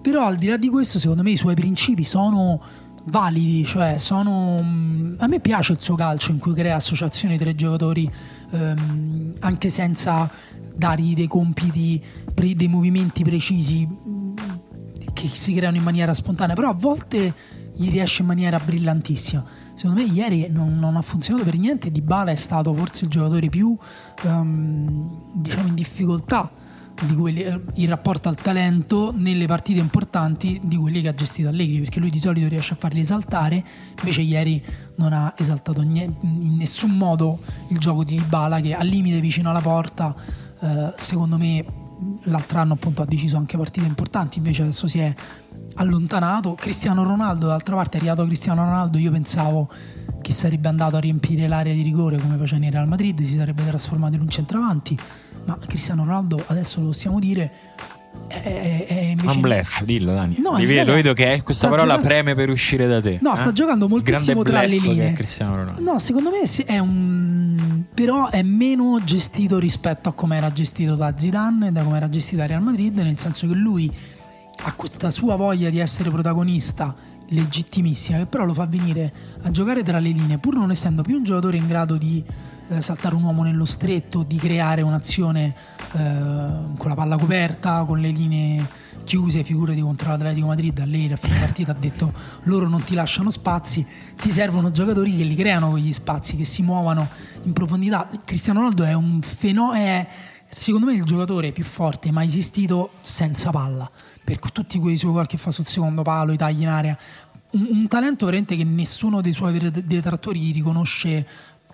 però 0.01 0.25
al 0.25 0.35
di 0.35 0.47
là 0.47 0.57
di 0.57 0.67
questo 0.67 0.99
secondo 0.99 1.23
me 1.23 1.31
i 1.31 1.37
suoi 1.37 1.55
principi 1.55 2.03
sono 2.03 2.61
validi, 3.05 3.65
cioè 3.65 3.97
sono... 3.97 4.59
Mm, 4.61 5.15
a 5.19 5.27
me 5.27 5.39
piace 5.39 5.73
il 5.73 5.81
suo 5.81 5.95
calcio 5.95 6.31
in 6.31 6.39
cui 6.39 6.53
crea 6.53 6.75
associazioni 6.75 7.37
tra 7.37 7.49
i 7.49 7.55
giocatori 7.55 8.09
ehm, 8.51 9.33
anche 9.39 9.69
senza 9.69 10.29
dargli 10.75 11.13
dei 11.13 11.27
compiti, 11.27 12.01
pre, 12.33 12.55
dei 12.55 12.67
movimenti 12.67 13.23
precisi 13.23 13.87
mm, 13.87 14.35
che 15.13 15.27
si 15.27 15.53
creano 15.53 15.77
in 15.77 15.83
maniera 15.83 16.13
spontanea, 16.13 16.55
però 16.55 16.69
a 16.69 16.75
volte 16.75 17.33
gli 17.75 17.89
riesce 17.89 18.21
in 18.21 18.27
maniera 18.27 18.59
brillantissima. 18.59 19.45
Secondo 19.73 20.01
me 20.01 20.07
ieri 20.07 20.47
non, 20.49 20.77
non 20.77 20.97
ha 20.97 21.01
funzionato 21.01 21.45
per 21.45 21.57
niente, 21.57 21.89
Di 21.91 22.01
Bala 22.01 22.31
è 22.31 22.35
stato 22.35 22.73
forse 22.73 23.05
il 23.05 23.11
giocatore 23.11 23.47
più 23.47 23.77
um, 24.23 25.41
diciamo 25.41 25.69
in 25.69 25.75
difficoltà 25.75 26.51
di 26.51 26.68
quelli, 27.15 27.43
il 27.75 27.87
rapporto 27.87 28.29
al 28.29 28.35
talento 28.35 29.13
nelle 29.15 29.45
partite 29.45 29.79
importanti 29.79 30.59
di 30.63 30.75
quelli 30.75 31.01
che 31.01 31.07
ha 31.07 31.13
gestito 31.13 31.49
Allegri, 31.49 31.79
perché 31.79 31.99
lui 31.99 32.09
di 32.09 32.19
solito 32.19 32.47
riesce 32.47 32.73
a 32.73 32.77
farli 32.77 32.99
esaltare, 32.99 33.63
invece 33.99 34.21
ieri 34.21 34.63
non 34.95 35.13
ha 35.13 35.33
esaltato 35.37 35.81
in 35.81 36.55
nessun 36.57 36.91
modo 36.91 37.39
il 37.69 37.77
gioco 37.79 38.03
di 38.03 38.15
Dybala 38.15 38.59
che 38.59 38.73
al 38.73 38.87
limite 38.87 39.19
vicino 39.21 39.49
alla 39.49 39.61
porta, 39.61 40.15
eh, 40.59 40.93
secondo 40.97 41.37
me 41.37 41.65
l'altro 42.23 42.59
anno 42.59 42.73
appunto 42.73 43.01
ha 43.01 43.05
deciso 43.05 43.37
anche 43.37 43.57
partite 43.57 43.85
importanti, 43.85 44.37
invece 44.37 44.63
adesso 44.63 44.87
si 44.87 44.99
è 44.99 45.13
allontanato. 45.75 46.55
Cristiano 46.55 47.03
Ronaldo, 47.03 47.47
d'altra 47.47 47.75
parte 47.75 47.97
è 47.97 47.99
arrivato 47.99 48.25
Cristiano 48.25 48.63
Ronaldo, 48.63 48.97
io 48.97 49.11
pensavo 49.11 49.69
che 50.21 50.33
sarebbe 50.33 50.67
andato 50.67 50.97
a 50.97 50.99
riempire 50.99 51.47
l'area 51.47 51.73
di 51.73 51.81
rigore 51.81 52.17
come 52.17 52.37
faceva 52.37 52.65
in 52.65 52.71
Real 52.71 52.87
Madrid, 52.87 53.21
si 53.21 53.37
sarebbe 53.37 53.65
trasformato 53.65 54.15
in 54.15 54.21
un 54.21 54.29
centravanti, 54.29 54.97
ma 55.49 55.65
Cristiano 55.65 56.03
Ronaldo 56.03 56.43
adesso 56.47 56.79
lo 56.79 56.87
possiamo 56.87 57.19
dire 57.19 57.51
è, 58.27 58.85
è 58.87 58.93
invece 58.93 59.35
un 59.35 59.41
blef, 59.41 59.83
dillo 59.83 60.13
Dani. 60.13 60.37
No, 60.39 60.55
Li 60.57 60.65
vedo, 60.65 60.93
vedo 60.93 61.13
che 61.13 61.33
è 61.33 61.43
questa 61.43 61.67
parola 61.67 61.95
giocando... 61.95 62.07
preme 62.07 62.35
per 62.35 62.49
uscire 62.49 62.87
da 62.87 62.99
te. 63.01 63.19
No, 63.21 63.35
sta 63.35 63.49
eh? 63.49 63.53
giocando 63.53 63.87
moltissimo 63.87 64.43
tra 64.43 64.61
le 64.61 64.67
linee. 64.67 65.13
Cristiano 65.13 65.55
Ronaldo. 65.55 65.81
No, 65.81 65.99
secondo 65.99 66.29
me 66.29 66.41
è 66.65 66.77
un 66.79 67.85
però 67.93 68.29
è 68.29 68.43
meno 68.43 68.99
gestito 69.03 69.57
rispetto 69.57 70.09
a 70.09 70.13
come 70.13 70.37
era 70.37 70.51
gestito 70.51 70.95
da 70.95 71.13
Zidane 71.17 71.67
e 71.67 71.71
da 71.71 71.83
come 71.83 71.97
era 71.97 72.09
gestito 72.09 72.37
da 72.37 72.47
Real 72.47 72.61
Madrid, 72.61 72.97
nel 72.97 73.17
senso 73.17 73.47
che 73.47 73.53
lui 73.53 73.91
ha 74.63 74.73
questa 74.73 75.09
sua 75.09 75.35
voglia 75.35 75.69
di 75.69 75.79
essere 75.79 76.09
protagonista 76.09 76.95
legittimissima, 77.29 78.19
che 78.19 78.25
però 78.25 78.45
lo 78.45 78.53
fa 78.53 78.65
venire 78.65 79.13
a 79.41 79.51
giocare 79.51 79.83
tra 79.83 79.99
le 79.99 80.09
linee, 80.09 80.37
pur 80.37 80.55
non 80.55 80.71
essendo 80.71 81.01
più 81.01 81.17
un 81.17 81.23
giocatore 81.23 81.57
in 81.57 81.67
grado 81.67 81.97
di 81.97 82.23
eh, 82.69 82.81
saltare 82.81 83.15
un 83.15 83.23
uomo 83.23 83.43
nello 83.43 83.65
stretto, 83.65 84.23
di 84.23 84.37
creare 84.37 84.81
un'azione 84.81 85.55
eh, 85.93 86.05
con 86.77 86.89
la 86.89 86.95
palla 86.95 87.17
coperta, 87.17 87.83
con 87.85 87.99
le 87.99 88.09
linee 88.09 88.67
chiuse, 89.03 89.43
figurati 89.43 89.81
contro 89.81 90.09
l'Atletico 90.09 90.47
Madrid, 90.47 90.83
lei 90.85 91.11
a 91.11 91.15
fine 91.15 91.39
partita 91.39 91.71
ha 91.71 91.75
detto 91.75 92.13
loro 92.43 92.67
non 92.67 92.83
ti 92.83 92.93
lasciano 92.93 93.31
spazi, 93.31 93.85
ti 94.15 94.29
servono 94.29 94.69
giocatori 94.69 95.17
che 95.17 95.23
li 95.23 95.35
creano 95.35 95.71
quegli 95.71 95.91
spazi, 95.91 96.35
che 96.35 96.45
si 96.45 96.61
muovano 96.61 97.07
in 97.43 97.53
profondità. 97.53 98.07
Cristiano 98.23 98.59
Ronaldo 98.59 98.83
è 98.83 98.93
un 98.93 99.19
fenomeno, 99.21 100.05
secondo 100.47 100.85
me 100.85 100.93
il 100.93 101.03
giocatore 101.03 101.51
più 101.51 101.63
forte 101.63 102.11
mai 102.11 102.27
esistito 102.27 102.91
senza 103.01 103.49
palla, 103.49 103.89
per 104.23 104.39
tutti 104.51 104.77
quei 104.77 104.95
suoi 104.95 105.13
gol 105.13 105.25
che 105.25 105.37
fa 105.37 105.49
sul 105.49 105.65
secondo 105.65 106.03
palo, 106.03 106.31
i 106.31 106.37
tagli 106.37 106.61
in 106.61 106.67
area, 106.67 106.95
un, 107.51 107.67
un 107.71 107.87
talento 107.87 108.25
veramente 108.25 108.55
che 108.55 108.63
nessuno 108.63 109.21
dei 109.21 109.33
suoi 109.33 109.57
detrattori 109.71 110.51
riconosce 110.51 111.25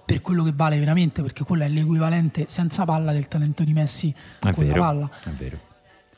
per 0.05 0.21
quello 0.21 0.43
che 0.43 0.51
vale 0.53 0.77
veramente, 0.77 1.21
perché 1.23 1.43
quello 1.43 1.63
è 1.63 1.67
l'equivalente 1.67 2.45
senza 2.47 2.85
palla 2.85 3.11
del 3.11 3.27
talento 3.27 3.63
di 3.63 3.73
Messi 3.73 4.13
è 4.39 4.53
con 4.53 4.65
vero, 4.65 4.79
la 4.79 4.85
palla. 4.85 5.09
È 5.23 5.29
vero. 5.29 5.64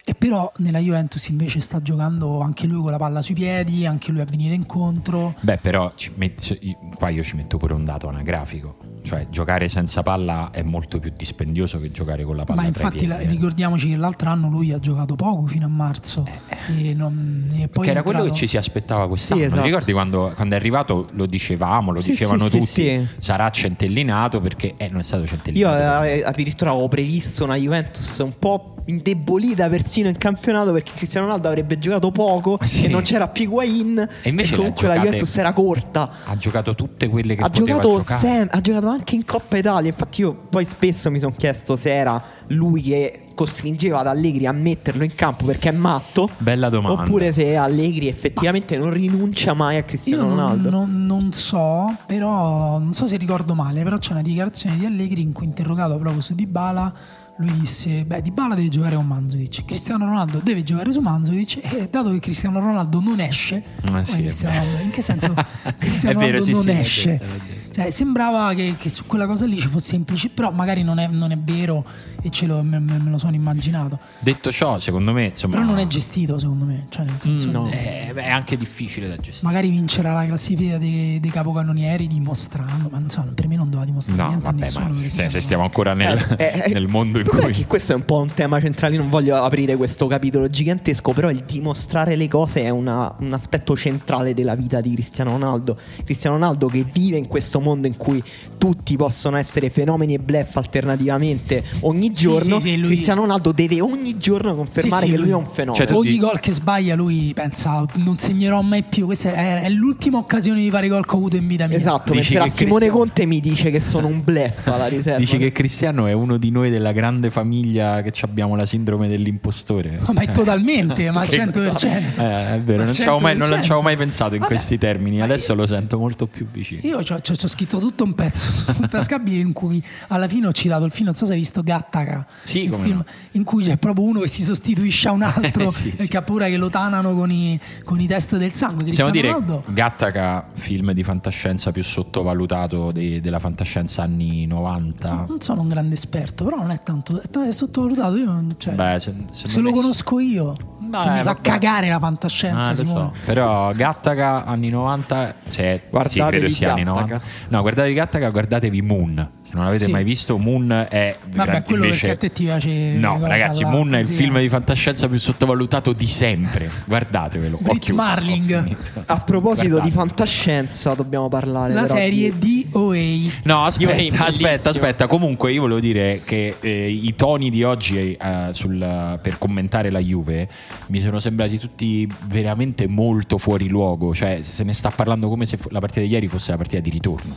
E 0.10 0.16
però 0.16 0.50
nella 0.60 0.80
Juventus 0.80 1.28
invece 1.28 1.60
sta 1.60 1.82
giocando 1.82 2.40
anche 2.40 2.66
lui 2.66 2.82
con 2.82 2.92
la 2.92 2.98
palla 2.98 3.22
sui 3.22 3.36
piedi, 3.36 3.86
anche 3.86 4.14
lui 4.14 4.22
a 4.22 4.24
venire 4.24 4.54
incontro. 4.54 5.36
Beh, 5.42 5.58
però 5.58 5.92
metti, 6.16 6.78
qua 6.96 7.10
io 7.10 7.22
ci 7.24 7.36
metto 7.36 7.58
pure 7.58 7.74
un 7.74 7.84
dato 7.84 8.08
anagrafico. 8.08 8.78
Cioè, 9.02 9.28
giocare 9.30 9.68
senza 9.68 10.04
palla 10.04 10.50
è 10.52 10.62
molto 10.64 11.00
più 11.00 11.12
dispendioso 11.14 11.78
che 11.82 11.92
giocare 11.92 12.24
con 12.24 12.38
la 12.38 12.46
palla. 12.46 12.62
Ma 12.62 12.68
infatti, 12.68 13.00
piedi, 13.00 13.08
la, 13.08 13.20
eh. 13.20 13.28
ricordiamoci 13.28 13.90
che 13.90 13.98
l'altro 13.98 14.30
anno 14.30 14.48
lui 14.48 14.72
ha 14.72 14.80
giocato 14.80 15.16
poco 15.16 15.46
fino 15.46 15.66
a 15.66 15.70
marzo. 15.70 16.26
Eh. 16.48 16.90
E 16.90 16.94
non, 16.94 17.46
e 17.52 17.68
poi 17.68 17.84
che 17.84 17.90
era 17.92 18.00
entrato... 18.00 18.04
quello 18.04 18.24
che 18.24 18.32
ci 18.32 18.48
si 18.48 18.56
aspettava 18.56 19.10
quest'anno. 19.10 19.42
Sì, 19.42 19.48
esatto. 19.48 19.64
ricordi 19.66 19.92
quando, 19.92 20.32
quando, 20.36 20.56
è 20.56 20.58
arrivato 20.58 21.06
lo 21.12 21.26
dicevamo, 21.26 21.92
lo 21.92 22.00
sì, 22.00 22.12
dicevano 22.12 22.48
sì, 22.48 22.60
tutti. 22.60 22.66
Sì, 22.66 23.08
sarà 23.18 23.50
centellinato 23.50 24.40
perché 24.40 24.76
eh, 24.78 24.88
non 24.88 25.02
è 25.02 25.04
stato 25.04 25.26
centellinato. 25.26 26.04
Io 26.04 26.04
eh, 26.04 26.24
addirittura 26.24 26.72
avevo 26.72 26.88
previsto 26.88 27.44
una 27.44 27.56
Juventus 27.56 28.20
un 28.20 28.34
po' 28.40 28.77
indebolita 28.88 29.70
persino 29.70 30.10
in 30.10 30.18
campionato 30.18 30.72
perché 30.72 30.92
Cristiano 30.96 31.28
Ronaldo 31.28 31.48
avrebbe 31.48 31.78
giocato 31.80 32.12
poco 32.12 32.58
sì. 32.64 32.86
e 32.86 32.88
non 32.88 33.02
c'era 33.02 33.28
più 33.28 33.44
Higuain 33.44 34.08
e 34.22 34.30
invece 34.30 34.54
e 34.54 34.58
comunque 34.58 34.88
la 34.88 34.96
Juventus 34.96 35.38
era 35.38 35.54
corta. 35.54 36.10
Ha 36.26 36.36
giocato 36.38 36.76
tutte 36.76 37.08
quelle 37.08 37.36
che 37.36 37.44
ha 37.44 37.50
giocato 37.50 38.00
sem- 38.04 38.48
ha 38.52 38.62
giocato 38.62 38.88
anche 38.88 39.16
in 39.16 39.26
Coppa 39.26 39.58
Italia. 39.58 39.90
Infatti 39.90 40.22
io 40.22 40.34
poi 40.34 40.66
spesso 40.66 41.12
mi 41.12 41.20
sono 41.20 41.34
chiesto 41.38 41.76
se 41.76 41.94
era 41.94 42.22
lui 42.48 42.82
che 42.82 43.22
costringeva 43.38 44.00
ad 44.00 44.08
Allegri 44.08 44.48
a 44.48 44.52
metterlo 44.52 45.04
in 45.04 45.14
campo 45.14 45.46
perché 45.46 45.70
è 45.70 45.72
matto 45.72 46.28
bella 46.40 46.70
domanda. 46.70 47.04
oppure 47.04 47.32
se 47.32 47.56
Allegri 47.56 48.08
effettivamente 48.08 48.76
Ma 48.78 48.86
non 48.86 48.94
rinuncia 48.94 49.54
mai 49.54 49.78
a 49.78 49.84
Cristiano 49.84 50.24
io 50.24 50.30
Ronaldo. 50.30 50.70
non, 50.72 51.06
non, 51.06 51.06
non, 51.06 51.34
so 51.34 51.96
però 52.08 52.80
non 52.80 52.94
so 52.94 53.06
se 53.06 53.16
ricordo 53.18 53.54
male 53.54 53.84
però 53.84 54.00
c'è 54.00 54.14
una 54.14 54.24
dichiarazione 54.24 54.76
di 54.78 54.86
Allegri 54.86 55.22
in 55.22 55.34
cui 55.34 55.46
interrogato 55.46 56.00
proprio 56.00 56.20
su 56.20 56.34
Dybala 56.34 56.94
lui 57.38 57.52
disse 57.60 58.04
beh 58.04 58.22
Di 58.22 58.32
Bala 58.32 58.56
deve 58.56 58.70
giocare 58.70 58.96
con 58.96 59.06
Manzovic 59.06 59.66
Cristiano 59.66 60.06
Ronaldo 60.06 60.40
deve 60.44 60.64
giocare 60.64 60.92
su 60.92 61.00
Manzovic 61.02 61.60
e 61.64 61.88
dato 61.90 62.12
che 62.12 62.20
Cristiano 62.20 62.60
Ronaldo 62.60 63.00
non 63.00 63.20
esce 63.20 63.64
ah, 63.92 64.04
sì, 64.04 64.30
Ronaldo, 64.42 64.84
in 64.84 64.90
che 64.90 65.02
senso? 65.02 65.34
Cristiano 65.78 66.20
Ronaldo 66.20 66.44
vero, 66.46 66.56
non 66.56 66.64
sì, 66.64 66.70
esce. 66.72 67.22
sì, 67.22 67.58
cioè, 67.78 67.92
sembrava 67.92 68.56
che, 68.56 68.74
che, 68.76 68.90
su 68.90 69.06
quella 69.06 69.28
cosa 69.28 69.46
lì 69.46 69.60
ci 69.60 69.68
fosse 69.68 69.96
implicito, 69.96 70.34
però 70.34 70.50
magari 70.50 70.82
non 70.82 70.98
è, 70.98 71.06
non 71.06 71.30
è 71.32 71.38
vero 71.38 71.86
e 72.22 72.30
ce 72.30 72.46
lo, 72.46 72.62
me, 72.64 72.80
me, 72.80 73.00
lo 73.10 73.18
sono 73.18 73.36
immaginato. 73.36 74.00
Detto 74.20 74.52
ciò, 74.52 74.80
secondo 74.80 75.14
me, 75.14 75.26
insomma, 75.26 75.56
però 75.56 75.68
non 75.68 75.78
è 75.80 75.88
gestito, 75.88 76.38
secondo 76.38 76.66
me. 76.66 76.86
Cioè, 76.90 77.06
nel 77.06 77.20
senso, 77.20 77.50
mm, 77.50 77.52
no. 77.52 77.70
è, 77.70 78.14
è, 78.14 78.30
anche 78.30 78.58
difficile 78.58 79.08
da 79.08 79.16
gestire. 79.18 79.48
Magari 79.52 79.70
vincerà 79.70 80.14
la 80.14 80.26
classifica 80.26 80.78
dei, 80.78 81.20
dei 81.20 81.32
capocannonieri 81.32 82.08
dimostrando, 82.08 82.90
ma 82.90 82.98
insomma, 83.00 83.32
per 83.34 83.48
me 83.48 83.56
non 83.56 83.70
doveva 83.70 83.86
dimostrare 83.86 84.22
no, 84.22 84.28
niente 84.28 84.46
vabbè, 84.46 84.62
a 84.62 84.66
nessuno. 84.66 84.94
Se, 84.94 85.30
se, 85.30 85.40
stiamo 85.40 85.64
ancora 85.64 85.94
nel, 85.94 86.36
eh, 86.38 86.64
eh, 86.66 86.70
nel 86.74 86.88
mondo 86.88 87.20
in 87.20 87.28
cui. 87.28 87.66
questo 87.66 87.94
è 87.94 87.96
un 87.96 88.06
po' 88.06 88.20
un 88.20 88.34
tema 88.34 88.60
centrale. 88.60 88.98
Non 88.98 89.10
voglio 89.10 89.36
aprire 89.36 89.76
questo 89.76 90.08
capitolo 90.08 90.50
gigantesco, 90.50 91.14
però 91.14 91.30
il 91.30 91.44
dimostrare 91.46 92.16
le 92.16 92.28
cose 92.28 92.64
è 92.64 92.70
una, 92.70 93.14
un 93.20 93.34
aspetto 93.34 93.76
centrale 93.76 94.34
della 94.34 94.56
vita 94.56 94.82
di 94.82 94.94
Cristiano 94.94 95.32
Ronaldo. 95.32 95.78
Cristiano 96.04 96.36
Ronaldo 96.38 96.68
che 96.68 96.84
vive 96.84 97.18
in 97.18 97.28
questo 97.28 97.60
mondo 97.60 97.88
in 97.88 97.98
cui 97.98 98.22
tutti 98.58 98.96
possono 98.98 99.38
essere 99.38 99.70
fenomeni 99.70 100.16
e 100.16 100.20
bluff 100.20 100.56
alternativamente 100.58 101.64
ogni 101.82 102.12
giorno. 102.12 102.60
Sì, 102.60 102.72
sì, 102.72 102.78
lui... 102.78 102.88
Cristiano 102.90 103.22
Ronaldo 103.22 103.52
deve 103.52 103.82
ogni 103.82 104.18
giorno 104.18 104.56
confermare 104.56 105.06
che 105.06 105.12
lui, 105.16 105.26
lui, 105.26 105.30
è 105.30 105.36
un 105.36 105.48
fenomeno. 105.48 105.86
Cioè, 105.86 105.96
ogni 105.96 106.18
gol 106.18 106.40
che 106.40 106.52
sbaglia, 106.52 106.96
lui 106.96 107.32
pensa 107.34 107.86
non 107.96 108.18
segnerò 108.18 108.62
mai 108.62 108.84
più. 108.84 109.06
Questa 109.06 109.32
è, 109.32 109.62
è 109.62 109.70
l'ultima 109.70 110.18
occasione 110.18 110.62
di 110.62 110.70
fare 110.70 110.88
gol 110.88 111.06
che 111.06 111.14
ho 111.14 111.18
avuto 111.18 111.36
in 111.36 111.48
vita 111.48 111.68
mia. 111.68 111.78
Esatto, 111.78 112.14
penserà 112.14 112.48
Simone 112.48 112.88
Cristiano... 112.88 112.98
Conte 112.98 113.26
mi 113.26 113.40
dice 113.40 113.70
che 113.70 113.80
sono 113.80 114.08
un 114.08 114.24
bluff 114.24 114.68
alla 114.68 114.88
riserva. 114.88 115.20
Dici 115.20 115.38
che 115.38 115.52
Cristiano 115.52 116.08
è 116.08 116.14
uno 116.14 116.38
di 116.38 116.50
noi 116.50 116.70
della 116.70 116.92
grande 116.92 117.30
famiglia 117.30 118.02
che 118.02 118.12
abbiamo 118.22 118.56
la 118.56 118.66
sindrome 118.66 119.08
dell'impostore. 119.08 120.00
Ma 120.14 120.22
è 120.22 120.32
totalmente, 120.32 121.12
ma 121.12 121.22
al 121.22 121.28
100%. 121.28 122.20
Eh, 122.20 122.56
è 122.56 122.60
vero, 122.62 122.84
non 122.84 122.94
ci 122.94 123.02
avevo 123.04 123.20
mai, 123.20 123.36
mai, 123.36 123.82
mai, 123.82 123.98
pensato 123.98 124.34
in 124.34 124.40
Vabbè, 124.40 124.54
questi 124.54 124.78
termini. 124.78 125.22
Adesso 125.22 125.52
io, 125.52 125.58
lo 125.60 125.66
sento 125.66 125.98
molto 125.98 126.28
più 126.28 126.48
vicino. 126.52 126.82
Io 126.84 127.04
ci 127.04 127.14
ho 127.14 127.48
scritto 127.48 127.80
tutto 127.80 128.04
un 128.04 128.14
pezzo 128.14 128.57
tascabili 128.90 129.40
in 129.40 129.54
cui 129.54 129.84
alla 130.08 130.28
fine 130.28 130.48
ho 130.48 130.52
citato 130.52 130.86
il 130.86 130.92
film, 130.92 131.06
non 131.06 131.16
so 131.16 131.26
se 131.26 131.34
hai 131.34 131.40
visto 131.40 131.62
Gattaca, 131.64 132.26
sì, 132.44 132.66
il 132.66 132.74
film 132.74 132.98
no. 132.98 133.06
in 133.32 133.44
cui 133.44 133.64
c'è 133.64 133.78
proprio 133.78 134.06
uno 134.06 134.20
che 134.22 134.28
si 134.28 134.44
sostituisce 134.44 135.08
a 135.08 135.12
un 135.12 135.22
altro 135.24 135.72
sì, 135.72 135.90
perché 135.90 136.06
sì. 136.06 136.18
ha 136.18 136.22
paura 136.22 136.48
che 136.48 136.58
lo 136.58 136.70
tanano 136.70 137.14
con 137.14 137.32
i, 137.32 137.60
con 137.84 138.00
i 138.00 138.08
test 138.08 138.38
del 138.38 138.54
sangue. 138.54 138.86
Possiamo 138.86 139.10
dire 139.12 139.28
Ronaldo. 139.28 139.64
Gattaca, 139.68 140.48
film 140.54 140.92
di 140.92 141.04
fantascienza 141.04 141.72
più 141.72 141.84
sottovalutato 141.84 142.92
de, 142.92 143.22
della 143.22 143.40
fantascienza 143.40 144.04
anni 144.04 144.46
90. 144.46 145.26
Non 145.28 145.42
sono 145.42 145.62
un 145.62 145.68
grande 145.68 145.96
esperto, 145.96 146.44
però 146.44 146.58
non 146.58 146.72
è 146.72 146.82
tanto 146.84 147.22
è 147.22 147.52
sottovalutato. 147.52 148.16
Io 148.18 148.26
non, 148.26 148.56
cioè, 148.58 148.74
Beh, 148.74 149.00
se, 149.00 149.14
se, 149.32 149.48
se 149.48 149.60
lo 149.62 149.72
conosco 149.72 150.20
io. 150.20 150.56
Beh, 150.80 151.12
mi 151.12 151.24
fa 151.24 151.36
cagare 151.36 151.90
la 151.90 152.00
fantascienza. 152.00 152.72
Ah, 152.72 152.76
so. 152.76 153.14
Però 153.26 153.72
Gattaca 153.74 154.46
anni 154.46 154.70
90, 154.70 155.36
cioè, 155.50 155.82
sì, 156.08 156.20
credo 156.20 156.50
sia 156.50 156.74
anni 156.74 156.84
90. 156.84 157.22
No, 157.50 157.62
guardatevi 157.62 157.94
Gattaca, 157.94 158.30
guardatevi 158.38 158.82
Moon. 158.84 159.30
Se 159.42 159.54
non 159.56 159.64
l'avete 159.64 159.86
Sì. 159.86 159.92
mai 159.92 160.04
visto, 160.04 160.38
Moon 160.38 160.86
è 160.90 161.16
Vabbè, 161.32 161.50
gran- 161.50 161.64
quello 161.64 161.86
invece- 161.86 162.08
perché 162.08 162.26
a 162.26 162.30
te 162.30 162.36
ti 162.36 162.44
piace. 162.44 162.70
No, 162.98 163.18
ragazzi, 163.26 163.64
alla- 163.64 163.72
Moon 163.72 163.96
è 163.96 164.00
il 164.00 164.06
film 164.06 164.40
di 164.40 164.50
fantascienza 164.50 165.08
più 165.08 165.18
sottovalutato 165.18 165.94
di 165.94 166.06
sempre. 166.06 166.70
Guardatevelo. 166.86 167.58
Brit 167.62 167.80
chiuso, 167.80 168.02
Marling. 168.02 168.76
A 169.06 169.20
proposito 169.22 169.70
Guardate. 169.70 169.90
di 169.90 169.96
fantascienza, 169.98 170.94
dobbiamo 170.94 171.30
parlare 171.30 171.74
La 171.74 171.84
però 171.84 171.96
serie 171.96 172.38
di- 172.38 172.68
DOA. 172.70 173.32
No, 173.44 173.64
aspetta, 173.66 173.94
bellissimo. 173.96 174.26
aspetta, 174.26 174.70
aspetta. 174.70 175.08
Comunque, 175.08 175.52
io 175.54 175.62
volevo 175.62 175.80
dire 175.80 176.22
che 176.24 176.58
eh, 176.60 176.90
i 176.92 177.16
toni 177.16 177.50
di 177.50 177.64
oggi 177.64 178.14
eh, 178.14 178.50
sul- 178.52 179.20
per 179.22 179.38
commentare 179.40 179.90
la 179.90 180.00
Juve 180.00 180.48
mi 180.88 181.00
sono 181.00 181.20
sembrati 181.22 181.58
tutti 181.58 182.08
veramente 182.26 182.86
molto 182.88 183.38
fuori 183.38 183.70
luogo. 183.70 184.14
Cioè, 184.14 184.40
se 184.44 184.64
ne 184.64 184.74
sta 184.74 184.92
parlando 184.92 185.30
come 185.30 185.46
se 185.46 185.58
la 185.70 185.80
partita 185.80 186.02
di 186.02 186.08
ieri 186.08 186.28
fosse 186.28 186.52
la 186.52 186.58
partita 186.58 186.82
di 186.82 186.90
ritorno. 186.90 187.36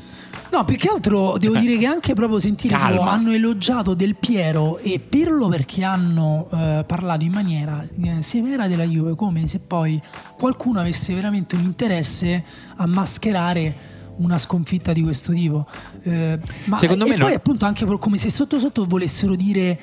No, 0.52 0.64
più 0.64 0.76
che 0.76 0.88
altro 0.88 1.36
devo 1.38 1.54
Cioè, 1.54 1.62
dire 1.62 1.78
che 1.78 1.86
anche 1.86 2.14
proprio 2.14 2.40
sentire 2.40 2.76
tipo, 2.76 3.02
hanno 3.02 3.30
elogiato 3.30 3.94
Del 3.94 4.16
Piero 4.16 4.78
e 4.78 4.98
Pirlo 4.98 5.48
perché 5.48 5.84
hanno 5.84 6.48
eh, 6.52 6.84
parlato 6.86 7.24
in 7.24 7.32
maniera 7.32 7.84
eh, 8.02 8.22
severa 8.22 8.66
della 8.66 8.84
Juve, 8.84 9.14
come 9.14 9.46
se 9.46 9.60
poi 9.60 10.00
qualcuno 10.36 10.80
avesse 10.80 11.14
veramente 11.14 11.54
un 11.54 11.62
interesse 11.62 12.42
a 12.76 12.86
mascherare 12.86 13.88
una 14.16 14.38
sconfitta 14.38 14.92
di 14.92 15.02
questo 15.02 15.32
tipo. 15.32 15.66
Eh, 16.02 16.38
ma 16.64 16.76
Secondo 16.78 17.04
e 17.06 17.08
me 17.10 17.14
poi 17.16 17.24
non- 17.28 17.32
appunto 17.36 17.64
anche 17.64 17.86
come 17.98 18.18
se 18.18 18.28
sotto 18.30 18.58
sotto 18.58 18.84
volessero 18.86 19.34
dire 19.36 19.78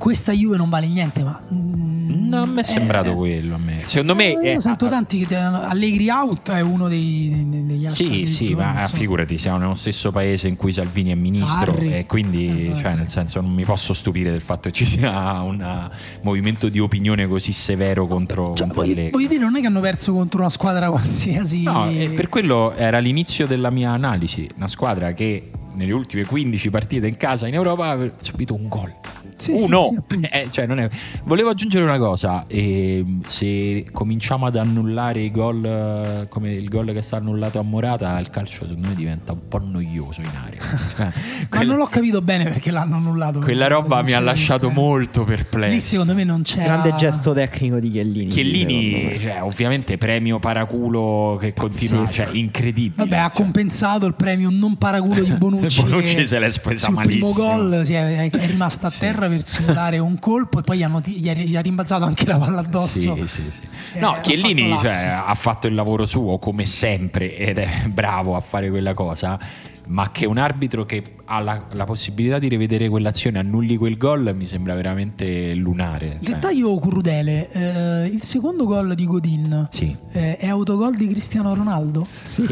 questa 0.00 0.32
Juve 0.32 0.56
non 0.56 0.70
vale 0.70 0.88
niente, 0.88 1.22
ma... 1.22 1.38
mm, 1.52 1.98
No, 2.30 2.42
a 2.42 2.46
me 2.46 2.60
è 2.60 2.64
sembrato 2.64 3.10
eh, 3.10 3.14
quello. 3.14 3.56
A 3.56 3.58
me. 3.58 3.82
Secondo 3.86 4.14
me. 4.14 4.40
eh, 4.40 4.52
io 4.52 4.60
sento 4.60 4.86
ah, 4.86 4.88
tanti 4.88 5.18
che 5.18 5.26
dicono, 5.26 5.62
Allegri 5.62 6.08
out 6.10 6.50
è 6.52 6.60
uno 6.60 6.86
dei, 6.88 7.44
degli 7.48 7.84
hashtag 7.86 8.08
Sì, 8.24 8.26
sì, 8.26 8.54
ma 8.54 8.68
insomma. 8.70 8.88
figurati, 8.88 9.36
siamo 9.36 9.58
nello 9.58 9.74
stesso 9.74 10.12
paese 10.12 10.46
in 10.46 10.54
cui 10.56 10.72
Salvini 10.72 11.10
è 11.10 11.14
ministro 11.16 11.72
Sarri. 11.74 11.92
e 11.92 12.06
quindi, 12.06 12.70
Eh, 12.70 12.76
cioè, 12.76 12.92
sì. 12.92 12.98
nel 12.98 13.08
senso, 13.08 13.40
non 13.40 13.52
mi 13.52 13.64
posso 13.64 13.92
stupire 13.94 14.30
del 14.30 14.40
fatto 14.42 14.68
che 14.70 14.74
ci 14.74 14.86
sia 14.86 15.40
un 15.42 15.90
movimento 16.22 16.68
di 16.68 16.78
opinione 16.78 17.26
così 17.26 17.50
severo 17.52 18.06
contro, 18.06 18.54
Cioè, 18.54 18.66
contro 18.66 18.82
voglio, 18.82 18.92
Allegri. 18.92 19.10
voglio 19.10 19.28
dire, 19.28 19.40
non 19.40 19.56
è 19.56 19.60
che 19.60 19.66
hanno 19.66 19.80
perso 19.80 20.12
contro 20.12 20.38
una 20.40 20.50
squadra 20.50 20.88
qualsiasi. 20.88 21.62
No, 21.64 21.88
e 21.90 22.10
per 22.10 22.28
quello 22.28 22.72
era 22.74 22.98
l'inizio 23.00 23.46
della 23.48 23.70
mia 23.70 23.90
analisi. 23.90 24.48
Una 24.56 24.68
squadra 24.68 25.12
che 25.12 25.50
nelle 25.74 25.92
ultime 25.92 26.24
15 26.24 26.70
partite 26.70 27.06
in 27.08 27.16
casa 27.16 27.46
in 27.48 27.54
Europa 27.54 27.88
ha 27.90 28.10
subito 28.20 28.54
un 28.54 28.68
gol. 28.68 28.92
Sì, 29.40 29.56
sì, 29.56 29.64
Uno! 29.64 29.88
sì, 29.90 29.96
appunto. 29.96 30.28
Eh, 30.30 30.46
cioè, 30.50 30.66
non 30.66 30.78
è- 30.78 30.88
Volevo 31.24 31.48
aggiungere 31.50 31.84
una 31.84 31.98
cosa. 31.98 32.44
ehm, 32.46 33.20
se 33.26 33.86
cominciamo 33.90 34.46
ad 34.46 34.56
annullare 34.56 35.20
i 35.20 35.30
gol 35.30 35.64
eh, 35.64 36.26
come 36.28 36.52
il 36.52 36.68
gol 36.68 36.92
che 36.92 37.00
sta 37.02 37.16
annullato 37.16 37.58
a 37.58 37.62
Morata, 37.62 38.18
il 38.18 38.28
calcio 38.30 38.66
secondo 38.66 38.88
me 38.88 38.94
diventa 38.94 39.32
un 39.32 39.48
po' 39.48 39.58
noioso 39.58 40.20
in 40.20 40.30
area. 40.46 40.60
Cioè, 40.90 41.04
Ma 41.06 41.12
quella- 41.48 41.64
non 41.64 41.76
l'ho 41.76 41.86
capito 41.86 42.20
bene 42.22 42.44
perché 42.44 42.70
l'hanno 42.70 42.96
annullato. 42.96 43.38
quella 43.40 43.66
roba 43.66 44.02
mi 44.02 44.12
ha 44.12 44.20
lasciato 44.20 44.70
molto 44.70 45.24
perplesso. 45.24 45.72
Lì 45.72 45.80
secondo 45.80 46.14
me 46.14 46.24
non 46.24 46.42
c'era. 46.42 46.64
Grande 46.76 46.94
gesto 46.96 47.32
tecnico 47.32 47.78
di 47.80 47.90
Chiellini. 47.90 48.26
Chiellini, 48.30 49.18
cioè, 49.20 49.42
ovviamente 49.42 49.96
premio 49.98 50.38
paraculo 50.38 51.36
che 51.40 51.52
continua, 51.54 52.06
cioè 52.06 52.28
incredibile. 52.32 52.94
Vabbè, 52.96 53.16
ha 53.16 53.26
Cioè, 53.28 53.42
compensato 53.42 54.06
il 54.06 54.14
premio 54.14 54.50
non 54.50 54.76
paraculo 54.76 55.22
di 55.22 55.30
Bonucci. 55.34 55.82
Bonucci 55.82 56.14
che 56.16 56.26
se 56.26 56.38
l'è 56.38 56.50
spesa 56.50 56.90
malissimo. 56.90 57.32
primo 57.32 57.48
gol 57.48 57.84
si 57.86 57.94
è, 57.94 58.28
è 58.30 58.46
rimasto 58.46 58.86
a 58.86 58.90
Sì. 58.90 59.00
terra 59.00 59.28
per 59.30 59.46
simulare 59.46 59.98
un 59.98 60.18
colpo 60.18 60.58
e 60.58 60.62
poi 60.62 60.78
gli, 60.78 60.82
hanno 60.82 61.00
gli 61.04 61.28
ha- 61.28 61.32
gli 61.34 61.56
ha 61.56 61.60
rimbalzato 61.60 62.04
anche 62.04 62.26
la 62.26 62.36
palla 62.38 62.60
addosso. 62.60 63.14
Sì, 63.16 63.26
sì, 63.26 63.50
sì. 63.50 63.60
Eh, 63.94 64.00
No, 64.00 64.18
Chiellini 64.20 64.70
fatto 64.70 64.86
cioè, 64.86 65.22
ha 65.24 65.34
fatto 65.34 65.66
il 65.66 65.74
lavoro 65.74 66.04
suo 66.06 66.38
come 66.38 66.64
sempre 66.66 67.36
ed 67.36 67.58
è 67.58 67.84
bravo 67.86 68.36
a 68.36 68.40
fare 68.40 68.68
quella 68.70 68.92
cosa. 68.94 69.38
Ma 69.86 70.10
che 70.12 70.24
un 70.26 70.38
arbitro 70.38 70.84
che 70.84 71.02
ha 71.32 71.38
la, 71.38 71.62
la 71.74 71.84
possibilità 71.84 72.40
di 72.40 72.48
rivedere 72.48 72.88
quell'azione 72.88 73.38
annulli 73.38 73.76
quel 73.76 73.96
gol 73.96 74.32
mi 74.34 74.48
sembra 74.48 74.74
veramente 74.74 75.54
lunare. 75.54 76.18
cioè. 76.22 76.34
Dettaglio 76.34 76.76
crudele, 76.80 77.48
eh, 77.52 78.06
il 78.08 78.20
secondo 78.22 78.64
gol 78.66 78.94
di 78.96 79.06
Godin 79.06 79.68
Sì. 79.70 79.96
eh, 80.10 80.36
è 80.36 80.48
autogol 80.48 80.96
di 80.96 81.06
Cristiano 81.06 81.54
Ronaldo? 81.54 82.04
Sì. 82.22 82.44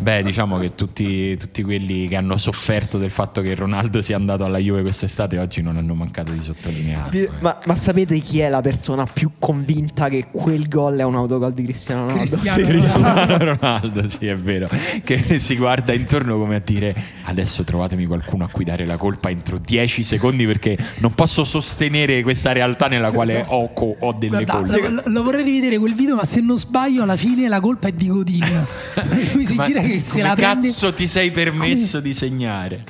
Beh, 0.00 0.22
diciamo 0.22 0.56
che 0.58 0.74
tutti, 0.74 1.36
tutti 1.36 1.62
quelli 1.62 2.08
che 2.08 2.16
hanno 2.16 2.38
sofferto 2.38 2.96
del 2.96 3.10
fatto 3.10 3.42
che 3.42 3.54
Ronaldo 3.54 4.00
sia 4.00 4.16
andato 4.16 4.44
alla 4.44 4.56
Juve 4.58 4.80
quest'estate 4.80 5.36
oggi 5.36 5.60
non 5.60 5.76
hanno 5.76 5.94
mancato 5.94 6.32
di 6.32 6.40
sottolinearlo. 6.40 7.10
Di- 7.10 7.24
eh. 7.24 7.30
Ma, 7.40 7.58
ma 7.66 7.74
sapete 7.76 8.18
chi 8.20 8.40
è 8.40 8.48
la 8.48 8.62
persona 8.62 9.04
più 9.04 9.32
convinta 9.38 10.08
che 10.08 10.28
quel 10.30 10.68
gol 10.68 10.96
è 10.96 11.02
un 11.02 11.16
autogol 11.16 11.52
di 11.52 11.64
Cristiano 11.64 12.08
Ronaldo? 12.08 12.18
Cristiano 12.30 12.62
Cristiano 12.64 13.36
Ronaldo, 13.36 14.08
sì, 14.08 14.26
è 14.26 14.36
vero. 14.38 14.68
Che 15.04 15.38
si 15.38 15.54
guarda 15.56 15.92
intorno 15.92 16.38
come 16.38 16.56
a 16.56 16.62
dire: 16.64 16.96
Adesso 17.24 17.62
trovatemi 17.64 18.06
qualcuno 18.06 18.20
a 18.44 18.48
cui 18.50 18.64
dare 18.64 18.86
la 18.86 18.96
colpa 18.96 19.30
entro 19.30 19.58
10 19.58 20.02
secondi 20.02 20.46
perché 20.46 20.76
non 20.98 21.12
posso 21.14 21.44
sostenere 21.44 22.22
questa 22.22 22.52
realtà 22.52 22.86
nella 22.88 23.10
quale 23.10 23.44
ho, 23.46 23.72
co- 23.72 23.96
ho 23.98 24.12
delle 24.12 24.44
Guarda, 24.44 24.52
colpe. 24.78 24.88
lo, 24.88 25.02
lo 25.06 25.22
vorrei 25.22 25.44
rivedere 25.44 25.78
quel 25.78 25.94
video, 25.94 26.14
ma 26.16 26.24
se 26.24 26.40
non 26.40 26.58
sbaglio, 26.58 27.02
alla 27.02 27.16
fine 27.16 27.48
la 27.48 27.60
colpa 27.60 27.88
è 27.88 27.92
di 27.92 28.06
Godin. 28.08 28.66
Lui 29.34 29.46
si 29.46 29.54
Ma 29.54 29.64
gira 29.64 29.80
che 29.80 30.00
se 30.04 30.10
come 30.12 30.22
la 30.22 30.34
prende. 30.34 30.66
cazzo 30.68 30.92
ti 30.92 31.06
sei 31.06 31.30
permesso 31.30 32.00
di 32.00 32.14
segnare? 32.14 32.84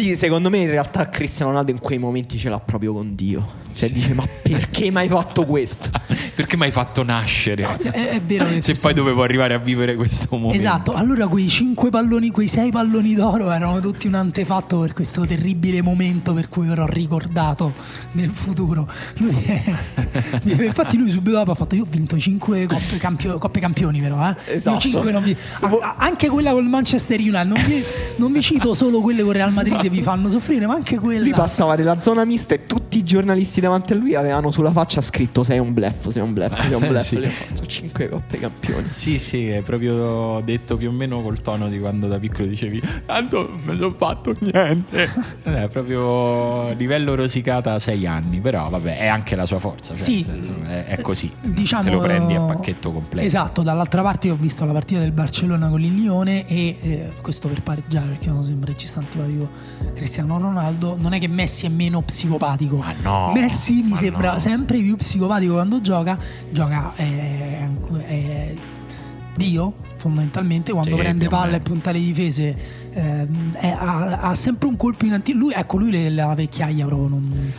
Sì, 0.00 0.16
secondo 0.16 0.48
me 0.48 0.56
in 0.58 0.70
realtà 0.70 1.10
Cristiano 1.10 1.50
Ronaldo 1.50 1.72
in 1.72 1.78
quei 1.78 1.98
momenti 1.98 2.38
ce 2.38 2.48
l'ha 2.48 2.58
proprio 2.58 2.94
con 2.94 3.14
Dio. 3.14 3.58
Cioè 3.72 3.90
dice 3.90 4.14
ma 4.14 4.26
perché 4.42 4.90
mi 4.90 4.96
hai 4.98 5.08
fatto 5.08 5.44
questo? 5.44 5.90
Perché 6.34 6.56
mi 6.56 6.64
hai 6.64 6.70
fatto 6.70 7.02
nascere? 7.04 7.62
No, 7.62 7.76
è, 7.92 8.08
è 8.08 8.20
vero 8.20 8.46
che 8.46 8.62
Se 8.62 8.74
poi 8.74 8.94
dovevo 8.94 9.22
arrivare 9.22 9.52
a 9.54 9.58
vivere 9.58 9.94
questo 9.94 10.26
momento. 10.30 10.56
Esatto, 10.56 10.92
allora 10.92 11.28
quei 11.28 11.48
cinque 11.48 11.90
palloni, 11.90 12.30
quei 12.30 12.46
sei 12.48 12.70
palloni 12.70 13.14
d'oro 13.14 13.50
erano 13.50 13.78
tutti 13.80 14.06
un 14.08 14.14
antefatto 14.14 14.78
per 14.80 14.92
questo 14.94 15.24
terribile 15.26 15.82
momento 15.82 16.32
per 16.32 16.48
cui 16.48 16.66
verrò 16.66 16.86
ricordato 16.86 17.72
nel 18.12 18.30
futuro. 18.30 18.88
Lui 19.18 19.36
è- 19.44 19.62
infatti 20.64 20.96
lui 20.96 21.10
subito 21.10 21.36
dopo 21.36 21.50
ha 21.52 21.54
fatto 21.54 21.74
io 21.74 21.82
ho 21.82 21.86
vinto 21.88 22.18
cinque 22.18 22.66
coppe, 22.66 22.96
campio- 22.96 23.38
coppe 23.38 23.60
campioni 23.60 24.00
però, 24.00 24.26
eh. 24.26 24.30
Io 24.52 24.56
Esatto. 24.56 24.80
cinque 24.80 25.12
non 25.12 25.22
vi- 25.22 25.36
a- 25.60 25.66
a- 25.80 25.94
anche 25.98 26.28
quella 26.28 26.52
col 26.52 26.66
Manchester 26.66 27.20
United, 27.20 27.46
non 27.46 27.62
vi, 27.66 27.84
non 28.16 28.32
vi 28.32 28.40
cito 28.40 28.72
solo 28.74 29.00
quelle 29.00 29.22
con 29.22 29.32
Real 29.32 29.52
Madrid 29.52 29.88
vi 29.90 30.02
fanno 30.02 30.30
soffrire, 30.30 30.66
ma 30.66 30.74
anche 30.74 30.98
quella. 30.98 31.20
Lui 31.22 31.32
passava 31.32 31.74
nella 31.74 32.00
zona 32.00 32.24
mista 32.24 32.54
e 32.54 32.64
tutti 32.64 32.98
i 32.98 33.02
giornalisti 33.04 33.60
davanti 33.60 33.92
a 33.92 33.96
lui 33.96 34.14
avevano 34.14 34.50
sulla 34.50 34.70
faccia 34.72 35.00
scritto 35.00 35.42
sei 35.44 35.58
un 35.58 35.72
bluff, 35.74 36.08
sei 36.08 36.22
un 36.22 36.32
bluff, 36.32 36.60
sei 36.60 36.72
un 36.74 36.88
bluff. 36.88 36.98
Sì. 37.10 37.16
Ho 37.16 37.28
fatto 37.28 37.66
5 37.66 38.08
coppe 38.08 38.38
campioni. 38.38 38.86
Sì, 38.90 39.18
sì, 39.18 39.48
è 39.48 39.62
proprio 39.62 40.40
detto 40.44 40.76
più 40.76 40.88
o 40.90 40.92
meno 40.92 41.20
col 41.22 41.40
tono 41.40 41.68
di 41.68 41.78
quando 41.80 42.06
da 42.06 42.18
piccolo 42.18 42.46
dicevi 42.46 42.80
tanto 43.06 43.48
non 43.48 43.60
me 43.64 43.76
sono 43.76 43.94
fatto 43.96 44.34
niente. 44.38 45.08
è 45.42 45.68
proprio 45.72 46.72
livello 46.74 47.14
rosicata 47.14 47.72
a 47.74 47.78
sei 47.78 48.06
anni, 48.06 48.38
però 48.40 48.68
vabbè, 48.68 48.98
è 48.98 49.06
anche 49.06 49.34
la 49.34 49.46
sua 49.46 49.58
forza. 49.58 49.94
cioè, 49.94 50.02
Sì. 50.04 50.22
senso, 50.22 50.54
è, 50.62 50.84
è 50.84 51.00
così. 51.00 51.30
diciamo 51.40 51.84
Te 51.84 51.90
lo 51.90 52.00
prendi 52.00 52.34
a 52.34 52.42
pacchetto 52.42 52.92
completo. 52.92 53.26
Esatto, 53.26 53.62
dall'altra 53.62 54.02
parte 54.02 54.28
io 54.28 54.34
ho 54.34 54.38
visto 54.38 54.64
la 54.64 54.72
partita 54.72 55.00
del 55.00 55.12
Barcellona 55.12 55.68
con 55.68 55.82
il 55.82 55.94
Lione 55.94 56.46
e 56.46 56.76
eh, 56.80 57.12
questo 57.20 57.48
per 57.48 57.62
pareggiare 57.62 58.08
perché 58.08 58.28
non 58.28 58.44
sembra 58.44 58.70
regista 58.70 59.00
antipatico 59.00 59.48
Cristiano 59.94 60.38
Ronaldo, 60.38 60.96
non 60.98 61.12
è 61.12 61.18
che 61.18 61.28
Messi 61.28 61.66
è 61.66 61.68
meno 61.68 62.00
psicopatico. 62.02 62.76
Ma 62.76 62.94
no, 63.02 63.32
Messi 63.32 63.82
mi 63.82 63.96
sembra 63.96 64.32
no. 64.34 64.38
sempre 64.38 64.78
più 64.80 64.96
psicopatico 64.96 65.54
quando 65.54 65.80
gioca, 65.80 66.18
gioca 66.50 66.94
eh, 66.96 67.68
è 68.06 68.54
Dio 69.36 69.74
fondamentalmente 69.96 70.72
quando 70.72 70.90
Sì, 70.94 70.96
prende 70.96 71.28
palle 71.28 71.56
e 71.56 71.60
punta 71.60 71.90
le 71.92 71.98
difese 72.00 72.56
è- 72.90 73.26
ha, 73.78 74.20
ha 74.20 74.34
sempre 74.34 74.66
un 74.68 74.76
colpo 74.76 75.04
in 75.04 75.12
anticipo 75.12 75.44
lui 75.44 75.52
ecco 75.54 75.76
lui 75.76 76.14
la 76.14 76.34
vecchiaia 76.34 76.86
proprio 76.86 77.08
non 77.08 77.52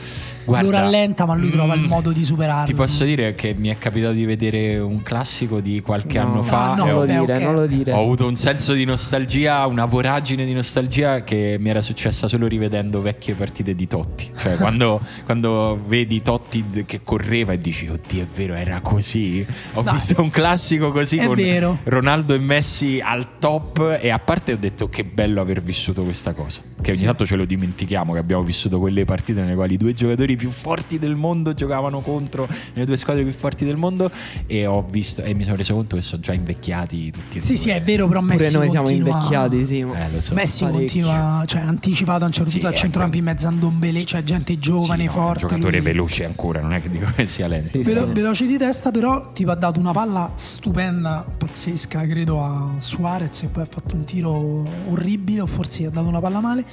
Guarda, 0.45 0.69
lo 0.69 0.71
rallenta 0.75 1.25
ma 1.25 1.35
lui 1.35 1.49
trova 1.51 1.73
il 1.75 1.81
mm, 1.81 1.85
modo 1.85 2.11
di 2.11 2.25
superarlo 2.25 2.65
Ti 2.65 2.73
posso 2.73 3.03
dire 3.03 3.35
che 3.35 3.53
mi 3.57 3.69
è 3.69 3.77
capitato 3.77 4.13
di 4.13 4.25
vedere 4.25 4.77
un 4.79 5.01
classico 5.03 5.59
di 5.59 5.81
qualche 5.81 6.19
No, 6.19 6.25
anno 6.27 6.41
fa. 6.41 6.69
No, 6.69 6.75
non 6.75 6.87
ho 6.87 6.91
lo 6.91 6.99
vabbè, 7.05 7.19
dire, 7.19 7.35
ok. 7.35 7.41
non 7.41 7.53
lo 7.55 7.65
dire. 7.67 7.91
Ho 7.91 8.01
avuto 8.01 8.27
un 8.27 8.35
senso 8.35 8.73
di 8.73 8.85
nostalgia, 8.85 9.65
una 9.67 9.85
voragine 9.85 10.45
di 10.45 10.53
nostalgia 10.53 11.23
che 11.23 11.57
mi 11.59 11.69
era 11.69 11.81
successa 11.81 12.27
solo 12.27 12.47
rivedendo 12.47 13.01
vecchie 13.01 13.33
partite 13.35 13.75
di 13.75 13.87
Totti. 13.87 14.31
Cioè, 14.37 14.55
quando, 14.61 14.99
quando 15.25 15.79
vedi 15.87 16.21
Totti 16.21 16.83
che 16.85 17.01
correva 17.03 17.53
e 17.53 17.61
dici, 17.61 17.87
oddio, 17.87 18.23
è 18.23 18.27
vero, 18.33 18.53
era 18.55 18.81
così. 18.81 19.45
Ho 19.73 19.81
No, 19.81 19.91
visto 19.93 20.21
un 20.21 20.29
classico 20.29 20.91
così 20.91 21.17
è 21.17 21.25
con 21.25 21.35
vero. 21.35 21.77
Ronaldo 21.83 22.33
e 22.33 22.39
Messi 22.39 22.99
al 23.03 23.37
top. 23.39 23.97
E 24.01 24.09
a 24.09 24.19
parte 24.19 24.53
ho 24.53 24.57
detto 24.57 24.89
che 24.89 25.03
bello 25.03 25.41
aver 25.41 25.61
vissuto 25.61 26.03
questa 26.03 26.33
cosa. 26.33 26.61
Che 26.81 26.91
ogni 26.91 27.03
tanto 27.03 27.25
ce 27.25 27.35
lo 27.35 27.45
dimentichiamo, 27.45 28.13
che 28.13 28.19
abbiamo 28.19 28.43
vissuto 28.43 28.79
quelle 28.79 29.05
partite 29.05 29.41
nelle 29.41 29.55
quali 29.55 29.77
due 29.77 29.93
giocatori 29.93 30.30
più 30.35 30.49
forti 30.49 30.99
del 30.99 31.15
mondo 31.15 31.53
giocavano 31.53 31.99
contro 32.01 32.47
le 32.73 32.85
due 32.85 32.97
squadre 32.97 33.23
più 33.23 33.33
forti 33.33 33.65
del 33.65 33.77
mondo. 33.77 34.09
E 34.47 34.65
ho 34.65 34.81
visto 34.83 35.21
e 35.23 35.33
mi 35.33 35.43
sono 35.43 35.55
reso 35.55 35.73
conto 35.73 35.95
che 35.95 36.01
sono 36.01 36.21
già 36.21 36.33
invecchiati 36.33 37.11
tutti 37.11 37.37
e 37.37 37.41
Sì, 37.41 37.47
due. 37.53 37.57
sì, 37.57 37.69
è 37.69 37.81
vero, 37.81 38.07
però 38.07 38.19
Pure 38.21 38.35
Messi 38.35 38.57
noi 38.57 38.69
siamo 38.69 38.85
continua- 38.85 39.15
invecchiati, 39.17 39.65
sì. 39.65 39.79
Eh, 39.79 40.11
lo 40.11 40.21
so. 40.21 40.33
Messi 40.33 40.63
Parecchio. 40.63 40.79
continua, 40.79 41.43
cioè 41.45 41.61
anticipato 41.61 42.23
a 42.23 42.27
un 42.27 42.31
certo 42.33 42.49
Sì, 42.49 42.55
punto 42.57 42.71
al 42.71 42.77
è 42.77 42.81
centrocampo 42.81 43.17
in 43.17 43.23
mezzo 43.23 43.47
a 43.47 43.51
Ndombele, 43.51 44.05
cioè 44.05 44.23
gente 44.23 44.57
giovane, 44.59 45.01
Sì, 45.01 45.05
no, 45.07 45.11
forte. 45.11 45.39
Giocatore 45.41 45.71
lui- 45.77 45.81
veloce 45.85 46.25
ancora, 46.25 46.61
non 46.61 46.73
è 46.73 46.81
che 46.81 46.89
dico 46.89 47.07
che 47.15 47.27
sia 47.27 47.47
lento. 47.47 47.69
Sì, 47.69 47.81
Velo- 47.81 48.07
sì. 48.07 48.13
veloce 48.13 48.45
di 48.47 48.57
testa, 48.57 48.91
però 48.91 49.31
tipo 49.31 49.51
ha 49.51 49.55
dato 49.55 49.79
una 49.79 49.91
palla 49.91 50.31
stupenda, 50.35 51.25
pazzesca, 51.37 52.05
credo 52.07 52.43
a 52.43 52.75
Suarez 52.79 53.43
e 53.43 53.47
poi 53.47 53.63
ha 53.63 53.67
fatto 53.69 53.95
un 53.95 54.03
tiro 54.05 54.67
orribile 54.89 55.41
o 55.41 55.45
forse 55.47 55.83
gli 55.83 55.85
ha 55.85 55.89
dato 55.89 56.07
una 56.07 56.19
palla 56.19 56.39
male 56.39 56.63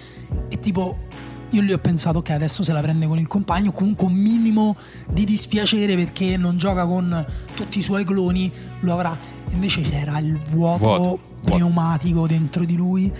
e 0.49 0.59
tipo 0.61 1.07
io 1.51 1.63
lì 1.63 1.73
ho 1.73 1.79
pensato 1.79 2.19
ok 2.19 2.31
adesso 2.31 2.63
se 2.63 2.73
la 2.73 2.81
prende 2.81 3.07
con 3.07 3.19
il 3.19 3.27
compagno 3.27 3.73
comunque 3.73 4.07
un 4.07 4.13
minimo 4.13 4.77
di 5.11 5.25
dispiacere 5.25 5.95
perché 5.97 6.37
non 6.37 6.59
gioca 6.59 6.87
con 6.87 7.25
tutti 7.55 7.79
i 7.79 7.83
suoi 7.83 8.05
cloni 8.05 8.53
lo 8.81 8.93
avrà 8.93 9.17
invece 9.51 9.81
c'era 9.83 10.19
il 10.19 10.37
vuoto, 10.51 10.85
Vuoto, 10.85 11.03
vuoto. 11.03 11.21
pneumatico 11.45 12.27
dentro 12.27 12.65
di 12.65 12.77
lui 12.77 13.13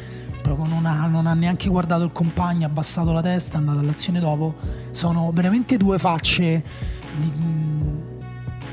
proprio 0.43 0.67
non 0.67 0.85
ha, 0.87 1.07
non 1.07 1.27
ha 1.27 1.35
neanche 1.35 1.69
guardato 1.69 2.05
il 2.05 2.13
compagno 2.13 2.67
ha 2.67 2.69
abbassato 2.69 3.13
la 3.13 3.23
testa 3.23 3.55
è 3.57 3.61
andato 3.61 3.79
all'azione 3.79 4.21
dopo 4.21 4.55
sono 4.91 5.31
veramente 5.33 5.77
due 5.77 5.99
facce 5.99 6.63
di- 7.21 7.33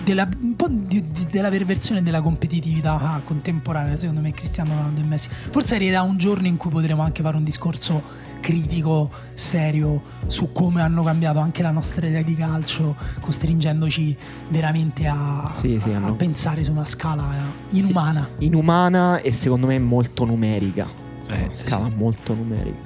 della, 0.05 0.29
un 0.41 0.55
po' 0.55 0.67
di- 0.69 1.03
di- 1.11 1.25
della 1.29 1.49
perversione 1.49 2.01
della 2.01 2.21
competitività 2.21 3.21
contemporanea, 3.25 3.97
secondo 3.97 4.21
me, 4.21 4.31
Cristiano 4.31 4.75
Ronaldo 4.75 5.01
e 5.01 5.03
Messi. 5.03 5.29
Forse 5.49 5.75
arriverà 5.75 6.01
un 6.03 6.17
giorno 6.17 6.47
in 6.47 6.55
cui 6.57 6.69
potremo 6.69 7.01
anche 7.01 7.21
fare 7.21 7.35
un 7.35 7.43
discorso 7.43 8.01
critico, 8.39 9.09
serio, 9.33 10.01
su 10.27 10.51
come 10.51 10.81
hanno 10.81 11.01
cambiato 11.03 11.39
anche 11.39 11.61
la 11.63 11.71
nostra 11.71 12.05
idea 12.07 12.21
di 12.21 12.35
calcio, 12.35 12.95
costringendoci 13.19 14.15
veramente 14.49 15.07
a, 15.07 15.51
Sì, 15.59 15.79
sì, 15.79 15.91
a 15.91 15.97
hanno- 15.97 16.15
pensare 16.15 16.63
su 16.63 16.71
una 16.71 16.85
scala 16.85 17.33
inumana. 17.71 18.29
Inumana 18.39 19.19
e 19.21 19.33
secondo 19.33 19.65
me 19.67 19.79
molto 19.79 20.23
numerica. 20.25 20.87
Eh, 21.27 21.49
Scala 21.53 21.89
molto 21.89 22.35
numerica. 22.35 22.77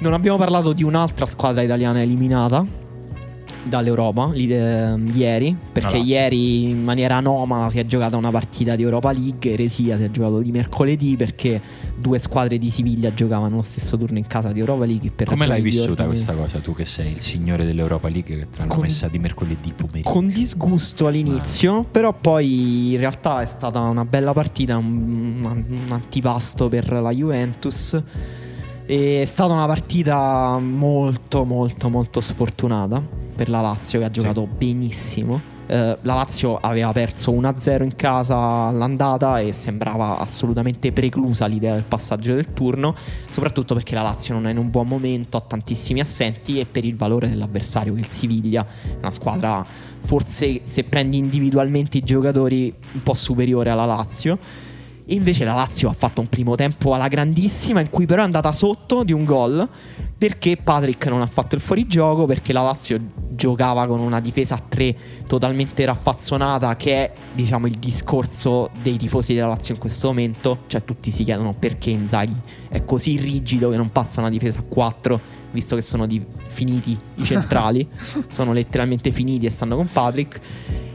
Non 0.00 0.12
abbiamo 0.12 0.36
parlato 0.36 0.72
di 0.72 0.82
un'altra 0.82 1.26
squadra 1.26 1.62
italiana 1.62 2.00
eliminata. 2.02 2.64
dall'Europa 3.68 4.30
li- 4.32 4.52
ehm, 4.52 5.12
ieri, 5.14 5.56
perché 5.72 5.98
Lazio. 5.98 6.12
ieri 6.12 6.64
in 6.64 6.82
maniera 6.82 7.16
anomala 7.16 7.70
si 7.70 7.78
è 7.78 7.86
giocata 7.86 8.16
una 8.16 8.30
partita 8.30 8.76
di 8.76 8.82
Europa 8.82 9.12
League, 9.12 9.52
eresia 9.52 9.96
si 9.96 10.04
è 10.04 10.10
giocato 10.10 10.40
di 10.40 10.50
mercoledì 10.50 11.16
perché 11.16 11.60
due 11.96 12.18
squadre 12.18 12.58
di 12.58 12.70
Siviglia 12.70 13.12
giocavano 13.12 13.56
lo 13.56 13.62
stesso 13.62 13.96
turno 13.96 14.18
in 14.18 14.26
casa 14.26 14.52
di 14.52 14.60
Europa 14.60 14.84
League. 14.84 15.12
Come 15.24 15.46
l'hai 15.46 15.62
vissuta 15.62 16.04
questa 16.04 16.34
cosa? 16.34 16.58
Tu 16.58 16.74
che 16.74 16.84
sei 16.84 17.12
il 17.12 17.20
signore 17.20 17.64
dell'Europa 17.64 18.08
League 18.08 18.36
che 18.36 18.48
te 18.48 18.58
l'hanno 18.58 18.72
Con- 18.72 18.82
messa 18.82 19.08
di 19.08 19.18
mercoledì 19.18 19.72
pomeriggio. 19.72 20.10
Con 20.10 20.28
disgusto 20.28 21.06
all'inizio, 21.06 21.84
però 21.84 22.12
poi 22.12 22.92
in 22.92 22.98
realtà 22.98 23.42
è 23.42 23.46
stata 23.46 23.80
una 23.80 24.04
bella 24.04 24.32
partita, 24.32 24.76
un, 24.76 25.40
un 25.44 25.86
antipasto 25.90 26.68
per 26.68 26.90
la 26.90 27.10
Juventus. 27.10 28.00
È 28.84 29.24
stata 29.26 29.52
una 29.52 29.66
partita 29.66 30.58
molto 30.58 31.44
molto 31.44 31.90
molto 31.90 32.22
sfortunata 32.22 33.17
per 33.38 33.48
la 33.48 33.60
Lazio 33.60 34.00
che 34.00 34.04
ha 34.04 34.10
giocato 34.10 34.48
benissimo. 34.48 35.40
Eh, 35.68 35.96
la 36.00 36.14
Lazio 36.14 36.56
aveva 36.56 36.90
perso 36.90 37.30
1-0 37.30 37.84
in 37.84 37.94
casa 37.94 38.36
all'andata 38.36 39.38
e 39.38 39.52
sembrava 39.52 40.18
assolutamente 40.18 40.90
preclusa 40.90 41.46
l'idea 41.46 41.74
del 41.74 41.84
passaggio 41.84 42.34
del 42.34 42.52
turno, 42.52 42.96
soprattutto 43.30 43.74
perché 43.74 43.94
la 43.94 44.02
Lazio 44.02 44.34
non 44.34 44.48
è 44.48 44.50
in 44.50 44.58
un 44.58 44.70
buon 44.70 44.88
momento, 44.88 45.36
ha 45.36 45.40
tantissimi 45.40 46.00
assenti 46.00 46.58
e 46.58 46.66
per 46.66 46.84
il 46.84 46.96
valore 46.96 47.28
dell'avversario 47.28 47.94
che 47.94 48.00
il 48.00 48.08
Siviglia, 48.08 48.66
una 48.98 49.12
squadra 49.12 49.64
forse 50.00 50.62
se 50.64 50.82
prendi 50.82 51.18
individualmente 51.18 51.98
i 51.98 52.02
giocatori 52.02 52.74
un 52.94 53.02
po' 53.04 53.14
superiore 53.14 53.70
alla 53.70 53.84
Lazio. 53.84 54.66
Invece 55.10 55.44
la 55.44 55.54
Lazio 55.54 55.88
ha 55.88 55.94
fatto 55.94 56.20
un 56.20 56.28
primo 56.28 56.54
tempo 56.54 56.92
alla 56.92 57.08
grandissima, 57.08 57.80
in 57.80 57.88
cui 57.88 58.04
però 58.04 58.22
è 58.22 58.24
andata 58.24 58.52
sotto 58.52 59.04
di 59.04 59.12
un 59.12 59.24
gol. 59.24 59.66
Perché 60.18 60.56
Patrick 60.56 61.06
non 61.06 61.22
ha 61.22 61.26
fatto 61.26 61.54
il 61.54 61.60
fuorigioco? 61.60 62.26
Perché 62.26 62.52
la 62.52 62.62
Lazio 62.62 62.98
giocava 63.30 63.86
con 63.86 64.00
una 64.00 64.20
difesa 64.20 64.56
a 64.56 64.62
tre 64.66 64.94
totalmente 65.26 65.84
raffazzonata, 65.84 66.76
che 66.76 66.92
è 66.94 67.12
diciamo 67.32 67.66
il 67.66 67.74
discorso 67.74 68.70
dei 68.82 68.96
tifosi 68.96 69.32
della 69.32 69.46
Lazio 69.46 69.74
in 69.74 69.80
questo 69.80 70.08
momento. 70.08 70.64
Cioè, 70.66 70.84
tutti 70.84 71.10
si 71.10 71.24
chiedono 71.24 71.54
perché 71.54 71.90
Inzaghi 71.90 72.36
è 72.68 72.84
così 72.84 73.16
rigido 73.16 73.70
che 73.70 73.76
non 73.76 73.90
passa 73.90 74.20
una 74.20 74.28
difesa 74.28 74.58
a 74.58 74.64
4, 74.64 75.20
visto 75.58 75.74
che 75.74 75.82
sono 75.82 76.06
di- 76.06 76.24
finiti 76.46 76.96
i 77.16 77.24
centrali. 77.24 77.86
sono 78.30 78.52
letteralmente 78.52 79.10
finiti 79.10 79.46
e 79.46 79.50
stanno 79.50 79.76
con 79.76 79.88
Patrick. 79.90 80.40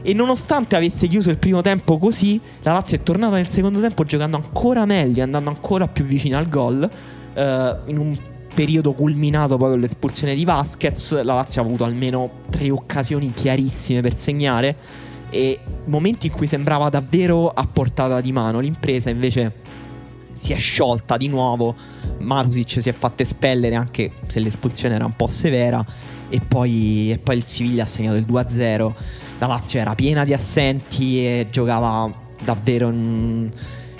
E 0.02 0.12
nonostante 0.12 0.76
avesse 0.76 1.06
chiuso 1.06 1.30
il 1.30 1.38
primo 1.38 1.62
tempo 1.62 1.98
così, 1.98 2.40
la 2.62 2.72
Lazio 2.72 2.96
è 2.96 3.02
tornata 3.02 3.36
nel 3.36 3.48
secondo 3.48 3.80
tempo 3.80 4.04
giocando 4.04 4.36
ancora 4.36 4.84
meglio, 4.84 5.22
andando 5.22 5.50
ancora 5.50 5.86
più 5.88 6.04
vicina 6.04 6.38
al 6.38 6.48
gol. 6.48 6.88
eh, 7.34 7.76
in 7.86 7.98
un 7.98 8.16
periodo 8.54 8.92
culminato 8.92 9.56
poi 9.56 9.70
con 9.70 9.80
l'espulsione 9.80 10.36
di 10.36 10.44
Vasquez, 10.44 11.22
la 11.22 11.34
Lazio 11.34 11.60
ha 11.60 11.64
avuto 11.64 11.82
almeno 11.82 12.30
tre 12.50 12.70
occasioni 12.70 13.32
chiarissime 13.32 14.00
per 14.00 14.16
segnare. 14.16 14.76
E 15.30 15.58
momenti 15.86 16.28
in 16.28 16.32
cui 16.32 16.46
sembrava 16.46 16.88
davvero 16.88 17.48
a 17.48 17.66
portata 17.66 18.20
di 18.20 18.30
mano. 18.30 18.60
L'impresa 18.60 19.10
invece 19.10 19.62
si 20.34 20.52
è 20.52 20.56
sciolta 20.56 21.16
di 21.16 21.28
nuovo. 21.28 21.74
Marusic 22.18 22.80
si 22.80 22.88
è 22.88 22.92
fatta 22.92 23.22
espellere 23.22 23.74
anche 23.74 24.12
se 24.26 24.40
l'espulsione 24.40 24.94
era 24.94 25.04
un 25.04 25.14
po' 25.14 25.28
severa. 25.28 25.84
E 26.28 26.40
poi, 26.40 27.10
e 27.12 27.18
poi 27.18 27.36
il 27.36 27.44
Siviglia 27.44 27.84
ha 27.84 27.86
segnato 27.86 28.16
il 28.16 28.26
2-0. 28.28 28.92
La 29.38 29.46
Lazio 29.46 29.80
era 29.80 29.94
piena 29.94 30.24
di 30.24 30.32
assenti 30.32 31.24
e 31.24 31.46
giocava 31.50 32.12
davvero 32.42 32.90
in 32.90 33.50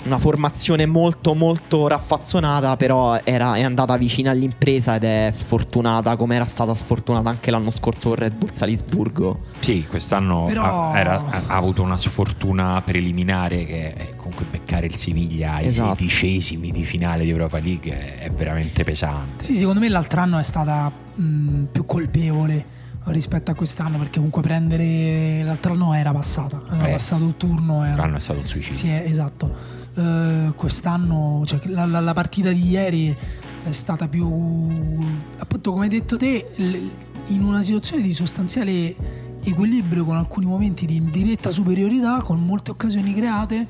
una 0.05 0.19
formazione 0.19 0.85
molto 0.85 1.33
molto 1.33 1.87
raffazzonata, 1.87 2.75
però 2.75 3.19
era, 3.23 3.55
è 3.55 3.63
andata 3.63 3.97
vicina 3.97 4.31
all'impresa 4.31 4.95
ed 4.95 5.03
è 5.03 5.31
sfortunata 5.33 6.15
come 6.15 6.35
era 6.35 6.45
stata 6.45 6.75
sfortunata 6.75 7.29
anche 7.29 7.49
l'anno 7.49 7.71
scorso 7.71 8.09
con 8.09 8.17
Red 8.19 8.33
Bull 8.35 8.51
Salisburgo. 8.51 9.37
Sì, 9.59 9.85
quest'anno 9.89 10.43
Però- 10.43 10.63
ha, 10.91 10.99
era- 10.99 11.23
ha- 11.27 11.41
avuto 11.55 11.81
una 11.81 11.97
sfortuna 11.97 12.81
preliminare 12.83 13.65
che 13.65 13.93
è 13.93 14.15
comunque 14.15 14.45
beccare 14.49 14.85
il 14.85 14.95
Siviglia 14.95 15.55
ai 15.55 15.65
Esatto. 15.67 15.95
sedicesimi 15.95 16.71
di 16.71 16.83
finale 16.83 17.23
di 17.23 17.29
Europa 17.31 17.57
League 17.59 17.91
è, 17.91 18.19
è 18.25 18.31
veramente 18.31 18.83
pesante. 18.83 19.43
Sì, 19.43 19.57
secondo 19.57 19.79
me 19.79 19.89
l'altro 19.89 20.21
anno 20.21 20.37
è 20.37 20.43
stata 20.43 20.91
mh, 21.15 21.63
più 21.71 21.83
colpevole 21.85 22.73
rispetto 23.05 23.51
a 23.51 23.53
quest'anno 23.55 23.97
perché 23.97 24.15
comunque 24.15 24.41
prendere 24.41 25.43
l'altro 25.43 25.73
anno 25.73 25.93
era 25.93 26.11
passata, 26.11 26.61
era 26.73 26.87
Eh. 26.87 26.91
passato 26.91 27.23
il 27.25 27.35
turno. 27.37 27.83
Era, 27.83 27.95
L'anno 27.97 28.17
è 28.17 28.19
stato 28.19 28.39
un 28.39 28.47
suicidio. 28.47 28.77
Sì, 28.77 28.87
eh, 28.89 29.03
esatto. 29.09 29.83
Eh, 29.97 30.53
quest'anno, 30.55 31.43
cioè, 31.45 31.59
la, 31.65 31.85
la- 31.85 31.99
la 32.01 32.13
partita 32.13 32.51
di 32.51 32.67
ieri 32.69 33.15
è 33.63 33.71
stata 33.71 34.07
più, 34.07 34.27
appunto, 35.37 35.71
come 35.71 35.83
hai 35.85 35.89
detto 35.89 36.17
te, 36.17 36.47
in 37.27 37.43
una 37.43 37.61
situazione 37.61 38.03
di 38.03 38.13
sostanziale 38.13 38.95
equilibrio 39.43 40.05
con 40.05 40.17
alcuni 40.17 40.45
momenti 40.45 40.85
di 40.85 41.09
diretta 41.09 41.49
superiorità, 41.49 42.21
con 42.21 42.43
molte 42.43 42.71
occasioni 42.71 43.13
create 43.13 43.67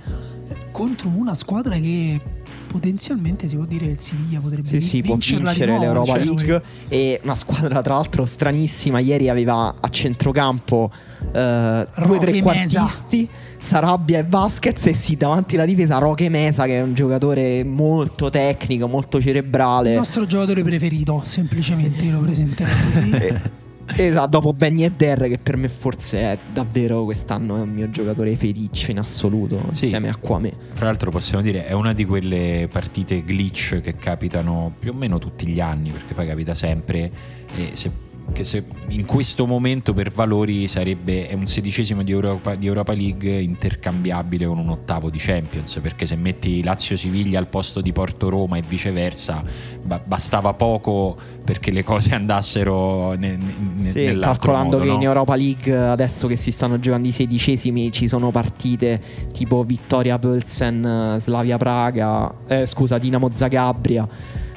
contro 0.71 1.09
una 1.09 1.33
squadra 1.33 1.75
che 1.75 2.19
potenzialmente 2.67 3.47
si 3.47 3.55
può 3.55 3.63
dire 3.63 3.85
che 3.85 3.91
il 3.93 3.99
Siviglia 3.99 4.39
potrebbe 4.41 4.67
Sì, 4.67 4.81
sì, 4.81 5.01
di 5.01 5.07
vincere 5.07 5.65
nuovo, 5.65 5.81
l'Europa 5.81 6.05
cioè, 6.05 6.23
League. 6.25 6.63
E 6.89 7.19
una 7.23 7.35
squadra, 7.35 7.81
tra 7.81 7.93
l'altro, 7.93 8.25
stranissima. 8.25 8.99
Ieri 8.99 9.29
aveva 9.29 9.75
a 9.79 9.89
centrocampo 9.89 10.91
eh, 11.31 11.87
due 12.05 12.19
trequartisti, 12.19 13.29
Sarabia 13.65 14.19
e 14.19 14.23
Vasquez. 14.23 14.85
E 14.85 14.93
sì, 14.93 15.17
davanti 15.17 15.55
alla 15.55 15.65
difesa, 15.65 15.97
Roque 15.97 16.29
Mesa, 16.29 16.65
che 16.65 16.77
è 16.77 16.81
un 16.81 16.93
giocatore 16.93 17.63
molto 17.63 18.29
tecnico, 18.29 18.87
molto 18.87 19.19
cerebrale. 19.19 19.89
Il 19.89 19.95
nostro 19.97 20.25
giocatore 20.25 20.61
preferito, 20.63 21.21
semplicemente 21.25 22.05
lo 22.09 22.19
presenterei 22.19 22.73
così. 22.83 23.53
Eh, 23.87 24.07
Esatto, 24.07 24.29
dopo 24.29 24.51
Benny 24.51 24.83
e 24.83 24.91
Der, 24.93 25.27
che 25.27 25.37
per 25.37 25.57
me 25.57 25.69
forse 25.69 26.19
è 26.19 26.37
davvero 26.51 27.03
quest'anno 27.03 27.55
è 27.57 27.59
un 27.59 27.69
mio 27.69 27.87
giocatore 27.91 28.35
feticcio 28.35 28.89
in 28.89 28.97
assoluto, 28.97 29.59
Sì. 29.73 29.83
insieme 29.83 30.09
a 30.09 30.15
Quame. 30.15 30.51
Fra 30.73 30.85
l'altro 30.87 31.11
possiamo 31.11 31.43
dire 31.43 31.67
è 31.67 31.71
una 31.73 31.93
di 31.93 32.03
quelle 32.03 32.67
partite 32.71 33.23
glitch 33.23 33.81
che 33.81 33.95
capitano 33.95 34.73
più 34.79 34.89
o 34.89 34.95
meno 34.95 35.19
tutti 35.19 35.45
gli 35.45 35.59
anni, 35.59 35.91
perché 35.91 36.15
poi 36.15 36.25
capita 36.25 36.55
sempre 36.55 37.11
e 37.55 37.69
se- 37.73 37.91
che 38.33 38.43
se 38.43 38.63
in 38.89 39.05
questo 39.05 39.45
momento 39.45 39.93
per 39.93 40.11
valori 40.11 40.67
sarebbe 40.67 41.27
è 41.27 41.33
un 41.33 41.45
sedicesimo 41.45 42.03
di 42.03 42.11
Europa, 42.11 42.55
di 42.55 42.65
Europa 42.67 42.93
League 42.93 43.39
intercambiabile 43.39 44.45
con 44.45 44.57
un 44.57 44.69
ottavo 44.69 45.09
di 45.09 45.17
Champions, 45.19 45.79
perché 45.81 46.05
se 46.05 46.15
metti 46.15 46.63
Lazio-Siviglia 46.63 47.39
al 47.39 47.47
posto 47.47 47.81
di 47.81 47.91
Porto-Roma 47.93 48.57
e 48.57 48.63
viceversa 48.67 49.43
ba- 49.83 50.01
bastava 50.03 50.53
poco 50.53 51.15
perché 51.43 51.71
le 51.71 51.83
cose 51.83 52.13
andassero 52.15 53.13
ne- 53.13 53.37
ne- 53.37 53.89
Sì, 53.89 54.17
calcolando 54.19 54.77
modo, 54.77 54.79
che 54.79 54.85
no? 54.89 54.95
in 54.95 55.01
Europa 55.03 55.35
League 55.35 55.75
adesso 55.77 56.27
che 56.27 56.35
si 56.35 56.51
stanno 56.51 56.79
giocando 56.79 57.07
i 57.07 57.11
sedicesimi 57.11 57.91
ci 57.91 58.07
sono 58.07 58.31
partite 58.31 59.01
tipo 59.31 59.63
Vittoria 59.63 60.17
Pölsen, 60.17 61.15
eh, 61.15 61.19
Slavia 61.19 61.57
Praga, 61.57 62.33
scusa 62.65 62.97
Dinamo 62.97 63.29
Zagabria 63.31 64.07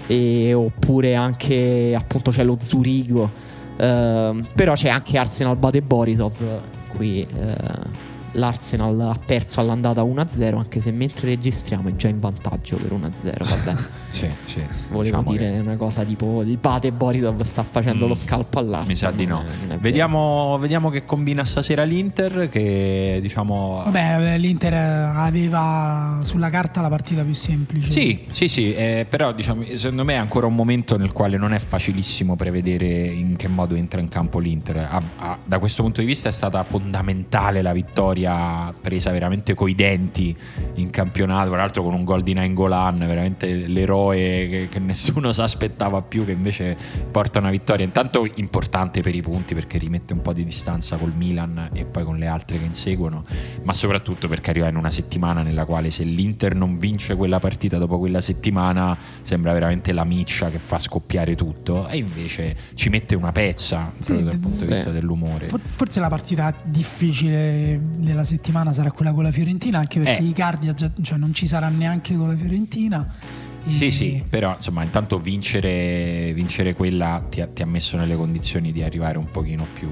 e- 0.07 0.53
oppure 0.55 1.15
anche 1.15 1.95
appunto 1.97 2.31
c'è 2.31 2.43
lo 2.43 2.57
Zurigo. 2.61 3.57
Ehm, 3.78 4.46
però 4.55 4.74
c'è 4.74 4.88
anche 4.88 5.16
Arsenal 5.18 5.56
Bate 5.56 5.80
Borisov 5.82 6.34
qui 6.96 7.20
eh, 7.20 7.56
l'Arsenal 8.39 9.01
ha 9.01 9.19
perso 9.24 9.60
all'andata 9.60 10.02
1-0 10.02 10.56
anche 10.56 10.81
se 10.81 10.90
mentre 10.93 11.28
registriamo 11.28 11.89
è 11.89 11.97
già 11.97 12.09
in 12.09 12.20
vantaggio 12.20 12.77
per 12.77 12.93
1-0 12.93 13.48
vabbè 13.48 13.81
Sì, 14.09 14.27
sì. 14.44 14.62
volevo 14.89 15.02
Diciamo 15.02 15.23
che- 15.32 15.36
dire 15.39 15.59
una 15.59 15.77
cosa 15.77 16.02
tipo 16.05 16.40
il 16.43 16.56
Bate 16.56 16.93
Borisov 16.93 17.43
sta 17.43 17.62
facendo 17.62 18.06
Mm. 18.06 18.09
lo 18.09 18.15
scalpo 18.15 18.59
all'Arsenal 18.59 18.86
Mi 18.89 18.94
sa 18.97 19.10
di 19.10 19.27
no. 19.27 19.43
vero. 19.66 19.81
Vediamo, 19.81 20.56
vediamo 20.59 20.89
che 20.89 21.05
combina 21.05 21.44
stasera 21.44 21.82
l'Inter. 21.85 22.48
Che 22.48 23.19
diciamo. 23.20 23.82
Vabbè, 23.85 24.39
l'Inter 24.39 24.73
aveva 25.15 26.20
sulla 26.23 26.48
carta 26.51 26.81
la 26.81 26.89
partita 26.89 27.23
più 27.24 27.35
semplice. 27.35 27.90
Sì, 27.90 28.24
sì, 28.31 28.48
sì, 28.48 28.74
eh, 28.74 29.06
però 29.09 29.32
diciamo, 29.32 29.62
secondo 29.74 30.05
me 30.05 30.15
è 30.15 30.16
ancora 30.16 30.47
un 30.47 30.55
momento 30.55 30.97
nel 30.97 31.12
quale 31.12 31.36
non 31.36 31.52
è 31.52 31.59
facilissimo 31.59 32.36
prevedere 32.36 32.86
in 32.86 33.36
che 33.36 33.48
modo 33.48 33.74
entra 33.74 34.01
in 34.01 34.09
campo 34.09 34.39
l'Inter. 34.39 34.77
Ha- 34.78 35.02
ha- 35.16 35.39
da 35.44 35.59
questo 35.59 35.82
punto 35.82 36.01
di 36.01 36.06
vista 36.06 36.28
è 36.28 36.32
stata 36.32 36.62
fondamentale 36.65 37.62
la 37.62 37.73
vittoria 37.73 38.27
presa 38.80 39.10
veramente 39.10 39.55
coi 39.55 39.74
denti 39.74 40.34
in 40.74 40.90
campionato, 40.90 41.48
tra 41.50 41.59
l'altro 41.59 41.82
con 41.82 41.94
un 41.94 42.05
gol 42.05 42.22
di 42.22 42.32
Nainggolan, 42.32 42.98
veramente 42.98 43.52
l'eroe 43.52 44.48
che, 44.48 44.68
che 44.70 44.78
nessuno 44.78 45.30
si 45.32 45.40
aspettava 45.40 46.02
più, 46.02 46.24
che 46.24 46.32
invece 46.32 46.76
porta 47.10 47.38
una 47.38 47.50
vittoria 47.50 47.84
intanto 47.84 48.26
importante 48.34 49.00
per 49.00 49.14
i 49.14 49.22
punti 49.22 49.55
perché 49.55 49.78
rimette 49.78 50.12
un 50.12 50.22
po' 50.22 50.32
di 50.32 50.44
distanza 50.44 50.96
col 50.96 51.12
Milan 51.14 51.70
e 51.72 51.84
poi 51.84 52.05
con 52.05 52.18
le 52.18 52.26
altre 52.26 52.59
che 52.59 52.64
inseguono, 52.64 53.24
ma 53.62 53.72
soprattutto 53.72 54.28
perché 54.28 54.50
arriva 54.50 54.68
in 54.68 54.76
una 54.76 54.90
settimana 54.90 55.42
nella 55.42 55.64
quale 55.64 55.90
se 55.90 56.05
l'Inter 56.05 56.55
non 56.55 56.78
vince 56.78 57.14
quella 57.16 57.38
partita 57.38 57.78
dopo 57.78 57.98
quella 57.98 58.20
settimana 58.20 58.96
sembra 59.22 59.52
veramente 59.52 59.92
la 59.92 60.05
miccia 60.05 60.50
che 60.50 60.59
fa 60.59 60.78
scoppiare 60.78 61.34
tutto 61.34 61.88
e 61.88 61.96
invece 61.98 62.56
ci 62.74 62.88
mette 62.88 63.14
una 63.14 63.32
pezza 63.32 63.92
Sì, 63.98 64.22
dal 64.22 64.38
punto 64.38 64.48
di 64.59 64.64
sì. 64.64 64.66
vista 64.66 64.90
dell'umore. 64.90 65.48
For- 65.48 65.60
Forse 65.74 66.00
la 66.00 66.09
partita 66.09 66.55
difficile 66.62 67.80
della 68.09 68.24
settimana 68.24 68.72
sarà 68.72 68.90
quella 68.90 69.12
con 69.12 69.22
la 69.22 69.30
Fiorentina, 69.30 69.78
anche 69.78 70.01
perché 70.01 70.22
Eh. 70.22 70.26
Icardi 70.26 70.74
già- 70.74 70.90
cioè 71.01 71.18
non 71.18 71.32
ci 71.32 71.47
sarà 71.47 71.68
neanche 71.68 72.16
con 72.16 72.28
la 72.28 72.36
Fiorentina. 72.36 73.06
Sì, 73.70 73.90
sì, 73.90 74.22
però 74.28 74.55
insomma, 74.55 74.82
intanto 74.82 75.18
vincere, 75.18 76.32
vincere 76.35 76.72
quella 76.74 77.22
ti 77.28 77.43
ha, 77.43 77.47
ti 77.47 77.60
ha 77.62 77.66
messo 77.66 77.97
nelle 77.98 78.16
condizioni 78.16 78.72
di 78.72 78.82
arrivare 78.82 79.18
un 79.18 79.30
pochino 79.30 79.66
più 79.72 79.89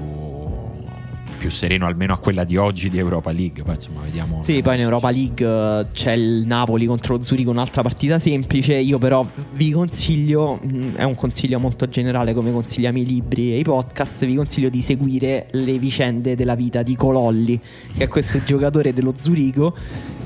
più 1.37 1.49
sereno 1.49 1.85
almeno 1.85 2.13
a 2.13 2.17
quella 2.17 2.43
di 2.43 2.57
oggi 2.57 2.89
di 2.89 2.97
Europa 2.97 3.31
League. 3.31 3.63
Poi 3.63 3.75
insomma, 3.75 4.01
vediamo. 4.01 4.41
Sì, 4.41 4.61
poi 4.61 4.75
in 4.75 4.81
Europa 4.81 5.11
League 5.11 5.45
eh, 5.45 5.85
c'è 5.91 6.13
il 6.13 6.45
Napoli 6.45 6.85
contro 6.85 7.15
lo 7.15 7.21
Zurigo, 7.21 7.51
un'altra 7.51 7.81
partita 7.81 8.19
semplice. 8.19 8.73
Io 8.73 8.97
però 8.97 9.25
vi 9.53 9.71
consiglio, 9.71 10.59
mh, 10.61 10.95
è 10.95 11.03
un 11.03 11.15
consiglio 11.15 11.59
molto 11.59 11.87
generale 11.87 12.33
come 12.33 12.51
consigliamo 12.51 12.97
i 12.97 13.05
libri 13.05 13.53
e 13.53 13.59
i 13.59 13.63
podcast, 13.63 14.25
vi 14.25 14.35
consiglio 14.35 14.69
di 14.69 14.81
seguire 14.81 15.47
le 15.51 15.77
vicende 15.77 16.35
della 16.35 16.55
vita 16.55 16.83
di 16.83 16.95
Cololli, 16.95 17.59
che 17.95 18.03
è 18.03 18.07
questo 18.07 18.43
giocatore 18.43 18.93
dello 18.93 19.13
Zurigo 19.15 19.75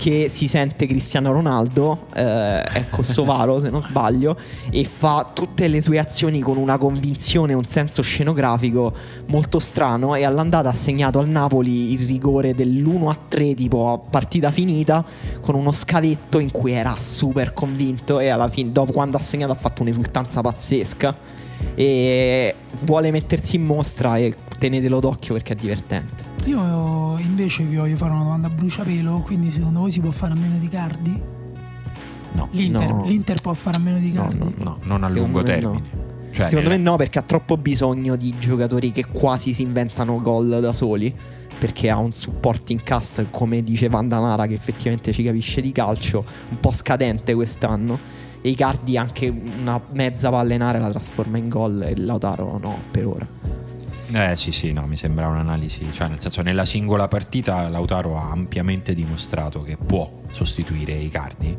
che 0.01 0.29
si 0.29 0.47
sente 0.47 0.87
Cristiano 0.87 1.31
Ronaldo, 1.31 2.07
eh, 2.15 2.63
è 2.63 2.89
Kosovaro 2.89 3.59
se 3.61 3.69
non 3.69 3.83
sbaglio, 3.83 4.35
e 4.71 4.83
fa 4.83 5.29
tutte 5.31 5.67
le 5.67 5.79
sue 5.79 5.99
azioni 5.99 6.39
con 6.39 6.57
una 6.57 6.79
convinzione, 6.79 7.53
un 7.53 7.65
senso 7.65 8.01
scenografico 8.01 8.95
molto 9.27 9.59
strano 9.59 10.15
e 10.15 10.23
all'andata 10.23 10.69
ha 10.69 10.73
segnato 10.73 11.19
al 11.19 11.27
Napoli 11.29 11.91
il 11.91 12.07
rigore 12.07 12.55
dell'1 12.55 13.09
a 13.09 13.17
3 13.27 13.53
tipo 13.53 13.91
a 13.91 13.99
partita 13.99 14.49
finita 14.49 15.05
con 15.39 15.53
uno 15.53 15.71
scavetto 15.71 16.39
in 16.39 16.49
cui 16.49 16.71
era 16.71 16.95
super 16.97 17.53
convinto 17.53 18.19
e 18.19 18.29
alla 18.29 18.49
fine 18.49 18.71
dopo 18.71 18.93
quando 18.93 19.17
ha 19.17 19.21
segnato 19.21 19.51
ha 19.51 19.55
fatto 19.55 19.83
un'esultanza 19.83 20.41
pazzesca 20.41 21.15
e 21.75 22.55
vuole 22.85 23.11
mettersi 23.11 23.57
in 23.57 23.65
mostra 23.65 24.17
e 24.17 24.33
tenetelo 24.57 24.99
d'occhio 24.99 25.35
perché 25.35 25.53
è 25.53 25.55
divertente. 25.55 26.30
Io 26.45 27.17
invece 27.19 27.63
vi 27.63 27.75
voglio 27.75 27.95
fare 27.95 28.11
una 28.13 28.23
domanda 28.23 28.47
a 28.47 28.49
bruciapelo, 28.49 29.21
quindi 29.21 29.51
secondo 29.51 29.79
voi 29.81 29.91
si 29.91 29.99
può 29.99 30.09
fare 30.11 30.33
a 30.33 30.35
meno 30.35 30.57
di 30.57 30.67
Cardi? 30.67 31.21
No, 32.33 32.47
L'Inter, 32.51 32.89
No. 32.93 33.05
l'Inter 33.05 33.41
può 33.41 33.53
fare 33.53 33.77
a 33.77 33.79
meno 33.79 33.97
di 33.99 34.11
No, 34.11 34.23
Cardi? 34.23 34.37
no, 34.39 34.53
no, 34.57 34.77
non 34.83 35.03
a 35.03 35.07
Secondo 35.07 35.19
lungo 35.19 35.43
termine. 35.43 36.09
Cioè, 36.31 36.47
Secondo 36.47 36.69
nella- 36.69 36.81
me 36.81 36.89
no, 36.89 36.95
perché 36.95 37.19
ha 37.19 37.23
troppo 37.23 37.57
bisogno 37.57 38.15
di 38.15 38.33
giocatori 38.39 38.91
che 38.91 39.05
quasi 39.05 39.53
si 39.53 39.61
inventano 39.63 40.19
gol 40.21 40.59
da 40.61 40.73
soli. 40.73 41.13
Perché 41.59 41.91
ha 41.91 41.97
un 41.99 42.11
supporting 42.11 42.81
cast, 42.81 43.27
come 43.29 43.61
dice 43.61 43.87
Vandanara, 43.87 44.47
che 44.47 44.55
effettivamente 44.55 45.11
ci 45.13 45.21
capisce 45.23 45.61
di 45.61 45.71
calcio, 45.71 46.23
un 46.49 46.59
po' 46.59 46.71
scadente 46.71 47.35
quest'anno. 47.35 47.99
E 48.41 48.49
Icardi 48.49 48.97
anche 48.97 49.27
una 49.59 49.79
mezza 49.91 50.31
pallenare 50.31 50.79
la 50.79 50.89
trasforma 50.89 51.37
in 51.37 51.49
gol 51.49 51.83
e 51.83 51.95
Lautaro 51.97 52.57
no, 52.59 52.75
per 52.89 53.05
ora. 53.05 53.27
Eh 54.13 54.35
sì, 54.35 54.51
sì, 54.51 54.73
no, 54.73 54.85
mi 54.87 54.97
sembra 54.97 55.27
un'analisi, 55.27 55.87
cioè 55.93 56.09
nel 56.09 56.19
senso 56.19 56.41
nella 56.41 56.65
singola 56.65 57.07
partita 57.07 57.69
Lautaro 57.69 58.17
ha 58.17 58.29
ampiamente 58.29 58.93
dimostrato 58.93 59.61
che 59.63 59.77
può 59.77 60.23
sostituire 60.31 60.91
i 60.93 61.07
cardi, 61.07 61.55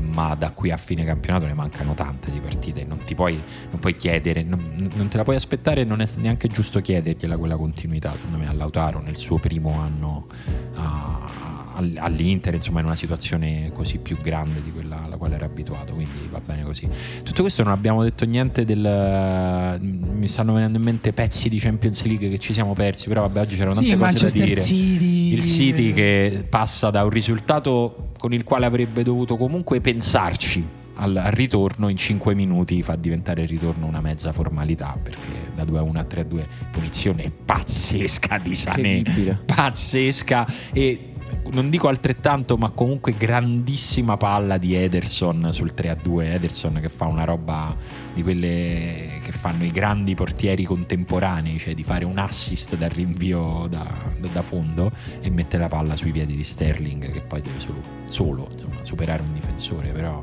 ma 0.00 0.34
da 0.34 0.50
qui 0.50 0.70
a 0.70 0.76
fine 0.76 1.04
campionato 1.04 1.46
ne 1.46 1.54
mancano 1.54 1.94
tante 1.94 2.30
di 2.30 2.40
partite, 2.40 2.84
non 2.84 2.98
ti 3.04 3.14
puoi, 3.14 3.42
non 3.70 3.80
puoi 3.80 3.96
chiedere, 3.96 4.42
non, 4.42 4.90
non 4.94 5.08
te 5.08 5.16
la 5.16 5.24
puoi 5.24 5.36
aspettare 5.36 5.80
e 5.80 5.84
non 5.84 6.00
è 6.02 6.08
neanche 6.16 6.48
giusto 6.48 6.80
chiedergliela 6.80 7.38
quella 7.38 7.56
continuità, 7.56 8.12
secondo 8.12 8.36
me 8.36 8.48
a 8.48 8.52
Lautaro 8.52 9.00
nel 9.00 9.16
suo 9.16 9.38
primo 9.38 9.78
anno 9.80 10.26
a- 10.74 11.53
all'Inter, 11.74 12.54
insomma 12.54 12.80
in 12.80 12.86
una 12.86 12.96
situazione 12.96 13.70
così 13.74 13.98
più 13.98 14.18
grande 14.20 14.62
di 14.62 14.70
quella 14.70 15.02
alla 15.04 15.16
quale 15.16 15.34
era 15.34 15.46
abituato, 15.46 15.94
quindi 15.94 16.28
va 16.30 16.40
bene 16.44 16.62
così. 16.62 16.88
Tutto 17.22 17.42
questo 17.42 17.62
non 17.62 17.72
abbiamo 17.72 18.02
detto 18.02 18.24
niente 18.24 18.64
del... 18.64 19.78
mi 19.80 20.28
stanno 20.28 20.52
venendo 20.52 20.78
in 20.78 20.84
mente 20.84 21.12
pezzi 21.12 21.48
di 21.48 21.58
Champions 21.58 22.04
League 22.04 22.28
che 22.28 22.38
ci 22.38 22.52
siamo 22.52 22.74
persi, 22.74 23.08
però 23.08 23.22
vabbè 23.22 23.40
oggi 23.40 23.56
c'erano 23.56 23.74
tante 23.74 23.90
Sì, 23.90 23.96
cose 23.96 24.04
da 24.04 24.12
Manchester 24.12 24.46
dire. 24.46 24.60
City. 24.60 25.32
Il 25.32 25.42
City 25.42 25.92
che 25.92 26.46
passa 26.48 26.90
da 26.90 27.02
un 27.02 27.10
risultato 27.10 28.10
con 28.18 28.32
il 28.32 28.44
quale 28.44 28.66
avrebbe 28.66 29.02
dovuto 29.02 29.36
comunque 29.36 29.80
pensarci 29.80 30.82
al, 30.96 31.20
ritorno 31.32 31.88
in 31.88 31.96
5 31.96 32.34
minuti 32.34 32.82
fa 32.82 32.96
diventare 32.96 33.42
il 33.42 33.48
ritorno 33.48 33.86
una 33.86 34.00
mezza 34.00 34.32
formalità 34.32 34.96
perché 35.02 35.50
da 35.54 35.64
2 35.64 35.78
a 35.78 35.82
1 35.82 35.98
a 35.98 36.04
3 36.04 36.20
a 36.20 36.24
2 36.24 36.46
punizione 36.70 37.32
pazzesca 37.44 38.38
di 38.38 38.54
Sané 38.54 39.02
pazzesca 39.44 40.46
e 40.72 41.13
non 41.50 41.70
dico 41.70 41.88
altrettanto 41.88 42.56
ma 42.56 42.70
comunque 42.70 43.14
grandissima 43.16 44.16
palla 44.16 44.58
di 44.58 44.74
Ederson 44.74 45.52
sul 45.52 45.74
3 45.74 45.90
a 45.90 45.94
2 45.94 46.34
Ederson 46.34 46.78
che 46.80 46.88
fa 46.88 47.06
una 47.06 47.24
roba 47.24 47.76
di 48.12 48.22
quelle 48.22 49.20
che 49.22 49.32
fanno 49.32 49.64
i 49.64 49.70
grandi 49.70 50.14
portieri 50.14 50.64
contemporanei 50.64 51.58
cioè 51.58 51.74
di 51.74 51.84
fare 51.84 52.04
un 52.04 52.18
assist 52.18 52.76
dal 52.76 52.90
rinvio 52.90 53.66
da, 53.68 53.86
da- 54.18 54.42
fondo 54.42 54.92
e 55.20 55.30
mette 55.30 55.56
la 55.56 55.68
palla 55.68 55.96
sui 55.96 56.12
piedi 56.12 56.36
di 56.36 56.44
Sterling 56.44 57.12
che 57.12 57.20
poi 57.22 57.40
deve 57.40 57.60
solo, 57.60 57.82
solo, 58.06 58.48
insomma, 58.52 58.82
superare 58.82 59.22
un 59.22 59.32
difensore 59.32 59.90
però 59.90 60.22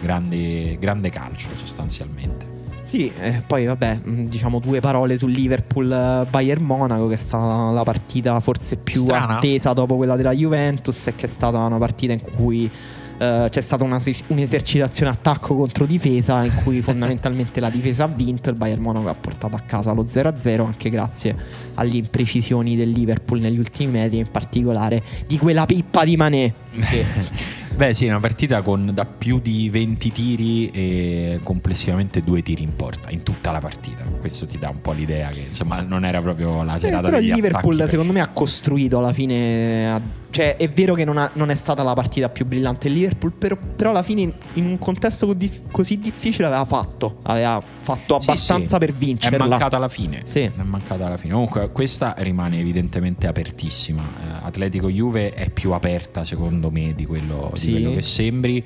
grande, 0.00 0.76
grande 0.78 1.10
calcio 1.10 1.48
sostanzialmente 1.56 2.55
Sì, 2.86 3.10
e 3.20 3.42
poi 3.44 3.64
vabbè, 3.64 3.98
mh, 4.04 4.24
diciamo 4.28 4.60
due 4.60 4.78
parole 4.78 5.18
sul 5.18 5.32
Liverpool 5.32 6.24
Bayern 6.30 6.62
Monaco, 6.62 7.08
che 7.08 7.14
è 7.14 7.18
stata 7.18 7.72
la 7.72 7.82
partita 7.82 8.38
forse 8.38 8.76
più 8.76 9.00
Strana. 9.00 9.38
attesa 9.38 9.72
dopo 9.72 9.96
quella 9.96 10.14
della 10.14 10.32
Juventus, 10.32 11.08
e 11.08 11.16
che 11.16 11.26
è 11.26 11.28
stata 11.28 11.58
una 11.58 11.78
partita 11.78 12.12
in 12.12 12.20
cui 12.22 12.70
eh, 13.18 13.48
c'è 13.50 13.60
stata 13.60 13.82
una- 13.82 13.98
un'esercitazione 14.28 15.10
attacco 15.10 15.56
contro 15.56 15.84
difesa, 15.84 16.44
in 16.44 16.52
cui 16.62 16.80
fondamentalmente 16.82 17.58
la 17.58 17.70
difesa 17.70 18.04
ha 18.04 18.06
vinto, 18.06 18.50
il 18.50 18.56
Bayern 18.56 18.80
Monaco 18.80 19.08
ha 19.08 19.14
portato 19.14 19.56
a 19.56 19.60
casa 19.66 19.90
lo 19.92 20.04
0-0, 20.04 20.64
anche 20.64 20.88
grazie 20.88 21.34
alle 21.74 21.96
imprecisioni 21.96 22.76
del 22.76 22.90
Liverpool 22.90 23.40
negli 23.40 23.58
ultimi 23.58 23.90
metri, 23.90 24.18
in 24.18 24.30
particolare 24.30 25.02
di 25.26 25.38
quella 25.38 25.66
pippa 25.66 26.04
di 26.04 26.16
Manè. 26.16 26.52
Scherzo. 26.70 27.30
Beh, 27.76 27.92
sì, 27.92 28.06
è 28.06 28.08
una 28.08 28.20
partita 28.20 28.62
con 28.62 28.90
da 28.94 29.04
più 29.04 29.38
di 29.38 29.68
20 29.68 30.10
tiri 30.10 30.70
e 30.70 31.40
complessivamente 31.42 32.22
due 32.22 32.40
tiri 32.40 32.62
in 32.62 32.74
porta 32.74 33.10
in 33.10 33.22
tutta 33.22 33.50
la 33.52 33.58
partita. 33.58 34.02
Questo 34.18 34.46
ti 34.46 34.58
dà 34.58 34.70
un 34.70 34.80
po' 34.80 34.92
l'idea 34.92 35.28
che 35.28 35.40
insomma 35.40 35.82
non 35.82 36.06
era 36.06 36.22
proprio 36.22 36.62
la 36.62 36.78
serata 36.78 37.02
però 37.02 37.18
il 37.18 37.26
degli 37.26 37.34
Liverpool 37.34 37.86
secondo 37.86 38.12
me 38.14 38.20
ha 38.20 38.28
costruito 38.28 38.96
alla 38.96 39.12
fine 39.12 39.92
ha- 39.92 40.00
cioè 40.36 40.56
è 40.56 40.68
vero 40.70 40.94
che 40.94 41.04
non, 41.04 41.16
ha- 41.16 41.30
non 41.34 41.50
è 41.50 41.54
stata 41.54 41.82
la 41.82 41.94
partita 41.94 42.28
più 42.28 42.44
brillante 42.44 42.88
il 42.88 42.94
Liverpool 42.94 43.32
però, 43.32 43.56
però 43.56 43.90
alla 43.90 44.02
fine 44.02 44.20
in, 44.20 44.32
in 44.54 44.66
un 44.66 44.78
contesto 44.78 45.34
così 45.70 45.98
difficile 45.98 46.46
aveva 46.46 46.64
fatto 46.64 47.18
aveva 47.22 47.62
fatto 47.80 48.20
Sì, 48.20 48.28
abbastanza 48.30 48.74
sì. 48.74 48.78
per 48.78 48.90
È 48.90 48.92
vincerla 48.92 49.46
mancata 49.46 49.76
alla 49.76 49.88
fine. 49.88 50.22
Sì. 50.24 50.40
È 50.40 50.62
mancata 50.62 51.06
alla 51.06 51.16
fine. 51.16 51.32
Comunque, 51.32 51.70
questa 51.72 52.14
rimane 52.18 52.58
evidentemente 52.58 53.26
apertissima. 53.26 54.02
Eh, 54.02 54.46
Atletico 54.46 54.88
Juve 54.90 55.30
è 55.32 55.48
più 55.50 55.72
aperta, 55.72 56.24
secondo 56.24 56.70
me, 56.70 56.92
di 56.94 57.06
quello, 57.06 57.50
di 57.54 57.58
Sì. 57.60 57.70
quello 57.70 57.92
che 57.94 58.02
sembri. 58.02 58.64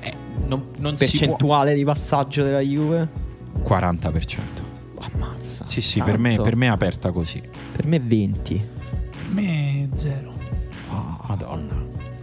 Eh, 0.00 0.14
non, 0.46 0.66
non 0.78 0.96
si 0.96 1.06
può. 1.06 1.18
percentuale 1.18 1.74
di 1.74 1.84
passaggio 1.84 2.42
della 2.44 2.60
Juve 2.60 3.08
40%. 3.64 4.38
ammazza 5.00 5.64
Sì, 5.66 5.80
sì, 5.80 6.00
per 6.02 6.18
me, 6.18 6.36
per 6.40 6.54
me 6.56 6.66
è 6.66 6.70
aperta 6.70 7.10
così. 7.10 7.42
per 7.72 7.86
me 7.86 7.98
20 8.00 8.64
Per 9.10 9.26
me 9.30 9.88
zero. 9.94 10.32
Madonna, 10.90 11.74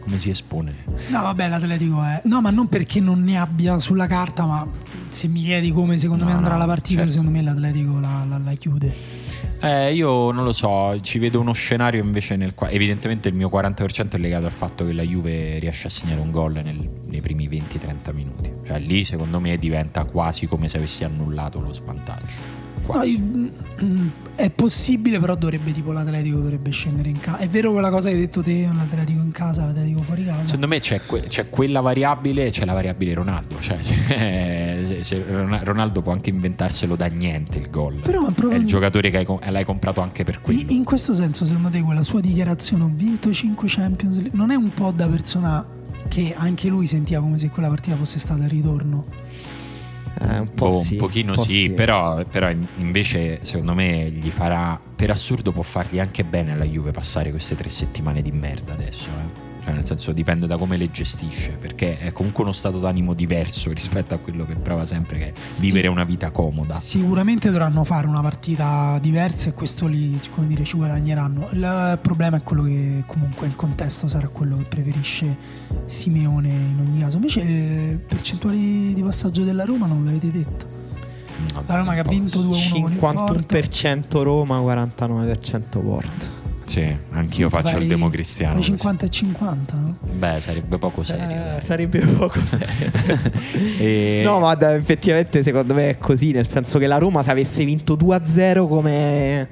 come 0.02 0.18
si 0.20 0.30
espone. 0.30 0.84
No, 1.10 1.22
vabbè, 1.22 1.48
l'Atletico 1.48 2.02
è. 2.04 2.22
No, 2.26 2.42
ma 2.42 2.50
non 2.50 2.68
perché 2.68 3.00
non 3.00 3.24
ne 3.24 3.38
abbia 3.38 3.78
sulla 3.80 4.08
carta, 4.08 4.46
ma 4.46 4.68
se 5.10 5.28
mi 5.28 5.42
chiedi 5.44 5.72
come 5.72 5.98
secondo 5.98 6.24
No, 6.24 6.30
me 6.32 6.36
andrà 6.36 6.54
no, 6.54 6.60
la 6.60 6.66
partita, 6.66 7.00
certo. 7.00 7.12
secondo 7.14 7.32
me 7.32 7.42
l'Atletico 7.44 8.00
la, 8.00 8.26
la- 8.28 8.38
la 8.44 8.54
chiude. 8.54 9.14
Eh, 9.62 9.94
io 9.94 10.32
non 10.32 10.44
lo 10.44 10.52
so, 10.54 11.00
ci 11.02 11.18
vedo 11.18 11.40
uno 11.40 11.54
scenario 11.54 12.04
invece 12.04 12.36
nel 12.36 12.54
quale 12.54 12.74
evidentemente 12.74 13.30
il 13.30 13.36
mio 13.36 13.50
40% 13.52 14.12
è 14.12 14.18
legato 14.18 14.46
al 14.46 14.52
fatto 14.52 14.86
che 14.86 14.92
la 14.94 15.02
Juve 15.02 15.58
riesce 15.60 15.88
a 15.88 15.90
segnare 15.90 16.20
un 16.20 16.30
gol 16.30 16.54
nel- 16.54 16.90
nei 17.08 17.22
primi 17.22 17.48
20-30 17.48 18.14
minuti. 18.14 18.52
Cioè 18.66 18.80
lì 18.80 19.04
secondo 19.06 19.40
me 19.40 19.58
diventa 19.58 20.04
quasi 20.04 20.46
come 20.46 20.68
se 20.68 20.78
avessi 20.78 21.04
annullato 21.04 21.60
lo 21.62 21.72
svantaggio. 21.72 22.64
No, 22.86 22.92
Quasi. 22.94 23.12
io- 23.20 23.52
mm, 23.84 24.08
è 24.36 24.50
possibile, 24.52 25.20
però 25.20 25.36
dovrebbe 25.36 25.72
tipo 25.72 25.92
l'Atletico 25.92 26.38
dovrebbe 26.38 26.70
scendere 26.70 27.10
in 27.10 27.18
casa. 27.18 27.38
È 27.40 27.48
vero 27.48 27.72
quella 27.72 27.90
cosa 27.90 28.10
che 28.10 28.16
hai 28.16 28.20
detto 28.22 28.42
te, 28.44 28.70
l'Atletico 28.74 29.22
in 29.22 29.32
casa, 29.32 29.66
l'Atletico 29.66 30.02
fuori 30.02 30.24
casa. 30.26 30.44
Secondo 30.44 30.68
me 30.68 30.80
c'è, 30.80 31.02
que- 31.06 31.22
c'è 31.22 31.50
quella 31.50 31.80
variabile 31.82 32.48
e 32.48 32.52
c'è 32.52 32.66
la 32.66 32.74
variabile 32.74 33.14
Ronaldo. 33.14 33.60
Cioè, 33.60 33.78
se- 33.82 35.00
se 35.04 35.24
Ron- 35.28 35.60
Ronaldo 35.64 36.02
può 36.02 36.12
anche 36.12 36.30
inventarselo 36.30 36.96
da 36.96 37.08
niente 37.08 37.60
il 37.60 37.70
gol. 37.70 38.02
Però 38.02 38.28
è 38.28 38.32
proprio- 38.34 38.60
È 38.60 38.62
il 38.62 38.66
giocatore 38.68 39.10
che 39.10 39.18
hai 39.18 39.52
l'hai 39.52 39.66
comprato 39.66 40.02
anche 40.02 40.24
per 40.24 40.42
quello. 40.42 40.60
In, 40.60 40.70
in 40.70 40.84
questo 40.84 41.16
senso, 41.16 41.46
secondo 41.46 41.70
te, 41.70 41.82
quella 41.82 42.04
sua 42.04 42.20
dichiarazione, 42.20 42.84
ho 42.84 42.92
vinto 42.94 43.32
5 43.32 43.68
Champions 43.70 44.16
League, 44.18 44.32
non 44.38 44.52
è 44.52 44.56
un 44.56 44.70
po' 44.70 44.92
da 44.92 45.08
persona 45.08 45.66
che 46.08 46.36
anche 46.38 46.68
lui 46.68 46.86
sentiva 46.86 47.20
come 47.20 47.40
se 47.40 47.50
quella 47.50 47.68
partita 47.68 47.96
fosse 47.96 48.20
stata 48.20 48.44
il 48.44 48.50
ritorno? 48.50 49.06
Eh, 50.22 50.40
un 50.40 50.54
po' 50.54 50.68
Boh, 50.68 50.80
sì, 50.80 50.94
un 50.94 51.00
pochino 51.00 51.30
un 51.32 51.36
po' 51.38 51.44
sì, 51.44 51.72
Però, 51.72 52.24
però 52.26 52.50
in- 52.50 52.66
invece 52.78 53.40
secondo 53.44 53.74
me 53.74 54.10
gli 54.10 54.30
farà, 54.32 54.80
per 54.96 55.10
assurdo 55.10 55.52
può 55.52 55.62
fargli 55.62 56.00
anche 56.00 56.24
bene 56.24 56.54
alla 56.54 56.64
Juve 56.66 56.92
passare 56.92 57.32
queste 57.32 57.56
tre 57.56 57.70
settimane 57.70 58.22
di 58.22 58.32
merda 58.32 58.74
adesso. 58.74 59.10
eh. 59.10 59.54
Cioè, 59.66 59.74
nel 59.74 59.84
senso, 59.86 60.12
dipende 60.12 60.46
da 60.46 60.58
come 60.58 60.78
le 60.78 60.92
gestisce, 60.92 61.58
perché 61.60 61.98
è 61.98 62.12
comunque 62.12 62.44
uno 62.44 62.52
stato 62.52 62.78
d'animo 62.80 63.16
diverso 63.16 63.72
rispetto 63.72 64.14
a 64.14 64.20
quello 64.20 64.46
che 64.46 64.54
prova 64.56 64.86
sempre, 64.86 65.18
che 65.18 65.28
è 65.30 65.34
Sì. 65.44 65.62
vivere 65.62 65.88
una 65.88 66.04
vita 66.04 66.30
comoda. 66.30 66.76
Sicuramente 66.76 67.50
dovranno 67.50 67.84
fare 67.84 68.06
una 68.06 68.22
partita 68.22 69.00
diversa 69.02 69.50
e 69.50 69.54
questo 69.54 69.88
li 69.88 70.20
come 70.30 70.46
dire, 70.46 70.64
ci 70.64 70.78
guadagneranno. 70.78 71.50
Il 71.52 71.98
problema 72.00 72.38
è 72.38 72.44
quello 72.44 72.62
che 72.62 73.04
comunque 73.08 73.48
il 73.48 73.56
contesto 73.56 74.08
sarà 74.08 74.28
quello 74.28 74.56
che 74.58 74.66
preferisce 74.66 75.36
Simeone 75.86 76.48
in 76.50 76.78
ogni 76.88 77.00
caso. 77.00 77.16
Invece 77.16 77.42
eh, 77.42 78.00
percentuali 78.08 78.94
di 78.94 79.02
passaggio 79.02 79.44
della 79.44 79.66
Roma 79.66 79.88
non 79.88 80.06
l'avete 80.06 80.30
detto. 80.30 80.68
No, 81.56 81.64
La 81.66 81.76
Roma 81.78 81.94
che 81.94 82.00
ha 82.02 82.04
vinto 82.08 82.40
2-1 82.40 82.70
con 82.82 82.92
il 82.92 82.98
Porto. 83.00 83.56
51% 83.56 84.22
Roma, 84.22 84.60
49% 84.60 85.82
Porto. 85.82 86.44
Sì, 86.76 86.94
anch'io 87.12 87.50
faccio 87.50 87.70
Fai- 87.70 87.84
il 87.84 87.88
democristiano. 87.88 88.56
fai 88.56 88.60
così. 88.60 88.72
50 88.72 89.06
e 89.06 89.10
50, 89.10 89.76
no? 89.76 89.98
Beh, 90.12 90.42
sarebbe 90.42 90.78
poco 90.78 91.04
serio. 91.04 91.30
Eh, 91.30 91.62
sarebbe 91.64 92.00
poco 92.00 92.38
serio. 92.44 92.68
E- 93.80 94.22
No, 94.26 94.40
ma 94.40 94.54
da- 94.56 94.74
effettivamente 94.76 95.42
secondo 95.42 95.74
me 95.74 95.92
è 95.92 95.98
così, 95.98 96.32
nel 96.32 96.50
senso 96.50 96.78
che 96.78 96.88
la 96.88 96.98
Roma 96.98 97.24
se 97.24 97.32
avesse 97.32 97.64
vinto 97.64 97.96
2-0 97.96 98.68
come 98.68 99.48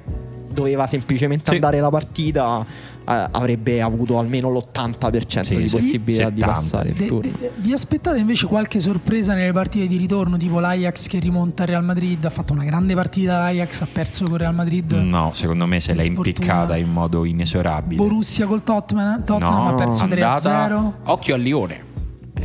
doveva 0.54 0.86
semplicemente 0.86 1.44
Sì. 1.50 1.54
andare 1.56 1.80
la 1.80 1.90
partita, 1.90 2.64
eh, 3.06 3.28
avrebbe 3.32 3.82
avuto 3.82 4.18
almeno 4.18 4.50
l'80% 4.50 5.42
Sì, 5.42 5.56
di 5.56 5.68
possibilità 5.70 6.30
di 6.30 6.40
70. 6.40 6.46
passare 6.46 6.88
il 6.90 6.94
De- 6.94 7.06
turno. 7.06 7.30
de- 7.30 7.36
de- 7.38 7.52
vi 7.56 7.72
aspettate 7.72 8.18
invece 8.18 8.46
qualche 8.46 8.80
sorpresa 8.80 9.34
nelle 9.34 9.52
partite 9.52 9.86
di 9.86 9.96
ritorno, 9.98 10.36
tipo 10.38 10.58
l'Ajax 10.60 11.06
che 11.08 11.18
rimonta 11.18 11.62
al 11.64 11.68
Real 11.68 11.84
Madrid? 11.84 12.24
Ha 12.24 12.30
fatto 12.30 12.52
una 12.54 12.64
grande 12.64 12.94
partita 12.94 13.38
l'Ajax, 13.38 13.82
ha 13.82 13.88
perso 13.92 14.24
con 14.24 14.36
Real 14.38 14.54
Madrid. 14.54 14.90
No, 14.92 15.30
secondo 15.34 15.66
me 15.66 15.80
se 15.80 15.92
sfortuna. 15.92 16.16
impiccata 16.28 16.76
in 16.76 16.90
modo 16.90 17.24
inesorabile. 17.24 17.96
Borussia 17.96 18.46
col 18.46 18.62
Tottenham, 18.62 19.24
Tottenham 19.24 19.54
no, 19.54 19.68
ha 19.68 19.74
perso 19.74 20.06
3-0. 20.06 20.76
andata- 20.76 20.94
Occhio 21.12 21.34
al 21.34 21.40
Lione. 21.42 21.92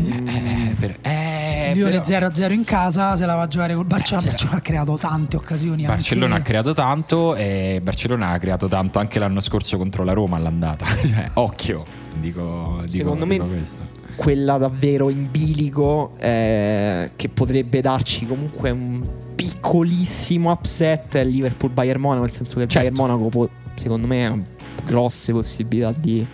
Eh, 0.07 0.75
per- 0.79 0.97
eh, 1.01 1.71
Lione 1.73 1.99
però- 2.01 2.29
0-0 2.29 2.53
in 2.53 2.63
casa, 2.63 3.15
se 3.17 3.25
la 3.25 3.35
va 3.35 3.43
a 3.43 3.47
giocare 3.47 3.73
col 3.75 3.85
Barcellona. 3.85 4.25
Eh, 4.27 4.29
Barcellona 4.29 4.57
ha 4.57 4.61
creato 4.61 4.97
tante 4.97 5.35
occasioni. 5.35 5.85
Barcellona 5.85 6.35
anche... 6.35 6.41
ha 6.41 6.45
creato 6.45 6.73
tanto 6.73 7.35
e 7.35 7.79
Barcellona 7.83 8.29
ha 8.29 8.37
creato 8.39 8.67
tanto 8.67 8.99
anche 8.99 9.19
l'anno 9.19 9.39
scorso 9.39 9.77
contro 9.77 10.03
la 10.03 10.13
Roma 10.13 10.37
all'andata. 10.37 10.85
Cioè, 11.09 11.29
occhio, 11.35 11.85
dico, 12.19 12.79
dico- 12.85 12.91
Secondo 12.91 13.25
me- 13.25 13.33
dico 13.35 13.47
questo. 13.47 13.77
Quella 14.15 14.57
davvero 14.57 15.09
in 15.09 15.29
bilico 15.31 16.13
eh, 16.19 17.11
che 17.15 17.29
potrebbe 17.29 17.79
darci 17.81 18.25
comunque 18.25 18.69
un 18.69 19.01
piccolissimo 19.33 20.51
upset 20.51 21.15
è 21.15 21.23
Liverpool-Bayern 21.23 22.01
Monaco, 22.01 22.23
nel 22.23 22.33
senso 22.33 22.57
che 22.57 22.63
il 22.63 22.69
Certo. 22.69 22.89
Bayern 22.91 23.09
Monaco 23.11 23.29
può- 23.29 23.49
secondo 23.75 24.07
me 24.07 24.25
ha 24.25 24.37
grosse 24.85 25.31
possibilità 25.31 25.93
di, 25.97 26.25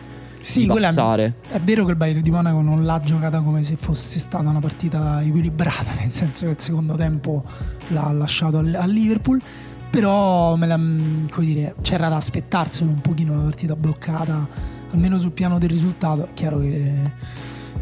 Sì, 0.45 0.67
passare. 0.67 1.37
È 1.47 1.59
vero 1.59 1.85
che 1.85 1.91
il 1.91 1.97
Bayern 1.97 2.21
di 2.21 2.29
Monaco 2.29 2.61
non 2.61 2.85
l'ha 2.85 3.01
giocata 3.01 3.39
come 3.41 3.63
se 3.63 3.75
fosse 3.75 4.19
stata 4.19 4.47
una 4.47 4.59
partita 4.59 5.23
equilibrata, 5.23 5.93
nel 5.99 6.11
senso 6.13 6.45
che 6.45 6.51
il 6.51 6.59
secondo 6.59 6.93
tempo 6.93 7.43
l'ha 7.87 8.11
lasciato 8.11 8.59
al, 8.59 8.89
Liverpool, 8.89 9.41
però 9.89 10.55
la- 10.55 10.75
come 10.75 11.45
dire, 11.45 11.73
c'era 11.81 12.09
da 12.09 12.17
aspettarselo 12.17 12.91
un 12.91 13.01
pochino 13.01 13.33
una 13.33 13.41
partita 13.41 13.75
bloccata, 13.75 14.47
almeno 14.91 15.17
sul 15.17 15.31
piano 15.31 15.57
del 15.57 15.69
risultato. 15.69 16.27
È 16.27 16.33
chiaro 16.35 16.59
che 16.59 16.75
eh, 16.75 17.11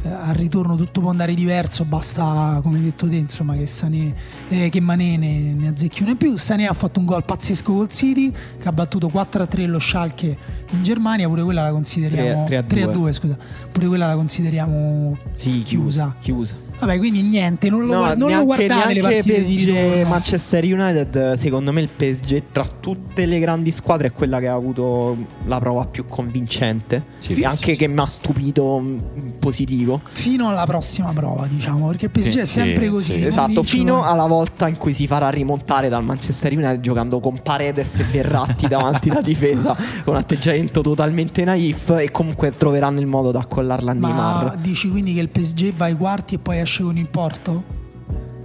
al 0.04 0.36
ritorno 0.36 0.76
tutto 0.76 1.00
può 1.02 1.10
andare 1.10 1.34
diverso, 1.34 1.86
basta, 1.86 2.60
come 2.62 2.78
hai 2.78 2.84
detto 2.84 3.08
te, 3.08 3.16
insomma, 3.16 3.56
che, 3.56 3.66
Sané, 3.68 4.14
eh, 4.50 4.70
che 4.70 4.80
Mané 4.80 5.18
ne, 5.18 5.54
ne 5.54 5.68
azzecchi 5.70 6.02
uno 6.02 6.12
in 6.12 6.18
più. 6.18 6.38
Sané 6.38 6.68
ha 6.68 6.74
fatto 6.74 7.00
un 7.00 7.06
gol 7.06 7.24
pazzesco 7.24 7.74
col 7.74 7.88
City, 7.90 8.32
che 8.32 8.68
ha 8.68 8.72
battuto 8.72 9.08
4-3 9.08 9.68
lo 9.68 9.80
Schalke 9.80 10.38
in 10.72 10.84
Germania, 10.84 11.28
pure 11.28 11.44
quella 11.44 11.64
la 11.64 11.72
consideriamo 11.72 12.46
3 12.46 12.58
a 12.58 12.64
3 12.64 12.82
a 12.82 12.86
2. 12.86 12.94
2, 12.94 13.14
scusa. 13.14 13.38
Pure 13.72 13.88
quella 13.88 14.08
la 14.08 14.16
consideriamo 14.16 15.18
Sì, 15.36 15.64
chiusa. 15.64 16.16
chiusa. 16.20 16.63
Vabbè, 16.80 16.98
quindi 16.98 17.22
niente, 17.24 17.70
non 17.70 17.86
lo, 17.86 17.94
No, 17.94 18.00
guard- 18.00 18.18
non 18.18 18.30
lo 18.30 18.36
neanche- 18.46 18.46
guardate 18.68 18.94
le 18.94 19.02
partite 19.02 19.44
di 19.44 19.56
PSG. 19.56 20.06
Manchester 20.08 20.64
United, 20.66 21.34
secondo 21.36 21.72
me 21.72 21.80
il 21.82 21.90
PSG 21.90 22.44
tra 22.52 22.66
tutte 22.80 23.26
le 23.26 23.40
grandi 23.40 23.72
squadre 23.72 24.08
è 24.08 24.12
quella 24.12 24.40
che 24.40 24.48
ha 24.48 24.54
avuto 24.54 25.16
la 25.46 25.60
prova 25.60 25.86
più 25.86 26.06
convincente 26.08 27.06
Sì, 27.20 27.32
e 27.32 27.36
sì, 27.36 27.44
anche 27.44 27.72
sì. 27.72 27.78
che 27.78 27.88
mi 27.88 28.00
ha 28.00 28.06
stupito 28.06 28.80
mm, 28.82 29.00
positivo. 29.40 30.02
Fino 30.12 30.50
alla 30.50 30.66
prossima 30.66 31.14
prova, 31.14 31.48
diciamo, 31.48 31.88
perché 31.88 32.06
il 32.06 32.12
PSG 32.12 32.30
Sì, 32.32 32.40
è 32.40 32.46
sempre 32.46 32.86
sì, 32.86 32.92
così. 32.92 33.24
Esatto, 33.26 33.64
fino 33.64 34.04
alla 34.04 34.26
volta 34.26 34.68
in 34.68 34.76
cui 34.78 34.94
si 34.94 35.08
farà 35.08 35.30
rimontare 35.30 35.88
dal 35.88 36.04
Manchester 36.04 36.52
United 36.52 36.82
giocando 36.82 37.20
con 37.22 37.42
Paredes 37.42 38.00
e 38.00 38.04
Verratti 38.12 38.68
davanti 38.68 39.10
alla 39.10 39.22
difesa 39.22 39.74
con 40.04 40.16
un 40.16 40.20
atteggiamento 40.20 40.82
totalmente 40.82 41.44
naif 41.46 41.92
e 41.98 42.12
comunque 42.12 42.56
troveranno 42.58 43.00
il 43.00 43.08
modo 43.08 43.32
di 43.32 43.38
accollarla 43.38 43.92
a 43.92 43.94
Ma 43.94 44.08
Neymar. 44.08 44.58
dici 44.58 44.90
quindi 44.90 45.14
che 45.14 45.22
il 45.22 45.30
PSG 45.30 45.74
va 45.74 45.86
ai 45.86 45.96
quarti 45.96 46.36
e 46.36 46.40
poi 46.40 46.60
esce 46.64 46.84
con 46.84 46.98
il 46.98 47.08
Porto? 47.10 47.64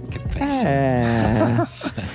Che 0.09 0.19
pezzo. 0.19 0.67
Eh, 0.67 1.55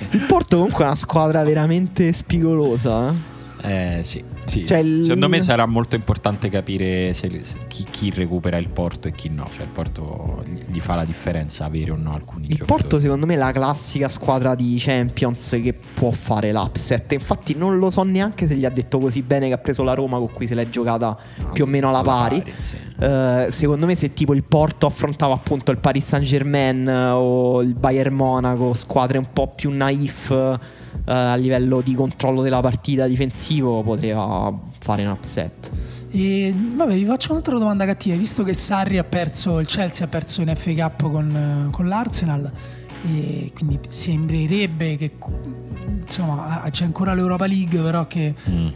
il 0.17 0.25
Porto 0.27 0.57
comunque 0.57 0.83
è 0.83 0.87
una 0.87 0.95
squadra 0.95 1.43
veramente 1.43 2.11
spigolosa. 2.13 3.13
eh. 3.61 3.97
Eh, 3.97 4.03
sì, 4.03 4.23
sì. 4.45 4.65
Cioè, 4.65 4.77
il- 4.79 5.03
Secondo 5.03 5.29
me 5.29 5.41
sarà 5.41 5.65
molto 5.65 5.95
importante 5.95 6.49
capire 6.49 7.13
se- 7.13 7.43
se- 7.43 7.57
chi, 7.67 7.85
chi 7.89 8.09
recupera 8.11 8.57
il 8.57 8.69
Porto 8.69 9.07
e 9.07 9.11
chi 9.11 9.29
no. 9.29 9.47
Cioè, 9.51 9.63
il 9.63 9.69
Porto 9.69 10.43
gli, 10.67 10.79
fa 10.79 10.95
la 10.95 11.03
differenza 11.05 11.65
avere 11.65 11.91
o 11.91 11.95
no 11.95 12.13
alcuni 12.13 12.47
Il 12.47 12.55
giocatori. 12.57 12.81
Porto 12.81 12.99
secondo 12.99 13.25
me 13.25 13.33
è 13.33 13.37
la 13.37 13.51
classica 13.51 14.09
squadra 14.09 14.55
di 14.55 14.75
Champions 14.79 15.49
che 15.61 15.73
può 15.93 16.11
fare 16.11 16.51
l'upset. 16.51 17.11
Infatti 17.13 17.55
non 17.55 17.77
lo 17.77 17.89
so 17.89 18.03
neanche 18.03 18.47
se 18.47 18.55
gli 18.55 18.65
ha 18.65 18.69
detto 18.69 18.99
così 18.99 19.21
bene 19.21 19.47
che 19.47 19.53
ha 19.53 19.57
preso 19.57 19.83
la 19.83 19.93
Roma 19.93 20.17
con 20.17 20.31
cui 20.31 20.47
se 20.47 20.55
l'è 20.55 20.69
giocata 20.69 21.17
No, 21.37 21.51
più 21.51 21.63
o 21.63 21.67
meno 21.67 21.89
alla 21.89 22.01
pari. 22.01 22.43
sì. 22.59 22.75
Eh, 22.99 23.47
secondo 23.49 23.85
me 23.85 23.95
se 23.95 24.13
tipo 24.13 24.33
il 24.33 24.43
Porto 24.43 24.85
affrontava 24.85 25.33
appunto 25.33 25.71
il 25.71 25.77
Paris 25.79 26.05
Saint 26.05 26.25
Germain 26.25 26.87
o 26.87 27.61
il 27.61 27.73
Bayern 27.73 28.13
Monaco, 28.13 28.73
squadre 28.73 29.17
un 29.17 29.27
po' 29.33 29.47
più 29.53 29.69
naif 29.71 30.59
eh, 31.05 31.11
a 31.13 31.35
livello 31.35 31.81
di 31.81 31.93
controllo 31.93 32.41
della 32.41 32.61
partita 32.61 33.07
difensivo, 33.07 33.81
poteva 33.83 34.53
fare 34.79 35.05
un 35.05 35.11
upset. 35.11 35.71
E 36.11 36.55
vabbè, 36.55 36.93
vi 36.93 37.03
faccio 37.03 37.31
un'altra 37.31 37.57
domanda 37.57 37.85
cattiva. 37.85 38.15
Visto 38.15 38.43
che 38.43 38.53
Sarri 38.53 38.97
ha 38.97 39.03
perso, 39.03 39.59
il 39.59 39.67
Chelsea 39.67 40.05
ha 40.05 40.09
perso 40.09 40.41
in 40.41 40.55
FA 40.55 40.73
Cup 40.73 41.11
con, 41.11 41.67
eh, 41.67 41.71
con 41.71 41.87
l'Arsenal, 41.87 42.51
e 43.07 43.51
quindi 43.53 43.79
sembrerebbe 43.87 44.95
che 44.97 45.11
insomma 46.05 46.61
c'è 46.71 46.85
ancora 46.85 47.13
l'Europa 47.13 47.45
League, 47.45 47.79
però 47.81 48.07
che 48.07 48.33
Mm. 48.49 48.67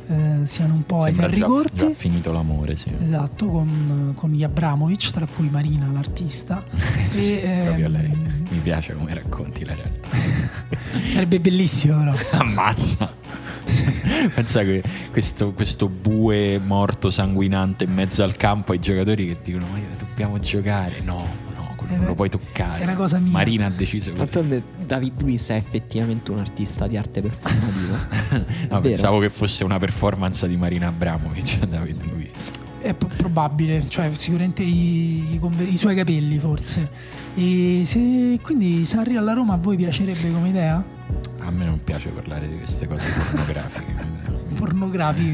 eh, 0.42 0.46
siano 0.46 0.74
un 0.74 0.84
po' 0.86 1.04
ai 1.04 1.14
ferri 1.14 1.40
corti. 1.40 1.76
già 1.78 1.90
finito 1.96 2.32
l'amore, 2.32 2.76
sì. 2.78 2.92
Esatto, 3.00 3.48
con, 3.50 4.14
con 4.16 4.32
gli 4.32 4.44
Abramovic, 4.44 5.12
tra 5.12 5.26
cui 5.28 5.50
Marina, 5.50 5.88
l'artista. 5.92 6.64
Sì, 7.10 7.40
E, 7.40 7.62
proprio 7.66 7.86
ehm, 7.88 7.92
lei. 7.92 8.28
Mi 8.50 8.60
piace 8.60 8.94
come 8.96 9.14
racconti 9.14 9.66
la 9.66 9.76
realtà. 9.76 10.10
Sarebbe 11.12 11.40
bellissimo, 11.40 11.98
però. 12.00 12.14
Ammazza. 12.40 13.14
Pensa 14.34 14.64
che 14.64 14.82
questo, 15.12 15.52
questo 15.54 15.88
bue 15.90 16.60
morto 16.60 17.10
sanguinante 17.12 17.84
in 17.84 17.94
mezzo 17.94 18.24
al 18.24 18.36
campo 18.36 18.72
ai 18.72 18.80
giocatori 18.80 19.28
che 19.28 19.38
dicono 19.44 19.68
ma 19.72 19.80
dobbiamo 19.98 20.40
giocare. 20.40 21.02
No, 21.02 21.28
non 21.98 22.06
lo 22.06 22.16
puoi 22.16 22.30
toccare. 22.30 22.80
È 22.80 22.84
una 22.84 22.96
cosa 22.96 23.20
mia. 23.20 23.32
Marina 23.32 23.66
ha 23.66 23.70
deciso 23.70 24.10
così. 24.12 24.22
D'altronde 24.24 24.64
David 24.86 25.22
Luiz 25.22 25.50
è 25.50 25.56
effettivamente 25.56 26.32
un 26.32 26.40
artista 26.40 26.88
di 26.88 26.98
arte 26.98 27.22
performativa. 27.22 28.48
No, 28.70 28.80
pensavo 28.82 29.20
che 29.20 29.30
fosse 29.30 29.64
una 29.64 29.78
performance 29.80 30.48
di 30.48 30.56
Marina 30.58 30.88
Abramovic 30.88 31.60
David 31.68 32.04
Luiz. 32.04 32.52
È 32.80 32.94
p- 32.94 33.08
probabile, 33.16 33.86
cioè 33.90 34.10
sicuramente 34.14 34.62
i, 34.64 35.34
i 35.34 35.40
conver- 35.40 35.72
i 35.72 35.78
suoi 35.78 35.96
capelli 35.96 36.38
forse. 36.40 36.90
E 37.36 37.82
se 37.86 38.40
quindi 38.42 38.86
Sarri 38.86 39.18
alla 39.18 39.34
Roma 39.34 39.54
a 39.54 39.58
voi 39.58 39.76
piacerebbe 39.76 40.32
come 40.32 40.50
idea? 40.50 40.84
A 41.40 41.52
me 41.52 41.66
non 41.66 41.84
piace 41.84 42.10
parlare 42.10 42.48
di 42.48 42.58
queste 42.58 42.88
cose 42.88 43.08
pornografiche. 43.32 44.39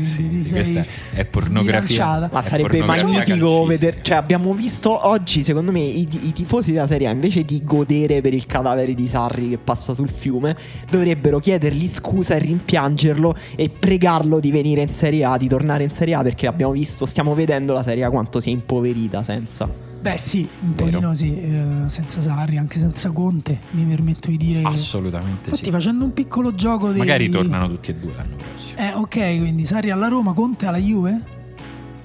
Sì, 0.06 0.16
quindi 0.18 0.44
ti 0.44 0.52
questa 0.52 0.84
sei 0.84 0.86
è 1.14 1.26
pornografia. 1.26 1.82
sbilanciata. 1.82 2.30
Ma 2.32 2.40
È 2.42 2.44
sarebbe 2.44 2.84
magnifico 2.84 3.66
vedere. 3.66 3.98
Cioè, 4.02 4.18
abbiamo 4.18 4.54
visto 4.54 5.08
oggi, 5.08 5.44
secondo 5.44 5.72
me, 5.72 5.80
i, 5.80 6.08
i 6.22 6.34
tifosi 6.34 6.72
della 6.72 6.88
Serie 6.88 7.08
A, 7.08 7.12
invece 7.12 7.44
di 7.44 7.62
godere 7.64 8.22
per 8.22 8.34
il 8.34 8.46
cadavere 8.46 8.94
di 8.94 9.08
Sarri 9.08 9.50
che 9.50 9.58
passa 9.58 9.94
sul 9.94 10.10
fiume, 10.10 10.56
dovrebbero 10.90 11.40
chiedergli 11.40 11.88
scusa 11.88 12.36
e 12.36 12.40
rimpiangerlo 12.40 13.36
e 13.56 13.70
pregarlo 13.70 14.40
di 14.40 14.52
venire 14.52 14.82
in 14.82 14.90
Serie 14.90 15.24
A, 15.24 15.38
di 15.38 15.48
tornare 15.48 15.84
in 15.84 15.92
Serie 15.92 16.16
A, 16.16 16.22
perché 16.22 16.48
abbiamo 16.48 16.72
visto, 16.72 17.06
stiamo 17.06 17.34
vedendo 17.34 17.74
la 17.74 17.84
Serie 17.84 18.04
A 18.04 18.10
quanto 18.10 18.40
si 18.40 18.50
è 18.50 18.52
impoverita 18.52 19.24
senza. 19.24 19.95
Beh 20.06 20.18
sì, 20.18 20.48
un 20.62 20.76
Vero. 20.76 20.90
pochino 20.92 21.16
sì, 21.16 21.36
eh, 21.36 21.86
senza 21.88 22.22
Sarri, 22.22 22.58
anche 22.58 22.78
senza 22.78 23.10
Conte, 23.10 23.60
mi 23.72 23.84
permetto 23.86 24.30
di 24.30 24.38
dire. 24.38 24.62
Assolutamente 24.62 25.50
Infatti 25.50 25.64
sì. 25.66 25.72
facendo 25.72 26.06
un 26.06 26.14
piccolo 26.14 26.54
gioco 26.54 26.92
di... 26.92 27.00
Magari 27.00 27.28
tornano 27.28 27.68
tutti 27.68 27.90
e 27.90 27.96
due 27.96 28.14
l'anno 28.16 28.36
prossimo. 28.36 28.78
Eh 28.78 28.94
ok, 28.94 29.40
quindi 29.40 29.66
Sarri 29.66 29.90
alla 29.90 30.08
Roma, 30.08 30.34
Conte 30.34 30.68
alla 30.68 30.78
Juve? 30.78 31.20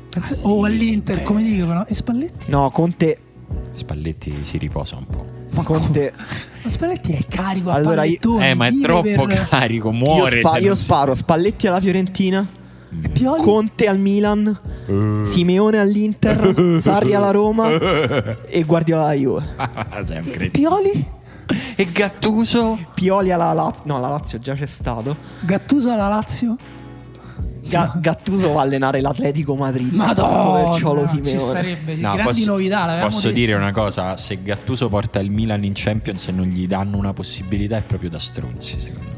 Pensa- 0.08 0.34
o 0.40 0.64
all'Inter, 0.64 1.22
come 1.22 1.42
dicono? 1.42 1.84
E 1.86 1.92
Spalletti? 1.92 2.50
No, 2.50 2.70
Conte. 2.70 3.18
Spalletti 3.72 4.34
si 4.42 4.56
riposa 4.56 4.96
un 4.96 5.04
po'. 5.06 5.26
Ma 5.50 5.62
Conte. 5.62 6.14
Ma 6.62 6.70
Spalletti 6.70 7.12
è 7.12 7.26
carico 7.28 7.68
a 7.68 7.74
Allora, 7.74 8.04
io- 8.04 8.16
pallettoni, 8.18 8.46
Eh, 8.48 8.54
ma 8.54 8.66
è 8.66 8.70
troppo 8.80 9.26
per- 9.26 9.46
carico, 9.46 9.88
Io, 9.90 9.94
muore. 9.98 10.38
spa- 10.42 10.56
io 10.56 10.68
non 10.68 10.76
si- 10.78 10.84
sparo 10.84 11.14
Spalletti 11.14 11.66
alla 11.66 11.80
Fiorentina, 11.80 12.48
Pioli? 13.12 13.42
Conte 13.42 13.86
al 13.86 13.98
Milan, 13.98 14.58
Simeone 15.22 15.78
all'Inter, 15.78 16.78
Sarri 16.82 17.14
alla 17.14 17.30
Roma 17.30 17.68
e 18.46 18.62
Guardiola 18.64 19.02
alla 19.04 19.12
Juve. 19.14 19.44
Sempre. 20.04 20.50
Pioli? 20.50 21.18
E 21.76 21.88
Gattuso? 21.92 22.78
Pioli 22.94 23.30
alla 23.32 23.52
Lazio. 23.52 23.82
No, 23.84 23.98
la 24.00 24.08
Lazio 24.08 24.38
già 24.38 24.54
c'è 24.54 24.66
stato. 24.66 25.16
Gattuso 25.40 25.90
alla 25.90 26.08
Lazio? 26.08 26.56
Ga- 27.68 27.92
Gattuso 28.00 28.52
va 28.52 28.60
a 28.60 28.62
allenare 28.64 29.00
l'Atletico 29.00 29.54
Madrid. 29.54 29.92
Madonna, 29.92 30.76
Ciolo 30.76 31.02
ci 31.06 31.16
Simeone. 31.22 31.38
starebbe 31.38 31.94
No, 31.94 32.12
grandi 32.14 32.22
posso, 32.24 32.50
novità. 32.50 32.98
posso 33.00 33.26
detto. 33.28 33.38
dire 33.38 33.54
una 33.54 33.70
cosa: 33.72 34.16
se 34.16 34.42
Gattuso 34.42 34.88
porta 34.88 35.20
il 35.20 35.30
Milan 35.30 35.62
in 35.64 35.72
Champions 35.74 36.26
e 36.28 36.32
non 36.32 36.46
gli 36.46 36.66
danno 36.66 36.96
una 36.96 37.12
possibilità, 37.12 37.76
è 37.76 37.82
proprio 37.82 38.10
da 38.10 38.18
stronzi. 38.18 38.80
Secondo 38.80 39.08
me, 39.08 39.09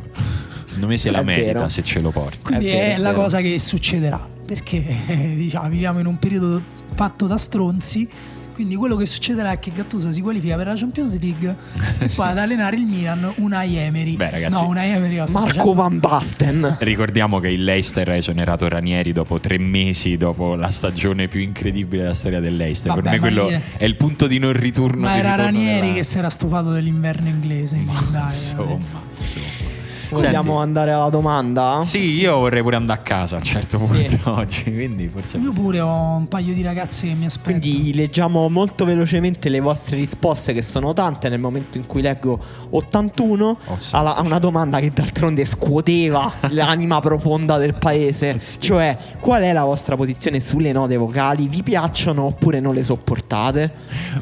secondo 0.83 0.87
me 0.87 0.99
se 0.99 1.11
la 1.11 1.23
merita 1.23 1.53
vero. 1.59 1.69
se 1.69 1.83
ce 1.83 2.01
lo 2.01 2.11
porta. 2.11 2.37
Quindi 2.43 2.67
È 2.67 2.71
vero, 2.73 2.83
è, 2.83 2.95
è 2.95 2.99
la 2.99 3.11
vero. 3.11 3.23
cosa 3.23 3.41
che 3.41 3.59
succederà. 3.59 4.29
Perché 4.45 4.83
diciamo, 5.37 5.69
viviamo 5.69 5.99
in 6.01 6.07
un 6.07 6.19
periodo 6.19 6.61
fatto 6.95 7.27
da 7.27 7.37
stronzi. 7.37 8.09
Quindi 8.55 8.75
quello 8.77 8.97
che 8.97 9.07
succederà 9.07 9.53
è 9.53 9.59
che 9.59 9.73
Gattuso 9.75 10.13
si 10.13 10.21
qualifica 10.21 10.57
per 10.57 10.67
la 10.67 10.75
Champions 10.77 11.19
League 11.19 11.57
e 12.01 12.07
poi 12.15 12.29
ad 12.29 12.37
allenare 12.37 12.77
il 12.77 12.85
Milan 12.85 13.33
una 13.37 13.65
Emery. 13.65 14.15
Beh, 14.17 14.29
ragazzi, 14.29 14.53
no, 14.61 14.67
una 14.69 14.85
Emery. 14.85 15.23
Marco 15.33 15.73
Van 15.73 15.99
Basten. 15.99 16.77
Ricordiamo 16.81 17.41
che 17.41 17.49
il 17.49 17.65
Leicester 17.65 18.11
ha 18.11 18.15
esonerato 18.15 18.69
Ranieri 18.69 19.13
dopo 19.13 19.41
tre 19.41 19.57
mesi, 19.59 20.19
dopo 20.19 20.55
la 20.55 20.71
stagione 20.71 21.29
più 21.29 21.41
incredibile 21.41 22.03
della 22.03 22.15
storia 22.15 22.41
del 22.41 22.55
Leicester. 22.57 22.93
Vabbè, 22.93 23.01
per 23.03 23.11
me 23.13 23.17
ma 23.17 23.23
quello 23.23 23.47
dire- 23.47 23.63
è 23.79 23.85
il 23.87 23.97
punto 23.97 24.27
di 24.27 24.39
non 24.39 24.53
ritorno. 24.53 25.01
Ma 25.01 25.15
di 25.15 25.19
era 25.21 25.31
ritorno 25.31 25.45
Ranieri 25.59 25.81
della- 25.81 25.93
che 25.95 26.05
si 26.05 26.19
era 26.19 26.29
stufato 26.29 26.71
dell'inverno 26.73 27.29
inglese. 27.31 27.83
dai, 28.11 28.23
Insomma, 28.25 28.79
insomma. 29.19 29.72
Vogliamo 30.13 30.43
Senti, 30.43 30.59
andare 30.63 30.91
alla 30.93 31.09
domanda? 31.09 31.83
Sì, 31.85 32.19
io 32.21 32.39
vorrei 32.39 32.63
pure 32.63 32.77
andare 32.77 33.01
a 33.01 33.03
casa 33.03 33.37
a 33.37 33.39
un 33.39 33.45
certo 33.45 33.79
punto 33.79 34.19
oggi, 34.33 34.65
quindi 34.65 35.09
forse... 35.09 35.39
Io 35.39 35.53
pure 35.53 35.81
ho 35.81 36.17
un 36.17 36.29
paio 36.29 36.53
di 36.55 36.63
ragazze 36.63 37.07
che 37.07 37.15
mi 37.15 37.25
aspettano. 37.27 37.59
Quindi 37.61 37.95
leggiamo 37.95 38.49
molto 38.49 38.85
velocemente 38.85 39.49
le 39.49 39.61
vostre 39.61 39.97
risposte, 39.97 40.53
che 40.53 40.63
sono 40.63 40.93
tante. 40.93 41.29
Nel 41.29 41.41
momento 41.41 41.79
in 41.79 41.87
cui 41.87 42.03
leggo 42.03 42.39
81, 42.71 43.59
Oh, 43.67 43.77
sì. 43.77 43.95
alla- 43.95 44.17
a 44.17 44.23
una 44.23 44.39
domanda 44.39 44.81
che 44.81 44.91
d'altronde 44.93 45.45
scuoteva 45.45 46.33
l'anima 46.51 47.01
profonda 47.01 47.59
del 47.59 47.75
paese, 47.75 48.41
cioè 48.59 48.97
qual 49.21 49.43
è 49.43 49.53
la 49.53 49.65
vostra 49.65 49.97
posizione 49.97 50.41
sulle 50.41 50.73
note 50.73 50.97
vocali? 50.97 51.49
Vi 51.49 51.63
piacciono 51.63 52.25
oppure 52.25 52.61
non 52.61 52.75
le 52.75 52.85
sopportate? 52.85 53.73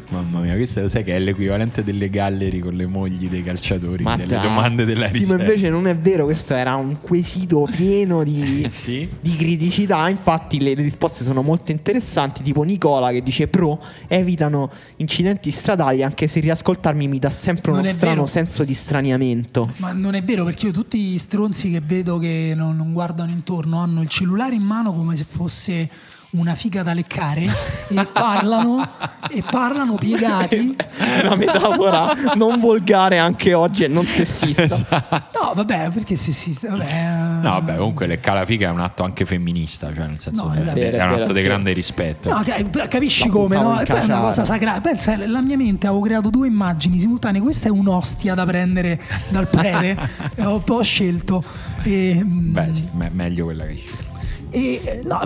Mamma 0.09 0.39
mia, 0.39 0.55
questo 0.55 0.81
lo 0.81 0.87
sai 0.87 1.03
che 1.03 1.15
è 1.15 1.19
l'equivalente 1.19 1.83
delle 1.83 2.09
gallery 2.09 2.59
con 2.59 2.73
le 2.73 2.85
mogli 2.85 3.27
dei 3.29 3.43
calciatori, 3.43 4.03
delle 4.03 4.25
dai. 4.25 4.41
domande 4.41 4.85
della 4.85 5.07
Sì, 5.07 5.11
ma 5.13 5.17
ricerca. 5.19 5.43
invece 5.43 5.69
non 5.69 5.80
è 5.89 5.95
vero, 5.97 6.25
questo 6.25 6.53
era 6.53 6.75
un 6.75 6.99
quesito 6.99 7.67
pieno 7.69 8.23
di, 8.23 8.65
Sì? 8.71 9.07
di 9.19 9.35
criticità. 9.35 10.07
Infatti, 10.09 10.59
le 10.59 10.73
risposte 10.73 11.23
sono 11.23 11.41
molto 11.41 11.71
interessanti. 11.71 12.43
Tipo 12.43 12.63
Nicola 12.63 13.11
che 13.11 13.21
dice: 13.23 13.47
Pro 13.47 13.81
evitano 14.07 14.69
incidenti 14.97 15.51
stradali, 15.51 16.03
anche 16.03 16.27
se 16.27 16.39
riascoltarmi 16.39 17.07
mi 17.07 17.19
dà 17.19 17.29
sempre 17.29 17.71
uno 17.71 17.81
Non 17.81 17.91
strano 17.91 18.13
vero. 18.15 18.25
senso 18.27 18.63
di 18.63 18.73
straniamento. 18.73 19.71
Ma 19.77 19.91
non 19.91 20.13
è 20.15 20.23
vero 20.23 20.43
perché 20.43 20.67
io 20.67 20.71
tutti 20.71 20.99
gli 20.99 21.17
stronzi 21.17 21.71
che 21.71 21.81
vedo 21.83 22.17
che 22.17 22.53
non, 22.55 22.75
non 22.75 22.93
guardano 22.93 23.31
intorno 23.31 23.79
hanno 23.79 24.01
il 24.01 24.07
cellulare 24.09 24.55
in 24.55 24.63
mano 24.63 24.93
come 24.93 25.15
se 25.15 25.25
fosse 25.29 25.89
una 26.31 26.55
figa 26.55 26.81
da 26.81 26.93
leccare 26.93 27.41
e 27.89 28.07
parlano 28.11 28.87
e 29.29 29.43
parlano 29.49 29.95
piegati. 29.95 30.75
È 30.77 31.25
una 31.25 31.35
metafora 31.35 32.13
non 32.35 32.59
volgare 32.59 33.17
anche 33.17 33.53
oggi 33.53 33.83
e 33.83 33.87
non 33.87 34.05
sessista. 34.05 34.99
No, 35.33 35.51
vabbè, 35.53 35.89
perché 35.91 36.15
se 36.15 36.31
si 36.31 36.57
vabbè, 36.61 37.39
No, 37.41 37.49
vabbè, 37.49 37.75
comunque 37.75 38.07
le 38.07 38.19
calafiga 38.19 38.69
è 38.69 38.71
un 38.71 38.79
atto 38.79 39.03
anche 39.03 39.25
femminista, 39.25 39.93
cioè 39.93 40.07
nel 40.07 40.19
senso 40.19 40.43
No, 40.45 40.51
che 40.51 40.59
esatto. 40.61 40.79
è, 40.79 41.03
un 41.03 41.21
atto 41.21 41.33
di 41.33 41.41
grande 41.41 41.73
rispetto. 41.73 42.29
No, 42.29 42.41
ca- 42.43 42.87
capisci 42.87 43.27
Ma 43.27 43.33
come, 43.33 43.55
no? 43.55 43.81
poi 43.85 43.99
è 43.99 44.03
una 44.03 44.19
cosa 44.19 44.45
sagrada. 44.45 44.79
Pensa, 44.81 45.17
la 45.27 45.41
mia 45.41 45.57
mente 45.57 45.87
avevo 45.87 46.01
creato 46.01 46.29
due 46.29 46.47
immagini 46.47 46.99
simultanee. 46.99 47.41
Questa 47.41 47.67
è 47.67 47.71
un'ostia 47.71 48.35
da 48.35 48.45
prendere 48.45 49.01
dal 49.29 49.47
prete. 49.47 49.97
e 50.35 50.45
ho, 50.45 50.59
poi 50.59 50.77
ho 50.77 50.81
scelto. 50.83 51.43
E, 51.83 52.21
mm, 52.23 52.53
Beh, 52.53 52.69
sì, 52.73 52.87
me- 52.93 53.09
meglio 53.11 53.45
quella 53.45 53.65
che 53.65 53.75
scegli. 53.75 54.10
E, 54.51 55.01
no, 55.05 55.19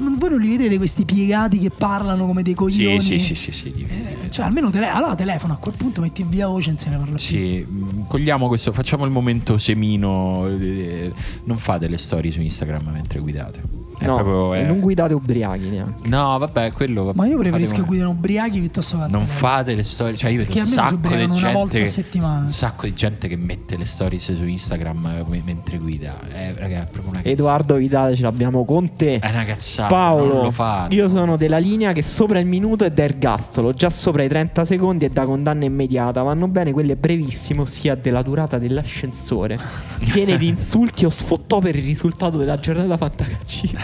ma 0.00 0.14
voi 0.18 0.30
non 0.30 0.40
li 0.40 0.48
vedete 0.56 0.76
questi 0.78 1.04
piegati 1.04 1.58
che 1.58 1.70
parlano 1.70 2.26
come 2.26 2.42
dei 2.42 2.52
Sì, 2.52 2.58
coglioni? 2.58 3.00
sì, 3.00 3.18
sì, 3.18 3.34
sì, 3.34 3.52
sì, 3.52 3.72
di- 3.72 3.86
Eh, 3.88 4.30
Cioè, 4.30 4.46
almeno 4.46 4.70
tele- 4.70 4.86
allora 4.88 5.14
telefono 5.14 5.52
a 5.52 5.56
quel 5.56 5.74
punto 5.76 6.00
metti 6.00 6.22
via 6.22 6.46
voce 6.46 6.70
e 6.70 6.74
se 6.78 6.88
ne 6.88 6.96
parla 6.96 7.16
più. 7.16 7.22
Sì, 7.24 7.66
mh, 7.68 8.06
cogliamo 8.06 8.48
questo, 8.48 8.72
facciamo 8.72 9.04
il 9.04 9.10
momento 9.10 9.58
semino. 9.58 10.48
eh, 10.48 11.12
Non 11.44 11.56
fate 11.58 11.86
le 11.88 11.98
storie 11.98 12.30
su 12.32 12.40
Instagram 12.40 12.88
mentre 12.92 13.18
guidate. 13.20 13.60
È 14.02 14.06
No, 14.06 14.14
proprio, 14.16 14.54
e 14.54 14.60
eh, 14.60 14.62
non 14.64 14.80
guidate 14.80 15.14
ubriachi 15.14 15.68
neanche. 15.68 16.08
No, 16.08 16.38
vabbè, 16.38 16.72
quello. 16.72 17.04
vabbè, 17.04 17.16
Ma 17.16 17.26
io 17.26 17.38
preferisco 17.38 17.70
fate 17.70 17.80
che 17.82 17.86
guidino 17.86 18.10
ubriachi 18.10 18.58
piuttosto 18.60 18.98
che 18.98 19.04
Non 19.08 19.26
fate 19.26 19.74
le 19.74 19.82
storie, 19.82 20.16
cioè 20.16 20.30
io 20.30 20.38
vedo 20.38 20.50
Perché 20.52 20.64
un 20.66 20.72
sacco 20.72 20.90
di 20.90 20.94
ubriacano 20.96 21.34
una 21.36 21.50
volta 21.52 21.72
gente 21.74 21.88
a 21.88 21.92
settimana. 21.92 22.42
un 22.42 22.50
sacco 22.50 22.86
di 22.86 22.94
gente 22.94 23.28
che 23.28 23.36
mette 23.36 23.76
le 23.76 23.84
storie 23.84 24.18
su 24.18 24.32
Instagram 24.44 25.06
eh, 25.06 25.24
me- 25.28 25.42
mentre 25.44 25.78
guida. 25.78 26.14
Eh, 26.32 26.54
raga, 26.56 26.82
è 26.82 26.86
proprio 26.86 27.10
una 27.10 27.18
cazzata. 27.18 27.28
Edoardo 27.30 27.74
Vitale 27.76 28.16
ce 28.16 28.22
l'abbiamo 28.22 28.64
con 28.64 28.96
te. 28.96 29.18
È 29.18 29.28
una 29.28 29.44
cazzata, 29.44 29.88
Paolo, 29.88 30.34
non 30.34 30.42
lo 30.44 30.50
fate. 30.50 30.94
io 30.94 31.08
sono 31.08 31.36
della 31.36 31.58
linea 31.58 31.92
che 31.92 32.02
sopra 32.02 32.38
il 32.38 32.46
minuto 32.46 32.84
è 32.84 32.90
da 32.90 33.02
ergastolo, 33.04 33.72
già 33.72 33.90
sopra 33.90 34.22
i 34.24 34.28
30 34.28 34.64
secondi 34.64 35.04
è 35.04 35.08
da 35.10 35.24
condanna 35.24 35.64
immediata. 35.64 36.22
Vanno 36.22 36.48
bene 36.48 36.72
quelle 36.72 36.96
brevissime, 36.96 37.60
ossia 37.62 37.94
della 37.94 38.22
durata 38.22 38.58
dell'ascensore, 38.58 39.58
piene 40.12 40.36
di 40.36 40.48
insulti 40.48 41.04
o 41.04 41.10
sfottò 41.10 41.58
per 41.60 41.76
il 41.76 41.84
risultato 41.84 42.36
della 42.38 42.58
giornata 42.58 42.96
fantacalcistica. 42.96 43.80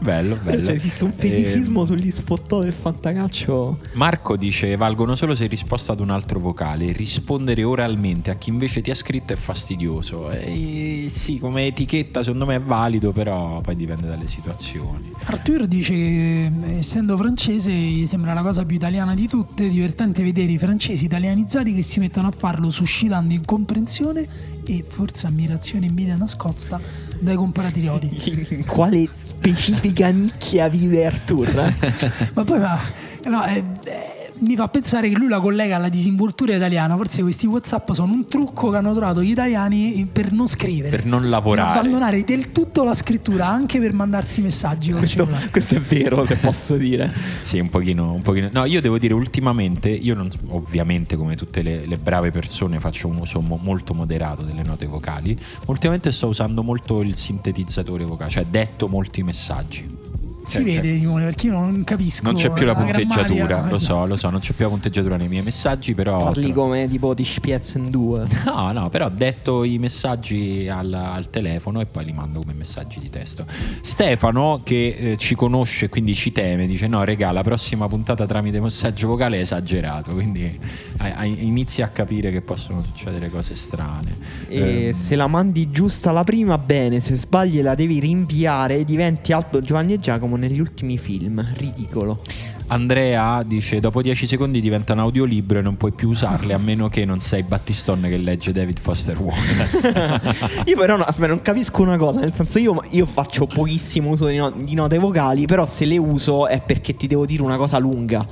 Bello, 0.00 0.38
bello. 0.42 0.64
Cioè, 0.64 0.74
esiste 0.74 1.04
un 1.04 1.12
fetichismo 1.12 1.80
Ehm, 1.80 1.86
sugli 1.86 2.10
sfottò 2.10 2.60
del 2.60 2.72
fantacalcio. 2.72 3.80
Marco 3.92 4.36
dice: 4.36 4.76
Valgono 4.76 5.14
solo 5.14 5.34
se 5.34 5.44
hai 5.44 5.48
risposto 5.48 5.92
ad 5.92 6.00
un 6.00 6.10
altro 6.10 6.38
vocale. 6.40 6.92
Rispondere 6.92 7.64
oralmente 7.64 8.30
a 8.30 8.34
chi 8.36 8.50
invece 8.50 8.80
ti 8.80 8.90
ha 8.90 8.94
scritto 8.94 9.32
è 9.32 9.36
fastidioso. 9.36 10.30
E 10.30 11.10
sì, 11.12 11.38
come 11.38 11.66
etichetta, 11.66 12.22
secondo 12.22 12.46
me 12.46 12.56
è 12.56 12.60
valido, 12.60 13.12
però 13.12 13.60
poi 13.60 13.76
dipende 13.76 14.06
dalle 14.06 14.28
situazioni. 14.28 15.10
Arthur 15.24 15.66
dice 15.66 15.92
che 15.92 16.50
eh, 16.62 16.78
essendo 16.78 17.16
francese 17.16 17.70
gli 17.70 18.06
sembra 18.06 18.32
la 18.32 18.42
cosa 18.42 18.64
più 18.64 18.76
italiana 18.76 19.14
di 19.14 19.28
tutte, 19.28 19.68
divertente 19.68 20.22
vedere 20.22 20.52
i 20.52 20.58
francesi 20.58 21.04
italianizzati 21.06 21.74
che 21.74 21.82
si 21.82 21.98
mettono 22.00 22.28
a 22.28 22.32
farlo 22.32 22.70
suscitando 22.70 23.34
incomprensione 23.34 24.26
e 24.64 24.84
forse 24.86 25.26
ammirazione 25.26 25.86
e 25.86 25.88
invidia 25.88 26.16
nascosta 26.16 26.80
dai 27.20 27.36
compatrioti. 27.36 28.46
In 28.50 28.64
quale 28.66 29.08
specifica 29.12 30.08
nicchia 30.08 30.68
vive 30.68 31.06
Artur? 31.06 31.52
ma 32.34 32.44
poi 32.44 32.58
ma, 32.58 32.80
no, 33.24 33.44
eh, 33.46 33.62
eh, 33.84 34.17
mi 34.40 34.56
fa 34.56 34.68
pensare 34.68 35.08
che 35.08 35.16
lui 35.16 35.28
la 35.28 35.40
collega 35.40 35.76
alla 35.76 35.88
disinvoltura 35.88 36.54
italiana. 36.54 36.96
Forse 36.96 37.22
questi 37.22 37.46
WhatsApp 37.46 37.92
sono 37.92 38.12
un 38.12 38.28
trucco 38.28 38.70
che 38.70 38.76
hanno 38.76 38.94
trovato 38.94 39.22
gli 39.22 39.30
italiani 39.30 40.08
per 40.10 40.32
non 40.32 40.46
scrivere. 40.46 40.90
Per 40.90 41.06
non 41.06 41.28
lavorare. 41.28 41.68
Per 41.68 41.78
abbandonare 41.78 42.24
del 42.24 42.50
tutto 42.50 42.84
la 42.84 42.94
scrittura 42.94 43.46
anche 43.46 43.80
per 43.80 43.92
mandarsi 43.92 44.40
messaggi 44.40 44.92
questo, 44.92 45.28
questo 45.50 45.76
è 45.76 45.80
vero, 45.80 46.24
se 46.26 46.36
posso 46.36 46.76
dire. 46.76 47.12
Sì, 47.42 47.58
un 47.58 47.70
pochino, 47.70 48.12
un 48.12 48.22
pochino. 48.22 48.48
No, 48.52 48.64
io 48.64 48.80
devo 48.80 48.98
dire, 48.98 49.14
ultimamente, 49.14 49.88
io 49.88 50.14
non, 50.14 50.28
ovviamente, 50.48 51.16
come 51.16 51.36
tutte 51.36 51.62
le, 51.62 51.86
le 51.86 51.98
brave 51.98 52.30
persone, 52.30 52.80
faccio 52.80 53.08
un 53.08 53.16
uso 53.16 53.40
mo- 53.40 53.58
molto 53.62 53.94
moderato 53.94 54.42
delle 54.42 54.62
note 54.62 54.86
vocali. 54.86 55.38
Ultimamente 55.66 56.12
sto 56.12 56.28
usando 56.28 56.62
molto 56.62 57.00
il 57.00 57.16
sintetizzatore 57.16 58.04
vocale, 58.04 58.30
cioè 58.30 58.46
detto 58.48 58.88
molti 58.88 59.22
messaggi. 59.22 60.07
Si 60.48 60.62
vede, 60.62 60.96
Simone, 60.96 61.24
perché 61.24 61.46
io 61.46 61.52
non 61.52 61.84
capisco. 61.84 62.24
Non 62.24 62.34
c'è 62.34 62.50
più 62.50 62.64
la 62.64 62.72
grammatica. 62.72 63.14
punteggiatura, 63.14 63.68
lo 63.68 63.78
so, 63.78 64.06
lo 64.06 64.16
so, 64.16 64.30
non 64.30 64.40
c'è 64.40 64.52
più 64.54 64.64
la 64.64 64.70
punteggiatura 64.70 65.16
nei 65.16 65.28
miei 65.28 65.42
messaggi, 65.42 65.94
però. 65.94 66.18
Parli 66.24 66.52
come 66.52 66.88
tipo 66.88 67.14
di 67.14 67.24
Spietzen 67.24 67.90
2. 67.90 68.26
No, 68.48 68.72
no, 68.72 68.88
però 68.88 69.08
detto 69.10 69.62
i 69.62 69.78
messaggi 69.78 70.68
al, 70.68 70.92
al 70.92 71.28
telefono 71.30 71.80
e 71.80 71.86
poi 71.86 72.04
li 72.06 72.12
mando 72.12 72.40
come 72.40 72.54
messaggi 72.54 72.98
di 72.98 73.10
testo. 73.10 73.44
Stefano, 73.82 74.60
che 74.64 74.96
eh, 75.12 75.16
ci 75.16 75.34
conosce 75.34 75.86
e 75.86 75.88
quindi 75.88 76.14
ci 76.14 76.32
teme, 76.32 76.66
dice: 76.66 76.86
No, 76.88 77.04
regà, 77.04 77.30
la 77.30 77.42
prossima 77.42 77.86
puntata 77.88 78.26
tramite 78.26 78.60
messaggio 78.60 79.08
vocale 79.08 79.36
è 79.36 79.40
esagerato. 79.40 80.12
Quindi 80.12 80.58
ai- 80.98 81.12
ai- 81.14 81.46
inizi 81.46 81.82
a 81.82 81.88
capire 81.88 82.30
che 82.32 82.40
possono 82.40 82.82
succedere 82.82 83.28
cose 83.30 83.54
strane. 83.54 84.16
E 84.48 84.88
Eh, 84.88 84.92
se 84.94 85.14
la 85.16 85.26
mandi 85.26 85.70
giusta 85.70 86.10
la 86.10 86.24
prima, 86.24 86.56
bene. 86.58 87.00
Se 87.00 87.14
sbagli, 87.14 87.60
la 87.60 87.74
devi 87.74 88.00
rinviare. 88.00 88.84
Diventi 88.84 89.32
Aldo 89.32 89.60
Giovanni 89.60 89.92
e 89.94 90.00
Giacomo 90.00 90.36
negli 90.38 90.60
ultimi 90.60 90.96
film. 90.98 91.44
Ridicolo. 91.56 92.22
Andrea 92.68 93.42
dice: 93.42 93.80
Dopo 93.80 94.02
10 94.02 94.26
secondi 94.26 94.60
diventa 94.60 94.92
un 94.92 94.98
audiolibro 95.00 95.58
e 95.58 95.62
non 95.62 95.76
puoi 95.76 95.92
più 95.92 96.10
usarle 96.10 96.52
a 96.52 96.58
meno 96.58 96.88
che 96.88 97.04
non 97.04 97.18
sei 97.18 97.42
Battiston 97.42 98.02
che 98.02 98.16
legge 98.16 98.52
David 98.52 98.78
Foster 98.78 99.18
Wallace. 99.18 99.92
io, 100.66 100.76
però, 100.76 100.96
no, 100.96 101.02
aspetta, 101.04 101.28
non 101.28 101.42
capisco 101.42 101.82
una 101.82 101.96
cosa. 101.96 102.20
Nel 102.20 102.34
senso, 102.34 102.58
io, 102.58 102.82
io 102.90 103.06
faccio 103.06 103.46
pochissimo 103.46 104.10
uso 104.10 104.26
di, 104.26 104.36
no- 104.36 104.50
di 104.50 104.74
note 104.74 104.98
vocali. 104.98 105.46
Però, 105.46 105.64
se 105.66 105.86
le 105.86 105.96
uso 105.96 106.46
è 106.46 106.60
perché 106.60 106.94
ti 106.94 107.06
devo 107.06 107.24
dire 107.24 107.42
una 107.42 107.56
cosa 107.56 107.78
lunga. 107.78 108.26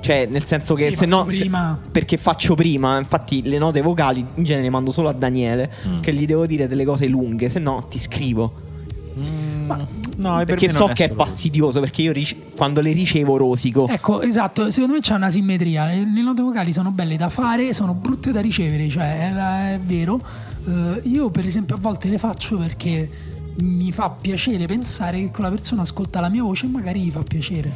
Cioè, 0.00 0.26
nel 0.30 0.44
senso 0.44 0.74
che 0.74 0.90
Sì, 0.90 0.96
se 0.96 1.06
no. 1.06 1.26
se- 1.30 1.48
perché 1.92 2.16
faccio 2.16 2.54
prima. 2.56 2.98
Infatti, 2.98 3.42
le 3.44 3.58
note 3.58 3.82
vocali 3.82 4.24
in 4.34 4.42
genere 4.44 4.68
mando 4.68 4.90
solo 4.90 5.08
a 5.08 5.12
Daniele. 5.12 5.70
Mm. 5.86 6.00
Che 6.00 6.12
gli 6.12 6.26
devo 6.26 6.44
dire 6.46 6.66
delle 6.66 6.84
cose 6.84 7.06
lunghe. 7.06 7.48
Se 7.48 7.60
no, 7.60 7.86
ti 7.88 7.98
scrivo. 8.00 8.52
Mm, 9.18 9.70
no, 10.16 10.36
per 10.36 10.46
Perché 10.46 10.70
so 10.70 10.86
che 10.86 11.04
è 11.04 11.12
fastidioso, 11.12 11.80
perché 11.80 12.02
io 12.02 12.12
rice- 12.12 12.36
quando 12.54 12.80
le 12.80 12.92
ricevo 12.92 13.36
rosico. 13.36 13.86
Ecco, 13.88 14.20
esatto, 14.22 14.70
secondo 14.70 14.94
me 14.94 15.00
c'è 15.00 15.14
una 15.14 15.30
simmetria. 15.30 15.86
Le, 15.86 16.10
le 16.12 16.22
note 16.22 16.42
vocali 16.42 16.72
sono 16.72 16.90
belle 16.90 17.16
da 17.16 17.28
fare, 17.28 17.72
sono 17.72 17.94
brutte 17.94 18.32
da 18.32 18.40
ricevere, 18.40 18.88
cioè 18.88 19.32
è, 19.32 19.74
è 19.74 19.80
vero. 19.80 20.20
Eh, 20.66 21.00
io 21.04 21.30
per 21.30 21.46
esempio 21.46 21.76
a 21.76 21.78
volte 21.78 22.08
le 22.08 22.18
faccio 22.18 22.56
perché 22.56 23.08
mi 23.58 23.92
fa 23.92 24.10
piacere 24.10 24.66
pensare 24.66 25.18
che 25.18 25.30
quella 25.30 25.50
persona 25.50 25.82
ascolta 25.82 26.20
la 26.20 26.28
mia 26.28 26.42
voce 26.42 26.66
e 26.66 26.68
magari 26.68 27.00
gli 27.00 27.10
fa 27.10 27.22
piacere. 27.22 27.72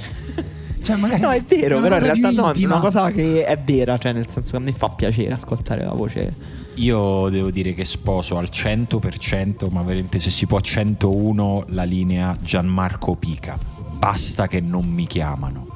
Cioè, 0.82 0.96
magari 0.96 1.20
No, 1.22 1.30
è 1.30 1.42
vero, 1.42 1.80
però 1.80 1.96
in 1.96 2.02
realtà 2.02 2.30
no, 2.30 2.52
è 2.52 2.64
una 2.64 2.78
cosa 2.78 3.10
che 3.10 3.44
è 3.44 3.58
vera, 3.58 3.98
cioè 3.98 4.12
nel 4.12 4.28
senso 4.28 4.50
che 4.52 4.56
a 4.56 4.60
me 4.60 4.72
fa 4.72 4.88
piacere 4.90 5.32
ascoltare 5.32 5.84
la 5.84 5.92
voce. 5.92 6.58
Io 6.80 7.28
devo 7.28 7.50
dire 7.50 7.74
che 7.74 7.84
sposo 7.84 8.38
al 8.38 8.48
100%, 8.50 9.70
ma 9.70 9.82
veramente 9.82 10.18
se 10.18 10.30
si 10.30 10.46
può 10.46 10.60
101 10.60 11.64
la 11.68 11.82
linea 11.82 12.34
Gianmarco 12.40 13.16
Pica. 13.16 13.58
Basta 13.98 14.48
che 14.48 14.60
non 14.60 14.86
mi 14.86 15.06
chiamano. 15.06 15.66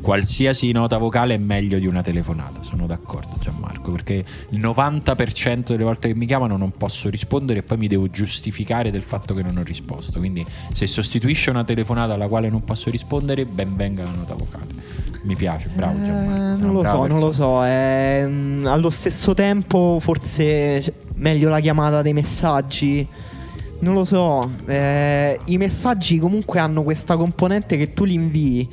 Qualsiasi 0.00 0.72
nota 0.72 0.96
vocale 0.96 1.34
è 1.34 1.36
meglio 1.36 1.78
di 1.78 1.86
una 1.86 2.00
telefonata, 2.00 2.62
sono 2.62 2.86
d'accordo 2.86 3.36
Gianmarco, 3.38 3.92
perché 3.92 4.24
il 4.48 4.58
90% 4.58 5.64
delle 5.66 5.84
volte 5.84 6.08
che 6.08 6.14
mi 6.14 6.24
chiamano 6.24 6.56
non 6.56 6.72
posso 6.74 7.10
rispondere 7.10 7.58
e 7.58 7.62
poi 7.62 7.76
mi 7.76 7.86
devo 7.86 8.08
giustificare 8.08 8.90
del 8.90 9.02
fatto 9.02 9.34
che 9.34 9.42
non 9.42 9.58
ho 9.58 9.62
risposto. 9.62 10.18
Quindi 10.18 10.46
se 10.72 10.86
sostituisce 10.86 11.50
una 11.50 11.64
telefonata 11.64 12.14
alla 12.14 12.26
quale 12.26 12.48
non 12.48 12.64
posso 12.64 12.88
rispondere, 12.88 13.44
ben 13.44 13.76
venga 13.76 14.04
la 14.04 14.12
nota 14.12 14.32
vocale. 14.32 14.97
Mi 15.22 15.34
piace, 15.36 15.68
bravo 15.74 16.02
Gianmarco. 16.02 16.60
Eh, 16.60 16.62
non 16.64 16.72
lo 16.72 16.86
so, 16.86 17.06
non 17.06 17.18
lo 17.18 17.26
persona. 17.26 18.24
so. 18.24 18.28
mm, 18.28 18.66
allo 18.66 18.90
stesso 18.90 19.34
tempo, 19.34 19.98
forse 20.00 20.80
c- 20.80 20.92
meglio 21.14 21.48
la 21.48 21.60
chiamata 21.60 22.02
dei 22.02 22.12
messaggi. 22.12 23.06
Non 23.80 23.94
lo 23.94 24.04
so. 24.04 24.48
eh, 24.66 25.38
I 25.44 25.56
messaggi 25.56 26.18
comunque 26.18 26.58
hanno 26.58 26.82
questa 26.82 27.16
componente 27.16 27.76
che 27.76 27.92
tu 27.94 28.04
li 28.04 28.14
invii 28.14 28.68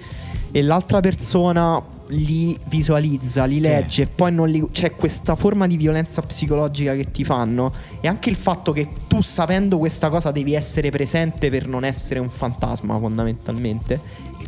e 0.51 0.61
l'altra 0.61 0.99
persona 0.99 1.81
li 2.09 2.55
visualizza, 2.65 3.45
li 3.45 3.59
legge 3.59 4.03
e 4.03 4.07
poi 4.07 4.31
non 4.31 4.47
li. 4.49 4.67
C'è 4.71 4.95
questa 4.95 5.35
forma 5.35 5.67
di 5.67 5.77
violenza 5.77 6.21
psicologica 6.21 6.93
che 6.95 7.11
ti 7.11 7.23
fanno. 7.23 7.73
E 8.01 8.07
anche 8.07 8.29
il 8.29 8.35
fatto 8.35 8.71
che 8.71 8.89
tu, 9.07 9.21
sapendo 9.21 9.77
questa 9.77 10.09
cosa, 10.09 10.31
devi 10.31 10.53
essere 10.53 10.89
presente 10.91 11.49
per 11.49 11.67
non 11.67 11.83
essere 11.83 12.19
un 12.19 12.29
fantasma, 12.29 12.97
fondamentalmente. 12.97 13.99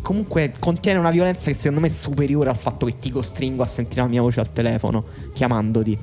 Comunque 0.02 0.54
contiene 0.58 1.00
una 1.00 1.12
violenza 1.12 1.50
che 1.50 1.56
secondo 1.56 1.80
me 1.82 1.88
è 1.88 1.92
superiore 1.92 2.50
al 2.50 2.58
fatto 2.58 2.86
che 2.86 2.98
ti 3.00 3.10
costringo 3.12 3.64
a 3.64 3.66
sentire 3.66 4.02
la 4.02 4.08
mia 4.08 4.22
voce 4.22 4.40
al 4.40 4.52
telefono 4.54 5.04
chiamandoti. 5.34 5.98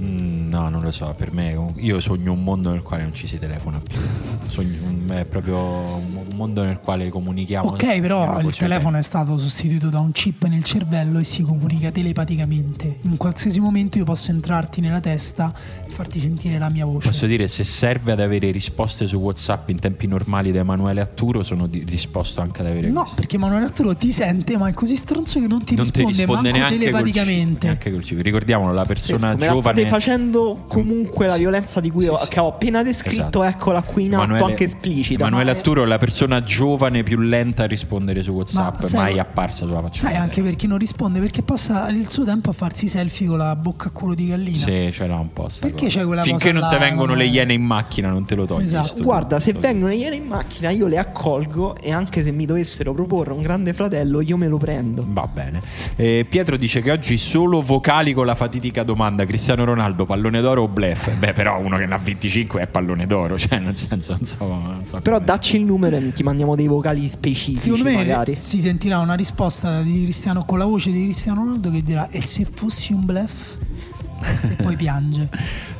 Mm, 0.00 0.48
no, 0.48 0.68
non 0.68 0.82
lo 0.82 0.90
so, 0.90 1.12
per 1.16 1.32
me 1.32 1.56
io 1.76 2.00
sogno 2.00 2.32
un 2.32 2.42
mondo 2.42 2.70
nel 2.70 2.82
quale 2.82 3.02
non 3.04 3.14
ci 3.14 3.26
si 3.26 3.38
telefona 3.38 3.80
più. 3.80 3.98
Sogno 4.46 4.78
un- 4.86 5.03
è 5.10 5.24
proprio 5.24 5.56
un 5.58 6.26
mondo 6.34 6.62
nel 6.64 6.78
quale 6.80 7.08
comunichiamo. 7.08 7.68
Ok, 7.70 8.00
però 8.00 8.40
il 8.40 8.54
telefono 8.56 8.96
è 8.98 9.02
stato 9.02 9.38
sostituito 9.38 9.88
da 9.90 9.98
un 10.00 10.12
chip 10.12 10.44
nel 10.46 10.62
cervello 10.64 11.18
e 11.18 11.24
si 11.24 11.42
comunica 11.42 11.90
telepaticamente. 11.90 12.98
In 13.02 13.16
qualsiasi 13.16 13.60
momento 13.60 13.98
io 13.98 14.04
posso 14.04 14.30
entrarti 14.30 14.80
nella 14.80 15.00
testa 15.00 15.52
e 15.86 15.90
farti 15.90 16.18
sentire 16.18 16.58
la 16.58 16.68
mia 16.70 16.84
voce. 16.84 17.08
Posso 17.08 17.26
dire, 17.26 17.48
se 17.48 17.64
serve 17.64 18.12
ad 18.12 18.20
avere 18.20 18.50
risposte 18.50 19.06
su 19.06 19.16
WhatsApp 19.16 19.68
in 19.68 19.78
tempi 19.78 20.06
normali 20.06 20.52
da 20.52 20.60
Emanuele 20.60 21.00
Atturo, 21.00 21.42
sono 21.42 21.66
di- 21.66 21.84
disposto 21.84 22.40
anche 22.40 22.60
ad 22.62 22.68
avere 22.68 22.88
No, 22.88 23.00
questo. 23.00 23.16
perché 23.16 23.38
Manuel 23.38 23.64
Arturo 23.64 23.96
ti 23.96 24.12
sente, 24.12 24.56
ma 24.56 24.68
è 24.68 24.72
così 24.74 24.96
stronzo 24.96 25.40
che 25.40 25.46
non 25.46 25.62
ti 25.64 25.74
non 25.74 25.84
risponde, 25.84 26.10
ti 26.12 26.16
risponde 26.18 26.50
manco 26.50 26.56
neanche 26.56 26.74
col 26.76 26.84
telepaticamente. 26.84 27.66
neanche 27.66 27.92
col 27.92 28.02
chip. 28.02 28.20
Ricordiamolo, 28.20 28.72
la 28.72 28.84
persona 28.84 29.28
la 29.34 29.36
giovane. 29.46 29.60
state 29.60 29.86
facendo 29.86 30.64
comunque 30.66 31.26
la 31.26 31.36
violenza 31.36 31.80
di 31.80 31.90
cui 31.90 32.04
Sì, 32.04 32.08
ho- 32.10 32.18
sì. 32.18 32.28
che 32.28 32.40
ho 32.40 32.48
appena 32.48 32.82
descritto, 32.82 33.20
Esatto. 33.42 33.42
eccola 33.44 33.82
qui 33.82 34.04
in 34.04 34.14
atto, 34.14 34.22
Emanuele- 34.24 34.44
anche 34.52 34.68
esplicita. 35.00 35.26
Emanuele 35.26 35.52
ma- 35.52 35.58
Atturo 35.58 35.82
è 35.82 35.86
la 35.86 35.98
persona 35.98 36.42
giovane 36.42 37.02
più 37.02 37.18
lenta 37.18 37.64
a 37.64 37.66
rispondere 37.66 38.22
su 38.22 38.30
WhatsApp, 38.32 38.80
Ma 38.80 38.86
sai- 38.86 39.00
mai 39.00 39.18
apparsa 39.18 39.66
sulla 39.66 39.80
faccia. 39.80 40.06
Sai 40.06 40.16
anche 40.16 40.42
perché 40.42 40.66
non 40.66 40.78
risponde? 40.78 41.20
Perché 41.20 41.42
passa 41.42 41.88
il 41.90 42.08
suo 42.08 42.24
tempo 42.24 42.50
a 42.50 42.52
farsi 42.52 42.88
selfie 42.88 43.26
con 43.26 43.38
la 43.38 43.54
bocca 43.56 43.88
a 43.88 43.90
culo 43.90 44.14
di 44.14 44.28
gallina. 44.28 44.56
Sì, 44.56 44.90
ce 44.92 45.06
l'ha 45.06 45.16
un 45.18 45.32
po'. 45.32 45.48
Perché 45.60 45.84
cosa. 45.86 45.98
c'è 45.98 46.04
quella 46.06 46.22
Finché 46.22 46.50
cosa 46.50 46.60
non 46.60 46.62
là, 46.62 46.76
ti 46.76 46.82
vengono 46.82 47.14
le 47.14 47.24
iene 47.24 47.52
in 47.52 47.62
macchina, 47.62 48.08
non 48.10 48.24
te 48.24 48.34
lo 48.34 48.46
togli. 48.46 48.64
Esatto. 48.64 49.02
Guarda, 49.02 49.40
se 49.40 49.52
vengono 49.52 49.92
ieri 49.92 50.16
in 50.16 50.26
macchina 50.26 50.70
io 50.70 50.86
le 50.86 50.98
accolgo 50.98 51.76
e 51.76 51.92
anche 51.92 52.22
se 52.22 52.32
mi 52.32 52.44
dovessero 52.46 52.92
proporre 52.92 53.32
un 53.32 53.42
grande 53.42 53.72
fratello 53.72 54.20
io 54.20 54.36
me 54.36 54.48
lo 54.48 54.58
prendo. 54.58 55.04
Va 55.08 55.26
bene. 55.26 55.60
Eh, 55.96 56.26
Pietro 56.28 56.56
dice 56.56 56.80
che 56.82 56.90
oggi 56.90 57.18
solo 57.18 57.62
vocali 57.62 58.12
con 58.12 58.26
la 58.26 58.34
fatidica 58.34 58.82
domanda: 58.82 59.24
Cristiano 59.24 59.64
Ronaldo, 59.64 60.04
pallone 60.06 60.40
d'oro 60.40 60.62
o 60.62 60.68
blef? 60.68 61.12
Beh, 61.14 61.32
però 61.32 61.58
uno 61.60 61.76
che 61.76 61.86
ne 61.86 61.94
ha 61.94 61.98
25 61.98 62.60
è 62.62 62.66
pallone 62.66 63.06
d'oro, 63.06 63.36
cioè 63.38 63.58
nel 63.58 63.76
senso, 63.76 64.16
non 64.38 64.82
so 64.84 65.00
Però 65.00 65.16
come- 65.16 65.26
dacci 65.26 65.56
il 65.56 65.64
numero 65.64 65.96
e 65.96 66.12
ti 66.12 66.22
mandiamo 66.22 66.54
dei 66.54 66.66
vocali 66.66 67.08
specifici 67.08 67.58
Secondo 67.58 67.84
me 67.84 67.94
magari. 67.96 68.36
si 68.38 68.60
sentirà 68.60 68.98
una 69.00 69.14
risposta 69.14 69.82
di 69.82 70.02
Cristiano 70.04 70.44
con 70.44 70.58
la 70.58 70.64
voce 70.64 70.90
di 70.90 71.02
Cristiano 71.04 71.42
Ronaldo 71.44 71.70
che 71.70 71.82
dirà 71.82 72.08
e 72.08 72.20
se 72.22 72.46
fossi 72.52 72.92
un 72.92 73.04
bluff? 73.04 73.56
e 74.58 74.62
poi 74.62 74.76
piange. 74.76 75.28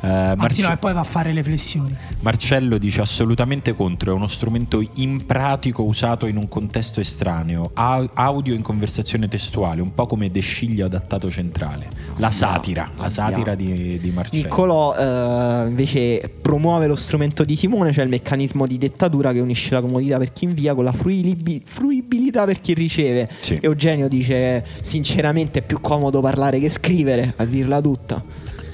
Eh, 0.00 0.06
Anzi 0.08 0.36
Marce- 0.36 0.62
no, 0.62 0.72
e 0.72 0.76
poi 0.76 0.92
va 0.92 1.00
a 1.00 1.04
fare 1.04 1.32
le 1.32 1.42
flessioni. 1.42 1.96
Marcello 2.20 2.78
dice 2.78 3.00
assolutamente 3.00 3.72
contro, 3.74 4.12
è 4.12 4.14
uno 4.14 4.26
strumento 4.26 4.84
impratico 4.94 5.82
usato 5.84 6.26
in 6.26 6.36
un 6.36 6.48
contesto 6.48 7.00
estraneo, 7.00 7.70
a- 7.74 8.06
audio 8.14 8.54
in 8.54 8.62
conversazione 8.62 9.28
testuale, 9.28 9.80
un 9.80 9.94
po' 9.94 10.06
come 10.06 10.30
desciglio 10.30 10.84
adattato 10.86 11.30
centrale. 11.30 11.88
La 12.18 12.30
satira, 12.30 12.90
la 12.96 13.10
satira 13.10 13.54
di, 13.54 13.98
di 14.00 14.10
Marcello. 14.10 14.42
Niccolò 14.42 14.94
eh, 14.96 15.66
invece 15.68 16.30
promuove 16.40 16.86
lo 16.86 16.96
strumento 16.96 17.44
di 17.44 17.56
Simone, 17.56 17.92
cioè 17.92 18.04
il 18.04 18.10
meccanismo 18.10 18.66
di 18.66 18.78
dettatura 18.78 19.32
che 19.32 19.40
unisce 19.40 19.72
la 19.74 19.80
comodità 19.80 20.18
per 20.18 20.32
chi 20.32 20.44
invia 20.44 20.74
con 20.74 20.84
la 20.84 20.92
fruilibi- 20.92 21.62
fruibilità 21.64 22.44
per 22.44 22.60
chi 22.60 22.74
riceve. 22.74 23.28
Sì. 23.40 23.58
Eugenio 23.60 24.08
dice 24.08 24.62
sinceramente 24.82 25.60
è 25.60 25.62
più 25.62 25.80
comodo 25.80 26.20
parlare 26.20 26.58
che 26.58 26.68
scrivere, 26.68 27.32
a 27.36 27.44
dirla 27.44 27.80
tutta. 27.80 28.22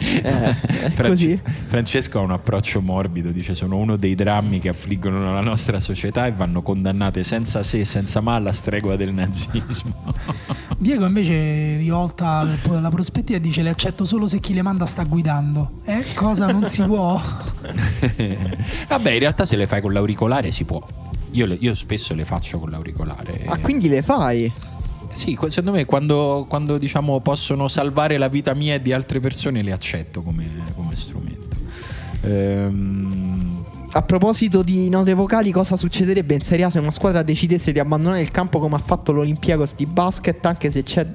Eh, 0.01 0.55
Franci- 0.95 1.03
così? 1.07 1.41
Francesco 1.67 2.19
ha 2.19 2.23
un 2.23 2.31
approccio 2.31 2.81
morbido, 2.81 3.31
dice 3.31 3.55
sono 3.55 3.77
uno 3.77 3.97
dei 3.97 4.15
drammi 4.15 4.59
che 4.59 4.69
affliggono 4.71 5.33
la 5.33 5.41
nostra 5.41 5.79
società 5.79 6.27
e 6.27 6.33
vanno 6.33 6.63
condannate 6.63 7.23
senza 7.23 7.63
se 7.63 7.81
e 7.81 7.85
senza 7.85 8.21
ma 8.21 8.35
alla 8.37 8.53
stregua 8.53 8.97
del 8.97 9.13
nazismo. 9.13 9.95
Diego 10.79 11.05
invece 11.05 11.77
rivolta 11.77 12.39
al- 12.39 12.59
la 12.81 12.89
prospettiva 12.89 13.39
dice 13.39 13.63
le 13.63 13.69
accetto 13.71 14.05
solo 14.07 14.27
se 14.27 14.41
chi 14.41 14.55
le 14.55 14.63
manda 14.63 14.87
sta 14.87 15.05
guidando. 15.05 15.81
Eh, 15.85 16.05
cosa 16.15 16.51
non 16.51 16.67
si 16.67 16.83
può? 16.83 17.21
Vabbè, 18.89 19.11
in 19.11 19.19
realtà 19.19 19.45
se 19.45 19.57
le 19.57 19.67
fai 19.67 19.81
con 19.81 19.93
l'auricolare 19.93 20.51
si 20.53 20.65
può. 20.65 20.83
Io, 21.33 21.47
le- 21.47 21.59
io 21.61 21.75
spesso 21.75 22.15
le 22.15 22.25
faccio 22.25 22.59
con 22.59 22.71
l'auricolare. 22.71 23.45
Ah, 23.47 23.59
quindi 23.59 23.89
le 23.89 24.03
fai? 24.03 24.51
Sì, 25.13 25.37
secondo 25.49 25.73
me 25.73 25.85
quando, 25.85 26.47
quando, 26.49 26.79
diciamo 26.79 27.21
possono 27.21 27.69
salvare 27.69 28.17
la 28.17 28.29
vita 28.29 28.55
mia 28.55 28.75
e 28.75 28.83
di 28.83 28.93
altre 28.93 29.21
persone 29.21 29.63
le 29.63 29.73
accetto 29.73 30.23
come, 30.23 30.47
come 30.75 30.95
strumento. 30.97 31.57
Ehm, 32.23 33.65
A 33.93 34.03
proposito 34.03 34.63
di 34.63 34.89
note 34.89 35.15
vocali, 35.15 35.51
cosa 35.51 35.77
succederebbe 35.77 36.35
in 36.35 36.41
Serie 36.43 36.65
A 36.67 36.71
se 36.71 36.79
una 36.79 36.93
squadra 36.93 37.23
decidesse 37.23 37.73
di 37.73 37.81
abbandonare 37.81 38.21
il 38.21 38.31
campo 38.31 38.61
come 38.61 38.77
ha 38.77 38.79
fatto 38.79 39.11
l'Olympiakos 39.13 39.75
di 39.75 39.85
basket, 39.85 40.45
anche 40.47 40.71
se 40.71 40.83
c'è. 40.85 41.07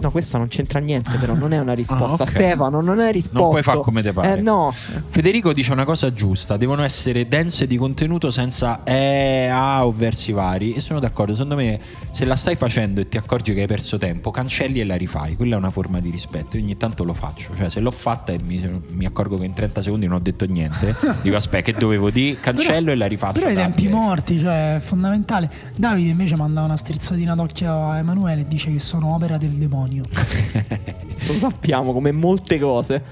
No, 0.00 0.10
questa 0.10 0.38
non 0.38 0.48
c'entra 0.48 0.78
niente, 0.78 1.16
però 1.18 1.34
non 1.34 1.52
è 1.52 1.58
una 1.58 1.72
risposta. 1.74 2.22
Ah, 2.22 2.26
ok. 2.26 2.28
Stefano, 2.28 2.80
non 2.80 3.00
è 3.00 3.12
risposta. 3.12 3.38
Non 3.38 3.50
puoi 3.50 3.62
fare 3.62 3.80
come 3.80 4.02
te 4.02 4.12
pare. 4.12 4.38
Eh, 4.38 4.40
no. 4.40 4.72
Federico 5.08 5.52
dice 5.52 5.72
una 5.72 5.84
cosa 5.84 6.12
giusta: 6.12 6.56
devono 6.56 6.82
essere 6.82 7.28
dense 7.28 7.66
di 7.66 7.76
contenuto 7.76 8.30
senza 8.30 8.82
eh, 8.84 9.48
ah 9.48 9.86
o 9.86 9.92
versi 9.92 10.32
vari. 10.32 10.74
E 10.74 10.80
sono 10.80 11.00
d'accordo. 11.00 11.32
Secondo 11.32 11.56
me, 11.56 11.80
se 12.10 12.24
la 12.24 12.36
stai 12.36 12.56
facendo 12.56 13.00
e 13.00 13.06
ti 13.06 13.16
accorgi 13.16 13.54
che 13.54 13.62
hai 13.62 13.66
perso 13.66 13.98
tempo, 13.98 14.30
cancelli 14.30 14.80
e 14.80 14.84
la 14.84 14.96
rifai. 14.96 15.36
Quella 15.36 15.54
è 15.54 15.58
una 15.58 15.70
forma 15.70 16.00
di 16.00 16.10
rispetto. 16.10 16.56
Io 16.56 16.62
ogni 16.62 16.76
tanto 16.76 17.04
lo 17.04 17.14
faccio. 17.14 17.54
Cioè, 17.56 17.68
se 17.68 17.80
l'ho 17.80 17.90
fatta 17.90 18.32
e 18.32 18.38
mi, 18.42 18.82
mi 18.90 19.04
accorgo 19.04 19.38
che 19.38 19.44
in 19.44 19.54
30 19.54 19.82
secondi 19.82 20.06
non 20.06 20.16
ho 20.16 20.20
detto 20.20 20.44
niente, 20.46 20.94
dico 21.22 21.36
aspetta, 21.36 21.72
che 21.72 21.78
dovevo 21.78 22.10
dire? 22.10 22.38
Cancello 22.40 22.90
e 22.90 22.96
la 22.96 23.06
rifaccio. 23.06 23.40
Però 23.40 23.50
i 23.50 23.54
tempi 23.54 23.88
morti, 23.88 24.38
cioè 24.38 24.76
è 24.76 24.80
fondamentale. 24.80 25.50
Davide 25.74 26.10
invece 26.10 26.36
manda 26.36 26.62
una 26.62 26.76
strizzatina 26.76 27.34
d'occhio 27.34 27.70
a 27.70 27.98
Emanuele 27.98 28.42
e 28.42 28.48
dice 28.48 28.70
che 28.70 28.78
sono 28.78 29.14
opera 29.14 29.36
del 29.36 29.52
demonio. 29.52 29.87
Lo 31.26 31.38
sappiamo 31.38 31.92
come 31.92 32.12
molte 32.12 32.58
cose. 32.58 33.02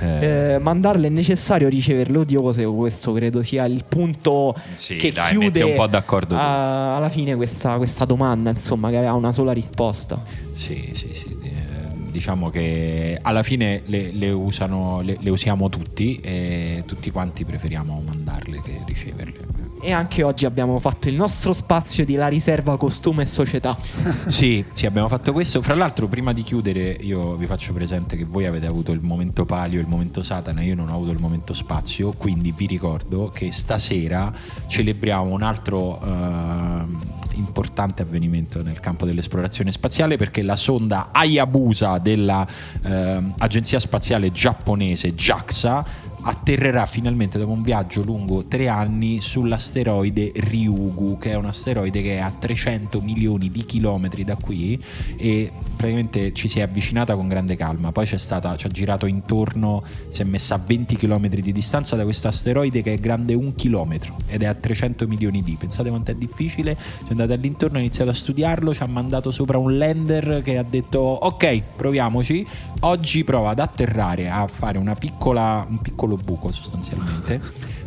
Eh, 0.00 0.52
Eh, 0.54 0.58
mandarle 0.58 1.08
è 1.08 1.10
necessario 1.10 1.68
riceverle 1.68 2.18
odiose. 2.18 2.64
Questo 2.64 3.12
credo 3.12 3.42
sia 3.42 3.64
il 3.66 3.84
punto 3.86 4.54
Sì, 4.76 4.96
che 4.96 5.12
dai, 5.12 5.30
chiude 5.30 5.62
un 5.62 5.74
po' 5.74 5.86
d'accordo 5.86 6.36
a- 6.36 6.96
alla 6.96 7.10
fine 7.10 7.34
questa, 7.36 7.76
questa 7.76 8.04
domanda, 8.06 8.50
insomma, 8.50 8.88
che 8.90 8.96
aveva 8.96 9.12
una 9.12 9.32
sola 9.32 9.52
risposta. 9.52 10.22
Sì, 10.54 10.90
sì, 10.94 11.10
sì. 11.12 11.36
ehm, 11.42 12.10
diciamo 12.10 12.48
che 12.50 13.18
alla 13.20 13.42
fine 13.42 13.82
le, 13.86 14.10
le 14.12 14.30
usano, 14.30 15.00
le, 15.02 15.16
le 15.20 15.30
usiamo 15.30 15.68
tutti 15.68 16.16
e 16.16 16.82
tutti 16.86 17.10
quanti 17.10 17.44
preferiamo 17.44 18.02
mandarle 18.06 18.60
che 18.62 18.80
riceverle. 18.86 19.38
E 19.82 19.92
anche 19.92 20.22
oggi 20.22 20.44
abbiamo 20.44 20.78
fatto 20.78 21.08
il 21.08 21.14
nostro 21.14 21.54
spazio 21.54 22.04
di 22.04 22.14
la 22.14 22.28
riserva 22.28 22.76
costume 22.76 23.22
e 23.22 23.26
società. 23.26 23.76
sì, 24.28 24.62
sì, 24.72 24.84
abbiamo 24.84 25.08
fatto 25.08 25.32
questo. 25.32 25.62
Fra 25.62 25.74
l'altro, 25.74 26.06
prima 26.06 26.32
di 26.34 26.42
chiudere, 26.42 26.90
io 27.00 27.34
vi 27.36 27.46
faccio 27.46 27.72
presente 27.72 28.16
che 28.16 28.24
voi 28.24 28.44
avete 28.44 28.66
avuto 28.66 28.92
il 28.92 29.00
momento 29.00 29.46
palio 29.46 29.80
il 29.80 29.86
momento 29.86 30.22
satana, 30.22 30.60
io 30.60 30.74
non 30.74 30.90
ho 30.90 30.94
avuto 30.94 31.12
il 31.12 31.18
momento 31.18 31.54
spazio, 31.54 32.12
quindi 32.12 32.52
vi 32.52 32.66
ricordo 32.66 33.30
che 33.32 33.52
stasera 33.52 34.32
celebriamo 34.66 35.32
un 35.32 35.42
altro 35.42 35.98
uh, 36.02 37.38
importante 37.40 38.02
avvenimento 38.02 38.62
nel 38.62 38.80
campo 38.80 39.06
dell'esplorazione 39.06 39.72
spaziale 39.72 40.16
perché 40.16 40.42
la 40.42 40.56
sonda 40.56 41.08
Hayabusa 41.12 41.98
dell'agenzia 41.98 43.78
uh, 43.78 43.80
spaziale 43.80 44.30
giapponese 44.30 45.14
JAXA 45.14 46.08
atterrerà 46.22 46.86
finalmente 46.86 47.38
dopo 47.38 47.52
un 47.52 47.62
viaggio 47.62 48.02
lungo 48.02 48.44
tre 48.44 48.68
anni 48.68 49.20
sull'asteroide 49.20 50.32
Ryugu, 50.34 51.18
che 51.18 51.30
è 51.30 51.34
un 51.34 51.46
asteroide 51.46 52.02
che 52.02 52.16
è 52.16 52.18
a 52.18 52.30
300 52.30 53.00
milioni 53.00 53.50
di 53.50 53.64
chilometri 53.64 54.24
da 54.24 54.36
qui 54.36 54.82
e 55.16 55.50
praticamente 55.80 56.34
ci 56.34 56.48
si 56.48 56.58
è 56.58 56.62
avvicinata 56.62 57.16
con 57.16 57.26
grande 57.26 57.56
calma. 57.56 57.90
Poi 57.90 58.04
c'è 58.04 58.18
stata, 58.18 58.54
ci 58.56 58.66
ha 58.66 58.70
girato 58.70 59.06
intorno, 59.06 59.82
si 60.10 60.20
è 60.20 60.24
messa 60.24 60.56
a 60.56 60.60
20 60.64 60.96
km 60.96 61.28
di 61.28 61.52
distanza 61.52 61.96
da 61.96 62.04
questo 62.04 62.28
asteroide 62.28 62.82
che 62.82 62.94
è 62.94 62.98
grande 62.98 63.32
un 63.32 63.54
chilometro 63.54 64.16
ed 64.26 64.42
è 64.42 64.46
a 64.46 64.54
300 64.54 65.08
milioni 65.08 65.42
di. 65.42 65.56
Pensate 65.58 65.88
quanto 65.88 66.10
è 66.10 66.14
difficile. 66.14 66.76
Ci 66.76 67.06
è 67.06 67.10
andato 67.10 67.32
all'intorno, 67.32 67.78
ha 67.78 67.80
iniziato 67.80 68.10
a 68.10 68.14
studiarlo, 68.14 68.74
ci 68.74 68.82
ha 68.82 68.86
mandato 68.86 69.30
sopra 69.30 69.56
un 69.56 69.78
lander 69.78 70.42
che 70.42 70.58
ha 70.58 70.62
detto 70.62 70.98
ok, 70.98 71.62
proviamoci. 71.76 72.46
Oggi 72.80 73.24
prova 73.24 73.50
ad 73.50 73.58
atterrare 73.58 74.28
a 74.28 74.46
fare 74.46 74.76
una 74.76 74.94
piccola, 74.94 75.66
un 75.68 75.78
piccolo 75.80 76.09
buco 76.16 76.50
sostanzialmente 76.50 77.40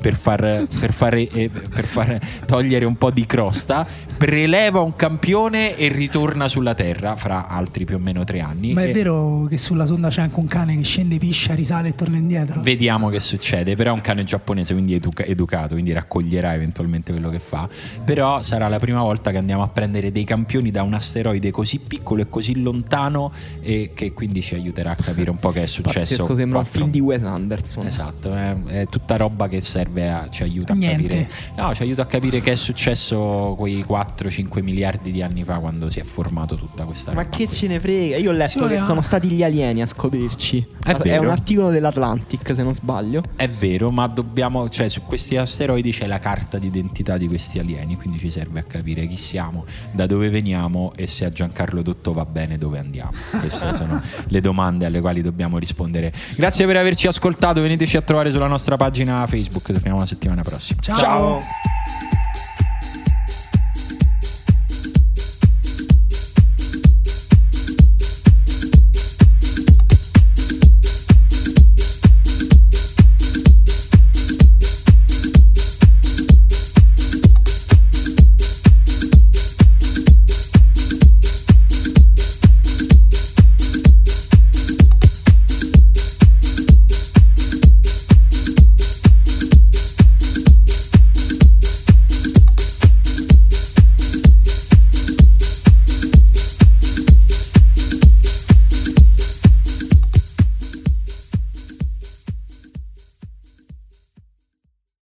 per 0.04 0.16
far, 0.16 0.66
per, 0.80 0.92
far, 0.92 1.14
eh, 1.14 1.50
per 1.50 1.86
far 1.86 2.20
togliere 2.46 2.84
un 2.84 2.98
po' 2.98 3.10
di 3.10 3.26
crosta, 3.26 3.88
preleva 4.24 4.80
un 4.80 4.96
campione 4.96 5.76
e 5.76 5.90
ritorna 5.90 6.48
sulla 6.48 6.74
Terra 6.74 7.18
fra 7.18 7.50
altri 7.50 7.84
più 7.84 7.98
o 7.98 8.00
meno 8.00 8.24
tre 8.24 8.40
anni. 8.40 8.72
Ma 8.72 8.86
è 8.86 8.92
vero 8.94 9.46
che 9.50 9.58
sulla 9.58 9.86
sonda 9.86 10.08
c'è 10.08 10.22
anche 10.22 10.40
un 10.40 10.48
cane 10.48 10.78
che 10.78 10.84
scende, 10.86 11.18
piscia, 11.18 11.54
risale 11.54 11.90
e 11.90 11.96
torna 11.96 12.16
indietro? 12.16 12.62
Vediamo 12.62 13.10
che 13.10 13.20
succede, 13.20 13.76
però 13.76 13.90
è 13.92 13.94
un 13.94 14.00
cane 14.00 14.24
giapponese, 14.24 14.72
quindi 14.72 14.94
educa- 14.94 15.26
educato, 15.26 15.74
quindi 15.74 15.92
raccoglierà 15.92 16.54
eventualmente 16.54 17.12
quello 17.12 17.30
che 17.30 17.40
fa. 17.40 17.68
Però 18.06 18.42
sarà 18.42 18.70
la 18.70 18.80
prima 18.80 19.02
volta 19.02 19.30
che 19.32 19.40
andiamo 19.40 19.62
a 19.62 19.68
prendere 19.68 20.10
dei 20.14 20.24
campioni 20.24 20.72
da 20.72 20.84
un 20.84 20.94
asteroide 20.94 21.52
così 21.52 21.80
piccolo 21.80 22.22
e 22.22 22.30
così 22.30 22.62
lontano 22.62 23.30
e 23.60 23.92
che 23.94 24.14
quindi 24.14 24.42
ci 24.42 24.56
aiuterà 24.56 24.92
a 24.92 24.96
capire 24.96 25.32
un 25.32 25.38
po' 25.38 25.52
che 25.52 25.64
è 25.64 25.68
successo. 25.68 26.00
Pazzesco, 26.00 26.34
sembra 26.34 26.60
un 26.60 26.66
film 26.66 26.90
di 26.90 27.02
Wes 27.02 27.24
Anderson. 27.24 27.86
Esatto, 27.88 28.34
è, 28.34 28.56
è 28.68 28.88
tutta 28.88 29.18
roba 29.18 29.50
che 29.50 29.60
serve 29.60 30.10
a, 30.10 30.30
ci 30.30 30.44
aiuta 30.44 30.74
Niente. 30.74 30.96
a 30.96 31.10
capire. 31.10 31.30
No, 31.58 31.76
ci 31.76 31.82
aiuta 31.82 32.04
a 32.04 32.06
capire 32.06 32.40
che 32.40 32.54
è 32.54 32.56
successo 32.56 33.56
quei 33.58 33.84
4-5 34.16 34.62
miliardi 34.62 35.12
di 35.12 35.22
anni 35.22 35.44
fa 35.44 35.60
quando 35.60 35.90
si 35.90 36.00
è 36.00 36.04
formato 36.04 36.56
tutta 36.56 36.86
questa 36.86 37.12
Ma 37.14 37.24
roba. 37.24 37.36
che 37.36 37.46
qui. 37.48 37.56
ce 37.56 37.68
ne 37.68 37.80
frega? 37.80 38.18
Io 38.18 38.30
ho 38.30 38.34
letto 38.34 38.68
che 38.68 38.80
sono 38.80 39.02
stati 39.02 39.30
gli 39.30 39.44
alieni 39.44 39.82
a 39.82 39.86
scoprirci. 39.86 40.66
È, 40.84 40.92
è 40.94 41.18
un 41.18 41.30
articolo 41.30 41.70
dell'Atlantic, 41.70 42.54
se 42.54 42.64
non 42.64 42.74
sbaglio. 42.74 43.24
È 43.36 43.50
vero, 43.50 43.92
ma 43.92 44.08
dobbiamo, 44.08 44.70
cioè, 44.70 44.90
su 44.90 45.02
questi 45.02 45.38
asteroidi 45.38 45.92
c'è 45.92 46.08
la 46.08 46.20
carta 46.20 46.58
d'identità 46.58 47.18
di 47.18 47.28
questi 47.28 47.60
alieni, 47.60 47.98
quindi 47.98 48.20
ci 48.20 48.30
serve 48.30 48.60
a 48.60 48.64
capire 48.64 49.08
chi 49.08 49.18
siamo, 49.18 49.66
da 49.92 50.06
dove 50.06 50.30
veniamo 50.30 50.94
e 50.96 51.08
se 51.08 51.26
a 51.26 51.30
Giancarlo 51.30 51.82
Dotto 51.82 52.14
va 52.14 52.26
bene 52.26 52.58
dove 52.58 52.80
andiamo. 52.80 53.12
Queste 53.40 53.74
sono 53.76 54.02
le 54.28 54.42
domande 54.42 54.86
alle 54.86 55.02
quali 55.02 55.22
dobbiamo 55.22 55.58
rispondere. 55.58 56.14
Grazie 56.36 56.66
per 56.66 56.78
averci 56.78 57.08
ascoltato, 57.08 57.62
veniteci 57.62 57.98
a 57.98 58.02
trovare 58.02 58.32
sulla 58.32 58.48
nostra 58.48 58.78
pagina 58.78 59.26
Facebook 59.28 59.72
torniamo 59.72 60.00
la 60.00 60.06
settimana 60.06 60.42
prossima. 60.44 60.82
Ciao. 60.82 60.98
Ciao. 60.98 62.23